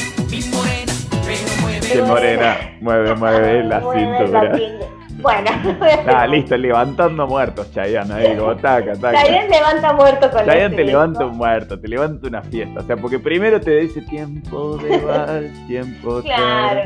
Qué 1.92 2.02
morena. 2.04 2.58
Mueve, 2.82 3.16
mueve 3.16 3.64
la 3.64 3.80
Mueve 3.80 4.18
cintura. 4.18 4.44
la 4.44 4.58
cintura. 4.58 4.90
Bueno, 5.22 5.52
Ah, 6.08 6.26
listo, 6.28 6.56
levantando 6.56 7.28
muertos, 7.28 7.72
Chayanne, 7.74 8.14
ahí, 8.14 8.38
como 8.38 8.56
taca, 8.56 8.94
taca. 8.94 9.22
Chayanne 9.22 9.50
levanta 9.50 9.94
muerto 9.94 10.32
con 10.32 10.46
Chayanne 10.46 10.64
este 10.66 10.76
te 10.78 10.84
levanta 10.86 11.26
un 11.26 11.38
muerto, 11.38 11.80
te 11.80 11.88
levanta 11.88 12.28
una 12.28 12.42
fiesta. 12.42 12.80
O 12.80 12.84
sea, 12.84 12.96
porque 12.96 13.20
primero 13.20 13.60
te 13.60 13.72
dice 13.80 14.02
tiempo 14.02 14.78
de 14.78 14.98
vals, 15.00 15.68
tiempo 15.68 16.22
de... 16.22 16.24
Claro. 16.24 16.82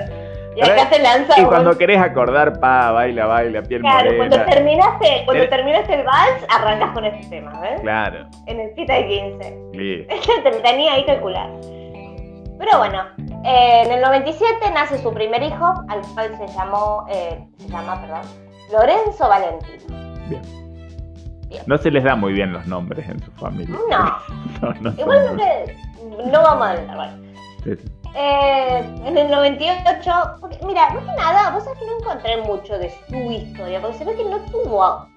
Y 0.56 0.62
acá 0.62 0.90
te 0.90 1.00
lanza 1.00 1.40
Y 1.40 1.44
un- 1.44 1.48
cuando 1.48 1.78
querés 1.78 2.00
acordar, 2.02 2.60
pa, 2.60 2.92
baila, 2.92 3.26
baila, 3.26 3.62
piel 3.64 3.82
Claro, 3.82 4.12
cuando 4.18 4.44
terminaste, 4.46 5.24
cuando 5.26 5.50
terminaste 5.50 5.94
el 5.96 6.04
vals, 6.06 6.46
arrancas 6.50 6.92
con 6.92 7.06
este 7.06 7.28
tema, 7.30 7.60
¿ves? 7.60 7.82
Claro, 7.82 8.28
En 8.46 8.60
el 8.60 8.72
pita 8.72 8.94
de 8.94 9.08
15. 9.08 9.58
listo. 9.74 10.14
Te 10.44 10.52
tenía 10.62 10.94
ahí 10.94 11.06
calcular. 11.06 11.50
Pero 12.60 12.78
bueno, 12.78 13.04
eh, 13.46 13.84
en 13.86 13.92
el 13.92 14.02
97 14.02 14.72
nace 14.74 14.98
su 15.00 15.14
primer 15.14 15.42
hijo, 15.44 15.74
al 15.90 16.02
cual 16.14 16.38
se 16.38 16.48
llamó, 16.56 17.06
eh, 17.10 17.46
se 17.58 17.68
llama, 17.68 18.00
perdón, 18.00 18.22
Lorenzo 18.72 19.28
Valentino. 19.28 20.04
No 21.68 21.78
se 21.78 21.92
les 21.92 22.04
da 22.04 22.16
muy 22.16 22.34
bien 22.34 22.52
los 22.54 22.66
nombres 22.68 23.08
en 23.08 23.20
su 23.22 23.32
familia. 23.34 23.76
No, 23.90 24.72
no, 24.74 24.74
no 24.82 24.90
igualmente 25.00 25.78
no 26.32 26.42
vamos 26.42 26.68
a 26.68 26.70
adelantar, 26.72 26.96
bueno. 26.96 27.34
sí, 27.64 27.76
sí. 27.76 27.92
Eh, 28.16 28.86
en 29.06 29.18
el 29.18 29.32
98, 29.32 30.12
porque, 30.40 30.58
mira, 30.66 30.90
más 30.92 31.04
que 31.04 31.16
nada, 31.22 31.50
vos 31.52 31.64
sabés 31.64 31.80
que 31.80 31.86
no 31.86 31.98
encontré 32.00 32.38
mucho 32.44 32.78
de 32.78 32.92
su 33.10 33.32
historia, 33.32 33.82
porque 33.82 33.98
se 33.98 34.06
ve 34.06 34.16
que 34.16 34.24
no 34.26 34.38
tuvo 34.52 35.08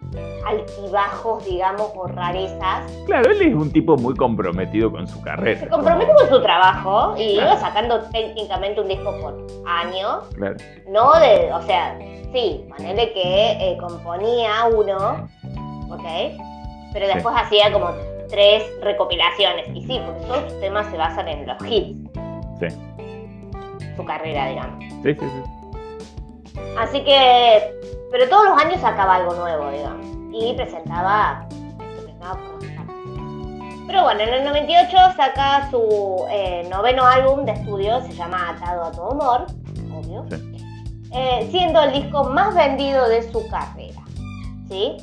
altibajos, 0.47 1.45
digamos, 1.45 1.91
o 1.95 2.07
rarezas. 2.07 2.91
Claro, 3.07 3.31
él 3.31 3.43
es 3.43 3.55
un 3.55 3.71
tipo 3.71 3.97
muy 3.97 4.15
comprometido 4.15 4.91
con 4.91 5.07
su 5.07 5.21
carrera. 5.21 5.61
Se 5.61 5.69
compromete 5.69 6.13
con 6.15 6.29
su 6.29 6.41
trabajo 6.41 7.15
y 7.19 7.35
Claro. 7.35 7.51
iba 7.51 7.61
sacando 7.61 8.01
técnicamente 8.11 8.81
un 8.81 8.89
disco 8.89 9.13
por 9.21 9.47
año. 9.67 10.21
Claro. 10.35 10.57
No 10.89 11.13
de, 11.19 11.53
o 11.53 11.63
sea, 11.63 11.99
sí, 12.33 12.65
manera 12.69 13.03
que 13.13 13.53
eh, 13.61 13.77
componía 13.79 14.51
uno, 14.75 15.29
¿ok? 15.91 16.05
Pero 16.93 17.07
después 17.09 17.35
hacía 17.37 17.71
como 17.73 17.91
tres 18.31 18.63
recopilaciones. 18.81 19.69
Y 19.75 19.83
sí, 19.87 20.01
porque 20.07 20.25
todos 20.27 20.51
sus 20.51 20.61
temas 20.61 20.87
se 20.91 20.97
basan 20.97 21.29
en 21.29 21.47
los 21.47 21.59
hits, 21.67 21.99
Sí, 22.59 22.69
su 23.97 24.05
carrera, 24.05 24.49
digamos. 24.49 24.85
sí, 25.03 25.15
sí. 25.15 25.21
sí. 25.21 25.57
Así 26.79 27.03
que, 27.05 27.73
pero 28.11 28.29
todos 28.29 28.45
los 28.45 28.63
años 28.63 28.81
sacaba 28.81 29.17
algo 29.17 29.35
nuevo, 29.35 29.71
digamos. 29.71 30.07
Y 30.33 30.55
presentaba. 30.55 31.47
Pero 33.87 34.03
bueno, 34.03 34.21
en 34.21 34.35
el 34.35 34.45
98 34.45 34.97
saca 35.17 35.71
su 35.71 36.27
eh, 36.29 36.69
noveno 36.69 37.07
álbum 37.07 37.45
de 37.45 37.53
estudio, 37.53 38.03
se 38.03 38.13
llama 38.13 38.51
Atado 38.51 38.85
a 38.85 38.91
tu 38.91 39.03
amor, 39.03 39.47
obvio. 39.95 40.27
Sí. 40.29 40.57
Eh, 41.13 41.49
siendo 41.51 41.81
el 41.83 41.93
disco 41.93 42.25
más 42.25 42.55
vendido 42.55 43.09
de 43.09 43.23
su 43.31 43.49
carrera. 43.49 44.03
¿Sí? 44.69 44.97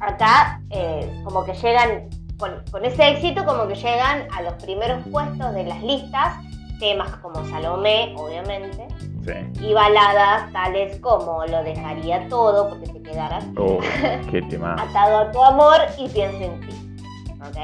Acá, 0.00 0.60
eh, 0.70 1.20
como 1.22 1.44
que 1.44 1.52
llegan, 1.52 2.08
con, 2.38 2.64
con 2.72 2.84
ese 2.84 3.10
éxito, 3.10 3.44
como 3.44 3.68
que 3.68 3.74
llegan 3.74 4.26
a 4.34 4.42
los 4.42 4.54
primeros 4.54 5.06
puestos 5.12 5.54
de 5.54 5.64
las 5.64 5.82
listas, 5.82 6.38
temas 6.78 7.08
como 7.16 7.44
Salomé, 7.46 8.14
obviamente, 8.16 8.86
sí. 9.24 9.62
y 9.64 9.72
baladas 9.72 10.52
tales 10.52 10.98
como 11.00 11.44
Lo 11.46 11.62
dejaría 11.64 12.28
todo 12.28 12.68
porque 12.70 12.86
te 12.92 13.02
quedaras 13.02 13.44
Oh, 13.56 13.78
qué 14.30 14.42
tema. 14.42 14.74
atado 14.78 15.18
a 15.18 15.30
tu 15.32 15.42
amor 15.42 15.76
y 15.98 16.08
pienso 16.08 16.42
en 16.42 16.60
ti. 16.60 16.80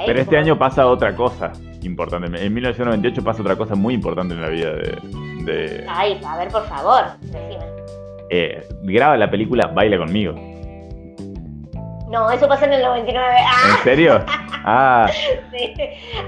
Pero 0.06 0.20
este 0.20 0.36
año 0.36 0.58
pasa 0.58 0.86
otra 0.86 1.16
cosa 1.16 1.52
importante. 1.82 2.26
En 2.44 2.52
1998 2.52 3.24
pasa 3.24 3.40
otra 3.42 3.56
cosa 3.56 3.74
muy 3.74 3.94
importante 3.94 4.34
en 4.34 4.42
la 4.42 4.48
vida 4.50 4.72
de, 4.72 4.98
de 5.44 5.86
Ay, 5.88 6.20
a 6.26 6.36
ver, 6.36 6.48
por 6.48 6.66
favor, 6.66 7.04
decime. 7.22 7.64
eh, 8.28 8.62
graba 8.82 9.16
la 9.16 9.30
película 9.30 9.68
Baila 9.68 9.96
conmigo. 9.96 10.34
No, 12.10 12.30
eso 12.30 12.46
pasó 12.48 12.64
en 12.66 12.72
el 12.74 12.82
99. 12.82 13.28
¿En 13.38 13.44
¡Ah! 13.46 13.80
serio? 13.84 14.24
Ah, 14.62 15.06
Sí. 15.50 15.72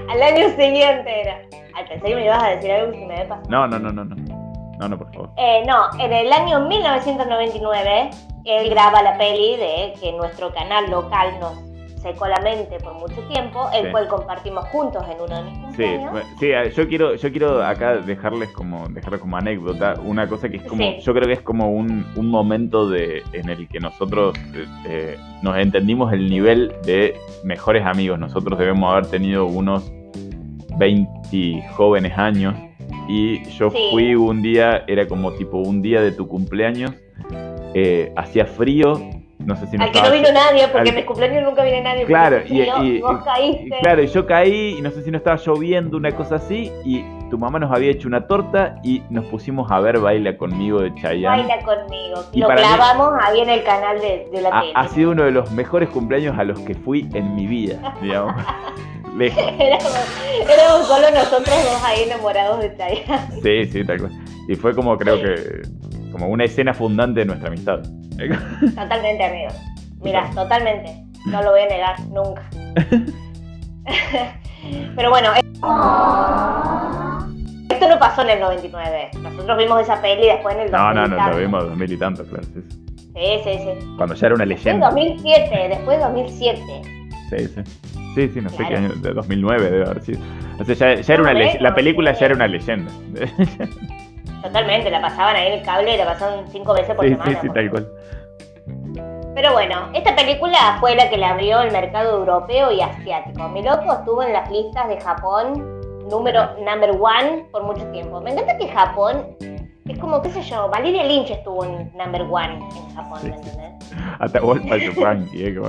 Al 0.09 0.19
año 0.23 0.49
siguiente 0.55 1.21
era. 1.21 1.37
Ay, 1.75 1.85
pensé 1.87 2.05
que 2.07 2.15
me 2.15 2.25
ibas 2.25 2.43
a 2.43 2.49
decir 2.49 2.71
algo 2.71 2.91
que 2.91 2.99
se 2.99 3.05
me 3.05 3.13
había 3.13 3.27
pasado. 3.29 3.47
no, 3.49 3.67
no, 3.67 3.79
no, 3.79 3.91
no, 3.91 4.03
no. 4.05 4.43
No, 4.79 4.89
no, 4.89 4.97
por 4.97 5.13
favor. 5.13 5.29
Eh, 5.37 5.63
no, 5.67 5.85
en 5.99 6.11
el 6.11 6.33
año 6.33 6.59
1999 6.67 8.09
él 8.45 8.69
graba 8.69 9.01
la 9.01 9.17
peli 9.17 9.55
de 9.55 9.93
que 10.01 10.11
nuestro 10.13 10.51
canal 10.53 10.89
local 10.89 11.29
nos 11.39 11.53
secó 12.01 12.27
la 12.27 12.39
mente 12.41 12.77
por 12.83 12.93
mucho 12.95 13.21
tiempo, 13.29 13.69
el 13.73 13.85
Sí. 13.85 13.91
cual 13.91 14.07
compartimos 14.09 14.65
juntos 14.65 15.05
en 15.09 15.21
uno 15.21 15.35
de 15.37 15.43
mis 15.43 15.53
Sí, 15.53 15.83
cumpleaños. 15.83 16.23
sí, 16.37 16.51
yo 16.75 16.87
quiero, 16.89 17.15
yo 17.15 17.31
quiero 17.31 17.63
acá 17.65 17.95
dejarles 17.97 18.49
como, 18.49 18.89
dejarles 18.89 19.21
como 19.21 19.37
anécdota 19.37 19.93
una 20.03 20.27
cosa 20.27 20.49
que 20.49 20.57
es 20.57 20.63
como, 20.63 20.83
Sí. 20.83 20.97
yo 20.99 21.13
creo 21.13 21.27
que 21.27 21.33
es 21.33 21.41
como 21.41 21.71
un, 21.71 22.05
un 22.17 22.29
momento 22.29 22.89
de, 22.89 23.23
en 23.31 23.47
el 23.49 23.69
que 23.69 23.79
nosotros 23.79 24.35
eh, 24.85 25.17
nos 25.41 25.55
entendimos 25.57 26.11
el 26.11 26.29
nivel 26.29 26.75
de 26.83 27.15
mejores 27.45 27.85
amigos. 27.85 28.19
Nosotros 28.19 28.59
debemos 28.59 28.91
haber 28.91 29.05
tenido 29.07 29.45
unos 29.45 29.89
20 30.77 31.63
jóvenes 31.73 32.17
años 32.17 32.55
y 33.07 33.43
yo 33.51 33.69
Sí. 33.69 33.77
fui 33.91 34.15
un 34.15 34.41
día, 34.41 34.83
era 34.87 35.07
como 35.07 35.31
tipo 35.33 35.57
un 35.57 35.81
día 35.81 36.01
de 36.01 36.11
tu 36.11 36.27
cumpleaños, 36.27 36.93
eh, 37.73 38.11
hacía 38.15 38.45
frío, 38.45 38.93
no 39.45 39.55
sé 39.55 39.67
si 39.67 39.77
Al 39.77 39.91
que 39.91 40.01
no 40.01 40.11
vino 40.11 40.31
nadie, 40.31 40.63
porque 40.67 40.79
al- 40.79 40.87
en 40.89 40.95
mis 40.95 41.05
cumpleaños 41.05 41.43
nunca 41.43 41.63
viene 41.63 41.81
nadie. 41.81 42.05
Claro, 42.05 42.37
y, 42.37 42.47
frío, 42.47 42.83
y- 42.83 43.01
vos 43.01 43.19
y- 43.21 43.23
caíste. 43.25 43.65
y 43.77 43.81
claro, 43.81 44.03
y 44.03 44.07
yo 44.07 44.25
caí 44.25 44.75
y 44.77 44.81
no 44.81 44.91
sé 44.91 45.03
si 45.03 45.11
no 45.11 45.17
estaba 45.17 45.37
lloviendo, 45.37 45.97
una 45.97 46.11
cosa 46.11 46.35
así, 46.35 46.71
y 46.85 47.03
tu 47.29 47.37
mamá 47.37 47.59
nos 47.59 47.71
había 47.71 47.91
hecho 47.91 48.07
una 48.07 48.27
torta 48.27 48.75
y 48.83 49.01
nos 49.09 49.25
pusimos 49.25 49.71
a 49.71 49.79
ver 49.79 49.99
Baila 49.99 50.37
conmigo 50.37 50.81
de 50.81 50.93
Chayanne. 50.95 51.47
Baila 51.47 51.59
conmigo. 51.65 52.23
Y 52.31 52.39
Lo 52.39 52.49
mí- 52.49 52.55
clavamos 52.55 53.13
ahí 53.21 53.39
en 53.41 53.49
el 53.49 53.63
canal 53.63 53.99
de, 53.99 54.27
de 54.31 54.41
la 54.41 54.49
Ha, 54.49 54.61
tele. 54.61 54.73
ha 54.75 54.87
sido 54.89 55.11
uno 55.11 55.23
de 55.23 55.31
los 55.31 55.51
mejores 55.51 55.89
cumpleaños 55.89 56.37
a 56.37 56.43
los 56.43 56.59
que 56.59 56.75
fui 56.75 57.09
en 57.13 57.35
mi 57.35 57.47
vida, 57.47 57.95
digamos. 58.01 58.35
Lejos. 59.17 59.43
éramos, 59.59 59.95
éramos 60.49 60.87
solo 60.87 61.11
nosotros 61.11 61.45
dos 61.63 61.83
ahí 61.83 62.03
enamorados 62.03 62.59
de 62.61 62.75
Chayanne. 62.75 63.41
Sí, 63.43 63.65
sí, 63.71 63.85
tal 63.85 63.99
cual. 63.99 64.11
Y 64.47 64.55
fue 64.55 64.73
como, 64.75 64.97
creo 64.97 65.17
que, 65.17 65.61
como 66.13 66.27
una 66.27 66.45
escena 66.45 66.73
fundante 66.73 67.19
de 67.21 67.25
nuestra 67.25 67.49
amistad. 67.49 67.79
Totalmente, 67.81 69.23
amigo. 69.25 69.51
Mira, 70.01 70.29
totalmente. 70.33 71.03
No 71.25 71.41
lo 71.43 71.51
voy 71.51 71.61
a 71.61 71.67
negar 71.67 71.99
nunca. 72.07 72.49
Pero 74.95 75.09
bueno, 75.09 75.31
esto 77.69 77.89
no 77.89 77.99
pasó 77.99 78.21
en 78.21 78.29
el 78.29 78.39
99. 78.39 79.09
Nosotros 79.21 79.57
vimos 79.57 79.81
esa 79.81 80.01
peli 80.01 80.27
después 80.27 80.55
en 80.55 80.61
el 80.61 80.71
2000. 80.71 80.95
No, 80.95 81.01
no, 81.01 81.01
no, 81.01 81.07
y 81.07 81.09
lo 81.09 81.17
tanto. 81.17 81.37
vimos 81.39 81.63
dos 81.67 81.77
mil 81.77 81.91
y 81.91 81.97
tanto, 81.97 82.23
claro. 82.25 82.43
Sí, 82.45 82.61
sí. 83.43 83.57
Sí. 83.57 83.69
Cuando 83.97 84.15
ya 84.15 84.27
era 84.27 84.35
una 84.35 84.45
Después 84.45 84.65
leyenda. 84.65 84.89
2007, 84.89 85.67
después 85.69 85.97
de 85.97 86.03
2007. 86.03 86.61
Sí, 87.29 87.37
sí. 87.47 87.61
Sí, 88.15 88.29
sí, 88.33 88.41
no 88.41 88.49
sé 88.49 88.57
qué 88.57 88.63
Claro. 88.67 88.77
año, 88.85 88.89
de 88.95 89.13
2009 89.13 89.71
debe 89.71 89.85
haber 89.85 90.01
sido. 90.03 90.19
O 90.59 90.63
sea, 90.65 90.75
ya, 90.95 91.01
ya 91.01 91.13
era 91.15 91.23
una 91.23 91.33
leyenda. 91.33 91.61
La 91.61 91.73
película 91.75 92.13
ya 92.13 92.25
era 92.27 92.35
una 92.35 92.47
leyenda. 92.47 92.91
Totalmente, 94.43 94.91
la 94.91 95.01
pasaban 95.01 95.35
ahí 95.35 95.47
en 95.47 95.53
el 95.59 95.63
cable 95.65 95.93
y 95.95 95.97
la 95.97 96.05
pasaban 96.05 96.45
cinco 96.51 96.73
veces 96.73 96.93
por 96.95 97.05
Sí, 97.05 97.11
semana. 97.11 97.31
sí, 97.31 97.37
sí, 97.41 97.49
tal 97.53 97.69
cual. 97.71 97.87
Pero 99.35 99.53
bueno, 99.53 99.89
esta 99.93 100.15
película 100.15 100.77
fue 100.79 100.95
la 100.95 101.09
que 101.09 101.17
le 101.17 101.25
abrió 101.25 101.61
el 101.61 101.71
mercado 101.71 102.19
europeo 102.19 102.71
y 102.71 102.81
asiático. 102.81 103.47
Mi 103.49 103.63
loco 103.63 103.91
estuvo 103.93 104.21
en 104.21 104.33
las 104.33 104.49
listas 104.51 104.87
de 104.89 105.01
Japón 105.01 105.81
número 106.09 106.51
number 106.59 106.91
one 106.91 107.45
por 107.51 107.63
mucho 107.63 107.85
tiempo. 107.91 108.21
Me 108.21 108.31
encanta 108.31 108.57
que 108.57 108.67
Japón 108.67 109.35
es 109.87 109.97
como, 109.97 110.21
qué 110.21 110.29
sé 110.29 110.41
yo, 110.43 110.69
Valeria 110.69 111.03
Lynch 111.03 111.31
estuvo 111.31 111.63
en 111.65 111.91
number 111.97 112.21
one 112.29 112.59
en 112.59 112.95
Japón, 112.95 113.19
¿me 113.23 113.29
sí. 113.29 113.49
entendés? 113.49 113.91
Atahualpa 114.19 114.77
Yupanqui, 114.77 115.45
eh, 115.45 115.59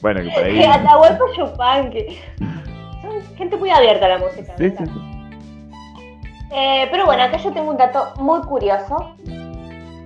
Bueno, 0.00 0.20
que 0.22 0.30
por 0.30 0.44
ahí. 0.44 0.62
Atahualpa 0.64 1.24
Yupanqui. 1.36 2.18
Son 3.02 3.36
gente 3.36 3.56
muy 3.56 3.70
abierta 3.70 4.06
a 4.06 4.08
la 4.08 4.18
música. 4.18 4.52
Sí, 4.58 4.70
sí, 4.70 4.84
sí. 4.86 5.11
Eh, 6.52 6.86
pero 6.90 7.06
bueno, 7.06 7.22
acá 7.22 7.38
yo 7.38 7.52
tengo 7.52 7.70
un 7.70 7.76
dato 7.76 8.12
muy 8.18 8.40
curioso. 8.42 9.14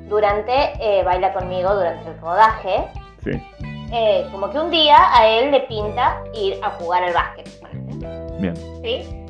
Durante 0.08 0.52
eh, 0.80 1.02
Baila 1.02 1.32
conmigo, 1.32 1.74
durante 1.74 2.08
el 2.08 2.20
rodaje, 2.20 2.86
Sí, 3.24 3.42
eh, 3.92 4.24
como 4.30 4.48
que 4.50 4.58
un 4.60 4.70
día 4.70 4.96
a 5.12 5.26
él 5.26 5.50
le 5.50 5.60
pinta 5.62 6.18
ir 6.32 6.60
a 6.62 6.70
jugar 6.70 7.02
al 7.02 7.12
básquet. 7.12 7.48
bien. 8.38 8.54
¿Sí? 8.82 9.24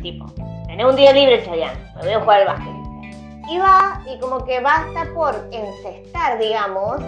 Tipo, 0.00 0.26
tenés 0.66 0.86
un 0.86 0.94
día 0.96 1.12
libre, 1.12 1.44
Chayanne, 1.44 1.78
me 1.96 2.02
voy 2.02 2.12
a 2.12 2.20
jugar 2.20 2.40
al 2.42 2.46
básquet. 2.46 2.72
Y 3.50 3.58
va, 3.58 4.00
y 4.06 4.18
como 4.20 4.44
que 4.44 4.60
basta 4.60 5.06
por 5.14 5.34
encestar, 5.50 6.38
digamos. 6.38 7.00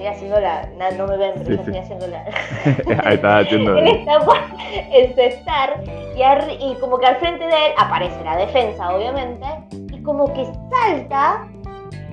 Estoy 0.00 0.06
haciendo 0.06 0.40
la. 0.40 0.66
No 0.96 1.06
me 1.06 1.16
ven, 1.18 1.32
pero 1.34 1.44
Sí, 1.44 1.50
yo 1.50 1.56
sí. 1.56 1.60
estoy 1.70 1.76
haciendo 1.78 2.06
la. 2.06 2.24
Ahí 3.04 3.14
estaba 3.16 3.38
haciendo. 3.40 3.76
Él 3.78 3.86
está 3.88 4.20
por 4.20 4.36
encestar 4.92 5.82
y, 6.16 6.20
arri- 6.20 6.56
y 6.58 6.74
como 6.80 6.98
que 6.98 7.06
al 7.06 7.16
frente 7.16 7.44
de 7.46 7.50
él 7.66 7.72
aparece 7.76 8.24
la 8.24 8.36
defensa, 8.36 8.94
obviamente, 8.96 9.44
y 9.92 10.02
como 10.02 10.32
que 10.32 10.46
salta 10.70 11.46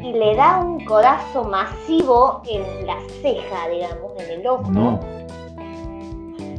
y 0.02 0.12
le 0.14 0.36
da 0.36 0.58
un 0.60 0.84
codazo 0.86 1.44
masivo 1.46 2.42
en 2.50 2.86
la 2.86 2.98
ceja, 3.22 3.68
digamos, 3.70 4.12
en 4.20 4.40
el 4.42 4.48
ojo. 4.48 4.70
No, 4.72 5.00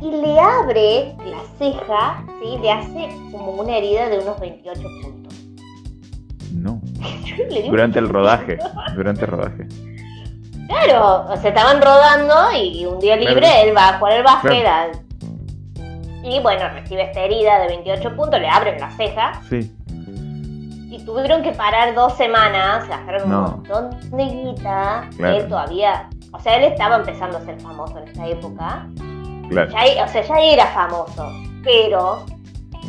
Y 0.00 0.10
le 0.10 0.40
abre 0.40 1.14
la 1.26 1.38
ceja, 1.58 2.24
¿sí? 2.42 2.58
Le 2.60 2.70
hace 2.72 3.08
como 3.30 3.52
una 3.52 3.76
herida 3.76 4.08
de 4.08 4.18
unos 4.20 4.40
28 4.40 4.80
puntos. 5.02 5.34
no. 6.54 6.80
Durante 7.70 7.98
el 7.98 8.08
rodaje. 8.08 8.58
Durante 8.96 9.20
el 9.22 9.26
rodaje. 9.30 9.68
Claro, 10.68 11.24
o 11.30 11.36
sea, 11.36 11.48
estaban 11.50 11.80
rodando 11.80 12.34
y 12.56 12.84
un 12.86 13.00
día 13.00 13.16
libre 13.16 13.40
Claro. 13.40 13.56
él 13.68 13.76
va 13.76 13.88
a 13.88 13.98
jugar 13.98 14.12
el 14.14 14.22
básquet. 14.22 15.02
Y 16.22 16.40
bueno, 16.40 16.68
recibe 16.74 17.02
esta 17.02 17.20
herida 17.20 17.58
de 17.60 17.68
28 17.68 18.14
puntos, 18.14 18.38
le 18.40 18.48
abren 18.48 18.78
la 18.78 18.90
ceja 18.90 19.32
Sí. 19.48 19.72
y 20.90 21.02
tuvieron 21.04 21.42
que 21.42 21.52
parar 21.52 21.94
dos 21.94 22.14
semanas, 22.16 22.86
gastaron 22.88 23.30
No. 23.30 23.38
un 23.38 23.50
montón 23.52 23.90
de 24.10 24.24
guita. 24.24 25.08
Claro. 25.16 25.36
Él 25.36 25.48
todavía, 25.48 26.08
o 26.32 26.40
sea, 26.40 26.56
él 26.56 26.64
estaba 26.64 26.96
empezando 26.96 27.38
a 27.38 27.40
ser 27.42 27.58
famoso 27.60 27.98
en 27.98 28.08
esta 28.08 28.26
época. 28.26 28.86
Claro. 29.48 29.70
Ya, 29.70 30.04
o 30.04 30.08
sea, 30.08 30.22
ya 30.22 30.38
era 30.40 30.66
famoso, 30.66 31.32
pero 31.64 32.24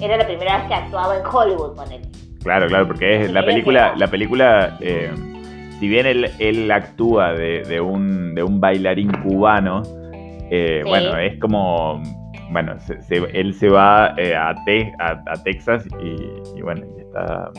era 0.02 0.18
la 0.18 0.26
primera 0.26 0.58
vez 0.58 0.68
que 0.68 0.74
actuaba 0.74 1.16
en 1.18 1.26
Hollywood 1.26 1.76
con 1.78 1.90
él. 1.92 2.02
Claro, 2.44 2.68
claro, 2.68 2.88
porque 2.88 3.22
es 3.24 3.32
la 3.32 3.44
película, 3.46 3.94
la 3.96 4.08
película, 4.08 4.78
eh, 4.82 5.14
si 5.80 5.88
bien 5.88 6.06
él, 6.06 6.30
él 6.40 6.70
actúa 6.72 7.34
de, 7.34 7.64
de 7.64 7.80
un, 7.82 8.36
de 8.36 8.44
un 8.44 8.60
bailarín 8.60 9.12
cubano, 9.24 9.82
eh, 10.52 10.82
Sí. 10.84 10.90
bueno, 10.90 11.18
es 11.18 11.40
como, 11.40 12.02
bueno, 12.52 12.80
se- 12.80 13.02
se- 13.02 13.40
él 13.40 13.54
se 13.54 13.70
va 13.70 14.14
eh, 14.18 14.36
a, 14.36 14.54
Te- 14.66 14.94
a, 15.00 15.22
a 15.28 15.44
Texas 15.44 15.86
y, 16.02 16.58
y 16.58 16.62
bueno, 16.62 16.86
y 16.98 17.02
está, 17.02 17.50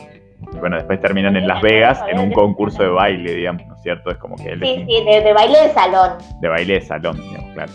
y 0.53 0.57
bueno, 0.57 0.75
después 0.77 0.99
terminan 0.99 1.35
en 1.37 1.47
Las 1.47 1.61
Vegas 1.61 2.03
en 2.09 2.19
un 2.19 2.31
concurso 2.31 2.83
de 2.83 2.89
baile, 2.89 3.33
digamos, 3.35 3.65
¿no 3.67 3.75
es 3.75 3.81
cierto? 3.81 4.11
Es 4.11 4.17
como 4.17 4.35
que 4.35 4.49
él 4.49 4.59
Sí, 4.61 4.69
es 4.79 4.85
sí, 4.85 5.05
de, 5.05 5.21
de 5.21 5.33
baile 5.33 5.57
de 5.61 5.69
salón, 5.69 6.11
de 6.41 6.47
baile 6.49 6.73
de 6.75 6.81
salón, 6.81 7.17
digamos, 7.17 7.53
claro, 7.53 7.71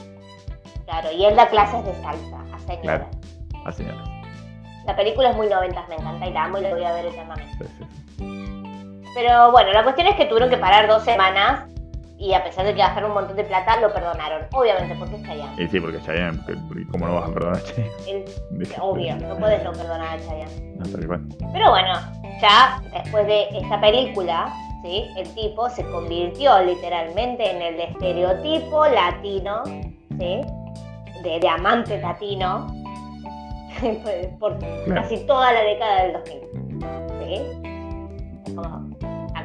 claro, 0.85 1.09
y 1.17 1.25
él 1.25 1.35
da 1.37 1.49
clases 1.49 1.85
de 1.85 1.93
salsa 1.95 2.37
a 2.55 2.59
señoras. 2.59 2.81
Claro. 2.83 3.07
a 3.65 3.73
señoras. 3.73 4.09
La 4.87 4.95
película 4.95 5.31
es 5.31 5.37
muy 5.37 5.49
noventas, 5.49 5.89
me 5.89 5.97
encanta 5.97 6.27
y 6.29 6.33
la 6.33 6.45
amo 6.45 6.59
y 6.59 6.63
la 6.63 6.71
voy 6.71 6.85
a 6.85 6.93
ver 6.93 7.07
eternamente. 7.07 7.65
Sí. 7.65 7.85
Pero 9.17 9.51
bueno, 9.51 9.73
la 9.73 9.83
cuestión 9.83 10.07
es 10.09 10.15
que 10.17 10.27
tuvieron 10.27 10.51
que 10.51 10.59
parar 10.59 10.87
dos 10.87 11.03
semanas 11.03 11.65
y 12.19 12.35
a 12.35 12.45
pesar 12.45 12.65
de 12.67 12.73
que 12.75 12.79
gastaron 12.81 13.11
un 13.11 13.15
montón 13.17 13.35
de 13.37 13.45
plata, 13.45 13.81
lo 13.81 13.93
perdonaron. 13.93 14.43
Obviamente, 14.53 14.95
porque 14.99 15.17
es 15.17 15.23
Chayanne. 15.23 15.63
Y 15.63 15.67
sí, 15.69 15.81
porque 15.81 16.01
Chayanne, 16.03 16.39
porque- 16.45 16.61
porque 16.69 16.87
¿cómo 16.93 17.07
no 17.07 17.15
vas 17.15 17.31
a 17.31 17.33
perdonar 17.33 17.57
a 17.57 17.65
Chayanne? 17.65 18.25
Obvio, 18.81 19.17
no 19.17 19.37
puedes 19.39 19.65
no 19.65 19.73
perdonar 19.73 20.19
a 20.19 20.21
Chayanne. 20.21 20.75
No, 20.77 20.87
tal 20.87 21.07
cual. 21.07 21.21
Pero 21.53 21.71
bueno, 21.71 21.93
ya 22.43 22.81
después 22.93 23.27
de 23.27 23.49
esta 23.59 23.81
película, 23.81 24.53
¿sí? 24.83 25.05
el 25.17 25.29
tipo 25.35 25.69
se 25.71 25.83
convirtió 25.87 26.59
literalmente 26.63 27.51
en 27.51 27.63
el 27.63 27.81
estereotipo 27.81 28.85
latino, 28.87 29.63
¿sí? 29.65 30.41
de, 31.23 31.41
de 31.41 31.49
amante 31.49 31.99
latino, 32.01 32.67
por 34.39 34.59
casi 34.95 35.19
toda 35.27 35.53
la 35.53 35.61
década 35.63 36.03
del 36.05 36.13
2000. 36.13 36.41
¿sí? 37.25 37.43
Es 38.47 38.55
como, 38.55 38.86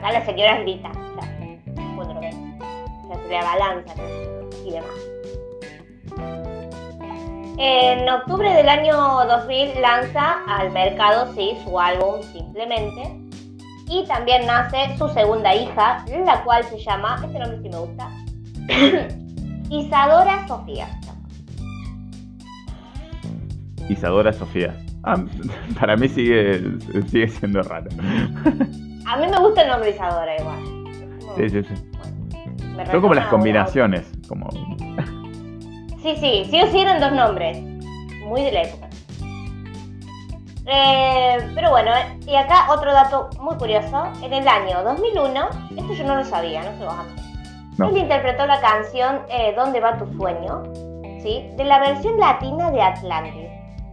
acá 0.02 0.12
las 0.14 0.26
señoras 0.26 0.62
gritan, 0.62 0.94
ya, 0.94 1.96
cuando 1.96 2.16
lo 2.16 2.20
ven, 2.20 2.60
se 3.08 3.30
le 3.30 3.38
y 4.66 4.72
demás. 4.72 4.90
En 7.58 8.10
octubre 8.10 8.52
del 8.52 8.68
año 8.68 8.96
2000 8.96 9.80
lanza 9.80 10.44
al 10.48 10.72
mercado 10.72 11.32
su 11.64 11.80
álbum 11.80 12.24
Simplemente 12.24 13.16
y 13.88 14.04
también 14.08 14.48
nace 14.48 14.98
su 14.98 15.08
segunda 15.10 15.54
hija, 15.54 16.04
la 16.26 16.44
cual 16.44 16.64
se 16.64 16.80
llama, 16.80 17.22
este 17.24 17.38
nombre 17.38 17.62
sí 17.62 17.70
me 17.70 17.78
gusta, 17.78 18.10
Isadora 19.70 20.48
Sofía. 20.48 20.88
Isadora 23.88 24.34
Sofía. 24.34 24.81
Ah, 25.04 25.16
para 25.80 25.96
mí 25.96 26.08
sigue, 26.08 26.62
sigue 27.08 27.28
siendo 27.28 27.62
raro. 27.64 27.90
A 29.08 29.18
mí 29.18 29.28
me 29.28 29.38
gusta 29.40 29.64
el 29.64 29.70
nombre 29.70 29.90
Isadora 29.92 30.36
igual. 30.40 30.60
Sí, 31.38 31.50
sí, 31.50 31.64
sí. 31.64 31.74
Me 32.76 32.86
Son 32.86 33.02
como 33.02 33.14
las 33.14 33.28
combinaciones. 33.28 34.10
Como... 34.28 34.50
Sí, 36.02 36.16
sí, 36.16 36.46
sí 36.50 36.62
o 36.62 36.68
sí 36.68 36.80
eran 36.80 37.00
dos 37.00 37.12
nombres. 37.12 37.62
Muy 38.26 38.44
de 38.44 38.52
la 38.52 38.62
época. 38.64 38.88
Eh, 40.66 41.38
pero 41.54 41.72
bueno, 41.72 41.92
y 42.26 42.36
acá 42.36 42.72
otro 42.72 42.94
dato 42.94 43.30
muy 43.40 43.56
curioso. 43.58 44.04
En 44.24 44.34
el 44.34 44.48
año 44.48 44.84
2001, 44.84 45.50
esto 45.78 45.94
yo 45.94 46.04
no 46.06 46.16
lo 46.16 46.24
sabía, 46.24 46.64
no 46.80 46.90
a 46.90 47.04
mí. 47.04 47.10
No. 47.78 47.90
Él 47.90 47.98
interpretó 47.98 48.46
la 48.46 48.60
canción 48.62 49.22
eh, 49.30 49.54
¿Dónde 49.56 49.80
va 49.80 49.98
tu 49.98 50.06
sueño? 50.14 50.64
¿Sí? 51.22 51.50
De 51.58 51.64
la 51.64 51.80
versión 51.80 52.18
latina 52.20 52.72
de 52.72 52.82
Atlantis. 52.82 53.51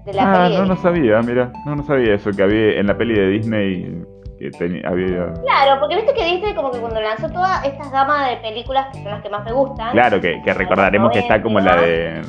De 0.09 0.15
la 0.15 0.23
Ah, 0.23 0.45
peli 0.45 0.55
de 0.55 0.61
no, 0.63 0.67
no 0.69 0.77
sabía, 0.77 1.21
mira. 1.21 1.53
No, 1.67 1.77
no 1.77 1.83
sabía 1.83 2.15
eso, 2.15 2.31
que 2.31 2.43
había 2.43 2.81
en 2.81 2.87
la 2.87 2.97
peli 2.97 3.15
de 3.15 3.29
Disney 3.29 4.03
que 4.39 4.51
tenía, 4.53 4.89
había... 4.89 5.35
Claro, 5.45 5.81
porque 5.81 5.97
viste 5.97 6.15
que 6.15 6.25
Disney 6.25 6.55
como 6.55 6.71
que 6.71 6.79
cuando 6.79 6.99
lanzó 7.01 7.29
todas 7.29 7.63
estas 7.65 7.91
gamas 7.91 8.31
de 8.31 8.37
películas 8.37 8.87
que 8.93 9.03
son 9.03 9.11
las 9.13 9.21
que 9.23 9.29
más 9.29 9.45
me 9.45 9.53
gustan. 9.53 9.91
Claro, 9.93 10.21
que, 10.21 10.41
que 10.45 10.55
recordaremos 10.55 11.11
que 11.13 11.19
está 11.19 11.43
como 11.43 11.59
la 11.61 11.77
de... 11.77 12.21
eh, 12.21 12.23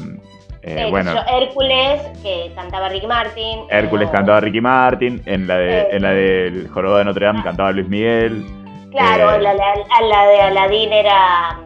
eh, 0.64 0.88
bueno, 0.90 1.14
yo, 1.14 1.22
Hércules, 1.40 2.02
que 2.22 2.52
cantaba 2.56 2.90
Ricky 2.90 3.08
Martin. 3.08 3.60
Hércules 3.70 4.10
o- 4.10 4.12
cantaba 4.12 4.40
Ricky 4.42 4.60
Martin, 4.60 5.22
en 5.26 5.48
la 5.48 5.58
de 5.58 5.80
Eh. 5.82 5.88
en 5.92 6.02
la 6.02 6.10
del 6.12 6.68
Jorobado 6.68 6.98
de 6.98 7.06
Notre 7.06 7.26
Dame 7.28 7.44
cantaba 7.44 7.72
Luis 7.72 7.88
Miguel. 7.88 8.44
Claro, 8.92 9.36
eh, 9.36 9.42
la, 9.42 9.54
la, 9.54 9.66
la 10.10 10.26
de 10.26 10.42
Aladdin 10.42 10.92
era. 10.92 11.60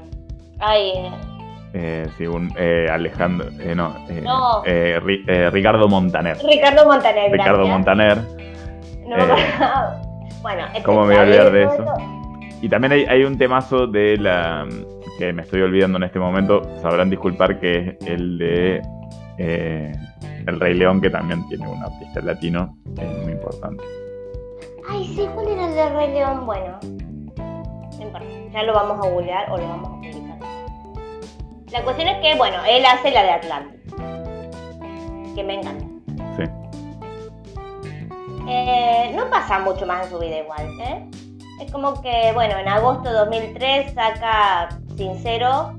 Ay, 0.60 0.94
eh, 1.74 2.08
un, 2.28 2.52
eh, 2.58 2.88
Alejandro, 2.92 3.48
eh, 3.60 3.74
no, 3.76 3.96
eh, 4.10 4.22
No. 4.22 4.64
eh, 4.66 5.00
Ri- 5.04 5.24
eh, 5.28 5.50
Ricardo 5.50 5.88
Montaner. 5.88 6.38
Ricardo 6.48 6.86
Montaner. 6.86 7.32
Ricardo 7.32 7.66
gracias. 7.66 7.74
Montaner. 7.76 8.18
No. 9.08 9.18
Bueno, 10.42 10.64
este, 10.68 10.84
¿cómo 10.84 11.02
me 11.06 11.08
voy 11.08 11.16
a 11.16 11.22
olvidar 11.22 11.52
de 11.52 11.66
todo 11.66 11.74
eso? 11.74 11.96
Y 12.62 12.70
también 12.70 12.94
hay, 12.94 13.06
hay 13.06 13.24
un 13.24 13.38
temazo 13.38 13.88
de 13.88 14.18
la 14.18 14.66
que 15.20 15.32
me 15.34 15.42
estoy 15.44 15.62
olvidando 15.62 15.98
en 15.98 16.04
este 16.04 16.20
momento, 16.20 16.62
sabrán 16.82 17.10
disculpar 17.10 17.60
que 17.60 17.98
es 18.00 18.08
el 18.08 18.38
de 18.38 18.82
El 19.38 20.60
Rey 20.60 20.74
León, 20.74 21.00
que 21.02 21.10
también 21.10 21.48
tiene 21.50 21.68
un 21.68 21.82
artista 21.84 22.22
latino, 22.22 22.78
es 22.98 23.24
muy 23.24 23.34
importante. 23.34 23.84
Ay, 24.90 25.06
sí, 25.16 25.28
¿cuál 25.34 25.48
era 25.48 25.68
el 25.70 25.76
de 25.76 25.90
Rey 25.90 26.14
León? 26.14 26.46
Bueno, 26.46 26.80
no 26.84 28.02
importa. 28.02 28.26
Ya 28.54 28.64
lo 28.64 28.74
vamos 28.74 29.06
a 29.06 29.10
googlear 29.10 29.52
o 29.52 29.58
lo 29.58 29.68
vamos 29.68 29.92
a. 30.06 30.13
La 31.74 31.82
cuestión 31.82 32.08
es 32.08 32.22
que, 32.22 32.36
bueno, 32.36 32.58
él 32.70 32.86
hace 32.86 33.10
la 33.10 33.24
de 33.24 33.32
Atlantis. 33.32 33.82
Que 35.34 35.44
me 35.44 35.56
encanta. 35.56 35.86
Sí. 36.38 36.44
Eh, 38.48 39.12
no 39.16 39.28
pasa 39.32 39.58
mucho 39.58 39.88
más 39.88 40.06
en 40.06 40.12
su 40.12 40.20
vida 40.20 40.38
igual, 40.38 40.68
¿eh? 40.80 41.10
Es 41.60 41.72
como 41.72 42.00
que, 42.04 42.32
bueno, 42.34 42.60
en 42.60 42.68
agosto 42.68 43.10
de 43.10 43.16
2003 43.16 43.96
saca 43.96 44.70
Sincero, 44.96 45.76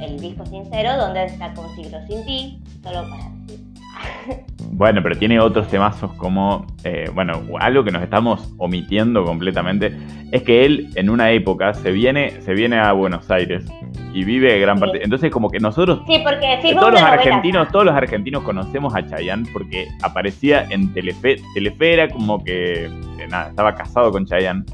el 0.00 0.18
disco 0.18 0.46
Sincero, 0.46 0.96
donde 0.96 1.26
está 1.26 1.52
con 1.52 1.68
Siglo 1.76 1.98
Sin 2.06 2.24
Ti, 2.24 2.62
solo 2.82 3.06
para 3.10 3.28
decir. 3.28 4.46
Bueno, 4.70 5.02
pero 5.02 5.16
tiene 5.16 5.40
otros 5.40 5.68
temazos 5.68 6.12
como, 6.14 6.66
eh, 6.84 7.10
bueno, 7.14 7.42
algo 7.58 7.82
que 7.84 7.90
nos 7.90 8.02
estamos 8.02 8.54
omitiendo 8.58 9.24
completamente, 9.24 9.92
es 10.30 10.42
que 10.42 10.64
él 10.64 10.88
en 10.94 11.10
una 11.10 11.30
época 11.30 11.74
se 11.74 11.90
viene, 11.90 12.40
se 12.42 12.52
viene 12.54 12.78
a 12.78 12.92
Buenos 12.92 13.30
Aires 13.30 13.64
y 14.12 14.24
vive 14.24 14.58
gran 14.60 14.76
Sí. 14.76 14.80
parte. 14.82 15.02
Entonces 15.02 15.30
como 15.30 15.50
que 15.50 15.58
nosotros, 15.58 16.00
Sí, 16.06 16.20
porque 16.22 16.58
todos 16.62 16.92
los 16.92 17.00
novela 17.00 17.08
argentinos, 17.12 17.68
todos 17.68 17.84
los 17.86 17.94
argentinos 17.94 18.42
conocemos 18.42 18.94
a 18.94 19.04
Chayanne 19.06 19.48
porque 19.52 19.88
aparecía 20.02 20.66
en 20.70 20.92
Telefe. 20.92 21.36
Telefe 21.54 21.92
era 21.94 22.08
como 22.08 22.44
que, 22.44 22.84
eh, 22.86 22.90
nada, 23.30 23.48
estaba 23.50 23.74
casado 23.74 24.12
con 24.12 24.26
Chayanne 24.26 24.64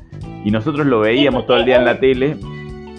y 0.45 0.51
nosotros 0.51 0.87
lo 0.87 1.01
veíamos 1.01 1.47
todo 1.47 1.57
el 1.59 1.65
día 1.65 1.77
en 1.77 1.85
la 1.85 1.99
tele. 1.99 2.37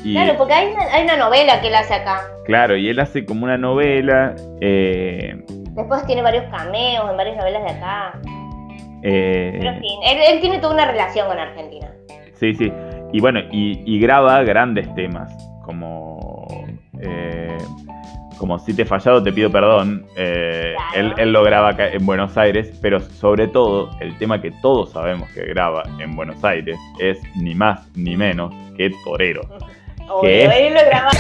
Y, 0.06 0.14
Claro, 0.14 0.38
porque 0.38 0.54
hay 0.54 0.72
una, 0.72 0.84
hay 0.94 1.04
una 1.04 1.18
novela 1.18 1.60
que 1.62 1.68
él 1.68 1.76
hace 1.76 1.94
acá. 1.96 2.22
claro, 2.46 2.78
y 2.78 2.88
él 2.90 3.00
hace 3.00 3.26
como 3.26 3.44
una 3.46 3.58
novela. 3.58 4.36
eh, 4.62 5.44
Después 5.50 6.06
tiene 6.06 6.22
varios 6.22 6.46
cameos 6.46 7.10
en 7.10 7.18
varias 7.18 7.38
novelas 7.38 7.64
de 7.64 7.70
acá. 7.72 8.20
eh, 9.04 9.56
Pero 9.60 9.72
en 9.72 9.80
fin, 9.82 10.00
él, 10.06 10.18
él 10.36 10.40
tiene 10.42 10.60
toda 10.60 10.74
una 10.76 10.86
relación 10.86 11.28
con 11.28 11.38
Argentina. 11.40 11.88
Sí, 12.34 12.54
sí. 12.54 12.72
Y 13.14 13.20
bueno, 13.20 13.40
y, 13.52 13.82
y 13.86 14.00
graba 14.00 14.44
grandes 14.44 14.94
temas, 14.96 15.32
como, 15.64 16.48
eh, 17.02 17.58
como 18.38 18.60
Si 18.60 18.76
te 18.76 18.82
he 18.84 18.86
fallado, 18.86 19.24
te 19.24 19.32
pido 19.34 19.50
perdón. 19.52 20.06
Eh, 20.18 20.76
Claro. 20.76 21.08
él, 21.08 21.14
él 21.18 21.32
lo 21.34 21.44
graba 21.44 21.70
acá 21.70 21.88
en 21.90 22.06
Buenos 22.06 22.38
Aires, 22.38 22.78
pero 22.82 23.00
sobre 23.00 23.48
todo 23.48 23.90
el 24.02 24.18
tema 24.18 24.42
que 24.42 24.52
todos 24.62 24.92
sabemos 24.92 25.30
que 25.32 25.46
graba 25.46 25.84
en 26.00 26.16
Buenos 26.16 26.44
Aires 26.44 26.78
es 27.00 27.18
ni 27.38 27.56
más 27.56 27.90
ni 27.96 28.16
menos 28.18 28.54
que 28.78 28.92
Torero. 29.04 29.42
Obvio, 30.10 30.30
es? 30.30 30.56
él 30.56 30.74
lo 30.74 30.86
graba. 30.86 31.12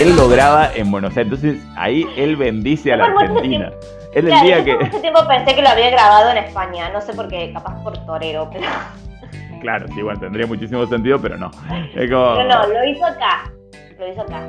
Él 0.00 0.14
lo 0.14 0.28
graba 0.28 0.70
en 0.74 0.90
Buenos 0.90 1.16
Aires, 1.16 1.32
entonces 1.32 1.62
ahí 1.76 2.06
él 2.16 2.36
bendice 2.36 2.92
a 2.92 2.96
la 2.98 3.06
Argentina. 3.06 3.72
Él 4.12 4.24
el 4.26 4.30
Claro, 4.30 4.46
día 4.46 4.58
yo 4.58 4.64
que... 4.78 4.84
mucho 4.84 5.00
tiempo 5.00 5.26
pensé 5.26 5.54
que 5.54 5.62
lo 5.62 5.68
había 5.70 5.90
grabado 5.90 6.30
en 6.30 6.38
España. 6.38 6.90
No 6.90 7.00
sé 7.00 7.14
por 7.14 7.28
qué, 7.28 7.52
capaz 7.52 7.82
por 7.82 7.96
torero, 8.04 8.48
pero, 8.52 8.66
Claro, 9.62 9.86
sí, 9.94 10.02
bueno, 10.02 10.20
tendría 10.20 10.46
muchísimo 10.46 10.86
sentido, 10.86 11.20
pero 11.20 11.38
no. 11.38 11.50
Es 11.94 12.10
como... 12.10 12.34
pero 12.36 12.44
no, 12.48 12.66
lo 12.66 12.84
hizo 12.84 13.06
acá. 13.06 13.50
Lo 13.98 14.08
hizo 14.08 14.20
acá. 14.22 14.42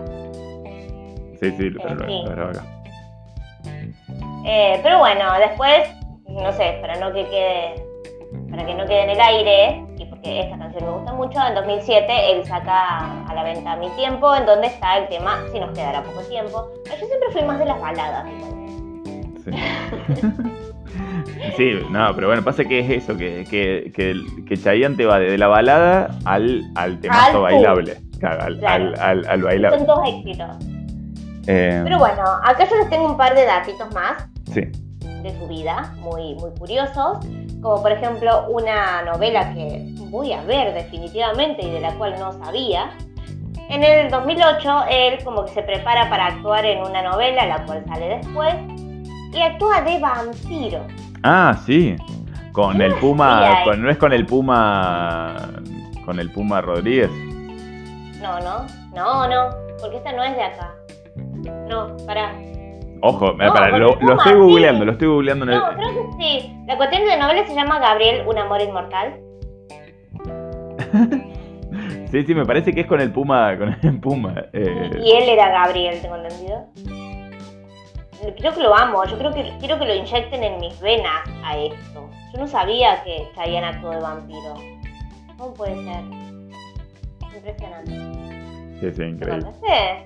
Sí, 1.40 1.52
sí, 1.52 1.70
pero 1.82 1.96
lo, 1.96 2.06
lo 2.08 2.30
graba 2.30 2.50
acá. 2.52 2.64
Eh, 4.46 4.80
pero 4.84 5.00
bueno, 5.00 5.26
después, 5.40 5.90
no 6.28 6.52
sé, 6.54 6.78
para 6.82 6.96
no 7.00 7.14
que 7.14 7.26
quede, 7.26 7.86
para 8.50 8.66
que 8.66 8.74
no 8.76 8.86
quede 8.86 9.04
en 9.04 9.10
el 9.12 9.20
aire, 9.22 9.86
porque 10.28 10.40
esta 10.42 10.58
canción 10.58 10.84
me 10.86 10.92
gusta 10.92 11.14
mucho, 11.14 11.40
en 11.48 11.56
2007 11.56 12.32
él 12.32 12.46
saca 12.46 13.24
a 13.26 13.34
la 13.34 13.44
venta 13.44 13.76
Mi 13.78 13.90
Tiempo, 13.92 14.36
en 14.36 14.46
donde 14.46 14.68
está 14.68 14.98
el 14.98 15.08
tema 15.08 15.40
Si 15.52 15.60
nos 15.60 15.72
quedará 15.72 16.04
poco 16.04 16.22
tiempo. 16.22 16.70
Yo 16.86 17.08
siempre 17.08 17.30
fui 17.32 17.44
más 17.44 17.60
de 17.60 17.66
las 17.66 17.80
baladas. 17.82 18.26
Sí. 19.46 19.52
Sí, 21.58 21.72
no, 21.92 22.14
pero 22.16 22.28
bueno, 22.28 22.44
pasa 22.44 22.64
que 22.66 22.80
es 22.80 23.04
eso, 23.04 23.16
que, 23.16 23.44
que, 23.50 23.92
que, 23.94 24.16
que 24.48 24.58
Chayanne 24.58 24.96
te 24.96 25.06
va 25.06 25.20
desde 25.20 25.38
la 25.38 25.48
balada 25.48 26.10
al, 26.26 26.64
al 26.76 27.00
temazo 27.00 27.38
Al 27.46 27.54
bailable. 27.54 27.98
Claro, 28.20 28.44
al, 28.44 28.60
Claro. 28.60 28.86
al, 28.86 29.00
al, 29.00 29.28
al 29.30 29.44
bailable. 29.44 29.78
Son 29.78 29.88
dos 29.88 30.00
éxitos. 30.08 30.58
Eh, 31.48 31.82
Pero 31.84 32.00
bueno, 32.00 32.24
acá 32.44 32.68
yo 32.70 32.76
les 32.78 32.90
tengo 32.90 33.06
un 33.06 33.18
par 33.18 33.36
de 33.36 33.46
datitos 33.46 33.94
más 33.94 34.28
sí. 34.52 34.62
de 34.62 35.38
su 35.40 35.48
vida, 35.48 35.94
muy, 36.00 36.36
muy 36.36 36.50
curiosos, 36.58 37.20
como 37.68 37.82
por 37.82 37.92
ejemplo 37.92 38.46
una 38.48 39.02
novela 39.02 39.54
que 39.54 39.94
voy 40.10 40.32
a 40.32 40.42
ver 40.44 40.74
definitivamente 40.74 41.66
y 41.66 41.70
de 41.70 41.82
la 41.82 41.92
cual 41.96 42.16
no 42.18 42.32
sabía. 42.32 42.92
En 43.68 43.84
el 43.84 44.10
2008 44.10 44.86
él 44.90 45.22
como 45.26 45.44
que 45.44 45.52
se 45.52 45.64
prepara 45.64 46.10
para 46.10 46.28
actuar 46.28 46.66
en 46.66 46.82
una 46.82 47.02
novela, 47.02 47.46
la 47.46 47.66
cual 47.66 47.84
sale 47.86 48.20
después, 48.20 48.56
y 49.34 49.42
actúa 49.42 49.82
de 49.82 50.00
vampiro. 50.00 50.88
Ah, 51.24 51.60
sí. 51.66 51.98
Con 52.54 52.82
el 52.82 52.94
Puma, 52.96 53.64
con, 53.66 53.82
no 53.82 53.90
es 53.90 53.98
con 53.98 54.14
el 54.14 54.26
Puma, 54.26 55.36
con 56.06 56.22
el 56.22 56.32
Puma 56.32 56.62
Rodríguez. 56.62 57.12
No, 58.22 58.40
no, 58.40 58.66
no, 58.94 59.28
no, 59.28 59.50
porque 59.82 59.98
esta 59.98 60.14
no 60.14 60.24
es 60.24 60.38
de 60.38 60.44
acá. 60.44 60.74
No, 61.68 61.98
pará. 62.06 62.34
Ojo, 63.02 63.32
No, 63.34 63.54
para, 63.54 63.78
lo, 63.78 63.96
lo 64.00 64.14
estoy 64.18 64.34
sí. 64.34 64.38
googleando, 64.40 64.86
lo 64.86 64.92
estoy 64.94 65.08
googleando 65.08 65.46
en 65.46 65.52
el... 65.52 65.58
No, 65.60 65.70
creo 65.76 65.94
que 66.18 66.24
sí. 66.24 66.54
La 66.68 66.78
cuestión 66.78 67.04
de 67.04 67.08
la 67.10 67.18
novela 67.18 67.46
se 67.48 67.54
llama 67.56 67.80
Gabriel, 67.80 68.24
un 68.28 68.38
amor 68.38 68.62
inmortal. 68.62 69.20
Sí, 72.10 72.24
sí, 72.26 72.34
me 72.34 72.46
parece 72.46 72.72
que 72.72 72.82
es 72.82 72.88
con 72.88 73.02
el 73.02 73.12
Puma, 73.12 73.58
con 73.58 73.76
el 73.84 74.00
Puma. 74.00 74.34
eh, 74.54 74.90
Y 75.04 75.12
él 75.12 75.28
era 75.28 75.50
Gabriel, 75.50 76.00
tengo 76.02 76.16
entendido. 76.16 76.66
Creo 78.38 78.54
que 78.54 78.62
lo 78.64 78.74
amo, 78.74 79.04
yo 79.04 79.18
creo 79.18 79.34
que 79.34 79.52
quiero 79.60 79.78
que 79.78 79.86
lo 79.86 79.94
inyecten 79.94 80.42
en 80.42 80.58
mis 80.62 80.80
venas 80.80 81.12
a 81.44 81.58
esto. 81.58 82.10
Yo 82.34 82.40
no 82.40 82.48
sabía 82.48 83.04
que 83.04 83.28
Chayanne 83.36 83.68
actuó 83.68 83.90
de 83.92 84.00
vampiro. 84.00 84.54
¿Cómo 85.38 85.54
puede 85.54 85.76
ser? 85.84 86.04
Impresionante. 87.36 87.92
sí, 88.80 88.92
sí, 88.94 89.02
¿Lo 89.02 89.08
increíble. 89.10 89.44
contaste? 89.44 90.04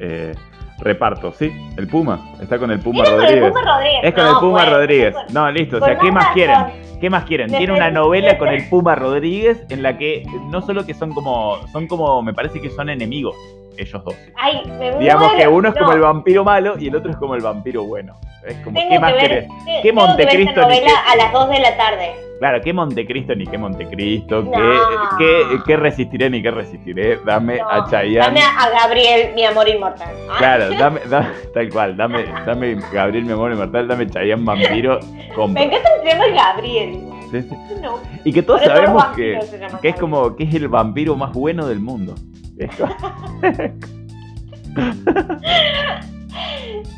Eh, 0.00 0.34
reparto, 0.78 1.32
sí, 1.32 1.52
el 1.76 1.86
Puma, 1.86 2.20
está 2.40 2.58
con 2.58 2.70
el 2.70 2.80
Puma 2.80 3.04
Era 3.04 3.10
con 3.10 3.20
el 3.20 3.26
Rodríguez. 3.26 3.52
Puma 3.52 3.62
Rodríguez. 3.62 4.00
Es 4.02 4.14
con 4.14 4.24
No, 4.24 4.30
el 4.30 4.36
Puma 4.36 4.58
pues, 4.58 4.70
Rodríguez. 4.70 5.14
No, 5.32 5.50
listo. 5.50 5.76
O 5.78 5.84
sea, 5.84 5.98
¿qué 5.98 6.12
más 6.12 6.26
quieren? 6.34 6.56
¿Qué 7.00 7.10
más 7.10 7.24
quieren? 7.24 7.48
Tiene 7.48 7.72
una 7.72 7.90
novela 7.90 8.38
con 8.38 8.48
el 8.48 8.68
Puma 8.68 8.94
Rodríguez 8.94 9.64
en 9.68 9.82
la 9.82 9.98
que 9.98 10.24
no 10.50 10.62
solo 10.62 10.86
que 10.86 10.94
son 10.94 11.12
como, 11.12 11.58
son 11.68 11.86
como, 11.86 12.22
me 12.22 12.32
parece 12.32 12.60
que 12.60 12.70
son 12.70 12.88
enemigos 12.88 13.34
ellos 13.78 14.04
dos. 14.04 14.14
Ay, 14.36 14.62
me 14.78 14.96
Digamos 14.98 15.26
muero. 15.28 15.38
que 15.38 15.48
uno 15.48 15.68
es 15.68 15.74
como 15.74 15.92
el 15.92 16.00
vampiro 16.00 16.44
malo 16.44 16.74
y 16.78 16.88
el 16.88 16.96
otro 16.96 17.10
es 17.10 17.16
como 17.16 17.34
el 17.34 17.42
vampiro 17.42 17.84
bueno. 17.84 18.16
Es 18.46 18.56
como, 18.58 18.78
Tengo 18.78 18.90
¿qué 18.90 18.98
más 18.98 19.12
que 19.14 19.18
ver, 19.18 19.28
querés? 19.28 19.48
te- 19.48 19.54
¿Qué 19.54 19.80
que 19.82 19.92
ver 19.92 19.94
Montecristo 19.94 20.60
esta 20.60 20.68
ni 20.72 20.80
qué- 20.80 20.86
a 21.12 21.16
las 21.16 21.32
2 21.32 21.48
de 21.48 21.58
la 21.60 21.76
tarde. 21.78 22.12
Claro, 22.40 22.60
¿qué 22.60 22.72
Montecristo 22.74 23.34
ni 23.34 23.46
qué 23.46 23.56
Montecristo? 23.56 24.42
No. 24.42 24.50
¿Qué, 24.50 24.76
qué, 25.18 25.58
qué 25.64 25.76
resistiré 25.76 26.28
ni 26.28 26.42
qué 26.42 26.50
resistiré? 26.50 27.18
Dame 27.24 27.56
No, 27.56 27.70
a 27.70 27.88
Chayanne. 27.88 28.18
Dame 28.18 28.40
a 28.42 28.68
Gabriel, 28.68 29.34
mi 29.34 29.44
amor 29.46 29.66
inmortal. 29.68 30.14
Ah, 30.30 30.34
Claro, 30.36 30.68
dame, 30.78 31.00
dame- 31.08 31.28
tal 31.54 31.70
cual, 31.70 31.96
dame, 31.96 32.24
dame 32.44 32.76
Gabriel, 32.92 33.24
mi 33.24 33.32
amor 33.32 33.52
inmortal, 33.52 33.88
dame 33.88 34.10
Chayanne 34.10 34.44
vampiro, 34.44 35.00
compro. 35.34 35.46
Me 35.62 35.64
encanta 35.64 35.88
el 35.96 36.02
tema 36.02 36.24
de 36.26 36.32
Gabriel. 36.32 36.92
igual. 36.94 37.14
Sí, 37.30 37.42
sí. 37.42 37.56
No. 37.80 37.98
Y 38.24 38.32
que 38.32 38.42
todos 38.42 38.62
sabemos 38.62 39.06
que, 39.16 39.40
que 39.80 39.88
es 39.88 39.96
como 39.96 40.36
que 40.36 40.44
es 40.44 40.54
el 40.54 40.68
vampiro 40.68 41.16
más 41.16 41.32
bueno 41.32 41.66
del 41.66 41.80
mundo. 41.80 42.14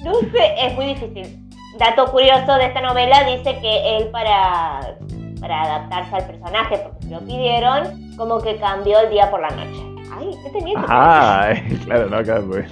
No 0.05 0.15
sé, 0.33 0.55
es 0.66 0.74
muy 0.74 0.87
difícil. 0.87 1.39
Dato 1.78 2.07
curioso 2.11 2.55
de 2.55 2.66
esta 2.66 2.81
novela 2.81 3.24
dice 3.24 3.59
que 3.61 3.97
él 3.99 4.09
para, 4.09 4.97
para 5.41 5.62
adaptarse 5.62 6.16
al 6.16 6.27
personaje, 6.27 6.78
porque 6.78 7.03
se 7.07 7.11
lo 7.11 7.20
pidieron, 7.20 8.16
como 8.16 8.41
que 8.41 8.57
cambió 8.57 9.01
el 9.01 9.11
día 9.11 9.31
por 9.31 9.41
la 9.41 9.51
noche. 9.51 9.83
Ay, 10.19 10.31
¿qué 10.43 10.51
tenía 10.51 10.81
que 10.81 10.87
Ah, 10.89 11.53
claro, 11.85 12.09
no, 12.09 12.16
acá 12.16 12.41
pues 12.49 12.70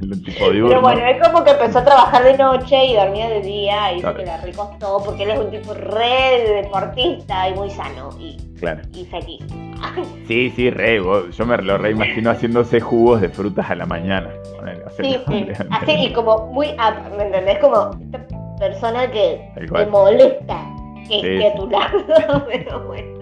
el 0.00 0.22
tipo 0.22 0.50
diurno. 0.50 0.68
Pero 0.68 0.80
bueno, 0.82 1.04
es 1.04 1.20
como 1.26 1.42
que 1.42 1.50
empezó 1.50 1.80
a 1.80 1.84
trabajar 1.84 2.22
de 2.22 2.38
noche 2.38 2.84
y 2.84 2.94
dormía 2.94 3.28
de 3.28 3.40
día 3.40 3.92
y 3.94 4.00
Claro. 4.00 4.16
que 4.16 4.24
le 4.24 4.36
recostó 4.36 5.02
porque 5.04 5.24
él 5.24 5.30
es 5.32 5.38
un 5.40 5.50
tipo 5.50 5.74
re 5.74 6.62
deportista 6.62 7.48
y 7.48 7.54
muy 7.54 7.70
sano 7.70 8.10
y, 8.20 8.36
Claro. 8.64 8.82
y 8.92 9.04
feliz. 9.06 9.40
Sí, 10.26 10.50
sí, 10.56 10.70
re, 10.70 10.98
vos- 11.00 11.36
yo 11.36 11.44
me 11.44 11.56
lo 11.58 11.76
reimagino 11.76 12.30
haciéndose 12.30 12.80
jugos 12.80 13.20
de 13.20 13.28
frutas 13.28 13.68
a 13.70 13.74
la 13.74 13.84
mañana. 13.86 14.30
Sí, 15.00 15.16
sí. 15.28 15.46
Así 15.70 15.92
y 15.92 16.12
como 16.12 16.46
muy, 16.46 16.68
up, 16.68 17.16
¿me 17.16 17.24
entendés? 17.24 17.58
Como 17.58 17.90
esta 18.00 18.20
persona 18.58 19.10
que 19.10 19.50
te 19.56 19.86
molesta 19.86 20.64
que 21.06 21.06
Sí, 21.06 21.14
esté 21.16 21.46
a 21.48 21.52
sí. 21.52 21.56
tu 21.58 21.68
lado. 21.68 22.46
Pero 22.48 22.86
bueno. 22.86 23.14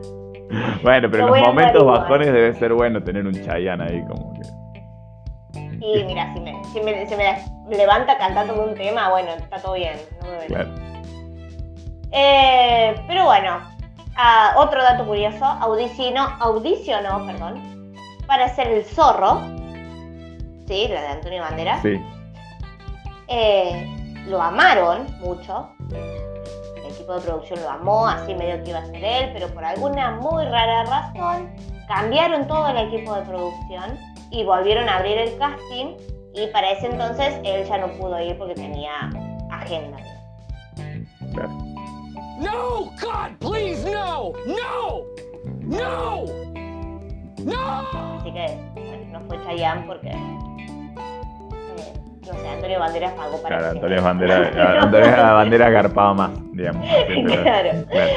Bueno, 0.82 1.08
pero 1.10 1.26
Lo 1.26 1.34
en 1.36 1.42
los 1.42 1.48
momentos 1.54 1.84
bajones 1.84 2.26
debe 2.32 2.54
ser 2.54 2.74
bueno 2.74 3.02
tener 3.02 3.26
un 3.26 3.32
Chayanne 3.32 3.84
ahí 3.84 4.04
como 4.06 4.34
que. 4.34 4.42
Y 5.80 6.04
mira, 6.04 6.32
si 6.34 6.40
me, 6.40 6.62
si 6.72 6.80
me, 6.80 7.06
si 7.08 7.16
me 7.16 7.76
levanta 7.76 8.16
cantando 8.18 8.62
un 8.62 8.74
tema, 8.74 9.08
bueno, 9.10 9.30
está 9.32 9.56
todo 9.60 9.74
bien. 9.74 9.94
No 10.22 10.28
me 10.38 10.46
Claro. 10.46 10.68
Eh, 12.12 12.94
pero 13.08 13.24
bueno, 13.24 13.58
ah, 14.16 14.54
otro 14.56 14.82
dato 14.82 15.06
curioso, 15.06 15.44
audicionó, 15.44 16.28
audicionó, 16.40 17.26
perdón, 17.26 17.94
para 18.26 18.48
ser 18.54 18.68
el 18.68 18.84
zorro, 18.84 19.40
sí, 20.66 20.88
la 20.88 21.00
de 21.02 21.08
Antonio 21.08 21.42
Banderas. 21.42 21.82
Sí. 21.82 22.00
Eh, 23.28 23.86
lo 24.26 24.40
amaron 24.40 25.06
mucho, 25.20 25.70
el 25.90 26.92
equipo 26.92 27.14
de 27.14 27.20
producción 27.22 27.60
lo 27.62 27.70
amó, 27.70 28.06
así 28.06 28.34
medio 28.34 28.62
que 28.62 28.70
iba 28.70 28.78
a 28.78 28.86
ser 28.86 29.04
él, 29.04 29.30
pero 29.32 29.48
por 29.48 29.64
alguna 29.64 30.12
muy 30.12 30.44
rara 30.44 30.84
razón 30.84 31.50
cambiaron 31.88 32.46
todo 32.46 32.68
el 32.68 32.88
equipo 32.88 33.14
de 33.14 33.22
producción 33.22 33.98
y 34.30 34.44
volvieron 34.44 34.88
a 34.88 34.96
abrir 34.96 35.18
el 35.18 35.36
casting 35.38 35.96
y 36.34 36.46
para 36.48 36.70
ese 36.70 36.86
entonces 36.86 37.38
él 37.44 37.66
ya 37.66 37.78
no 37.78 37.88
pudo 37.98 38.20
ir 38.20 38.38
porque 38.38 38.54
tenía 38.54 39.10
agenda. 39.50 39.98
Claro. 41.34 41.61
No! 42.42 42.90
God, 43.00 43.36
please, 43.38 43.84
no! 43.84 44.32
No! 44.46 45.04
No! 45.60 46.24
No! 47.38 48.18
Así 48.18 48.32
que, 48.32 48.58
bueno, 48.74 49.04
no 49.12 49.20
fue 49.26 49.42
Chayanne 49.44 49.86
porque. 49.86 50.08
eh, 50.08 50.18
no 52.26 52.32
sé, 52.34 52.48
Antonio 52.48 52.78
Banderas 52.78 53.12
pagó 53.14 53.42
para 53.42 53.58
Claro, 53.58 53.72
Antonio 53.72 54.02
Bandera, 54.02 54.78
Antonio 54.82 55.10
Bandera 55.34 55.70
garpaba 55.70 56.14
más, 56.14 56.30
digamos. 56.52 56.86
Pero- 57.08 57.42
Claro. 57.42 57.70
claro. 57.88 58.10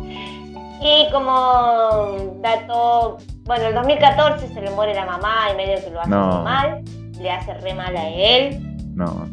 y 0.82 1.10
como 1.12 2.34
dato. 2.40 3.18
Bueno, 3.44 3.64
en 3.64 3.74
2014 3.74 4.48
se 4.48 4.60
le 4.60 4.70
muere 4.70 4.94
la 4.94 5.06
mamá 5.06 5.48
y 5.52 5.56
medio 5.56 5.82
que 5.84 5.90
lo 5.90 6.00
hace 6.00 6.10
No. 6.10 6.42
mal. 6.44 6.82
Le 7.18 7.30
hace 7.30 7.52
re 7.54 7.74
mal 7.74 7.94
a 7.96 8.08
él 8.08 8.94
No, 8.94 9.28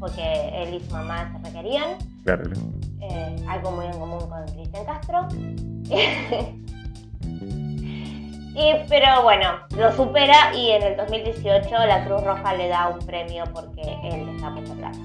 porque 0.00 0.22
él 0.54 0.74
y 0.74 0.80
su 0.80 0.92
mamá 0.92 1.30
se 1.32 1.38
requerían. 1.50 1.96
claro. 2.24 2.42
Eh, 3.10 3.36
algo 3.48 3.70
muy 3.72 3.86
en 3.86 3.92
común 3.98 4.20
con 4.28 4.44
Cristian 4.54 4.84
Castro. 4.84 5.26
y, 8.54 8.72
pero 8.88 9.22
bueno, 9.22 9.50
lo 9.76 9.92
supera 9.92 10.54
y 10.54 10.70
en 10.70 10.82
el 10.82 10.96
2018 10.96 11.68
la 11.86 12.04
Cruz 12.04 12.22
Roja 12.24 12.54
le 12.54 12.68
da 12.68 12.88
un 12.88 12.98
premio 13.06 13.44
porque 13.52 13.82
él 14.04 14.40
da 14.40 14.50
mucha 14.50 14.74
plata. 14.74 14.98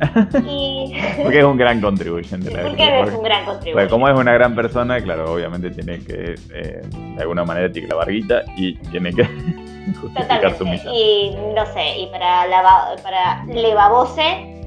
y 0.48 0.94
Porque 1.22 1.38
es 1.40 1.44
un 1.44 1.56
gran 1.56 1.80
contribuyente. 1.80 2.50
la 2.52 2.62
porque 2.62 2.76
verdad, 2.84 2.98
es 2.98 3.02
porque- 3.04 3.16
un 3.16 3.22
gran 3.24 3.38
porque 3.44 3.52
contribuyente. 3.56 3.90
como 3.90 4.08
es 4.08 4.16
una 4.18 4.32
gran 4.32 4.54
persona, 4.54 5.00
claro, 5.00 5.32
obviamente 5.32 5.70
tiene 5.70 5.98
que, 5.98 6.34
eh, 6.54 6.82
de 7.16 7.20
alguna 7.22 7.44
manera, 7.44 7.70
tiene 7.72 7.88
la 7.88 7.96
barguita 7.96 8.42
y 8.56 8.74
tiene 8.76 9.12
que 9.12 9.24
justificar 10.00 10.52
su 10.52 10.58
Totalmente. 10.58 10.64
misión. 10.64 10.94
Y 10.94 11.36
no 11.54 11.66
sé, 11.66 11.98
y 11.98 12.06
para, 12.12 12.46
la, 12.46 12.94
para 13.02 13.44
Levabose 13.46 14.57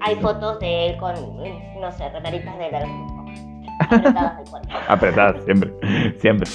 hay 0.00 0.16
fotos 0.16 0.58
de 0.60 0.86
él 0.86 0.96
con, 0.98 1.14
no 1.80 1.92
sé, 1.92 2.08
remeritas 2.10 2.58
de 2.58 2.70
la 2.70 2.78
apretadas 3.80 4.38
al 4.38 4.44
cuerpo. 4.50 4.68
Apretadas, 4.88 5.44
siempre, 5.44 5.72
siempre. 6.20 6.50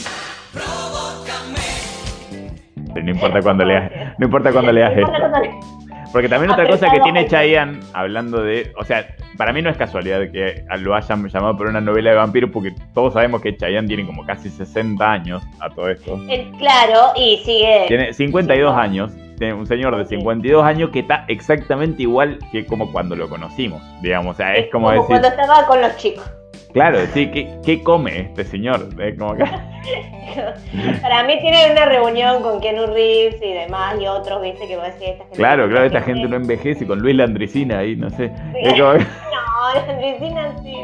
No 3.03 3.11
importa 3.11 3.41
cuando 3.41 3.63
leas, 3.63 3.91
no 4.17 4.25
importa 4.25 4.51
cuando 4.51 4.71
leas 4.71 4.93
No 4.95 5.01
esto. 5.01 5.81
Porque 6.11 6.27
también 6.27 6.51
otra 6.51 6.67
cosa 6.67 6.91
que 6.91 6.99
tiene 6.99 7.25
Chayanne, 7.25 7.79
hablando 7.93 8.43
de. 8.43 8.73
O 8.77 8.83
sea, 8.83 9.15
para 9.37 9.53
mí 9.53 9.61
no 9.61 9.69
es 9.69 9.77
casualidad 9.77 10.29
que 10.31 10.65
lo 10.79 10.93
hayan 10.93 11.25
llamado 11.29 11.55
por 11.55 11.67
una 11.67 11.79
novela 11.79 12.09
de 12.09 12.17
vampiros, 12.17 12.49
porque 12.51 12.73
todos 12.93 13.13
sabemos 13.13 13.41
que 13.41 13.55
Chayanne 13.55 13.87
tiene 13.87 14.05
como 14.05 14.25
casi 14.25 14.49
60 14.49 15.09
años 15.09 15.41
a 15.61 15.69
todo 15.69 15.89
esto. 15.89 16.19
Él, 16.29 16.51
claro, 16.57 17.13
y 17.15 17.37
sigue. 17.45 17.85
Tiene 17.87 18.13
52 18.13 18.75
años. 18.75 19.13
Tiene 19.41 19.55
un 19.55 19.65
señor 19.65 19.97
de 19.97 20.05
52 20.05 20.63
años 20.63 20.91
que 20.91 20.99
está 20.99 21.25
exactamente 21.27 22.03
igual 22.03 22.37
que 22.51 22.63
como 22.63 22.91
cuando 22.91 23.15
lo 23.15 23.27
conocimos. 23.27 23.81
Digamos, 24.03 24.35
o 24.35 24.37
sea, 24.37 24.53
es 24.55 24.69
como 24.71 24.91
decir. 24.91 25.07
cuando 25.07 25.29
estaba 25.29 25.65
con 25.65 25.81
los 25.81 25.97
chicos. 25.97 26.31
Claro, 26.73 26.99
sí, 27.11 27.31
¿qué, 27.31 27.49
qué 27.65 27.81
come 27.81 28.19
este 28.19 28.43
señor? 28.43 28.87
Es 28.99 29.17
como 29.17 29.35
que- 29.35 29.43
Para 31.01 31.23
mí 31.23 31.39
tienen 31.41 31.71
una 31.71 31.85
reunión 31.85 32.43
con 32.43 32.61
Keanu 32.61 32.85
Reeves 32.93 33.41
y 33.41 33.51
demás 33.53 33.95
y 33.99 34.05
otros, 34.05 34.43
viste, 34.43 34.67
que 34.67 34.75
vos 34.75 34.85
decís 34.85 35.07
esta 35.09 35.23
gente. 35.23 35.37
Claro, 35.37 35.67
claro, 35.67 35.85
esta 35.87 36.01
gente 36.03 36.27
no 36.27 36.35
envejece 36.35 36.85
con 36.85 36.99
Luis 36.99 37.15
Landricina 37.15 37.79
ahí, 37.79 37.95
no 37.95 38.11
sé. 38.11 38.31
Es 38.61 38.73
como 38.73 38.93
No, 38.93 39.73
la 39.73 39.97
Cristina 39.97 40.55
sí. 40.61 40.83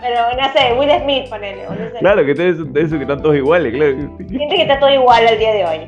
Pero 0.00 0.16
no 0.36 0.52
sé, 0.52 0.74
Will 0.80 0.90
Smith, 1.00 1.28
ponele, 1.30 1.68
o 1.68 1.70
no 1.76 1.90
sé. 1.90 1.98
Claro, 2.00 2.24
que 2.24 2.32
eso, 2.32 2.64
eso 2.74 2.96
que 2.96 3.02
están 3.02 3.22
todos 3.22 3.36
iguales, 3.36 3.72
claro. 3.72 3.92
Gente 4.18 4.48
que 4.56 4.62
está 4.62 4.80
todo 4.80 4.90
igual 4.90 5.28
al 5.28 5.38
día 5.38 5.52
de 5.52 5.64
hoy. 5.64 5.78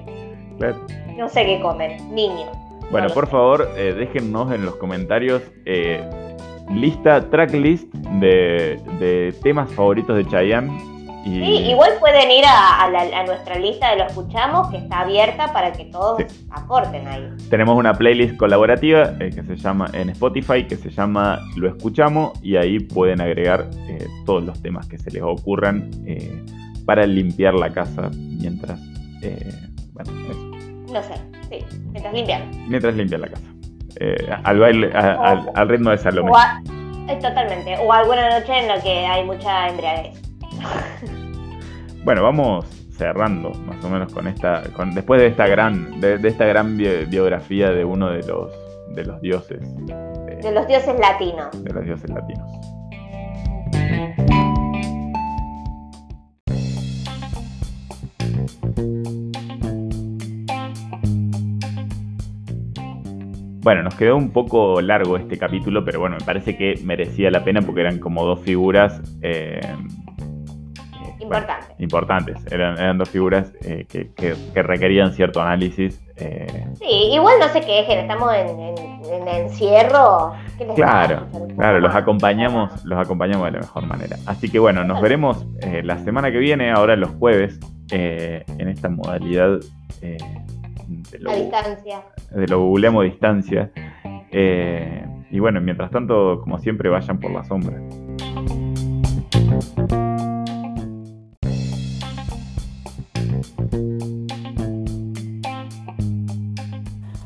claro. 0.60 0.76
No 1.16 1.28
sé 1.28 1.44
qué 1.46 1.60
comen, 1.60 2.14
niños. 2.14 2.48
Bueno, 2.90 3.08
No 3.08 3.14
por 3.14 3.24
sé. 3.26 3.30
favor, 3.32 3.68
eh, 3.76 3.94
déjennos 3.96 4.52
en 4.52 4.64
los 4.64 4.76
comentarios 4.76 5.42
eh, 5.64 6.02
lista, 6.70 7.28
tracklist 7.30 7.92
de, 7.94 8.80
de 8.98 9.34
temas 9.42 9.70
favoritos 9.72 10.16
de 10.16 10.26
Chayanne. 10.26 10.72
Y... 11.24 11.30
Sí, 11.40 11.70
igual 11.70 11.92
pueden 12.00 12.30
ir 12.30 12.44
a, 12.44 12.82
a 12.84 12.90
la- 12.90 13.20
a 13.20 13.24
nuestra 13.24 13.58
lista 13.58 13.90
de 13.90 13.96
lo 13.96 14.04
escuchamos, 14.04 14.68
que 14.70 14.76
está 14.76 15.00
abierta 15.00 15.52
para 15.54 15.72
que 15.72 15.86
todos 15.86 16.22
Sí. 16.28 16.46
aporten 16.50 17.08
ahí. 17.08 17.26
Tenemos 17.48 17.76
una 17.78 17.94
playlist 17.94 18.36
colaborativa 18.36 19.12
eh, 19.20 19.30
que 19.34 19.42
se 19.42 19.56
llama 19.56 19.88
en 19.94 20.10
Spotify, 20.10 20.66
que 20.66 20.76
se 20.76 20.90
llama 20.90 21.40
Lo 21.56 21.66
Escuchamos, 21.68 22.32
y 22.42 22.56
ahí 22.56 22.78
pueden 22.78 23.22
agregar 23.22 23.70
eh, 23.88 24.06
todos 24.26 24.44
los 24.44 24.60
temas 24.60 24.86
que 24.86 24.98
se 24.98 25.10
les 25.12 25.22
ocurran 25.22 25.90
eh, 26.06 26.44
para 26.84 27.06
limpiar 27.06 27.54
la 27.54 27.70
casa 27.72 28.10
mientras, 28.14 28.78
eh, 29.22 29.50
bueno, 29.94 30.10
eso, 30.30 30.43
No 30.94 31.02
sé, 31.02 31.14
sí, 31.50 31.58
mientras 31.90 32.14
limpian. 32.14 32.50
mientras 32.68 32.94
limpian 32.94 33.20
la 33.20 33.28
casa. 33.28 33.42
Eh, 34.00 34.28
al 34.44 34.58
baile, 34.58 34.90
a- 34.94 35.12
al, 35.30 35.50
al 35.54 35.68
ritmo 35.68 35.90
de 35.90 35.98
Salomé. 35.98 36.30
O 36.30 36.36
a- 36.36 36.62
eh, 37.08 37.16
totalmente. 37.20 37.76
O 37.78 37.92
alguna 37.92 38.38
noche 38.40 38.56
en 38.58 38.68
la 38.68 38.80
que 38.80 39.04
hay 39.06 39.24
mucha 39.24 39.68
embriaguez. 39.68 40.22
Bueno, 42.04 42.22
vamos 42.22 42.66
cerrando 42.98 43.50
más 43.66 43.82
o 43.82 43.88
menos 43.88 44.12
con 44.12 44.26
esta, 44.28 44.62
con, 44.76 44.94
después 44.94 45.20
de 45.22 45.28
esta 45.28 45.46
gran, 45.46 46.00
de, 46.02 46.18
de 46.18 46.28
esta 46.28 46.44
gran 46.44 46.76
bi- 46.76 47.06
biografía 47.06 47.70
de 47.70 47.82
uno 47.82 48.10
de 48.10 48.22
los, 48.28 48.52
de 48.94 49.04
los 49.06 49.20
dioses, 49.22 49.58
de, 49.86 50.36
De 50.36 50.52
los 50.52 50.66
dioses 50.66 50.94
latinos. 51.00 51.64
de 51.64 51.72
los 51.72 51.82
dioses 51.84 52.10
latinos. 52.10 52.46
Bueno, 63.64 63.82
nos 63.82 63.94
quedó 63.94 64.16
un 64.16 64.30
poco 64.30 64.80
largo 64.82 65.16
este 65.16 65.38
capítulo, 65.38 65.84
pero 65.86 65.98
bueno, 65.98 66.16
me 66.20 66.24
parece 66.26 66.54
que 66.56 66.74
merecía 66.84 67.30
la 67.30 67.42
pena 67.42 67.62
porque 67.62 67.80
eran 67.80 67.98
como 67.98 68.22
dos 68.24 68.40
figuras 68.40 69.00
eh, 69.22 69.58
eh, 69.62 71.24
bueno, 71.26 71.46
importantes. 71.78 72.36
Eran, 72.52 72.76
eran 72.78 72.98
dos 72.98 73.08
figuras 73.08 73.54
eh, 73.62 73.86
que, 73.88 74.12
que- 74.12 74.34
que 74.52 74.62
requerían 74.62 75.14
cierto 75.14 75.40
análisis. 75.40 75.98
eh, 76.16 76.66
Sí, 76.78 77.10
igual 77.14 77.36
no 77.40 77.48
se 77.48 77.60
quejen, 77.62 78.00
estamos 78.00 78.34
en, 78.34 78.48
en, 78.60 78.76
en 79.10 79.28
encierro. 79.28 80.34
¿Qué 80.58 80.66
les 80.66 80.74
claro, 80.76 81.26
claro, 81.56 81.80
los 81.80 81.94
acompañamos, 81.94 82.84
los 82.84 82.98
acompañamos 82.98 83.46
de 83.46 83.52
la 83.52 83.58
mejor 83.60 83.86
manera. 83.86 84.18
Así 84.26 84.50
que 84.50 84.58
bueno, 84.58 84.84
nos 84.84 85.00
veremos 85.00 85.46
eh, 85.62 85.80
la 85.82 85.96
semana 86.04 86.30
que 86.30 86.38
viene, 86.38 86.70
ahora 86.70 86.96
los 86.96 87.10
jueves, 87.12 87.58
eh, 87.90 88.44
en 88.58 88.68
esta 88.68 88.90
modalidad 88.90 89.58
de 90.88 91.18
lo, 91.18 91.30
a 91.30 91.34
distancia. 91.34 92.02
De 92.30 92.46
lo 92.46 92.60
googleamos 92.60 93.02
a 93.02 93.04
distancia. 93.04 93.72
Eh, 94.30 95.06
y 95.30 95.38
bueno, 95.38 95.60
mientras 95.60 95.90
tanto, 95.90 96.40
como 96.40 96.58
siempre, 96.58 96.88
vayan 96.88 97.18
por 97.18 97.30
la 97.30 97.44
sombra. 97.44 97.80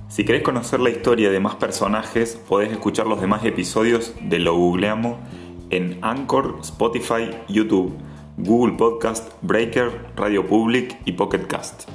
Si 0.08 0.24
querés 0.24 0.42
conocer 0.42 0.80
la 0.80 0.90
historia 0.90 1.30
de 1.30 1.38
más 1.38 1.54
personajes, 1.54 2.34
podés 2.48 2.72
escuchar 2.72 3.06
los 3.06 3.20
demás 3.20 3.44
episodios 3.44 4.14
de 4.20 4.40
Lo 4.40 4.56
Googleamos 4.56 5.16
en 5.70 5.98
Anchor, 6.02 6.56
Spotify, 6.62 7.30
YouTube, 7.48 7.96
Google 8.36 8.76
Podcast, 8.76 9.32
Breaker, 9.42 10.12
Radio 10.16 10.44
Public 10.44 10.96
y 11.04 11.12
Pocket 11.12 11.46
Cast. 11.46 11.88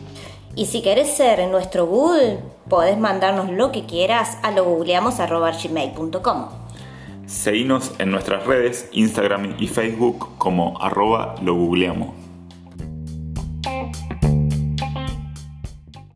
Y 0.55 0.67
si 0.67 0.81
querés 0.81 1.15
ser 1.15 1.47
nuestro 1.49 1.87
Google, 1.87 2.39
podés 2.69 2.97
mandarnos 2.97 3.49
lo 3.51 3.71
que 3.71 3.85
quieras 3.85 4.37
a 4.43 4.51
logoogleamos.gmail.com 4.51 6.45
Seguinos 7.25 7.93
en 7.97 8.11
nuestras 8.11 8.45
redes, 8.45 8.89
Instagram 8.91 9.55
y 9.57 9.67
Facebook 9.67 10.37
como 10.37 10.79
arroba 10.81 11.35
lo 11.41 11.55
googleamos. 11.55 12.22